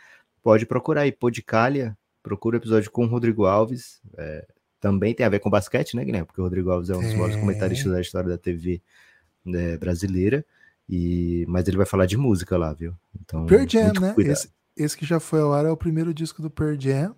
pode 0.41 0.65
procurar 0.65 1.01
aí, 1.01 1.11
Podcalia, 1.11 1.97
procura 2.23 2.57
o 2.57 2.59
episódio 2.59 2.89
com 2.91 3.05
o 3.05 3.07
Rodrigo 3.07 3.45
Alves, 3.45 4.01
é, 4.17 4.47
também 4.79 5.13
tem 5.13 5.25
a 5.25 5.29
ver 5.29 5.39
com 5.39 5.49
basquete, 5.49 5.95
né, 5.95 6.03
Guilherme? 6.03 6.25
Porque 6.25 6.41
o 6.41 6.43
Rodrigo 6.43 6.71
Alves 6.71 6.89
é 6.89 6.95
um 6.95 7.01
dos 7.01 7.13
maiores 7.13 7.35
comentaristas 7.35 7.91
da 7.91 8.01
história 8.01 8.29
da 8.29 8.37
TV 8.37 8.81
né, 9.45 9.77
brasileira, 9.77 10.45
e 10.89 11.45
mas 11.47 11.67
ele 11.67 11.77
vai 11.77 11.85
falar 11.85 12.05
de 12.05 12.17
música 12.17 12.57
lá, 12.57 12.73
viu? 12.73 12.93
Então, 13.21 13.45
Pearl 13.45 13.65
Jam, 13.67 13.93
né? 13.99 14.15
Esse, 14.17 14.49
esse, 14.75 14.97
que 14.97 15.05
já 15.05 15.19
foi 15.19 15.39
ao 15.39 15.53
ar 15.53 15.65
é 15.65 15.69
o 15.69 15.77
primeiro 15.77 16.13
disco 16.13 16.41
do 16.41 16.49
Pearl 16.49 16.75
Jam, 16.77 17.15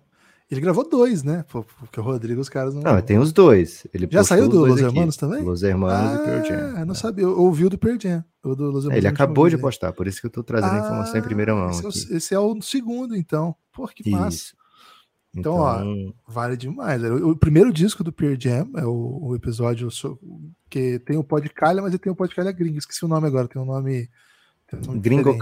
ele 0.50 0.60
gravou 0.60 0.88
dois, 0.88 1.22
né? 1.22 1.44
Porque 1.48 1.98
o 1.98 2.02
Rodrigo, 2.02 2.40
os 2.40 2.48
caras 2.48 2.74
não. 2.74 2.82
Não, 2.82 3.00
tem 3.00 3.18
os 3.18 3.32
dois. 3.32 3.86
Ele 3.94 4.06
Já 4.10 4.22
saiu 4.22 4.48
do 4.48 4.60
Los 4.66 4.80
Hermanos 4.80 5.16
também? 5.16 5.42
Los 5.42 5.62
Hermanos 5.62 6.18
ah, 6.18 6.22
e 6.22 6.24
Pearl 6.24 6.44
Jam. 6.44 6.78
Eu 6.80 6.86
não 6.86 6.92
é. 6.92 6.96
sabia, 6.96 7.24
eu 7.24 7.40
ouvi 7.40 7.64
o 7.64 7.70
do 7.70 7.78
Pearl 7.78 7.98
Jam. 7.98 8.24
O 8.44 8.54
do 8.54 8.70
Los 8.70 8.86
é, 8.86 8.96
ele 8.98 9.08
acabou 9.08 9.48
de 9.48 9.56
postar, 9.56 9.92
por 9.92 10.06
isso 10.06 10.20
que 10.20 10.26
eu 10.26 10.30
tô 10.30 10.42
trazendo 10.42 10.72
ah, 10.72 10.76
a 10.76 10.80
informação 10.80 11.16
em 11.18 11.22
primeira 11.22 11.54
mão. 11.54 11.70
Esse 11.70 11.84
é, 11.84 11.88
o, 11.88 12.16
esse 12.16 12.34
é, 12.34 12.38
o, 12.38 12.60
segundo, 12.60 13.16
então. 13.16 13.56
Pô, 13.72 13.88
que 13.88 14.02
isso. 14.02 14.10
massa. 14.10 14.52
Então, 15.34 15.54
então, 15.54 15.56
ó, 15.56 16.12
vale 16.28 16.56
demais. 16.56 17.02
O, 17.02 17.34
primeiro 17.34 17.72
disco 17.72 18.04
do 18.04 18.12
Pearl 18.12 18.36
Jam 18.38 18.70
é 18.76 18.84
o, 18.84 19.18
o 19.22 19.34
episódio 19.34 19.88
que 20.70 20.98
tem 21.00 21.16
o 21.16 21.24
Podcalha, 21.24 21.82
mas 21.82 21.90
ele 21.90 21.98
tem 21.98 22.12
o 22.12 22.16
Podcalha 22.16 22.52
Gringo. 22.52 22.78
Esqueci 22.78 23.04
o 23.04 23.08
nome 23.08 23.26
agora, 23.26 23.48
tem 23.48 23.60
um 23.60 23.64
nome. 23.64 24.08
Tem 24.68 24.78
um 24.78 24.82
nome 24.86 25.00
Gringo 25.00 25.36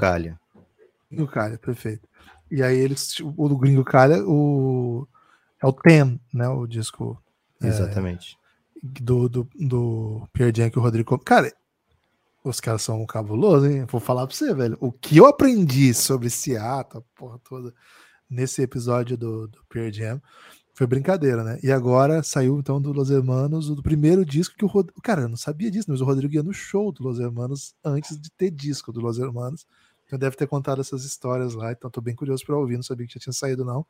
Gringo 1.12 1.30
Calha, 1.30 1.58
perfeito. 1.58 2.08
E 2.50 2.62
aí 2.62 2.76
eles, 2.76 3.18
o 3.20 3.48
do 3.48 3.56
Gringo 3.56 3.84
Calha, 3.84 4.22
o 4.26 5.06
é 5.62 5.66
o 5.66 5.72
Ten, 5.72 6.20
né? 6.32 6.48
O 6.48 6.66
disco. 6.66 7.22
É, 7.62 7.68
Exatamente. 7.68 8.36
É, 8.82 9.00
do, 9.00 9.28
do, 9.28 9.48
do 9.54 10.28
Pierre 10.32 10.52
Jam 10.54 10.70
que 10.70 10.78
o 10.78 10.82
Rodrigo. 10.82 11.16
Cara, 11.20 11.52
os 12.42 12.58
caras 12.58 12.82
são 12.82 13.06
cabulosos, 13.06 13.70
hein? 13.70 13.84
Vou 13.88 14.00
falar 14.00 14.26
pra 14.26 14.34
você, 14.34 14.52
velho. 14.52 14.76
O 14.80 14.90
que 14.90 15.16
eu 15.16 15.26
aprendi 15.26 15.94
sobre 15.94 16.28
Seattle, 16.28 17.02
a 17.02 17.18
porra 17.18 17.38
toda, 17.48 17.72
nesse 18.28 18.60
episódio 18.60 19.16
do, 19.16 19.46
do 19.46 19.64
Pierre 19.68 19.92
Jam, 19.92 20.20
foi 20.74 20.86
brincadeira, 20.86 21.44
né? 21.44 21.60
E 21.62 21.70
agora 21.70 22.22
saiu 22.24 22.58
então 22.58 22.80
do 22.80 22.92
Los 22.92 23.10
Hermanos, 23.10 23.68
do 23.68 23.82
primeiro 23.82 24.24
disco 24.24 24.56
que 24.56 24.64
o 24.64 24.68
Rodrigo. 24.68 25.00
Cara, 25.00 25.22
eu 25.22 25.28
não 25.28 25.36
sabia 25.36 25.70
disso, 25.70 25.86
mas 25.88 26.00
o 26.00 26.04
Rodrigo 26.04 26.34
ia 26.34 26.42
no 26.42 26.52
show 26.52 26.90
do 26.90 27.04
Los 27.04 27.20
Hermanos 27.20 27.76
antes 27.84 28.20
de 28.20 28.30
ter 28.32 28.50
disco 28.50 28.90
do 28.90 29.00
Los 29.00 29.18
Hermanos. 29.18 29.64
Deve 30.18 30.36
ter 30.36 30.46
contado 30.46 30.80
essas 30.80 31.04
histórias 31.04 31.54
lá, 31.54 31.72
então 31.72 31.90
tô 31.90 32.00
bem 32.00 32.14
curioso 32.14 32.44
para 32.44 32.56
ouvir, 32.56 32.76
não 32.76 32.82
sabia 32.82 33.06
que 33.06 33.14
já 33.14 33.20
tinha 33.20 33.32
saído 33.32 33.64
não. 33.64 33.86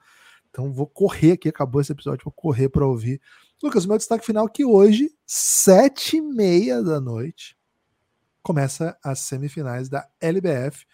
Então 0.50 0.72
vou 0.72 0.86
correr 0.86 1.32
aqui, 1.32 1.48
acabou 1.48 1.80
esse 1.80 1.92
episódio, 1.92 2.24
vou 2.24 2.32
correr 2.32 2.68
para 2.68 2.86
ouvir. 2.86 3.20
Lucas, 3.62 3.86
meu 3.86 3.96
destaque 3.96 4.26
final 4.26 4.46
é 4.46 4.50
que 4.50 4.64
hoje, 4.64 5.10
sete 5.26 6.18
e 6.18 6.20
meia 6.20 6.82
da 6.82 7.00
noite, 7.00 7.56
começa 8.42 8.96
as 9.02 9.20
semifinais 9.20 9.88
da 9.88 10.06
LBF, 10.20 10.84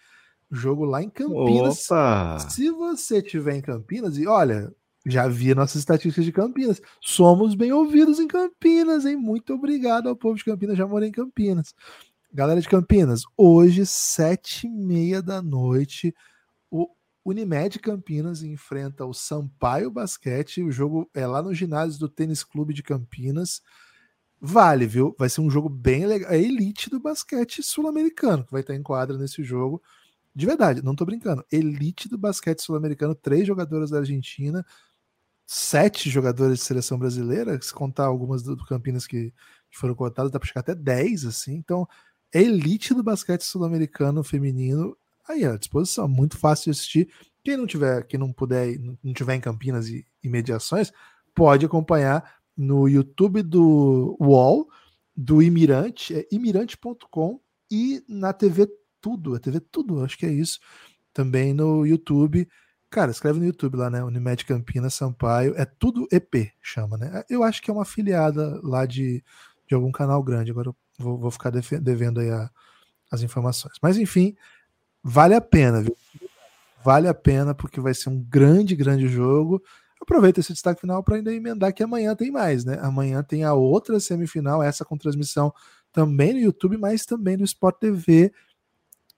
jogo 0.51 0.85
lá 0.85 1.01
em 1.03 1.09
Campinas. 1.09 1.89
Opa! 1.91 2.39
Se 2.49 2.69
você 2.71 3.21
tiver 3.21 3.55
em 3.55 3.61
Campinas, 3.61 4.17
e 4.17 4.27
olha, 4.27 4.73
já 5.05 5.27
vi 5.27 5.53
nossas 5.55 5.77
estatísticas 5.77 6.25
de 6.25 6.31
Campinas, 6.31 6.81
somos 7.01 7.55
bem 7.55 7.71
ouvidos 7.71 8.19
em 8.19 8.27
Campinas, 8.27 9.05
hein? 9.05 9.15
Muito 9.15 9.53
obrigado 9.53 10.07
ao 10.07 10.15
povo 10.15 10.37
de 10.37 10.45
Campinas, 10.45 10.77
já 10.77 10.87
morei 10.87 11.09
em 11.09 11.11
Campinas. 11.11 11.73
Galera 12.31 12.61
de 12.61 12.69
Campinas, 12.69 13.23
hoje, 13.35 13.87
sete 13.87 14.67
e 14.67 14.69
meia 14.69 15.19
da 15.19 15.41
noite, 15.41 16.13
o 16.69 16.87
Unimed 17.25 17.79
Campinas 17.79 18.43
enfrenta 18.43 19.03
o 19.03 19.15
Sampaio 19.15 19.89
Basquete. 19.89 20.61
O 20.61 20.71
jogo 20.71 21.09
é 21.11 21.25
lá 21.25 21.41
no 21.41 21.55
ginásio 21.55 21.99
do 21.99 22.07
Tênis 22.07 22.43
Clube 22.43 22.71
de 22.71 22.83
Campinas. 22.83 23.63
Vale, 24.39 24.85
viu? 24.85 25.15
Vai 25.17 25.27
ser 25.27 25.41
um 25.41 25.49
jogo 25.49 25.69
bem 25.69 26.05
legal. 26.05 26.31
É 26.31 26.37
elite 26.37 26.87
do 26.87 26.99
basquete 26.99 27.63
sul-americano 27.63 28.45
que 28.45 28.51
vai 28.51 28.61
estar 28.61 28.75
em 28.75 28.83
quadra 28.83 29.17
nesse 29.17 29.43
jogo. 29.43 29.81
De 30.35 30.45
verdade, 30.45 30.83
não 30.83 30.95
tô 30.95 31.05
brincando. 31.05 31.43
Elite 31.51 32.07
do 32.07 32.17
basquete 32.17 32.61
sul-americano, 32.61 33.15
três 33.15 33.47
jogadoras 33.47 33.89
da 33.89 33.97
Argentina, 33.97 34.63
sete 35.47 36.11
jogadores 36.11 36.59
de 36.59 36.65
seleção 36.65 36.99
brasileira, 36.99 37.59
se 37.59 37.73
contar 37.73 38.05
algumas 38.05 38.43
do, 38.43 38.55
Campinas 38.65 39.07
que, 39.07 39.33
foram 39.71 39.95
contadas, 39.95 40.31
dá 40.31 40.39
para 40.39 40.47
chegar 40.47 40.61
até 40.61 40.75
dez, 40.75 41.25
assim. 41.25 41.55
Então, 41.55 41.87
elite 42.33 42.93
do 42.93 43.03
basquete 43.03 43.41
sul-americano 43.41 44.23
feminino 44.23 44.95
aí 45.27 45.45
à 45.45 45.55
disposição, 45.55 46.07
muito 46.07 46.37
fácil 46.37 46.65
de 46.65 46.71
assistir. 46.71 47.09
Quem 47.43 47.55
não 47.55 47.67
tiver, 47.67 48.05
quem 48.05 48.19
não 48.19 48.33
puder, 48.33 48.77
não 49.03 49.13
tiver 49.13 49.35
em 49.35 49.41
Campinas 49.41 49.87
e, 49.87 50.05
imediações, 50.23 50.91
pode 51.33 51.65
acompanhar 51.65 52.39
no 52.57 52.87
YouTube 52.87 53.41
do 53.41 54.17
UOL, 54.19 54.67
do 55.15 55.41
Imirante, 55.41 56.15
é 56.15 56.27
imirante.com 56.31 57.39
e 57.71 58.03
na 58.07 58.33
TV 58.33 58.67
Tudo, 58.99 59.35
a 59.35 59.39
TV 59.39 59.59
Tudo, 59.59 60.03
acho 60.03 60.17
que 60.17 60.25
é 60.25 60.31
isso. 60.31 60.59
Também 61.13 61.53
no 61.53 61.85
YouTube. 61.85 62.47
Cara, 62.89 63.11
escreve 63.11 63.39
no 63.39 63.45
YouTube 63.45 63.77
lá, 63.77 63.89
né? 63.89 64.03
Unimed 64.03 64.45
Campinas 64.45 64.95
Sampaio. 64.95 65.53
É 65.55 65.65
tudo 65.65 66.07
EP, 66.11 66.51
chama, 66.61 66.97
né? 66.97 67.23
Eu 67.29 67.43
acho 67.43 67.61
que 67.61 67.69
é 67.69 67.73
uma 67.73 67.83
afiliada 67.83 68.59
lá 68.63 68.85
de, 68.85 69.23
de 69.67 69.75
algum 69.75 69.91
canal 69.91 70.23
grande. 70.23 70.51
Agora 70.51 70.69
eu 70.69 70.75
vou, 70.99 71.17
vou 71.17 71.31
ficar 71.31 71.49
devendo 71.49 72.19
aí 72.19 72.29
a, 72.29 72.49
as 73.09 73.21
informações. 73.21 73.75
Mas 73.81 73.97
enfim, 73.97 74.35
vale 75.03 75.33
a 75.33 75.41
pena, 75.41 75.81
viu? 75.81 75.97
Vale 76.83 77.07
a 77.07 77.13
pena 77.13 77.53
porque 77.53 77.79
vai 77.79 77.93
ser 77.93 78.09
um 78.09 78.19
grande, 78.19 78.75
grande 78.75 79.07
jogo. 79.07 79.61
Aproveita 80.01 80.39
esse 80.39 80.53
destaque 80.53 80.81
final 80.81 81.03
para 81.03 81.17
ainda 81.17 81.33
emendar 81.33 81.73
que 81.73 81.83
amanhã 81.83 82.15
tem 82.15 82.31
mais, 82.31 82.63
né? 82.63 82.77
Amanhã 82.81 83.21
tem 83.21 83.43
a 83.43 83.53
outra 83.53 83.99
semifinal, 83.99 84.63
essa 84.63 84.85
com 84.85 84.97
transmissão 84.97 85.53
também 85.91 86.33
no 86.33 86.39
YouTube, 86.39 86.77
mas 86.77 87.05
também 87.05 87.35
no 87.35 87.43
Sport 87.43 87.79
TV. 87.79 88.31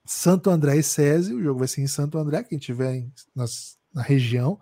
Santo 0.03 0.49
André 0.49 0.77
e 0.77 0.83
SESI, 0.83 1.33
o 1.33 1.43
jogo 1.43 1.59
vai 1.59 1.67
ser 1.67 1.81
em 1.81 1.87
Santo 1.87 2.17
André, 2.17 2.43
quem 2.43 2.57
tiver 2.57 2.95
em, 2.95 3.13
nas, 3.35 3.77
na 3.93 4.01
região, 4.01 4.59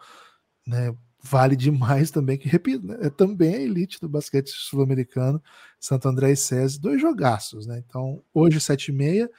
né? 0.68 0.94
Vale 1.22 1.56
demais 1.56 2.12
também, 2.12 2.38
que 2.38 2.48
repito, 2.48 2.88
né, 2.88 2.98
é 3.02 3.10
também 3.10 3.56
a 3.56 3.60
elite 3.60 4.00
do 4.00 4.08
basquete 4.08 4.50
sul-americano, 4.50 5.42
Santo 5.80 6.08
André 6.08 6.32
e 6.32 6.36
SESI, 6.36 6.80
dois 6.80 7.02
jogaços, 7.02 7.68
né? 7.68 7.84
Então, 7.86 8.24
hoje, 8.34 8.60
sete 8.62 8.90
e 8.90 8.94
meia, 8.94 9.30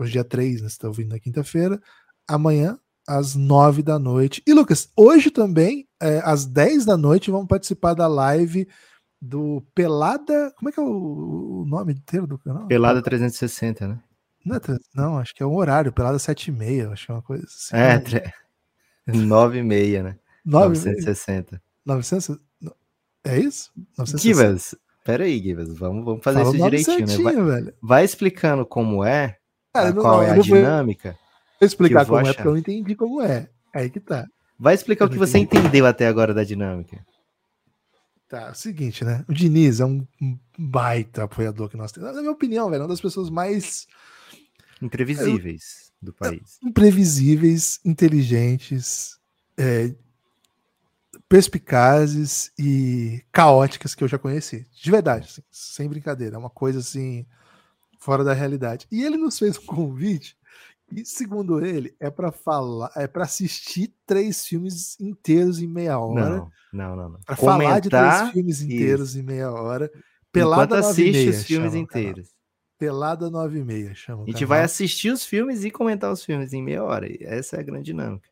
Hoje, 0.00 0.12
dia 0.12 0.24
3, 0.24 0.62
né? 0.62 0.68
Você 0.68 0.76
está 0.76 0.88
ouvindo 0.88 1.10
na 1.10 1.18
quinta-feira. 1.18 1.78
Amanhã, 2.26 2.78
às 3.06 3.34
9 3.34 3.82
da 3.82 3.98
noite. 3.98 4.42
E, 4.46 4.54
Lucas, 4.54 4.90
hoje 4.96 5.30
também, 5.30 5.86
é, 6.00 6.22
às 6.24 6.46
10 6.46 6.86
da 6.86 6.96
noite, 6.96 7.30
vamos 7.30 7.46
participar 7.46 7.92
da 7.92 8.06
live 8.06 8.66
do 9.20 9.62
Pelada. 9.74 10.54
Como 10.56 10.70
é 10.70 10.72
que 10.72 10.80
é 10.80 10.82
o, 10.82 11.66
nome 11.68 11.92
inteiro 11.92 12.26
do 12.26 12.38
canal? 12.38 12.66
Pelada 12.66 13.02
360, 13.02 13.88
né? 13.88 14.00
Não, 14.42 14.56
é, 14.56 14.60
não, 14.94 15.18
acho 15.18 15.34
que 15.34 15.42
é 15.42 15.46
um 15.46 15.54
horário, 15.54 15.92
Pelada 15.92 16.18
7 16.18 16.48
e 16.48 16.52
meia, 16.52 16.88
acho 16.88 17.04
que 17.04 17.12
é 17.12 17.14
uma 17.14 17.22
coisa 17.22 17.44
assim. 17.44 17.76
É, 17.76 17.98
tre... 17.98 18.32
9 19.06 19.58
e 19.58 19.62
meia, 19.62 20.02
né? 20.02 20.16
9 20.50 20.68
960. 20.68 21.62
900? 21.84 22.38
É 23.24 23.38
isso? 23.38 23.70
960. 23.98 24.18
Givas, 24.18 24.74
peraí, 25.04 25.40
Givas, 25.42 25.76
vamos, 25.76 26.04
vamos 26.04 26.22
fazer 26.22 26.44
Fala 26.44 26.56
isso 26.56 26.64
direitinho, 26.64 27.06
né? 27.06 27.16
Vai, 27.22 27.44
velho. 27.44 27.74
vai 27.82 28.04
explicando 28.04 28.64
como 28.66 29.04
é, 29.04 29.36
Cara, 29.72 29.92
não, 29.92 30.02
qual 30.02 30.18
não, 30.18 30.22
é 30.22 30.30
a 30.30 30.38
dinâmica. 30.38 31.18
Vou 31.60 31.66
explicar 31.66 32.06
como 32.06 32.18
achar. 32.18 32.30
é, 32.30 32.32
porque 32.34 32.48
eu 32.48 32.52
não 32.52 32.58
entendi 32.58 32.94
como 32.94 33.20
é. 33.20 33.48
Aí 33.74 33.90
que 33.90 34.00
tá. 34.00 34.26
Vai 34.58 34.74
explicar 34.74 35.04
eu 35.04 35.08
o 35.08 35.10
que 35.10 35.18
você 35.18 35.38
entendeu 35.38 35.86
até 35.86 36.06
agora 36.06 36.34
da 36.34 36.42
dinâmica. 36.42 37.04
Tá, 38.28 38.42
é 38.42 38.50
o 38.50 38.54
seguinte, 38.54 39.04
né? 39.04 39.24
O 39.28 39.34
Diniz 39.34 39.80
é 39.80 39.84
um 39.84 40.06
baita 40.58 41.24
apoiador 41.24 41.68
que 41.68 41.76
nós 41.76 41.92
temos. 41.92 42.14
Na 42.14 42.20
minha 42.20 42.32
opinião, 42.32 42.70
velho, 42.70 42.80
é 42.80 42.82
uma 42.82 42.88
das 42.88 43.00
pessoas 43.00 43.28
mais 43.28 43.86
imprevisíveis 44.80 45.92
é, 46.00 46.04
do 46.06 46.12
país. 46.12 46.58
Imprevisíveis, 46.62 47.80
inteligentes, 47.84 49.18
é, 49.58 49.92
perspicazes 51.30 52.50
e 52.58 53.22
caóticas 53.30 53.94
que 53.94 54.02
eu 54.02 54.08
já 54.08 54.18
conheci. 54.18 54.66
De 54.74 54.90
verdade, 54.90 55.28
assim, 55.30 55.42
sem 55.48 55.88
brincadeira. 55.88 56.34
É 56.34 56.38
uma 56.38 56.50
coisa 56.50 56.80
assim, 56.80 57.24
fora 58.00 58.24
da 58.24 58.32
realidade. 58.32 58.88
E 58.90 59.04
ele 59.04 59.16
nos 59.16 59.38
fez 59.38 59.56
um 59.56 59.64
convite 59.64 60.36
e, 60.92 61.04
segundo 61.04 61.64
ele, 61.64 61.94
é 62.00 62.10
para 62.10 62.32
falar, 62.32 62.90
é 62.96 63.06
para 63.06 63.22
assistir 63.22 63.94
três 64.04 64.44
filmes 64.44 64.98
inteiros 64.98 65.62
em 65.62 65.68
meia 65.68 66.00
hora. 66.00 66.30
Não, 66.30 66.50
não, 66.72 66.96
não. 66.96 67.08
não. 67.10 67.20
Para 67.20 67.36
falar 67.36 67.78
de 67.78 67.88
três 67.88 68.30
filmes 68.32 68.60
inteiros 68.60 69.10
isso. 69.10 69.20
em 69.20 69.22
meia 69.22 69.52
hora. 69.52 69.88
Pelada 70.32 70.64
Enquanto 70.64 70.84
assiste 70.84 71.28
os 71.28 71.44
filmes 71.44 71.74
inteiros. 71.74 72.28
Pelada 72.76 73.30
9 73.30 73.58
e 73.58 73.64
meia, 73.64 73.94
chama. 73.94 74.24
A 74.24 74.26
gente 74.26 74.44
vai 74.44 74.62
assistir 74.62 75.10
os 75.10 75.24
filmes 75.24 75.64
e 75.64 75.70
comentar 75.70 76.10
os 76.10 76.24
filmes 76.24 76.52
em 76.52 76.62
meia 76.62 76.82
hora. 76.82 77.06
Essa 77.22 77.56
é 77.56 77.60
a 77.60 77.62
grande 77.62 77.84
dinâmica. 77.84 78.29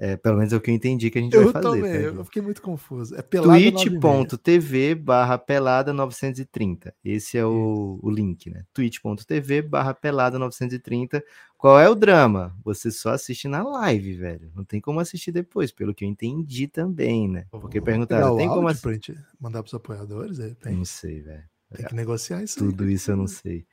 É, 0.00 0.16
pelo 0.16 0.36
menos 0.36 0.52
é 0.52 0.56
o 0.56 0.60
que 0.60 0.70
eu 0.70 0.74
entendi 0.74 1.10
que 1.10 1.18
a 1.18 1.20
gente 1.20 1.34
eu 1.34 1.50
vai 1.50 1.60
fazer. 1.60 1.80
Também, 1.82 2.02
eu 2.02 2.24
fiquei 2.24 2.40
muito 2.40 2.62
confuso. 2.62 3.16
É 3.16 3.22
twitch.tv 3.22 4.94
barra 4.94 5.36
pelada 5.36 5.92
930. 5.92 6.94
Esse 7.04 7.36
é 7.36 7.44
o, 7.44 7.98
o 8.00 8.08
link, 8.08 8.48
né? 8.48 8.64
twitch.tv 8.72 9.62
barra 9.62 9.92
pelada 9.92 10.38
930. 10.38 11.20
Qual 11.56 11.80
é 11.80 11.90
o 11.90 11.96
drama? 11.96 12.56
Você 12.64 12.92
só 12.92 13.10
assiste 13.10 13.48
na 13.48 13.64
live, 13.64 14.14
velho. 14.14 14.52
Não 14.54 14.62
tem 14.62 14.80
como 14.80 15.00
assistir 15.00 15.32
depois, 15.32 15.72
pelo 15.72 15.92
que 15.92 16.04
eu 16.04 16.08
entendi 16.08 16.68
também, 16.68 17.28
né? 17.28 17.46
Porque 17.50 17.80
perguntaram, 17.80 18.36
tem 18.36 18.48
como 18.48 18.68
assistir? 18.68 19.18
Mandar 19.40 19.64
pros 19.64 19.74
apoiadores? 19.74 20.38
Não 20.64 20.84
sei, 20.84 21.22
velho. 21.22 21.42
Tem 21.74 21.86
que 21.86 21.94
negociar 21.94 22.42
isso 22.42 22.58
Tudo 22.58 22.84
aí, 22.84 22.92
isso 22.94 23.10
eu 23.10 23.16
não 23.16 23.26
sei. 23.26 23.66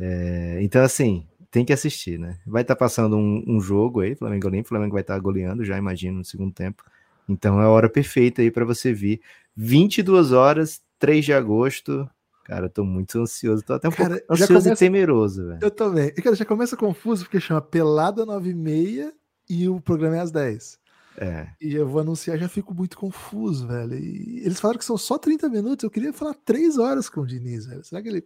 É, 0.00 0.58
então, 0.62 0.82
assim, 0.82 1.26
tem 1.50 1.64
que 1.64 1.72
assistir, 1.72 2.18
né? 2.18 2.38
Vai 2.46 2.62
estar 2.62 2.74
tá 2.74 2.78
passando 2.78 3.16
um, 3.16 3.42
um, 3.46 3.60
jogo 3.60 4.00
aí, 4.00 4.14
Flamengo 4.14 4.46
Olímpico, 4.46 4.68
Flamengo 4.68 4.92
vai 4.92 5.02
estar 5.02 5.14
tá 5.14 5.20
goleando, 5.20 5.64
já 5.64 5.76
imagino, 5.76 6.18
no 6.18 6.24
segundo 6.24 6.52
tempo. 6.52 6.84
Então 7.28 7.60
é 7.60 7.64
a 7.64 7.68
hora 7.68 7.88
perfeita 7.88 8.42
aí 8.42 8.50
para 8.50 8.64
você 8.64 8.92
vir. 8.92 9.20
22 9.56 10.32
horas, 10.32 10.82
3 10.98 11.24
de 11.24 11.32
agosto. 11.32 12.08
Cara, 12.44 12.68
tô 12.68 12.84
muito 12.84 13.18
ansioso, 13.18 13.64
tô 13.64 13.74
até 13.74 13.88
um 13.88 13.92
cara, 13.92 14.18
pouco 14.18 14.32
ansioso 14.32 14.52
começa... 14.52 14.72
e 14.72 14.76
temeroso, 14.76 15.46
velho. 15.46 15.58
Eu 15.62 15.70
também. 15.70 16.12
E, 16.16 16.22
cara, 16.22 16.36
já 16.36 16.44
começa 16.44 16.76
confuso 16.76 17.24
porque 17.24 17.40
chama 17.40 17.60
Pelada 17.60 18.24
9 18.24 18.50
e 18.50 18.54
meia 18.54 19.12
e 19.48 19.68
o 19.68 19.80
programa 19.80 20.16
é 20.16 20.20
às 20.20 20.30
10. 20.30 20.78
É. 21.18 21.48
E 21.60 21.74
eu 21.74 21.88
vou 21.88 22.00
anunciar, 22.00 22.38
já 22.38 22.48
fico 22.48 22.74
muito 22.74 22.96
confuso, 22.96 23.66
velho. 23.66 23.94
E 23.94 24.42
eles 24.44 24.60
falaram 24.60 24.78
que 24.78 24.84
são 24.84 24.98
só 24.98 25.18
30 25.18 25.48
minutos. 25.48 25.82
Eu 25.82 25.90
queria 25.90 26.12
falar 26.12 26.34
3 26.34 26.78
horas 26.78 27.08
com 27.08 27.22
o 27.22 27.26
Diniz, 27.26 27.66
velho. 27.66 27.82
Será 27.82 28.02
que 28.02 28.08
ele 28.08 28.22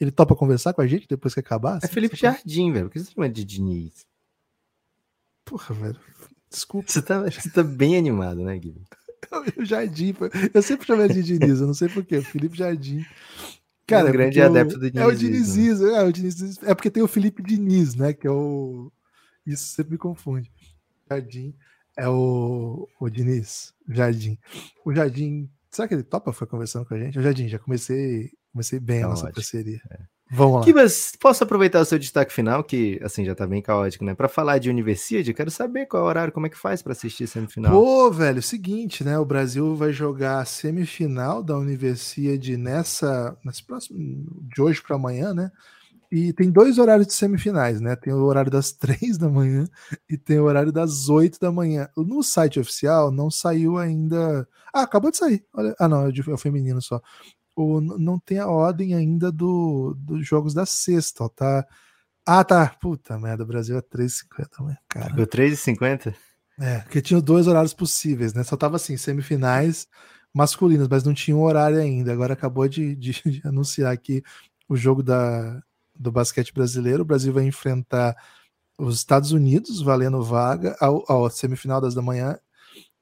ele 0.00 0.10
topa 0.10 0.34
conversar 0.34 0.72
com 0.72 0.80
a 0.80 0.86
gente 0.86 1.06
depois 1.06 1.34
que 1.34 1.40
acabar? 1.40 1.78
É 1.82 1.86
Felipe 1.86 2.16
Jardim, 2.16 2.72
velho. 2.72 2.86
Por 2.86 2.92
que 2.92 3.00
você 3.00 3.12
chama 3.12 3.28
de 3.28 3.44
Diniz? 3.44 4.06
Porra, 5.44 5.74
velho. 5.74 6.00
Desculpa. 6.48 6.90
Você 6.90 7.02
tá, 7.02 7.22
você 7.22 7.50
tá 7.50 7.62
bem 7.62 7.96
animado, 7.96 8.42
né, 8.42 8.58
Guilherme? 8.58 8.86
o 9.58 9.64
Jardim. 9.64 10.14
Eu 10.52 10.62
sempre 10.62 10.86
chamei 10.86 11.04
ele 11.04 11.22
de 11.22 11.38
Diniz, 11.38 11.60
eu 11.60 11.66
não 11.66 11.74
sei 11.74 11.88
porquê. 11.88 12.20
Felipe 12.22 12.56
Jardim. 12.56 13.04
Cara, 13.86 14.06
é 14.06 14.10
um 14.10 14.12
grande 14.12 14.40
adepto 14.40 14.78
do 14.78 14.90
Diniz. 14.90 15.02
É 15.02 15.06
o 15.06 15.14
Dinizismo. 15.14 15.86
É, 15.88 16.04
o 16.04 16.12
Diniz, 16.12 16.62
é 16.62 16.74
porque 16.74 16.90
tem 16.90 17.02
o 17.02 17.08
Felipe 17.08 17.42
Diniz, 17.42 17.94
né? 17.94 18.12
Que 18.12 18.26
é 18.26 18.30
o. 18.30 18.90
Isso 19.46 19.74
sempre 19.74 19.92
me 19.92 19.98
confunde. 19.98 20.50
Jardim 21.10 21.54
é 21.96 22.08
o, 22.08 22.88
o 22.98 23.10
Diniz. 23.10 23.74
Jardim. 23.88 24.38
O 24.84 24.94
Jardim. 24.94 25.50
Será 25.70 25.86
que 25.86 25.94
ele 25.94 26.02
topa? 26.02 26.32
Foi 26.32 26.46
conversando 26.46 26.86
com 26.86 26.94
a 26.94 26.98
gente? 26.98 27.18
O 27.18 27.22
Jardim, 27.22 27.48
já 27.48 27.58
comecei 27.58 28.32
Comecei 28.52 28.80
bem 28.80 29.00
tá 29.00 29.06
a 29.06 29.10
nossa 29.10 29.22
ótimo. 29.22 29.34
parceria. 29.34 29.80
É. 29.90 29.98
Vamos 30.32 30.60
lá. 30.60 30.64
Kibas, 30.64 31.12
posso 31.18 31.42
aproveitar 31.42 31.80
o 31.80 31.84
seu 31.84 31.98
destaque 31.98 32.32
final, 32.32 32.62
que 32.62 33.00
assim 33.02 33.24
já 33.24 33.34
tá 33.34 33.46
bem 33.46 33.60
caótico, 33.60 34.04
né? 34.04 34.14
Para 34.14 34.28
falar 34.28 34.58
de 34.58 34.70
Universidade, 34.70 35.34
quero 35.34 35.50
saber 35.50 35.86
qual 35.86 36.02
é 36.02 36.06
o 36.06 36.08
horário, 36.08 36.32
como 36.32 36.46
é 36.46 36.48
que 36.48 36.56
faz 36.56 36.82
para 36.82 36.92
assistir 36.92 37.26
semifinal. 37.26 37.72
Pô, 37.72 38.10
velho, 38.12 38.40
seguinte, 38.40 39.02
né? 39.02 39.18
O 39.18 39.24
Brasil 39.24 39.74
vai 39.74 39.92
jogar 39.92 40.38
a 40.38 40.44
semifinal 40.44 41.42
da 41.42 41.58
Universidade 41.58 42.56
nessa, 42.56 43.36
nesse 43.44 43.64
próximo 43.64 43.98
de 44.54 44.62
hoje 44.62 44.80
para 44.80 44.94
amanhã, 44.94 45.34
né? 45.34 45.50
E 46.12 46.32
tem 46.32 46.50
dois 46.50 46.78
horários 46.78 47.08
de 47.08 47.12
semifinais, 47.12 47.80
né? 47.80 47.96
Tem 47.96 48.12
o 48.12 48.22
horário 48.22 48.50
das 48.52 48.70
três 48.72 49.18
da 49.18 49.28
manhã 49.28 49.64
e 50.08 50.16
tem 50.16 50.38
o 50.38 50.44
horário 50.44 50.70
das 50.70 51.08
oito 51.08 51.40
da 51.40 51.50
manhã. 51.50 51.88
No 51.96 52.22
site 52.22 52.60
oficial 52.60 53.10
não 53.10 53.30
saiu 53.32 53.78
ainda. 53.78 54.46
Ah, 54.72 54.82
acabou 54.82 55.10
de 55.10 55.16
sair. 55.16 55.44
Olha, 55.52 55.74
ah, 55.78 55.88
não, 55.88 56.06
é, 56.06 56.10
é 56.10 56.32
o 56.32 56.38
feminino 56.38 56.80
só 56.80 57.00
o, 57.56 57.80
não 57.80 58.18
tem 58.18 58.38
a 58.38 58.48
ordem 58.48 58.94
ainda 58.94 59.30
do, 59.30 59.94
dos 59.98 60.26
jogos 60.26 60.54
da 60.54 60.66
sexta, 60.66 61.24
ó, 61.24 61.28
tá? 61.28 61.66
Ah, 62.26 62.44
tá. 62.44 62.76
Puta 62.80 63.18
merda, 63.18 63.42
o 63.42 63.46
Brasil 63.46 63.76
é 63.76 63.82
3,50, 63.82 64.76
cara. 64.88 65.10
Ficou 65.10 65.26
3,50? 65.26 66.14
É, 66.60 66.78
porque 66.80 67.00
tinha 67.00 67.20
dois 67.20 67.46
horários 67.46 67.72
possíveis, 67.72 68.34
né? 68.34 68.44
Só 68.44 68.56
tava 68.56 68.76
assim, 68.76 68.96
semifinais 68.96 69.88
masculinas, 70.32 70.86
mas 70.88 71.02
não 71.02 71.14
tinha 71.14 71.36
um 71.36 71.42
horário 71.42 71.78
ainda. 71.78 72.12
Agora 72.12 72.34
acabou 72.34 72.68
de, 72.68 72.94
de, 72.94 73.12
de 73.24 73.40
anunciar 73.44 73.92
aqui 73.92 74.22
o 74.68 74.76
jogo 74.76 75.02
da, 75.02 75.62
do 75.98 76.12
basquete 76.12 76.52
brasileiro. 76.52 77.02
O 77.02 77.06
Brasil 77.06 77.32
vai 77.32 77.44
enfrentar 77.44 78.14
os 78.78 78.96
Estados 78.96 79.32
Unidos, 79.32 79.82
valendo 79.82 80.22
vaga, 80.22 80.76
ao, 80.80 81.04
ao 81.10 81.30
semifinal 81.30 81.80
das 81.80 81.94
da 81.94 82.02
manhã, 82.02 82.38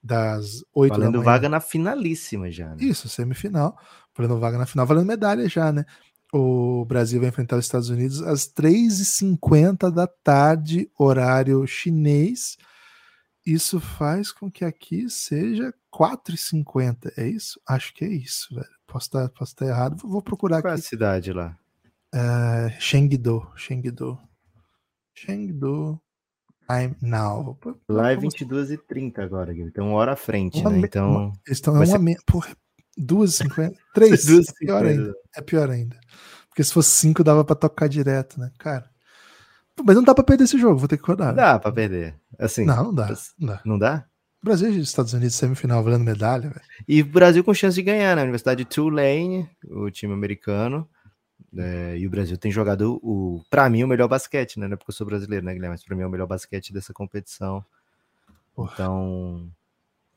das 0.02 0.64
8 0.72 0.90
valendo 0.90 1.12
da 1.12 1.18
manhã. 1.18 1.24
vaga 1.24 1.48
na 1.48 1.60
finalíssima 1.60 2.50
já. 2.50 2.70
Né? 2.70 2.76
Isso, 2.80 3.08
semifinal 3.08 3.76
valendo 4.18 4.40
vaga 4.40 4.58
na 4.58 4.66
final, 4.66 4.86
valendo 4.86 5.06
medalha 5.06 5.48
já, 5.48 5.72
né? 5.72 5.86
O 6.32 6.84
Brasil 6.84 7.20
vai 7.20 7.30
enfrentar 7.30 7.56
os 7.56 7.64
Estados 7.64 7.88
Unidos 7.88 8.20
às 8.22 8.46
3h50 8.52 9.90
da 9.90 10.06
tarde, 10.06 10.90
horário 10.98 11.66
chinês. 11.66 12.58
Isso 13.46 13.80
faz 13.80 14.30
com 14.30 14.50
que 14.50 14.64
aqui 14.64 15.08
seja 15.08 15.72
4h50. 15.90 17.12
É 17.16 17.26
isso? 17.26 17.58
Acho 17.66 17.94
que 17.94 18.04
é 18.04 18.08
isso, 18.08 18.54
velho. 18.54 18.68
Posso 18.86 19.06
estar, 19.06 19.28
posso 19.30 19.52
estar 19.52 19.66
errado. 19.66 19.96
Vou 20.06 20.20
procurar 20.20 20.60
Qual 20.60 20.74
aqui. 20.74 20.82
Qual 20.82 20.82
é 20.82 20.86
a 20.86 20.88
cidade 20.90 21.32
lá? 21.32 21.56
Uh, 22.14 22.70
Chengdu. 22.78 23.46
Chengdu. 23.56 24.18
Chengdu. 25.14 25.98
I'm 26.70 26.94
now. 27.00 27.58
Lá 27.88 28.12
é 28.12 28.16
22h30 28.16 29.18
agora, 29.20 29.54
Então, 29.54 29.88
uma 29.88 29.96
hora 29.96 30.12
à 30.12 30.16
frente, 30.16 30.60
uma 30.60 30.70
né? 30.70 30.80
Então. 30.80 31.32
Estão 31.46 31.74
é 31.74 31.78
uma. 31.78 31.86
Ser... 31.86 32.18
Porra, 32.26 32.54
Duas 32.98 33.36
cinquenta? 33.36 33.78
Três? 33.94 34.26
Duas 34.26 34.48
é 34.48 34.52
pior 34.52 34.84
ainda. 34.84 35.14
É 35.36 35.40
pior 35.40 35.70
ainda. 35.70 35.96
Porque 36.48 36.64
se 36.64 36.72
fosse 36.72 36.90
cinco, 36.90 37.22
dava 37.22 37.44
pra 37.44 37.54
tocar 37.54 37.88
direto, 37.88 38.40
né? 38.40 38.50
Cara. 38.58 38.90
Mas 39.84 39.94
não 39.94 40.02
dá 40.02 40.14
pra 40.14 40.24
perder 40.24 40.44
esse 40.44 40.58
jogo, 40.58 40.78
vou 40.78 40.88
ter 40.88 40.98
que 40.98 41.06
rodar. 41.06 41.34
Dá 41.34 41.58
pra 41.58 41.70
perder. 41.70 42.16
Assim. 42.38 42.64
Não, 42.64 42.84
não 42.84 42.94
dá. 42.94 43.08
Não 43.38 43.48
dá? 43.48 43.60
Não 43.64 43.78
dá? 43.78 44.04
Brasil 44.42 44.70
e 44.70 44.80
Estados 44.80 45.12
Unidos 45.12 45.34
semifinal 45.34 45.82
valendo 45.82 46.04
medalha, 46.04 46.48
velho. 46.48 46.60
E 46.86 47.02
Brasil 47.02 47.42
com 47.42 47.54
chance 47.54 47.74
de 47.74 47.82
ganhar, 47.82 48.16
né? 48.16 48.22
Universidade 48.22 48.64
de 48.64 48.70
Tulane, 48.70 49.48
o 49.68 49.90
time 49.90 50.12
americano. 50.12 50.88
É, 51.56 51.96
e 51.96 52.06
o 52.06 52.10
Brasil 52.10 52.36
tem 52.36 52.50
jogado 52.50 53.00
o, 53.02 53.42
para 53.48 53.68
mim, 53.70 53.82
o 53.82 53.88
melhor 53.88 54.06
basquete, 54.08 54.58
né? 54.60 54.68
Não 54.68 54.74
é 54.74 54.76
porque 54.76 54.90
eu 54.90 54.94
sou 54.94 55.06
brasileiro, 55.06 55.44
né, 55.44 55.54
Guilherme? 55.54 55.74
Mas 55.74 55.84
pra 55.84 55.96
mim 55.96 56.02
é 56.02 56.06
o 56.06 56.10
melhor 56.10 56.26
basquete 56.26 56.72
dessa 56.72 56.92
competição. 56.92 57.64
Porra. 58.54 58.72
Então, 58.74 59.50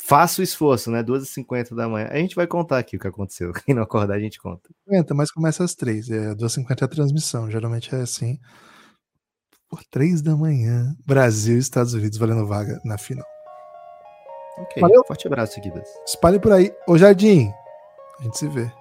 faça 0.03 0.41
o 0.41 0.43
esforço, 0.43 0.89
né? 0.89 1.03
2h50 1.03 1.75
da 1.75 1.87
manhã. 1.87 2.07
A 2.11 2.17
gente 2.17 2.35
vai 2.35 2.47
contar 2.47 2.79
aqui 2.79 2.97
o 2.97 2.99
que 2.99 3.07
aconteceu. 3.07 3.51
Quem 3.65 3.75
não 3.75 3.83
acordar, 3.83 4.15
a 4.15 4.19
gente 4.19 4.39
conta. 4.39 4.69
Aguenta, 4.87 5.13
mas 5.13 5.31
começa 5.31 5.63
às 5.63 5.75
3 5.75 6.09
É, 6.09 6.35
2h50 6.35 6.81
é 6.81 6.85
a 6.85 6.87
transmissão. 6.87 7.49
Geralmente 7.49 7.93
é 7.93 8.01
assim. 8.01 8.39
Por 9.69 9.83
3 9.85 10.21
da 10.21 10.35
manhã, 10.35 10.95
Brasil 11.05 11.55
e 11.55 11.59
Estados 11.59 11.93
Unidos 11.93 12.17
valendo 12.17 12.45
vaga 12.45 12.79
na 12.83 12.97
final. 12.97 13.25
Ok. 14.57 14.81
Valeu. 14.81 15.03
Forte 15.05 15.27
abraço, 15.27 15.61
Guidas. 15.61 15.87
Espalhe 16.05 16.39
por 16.39 16.51
aí. 16.51 16.73
Ô, 16.87 16.97
Jardim, 16.97 17.49
a 18.19 18.23
gente 18.23 18.37
se 18.37 18.47
vê. 18.49 18.80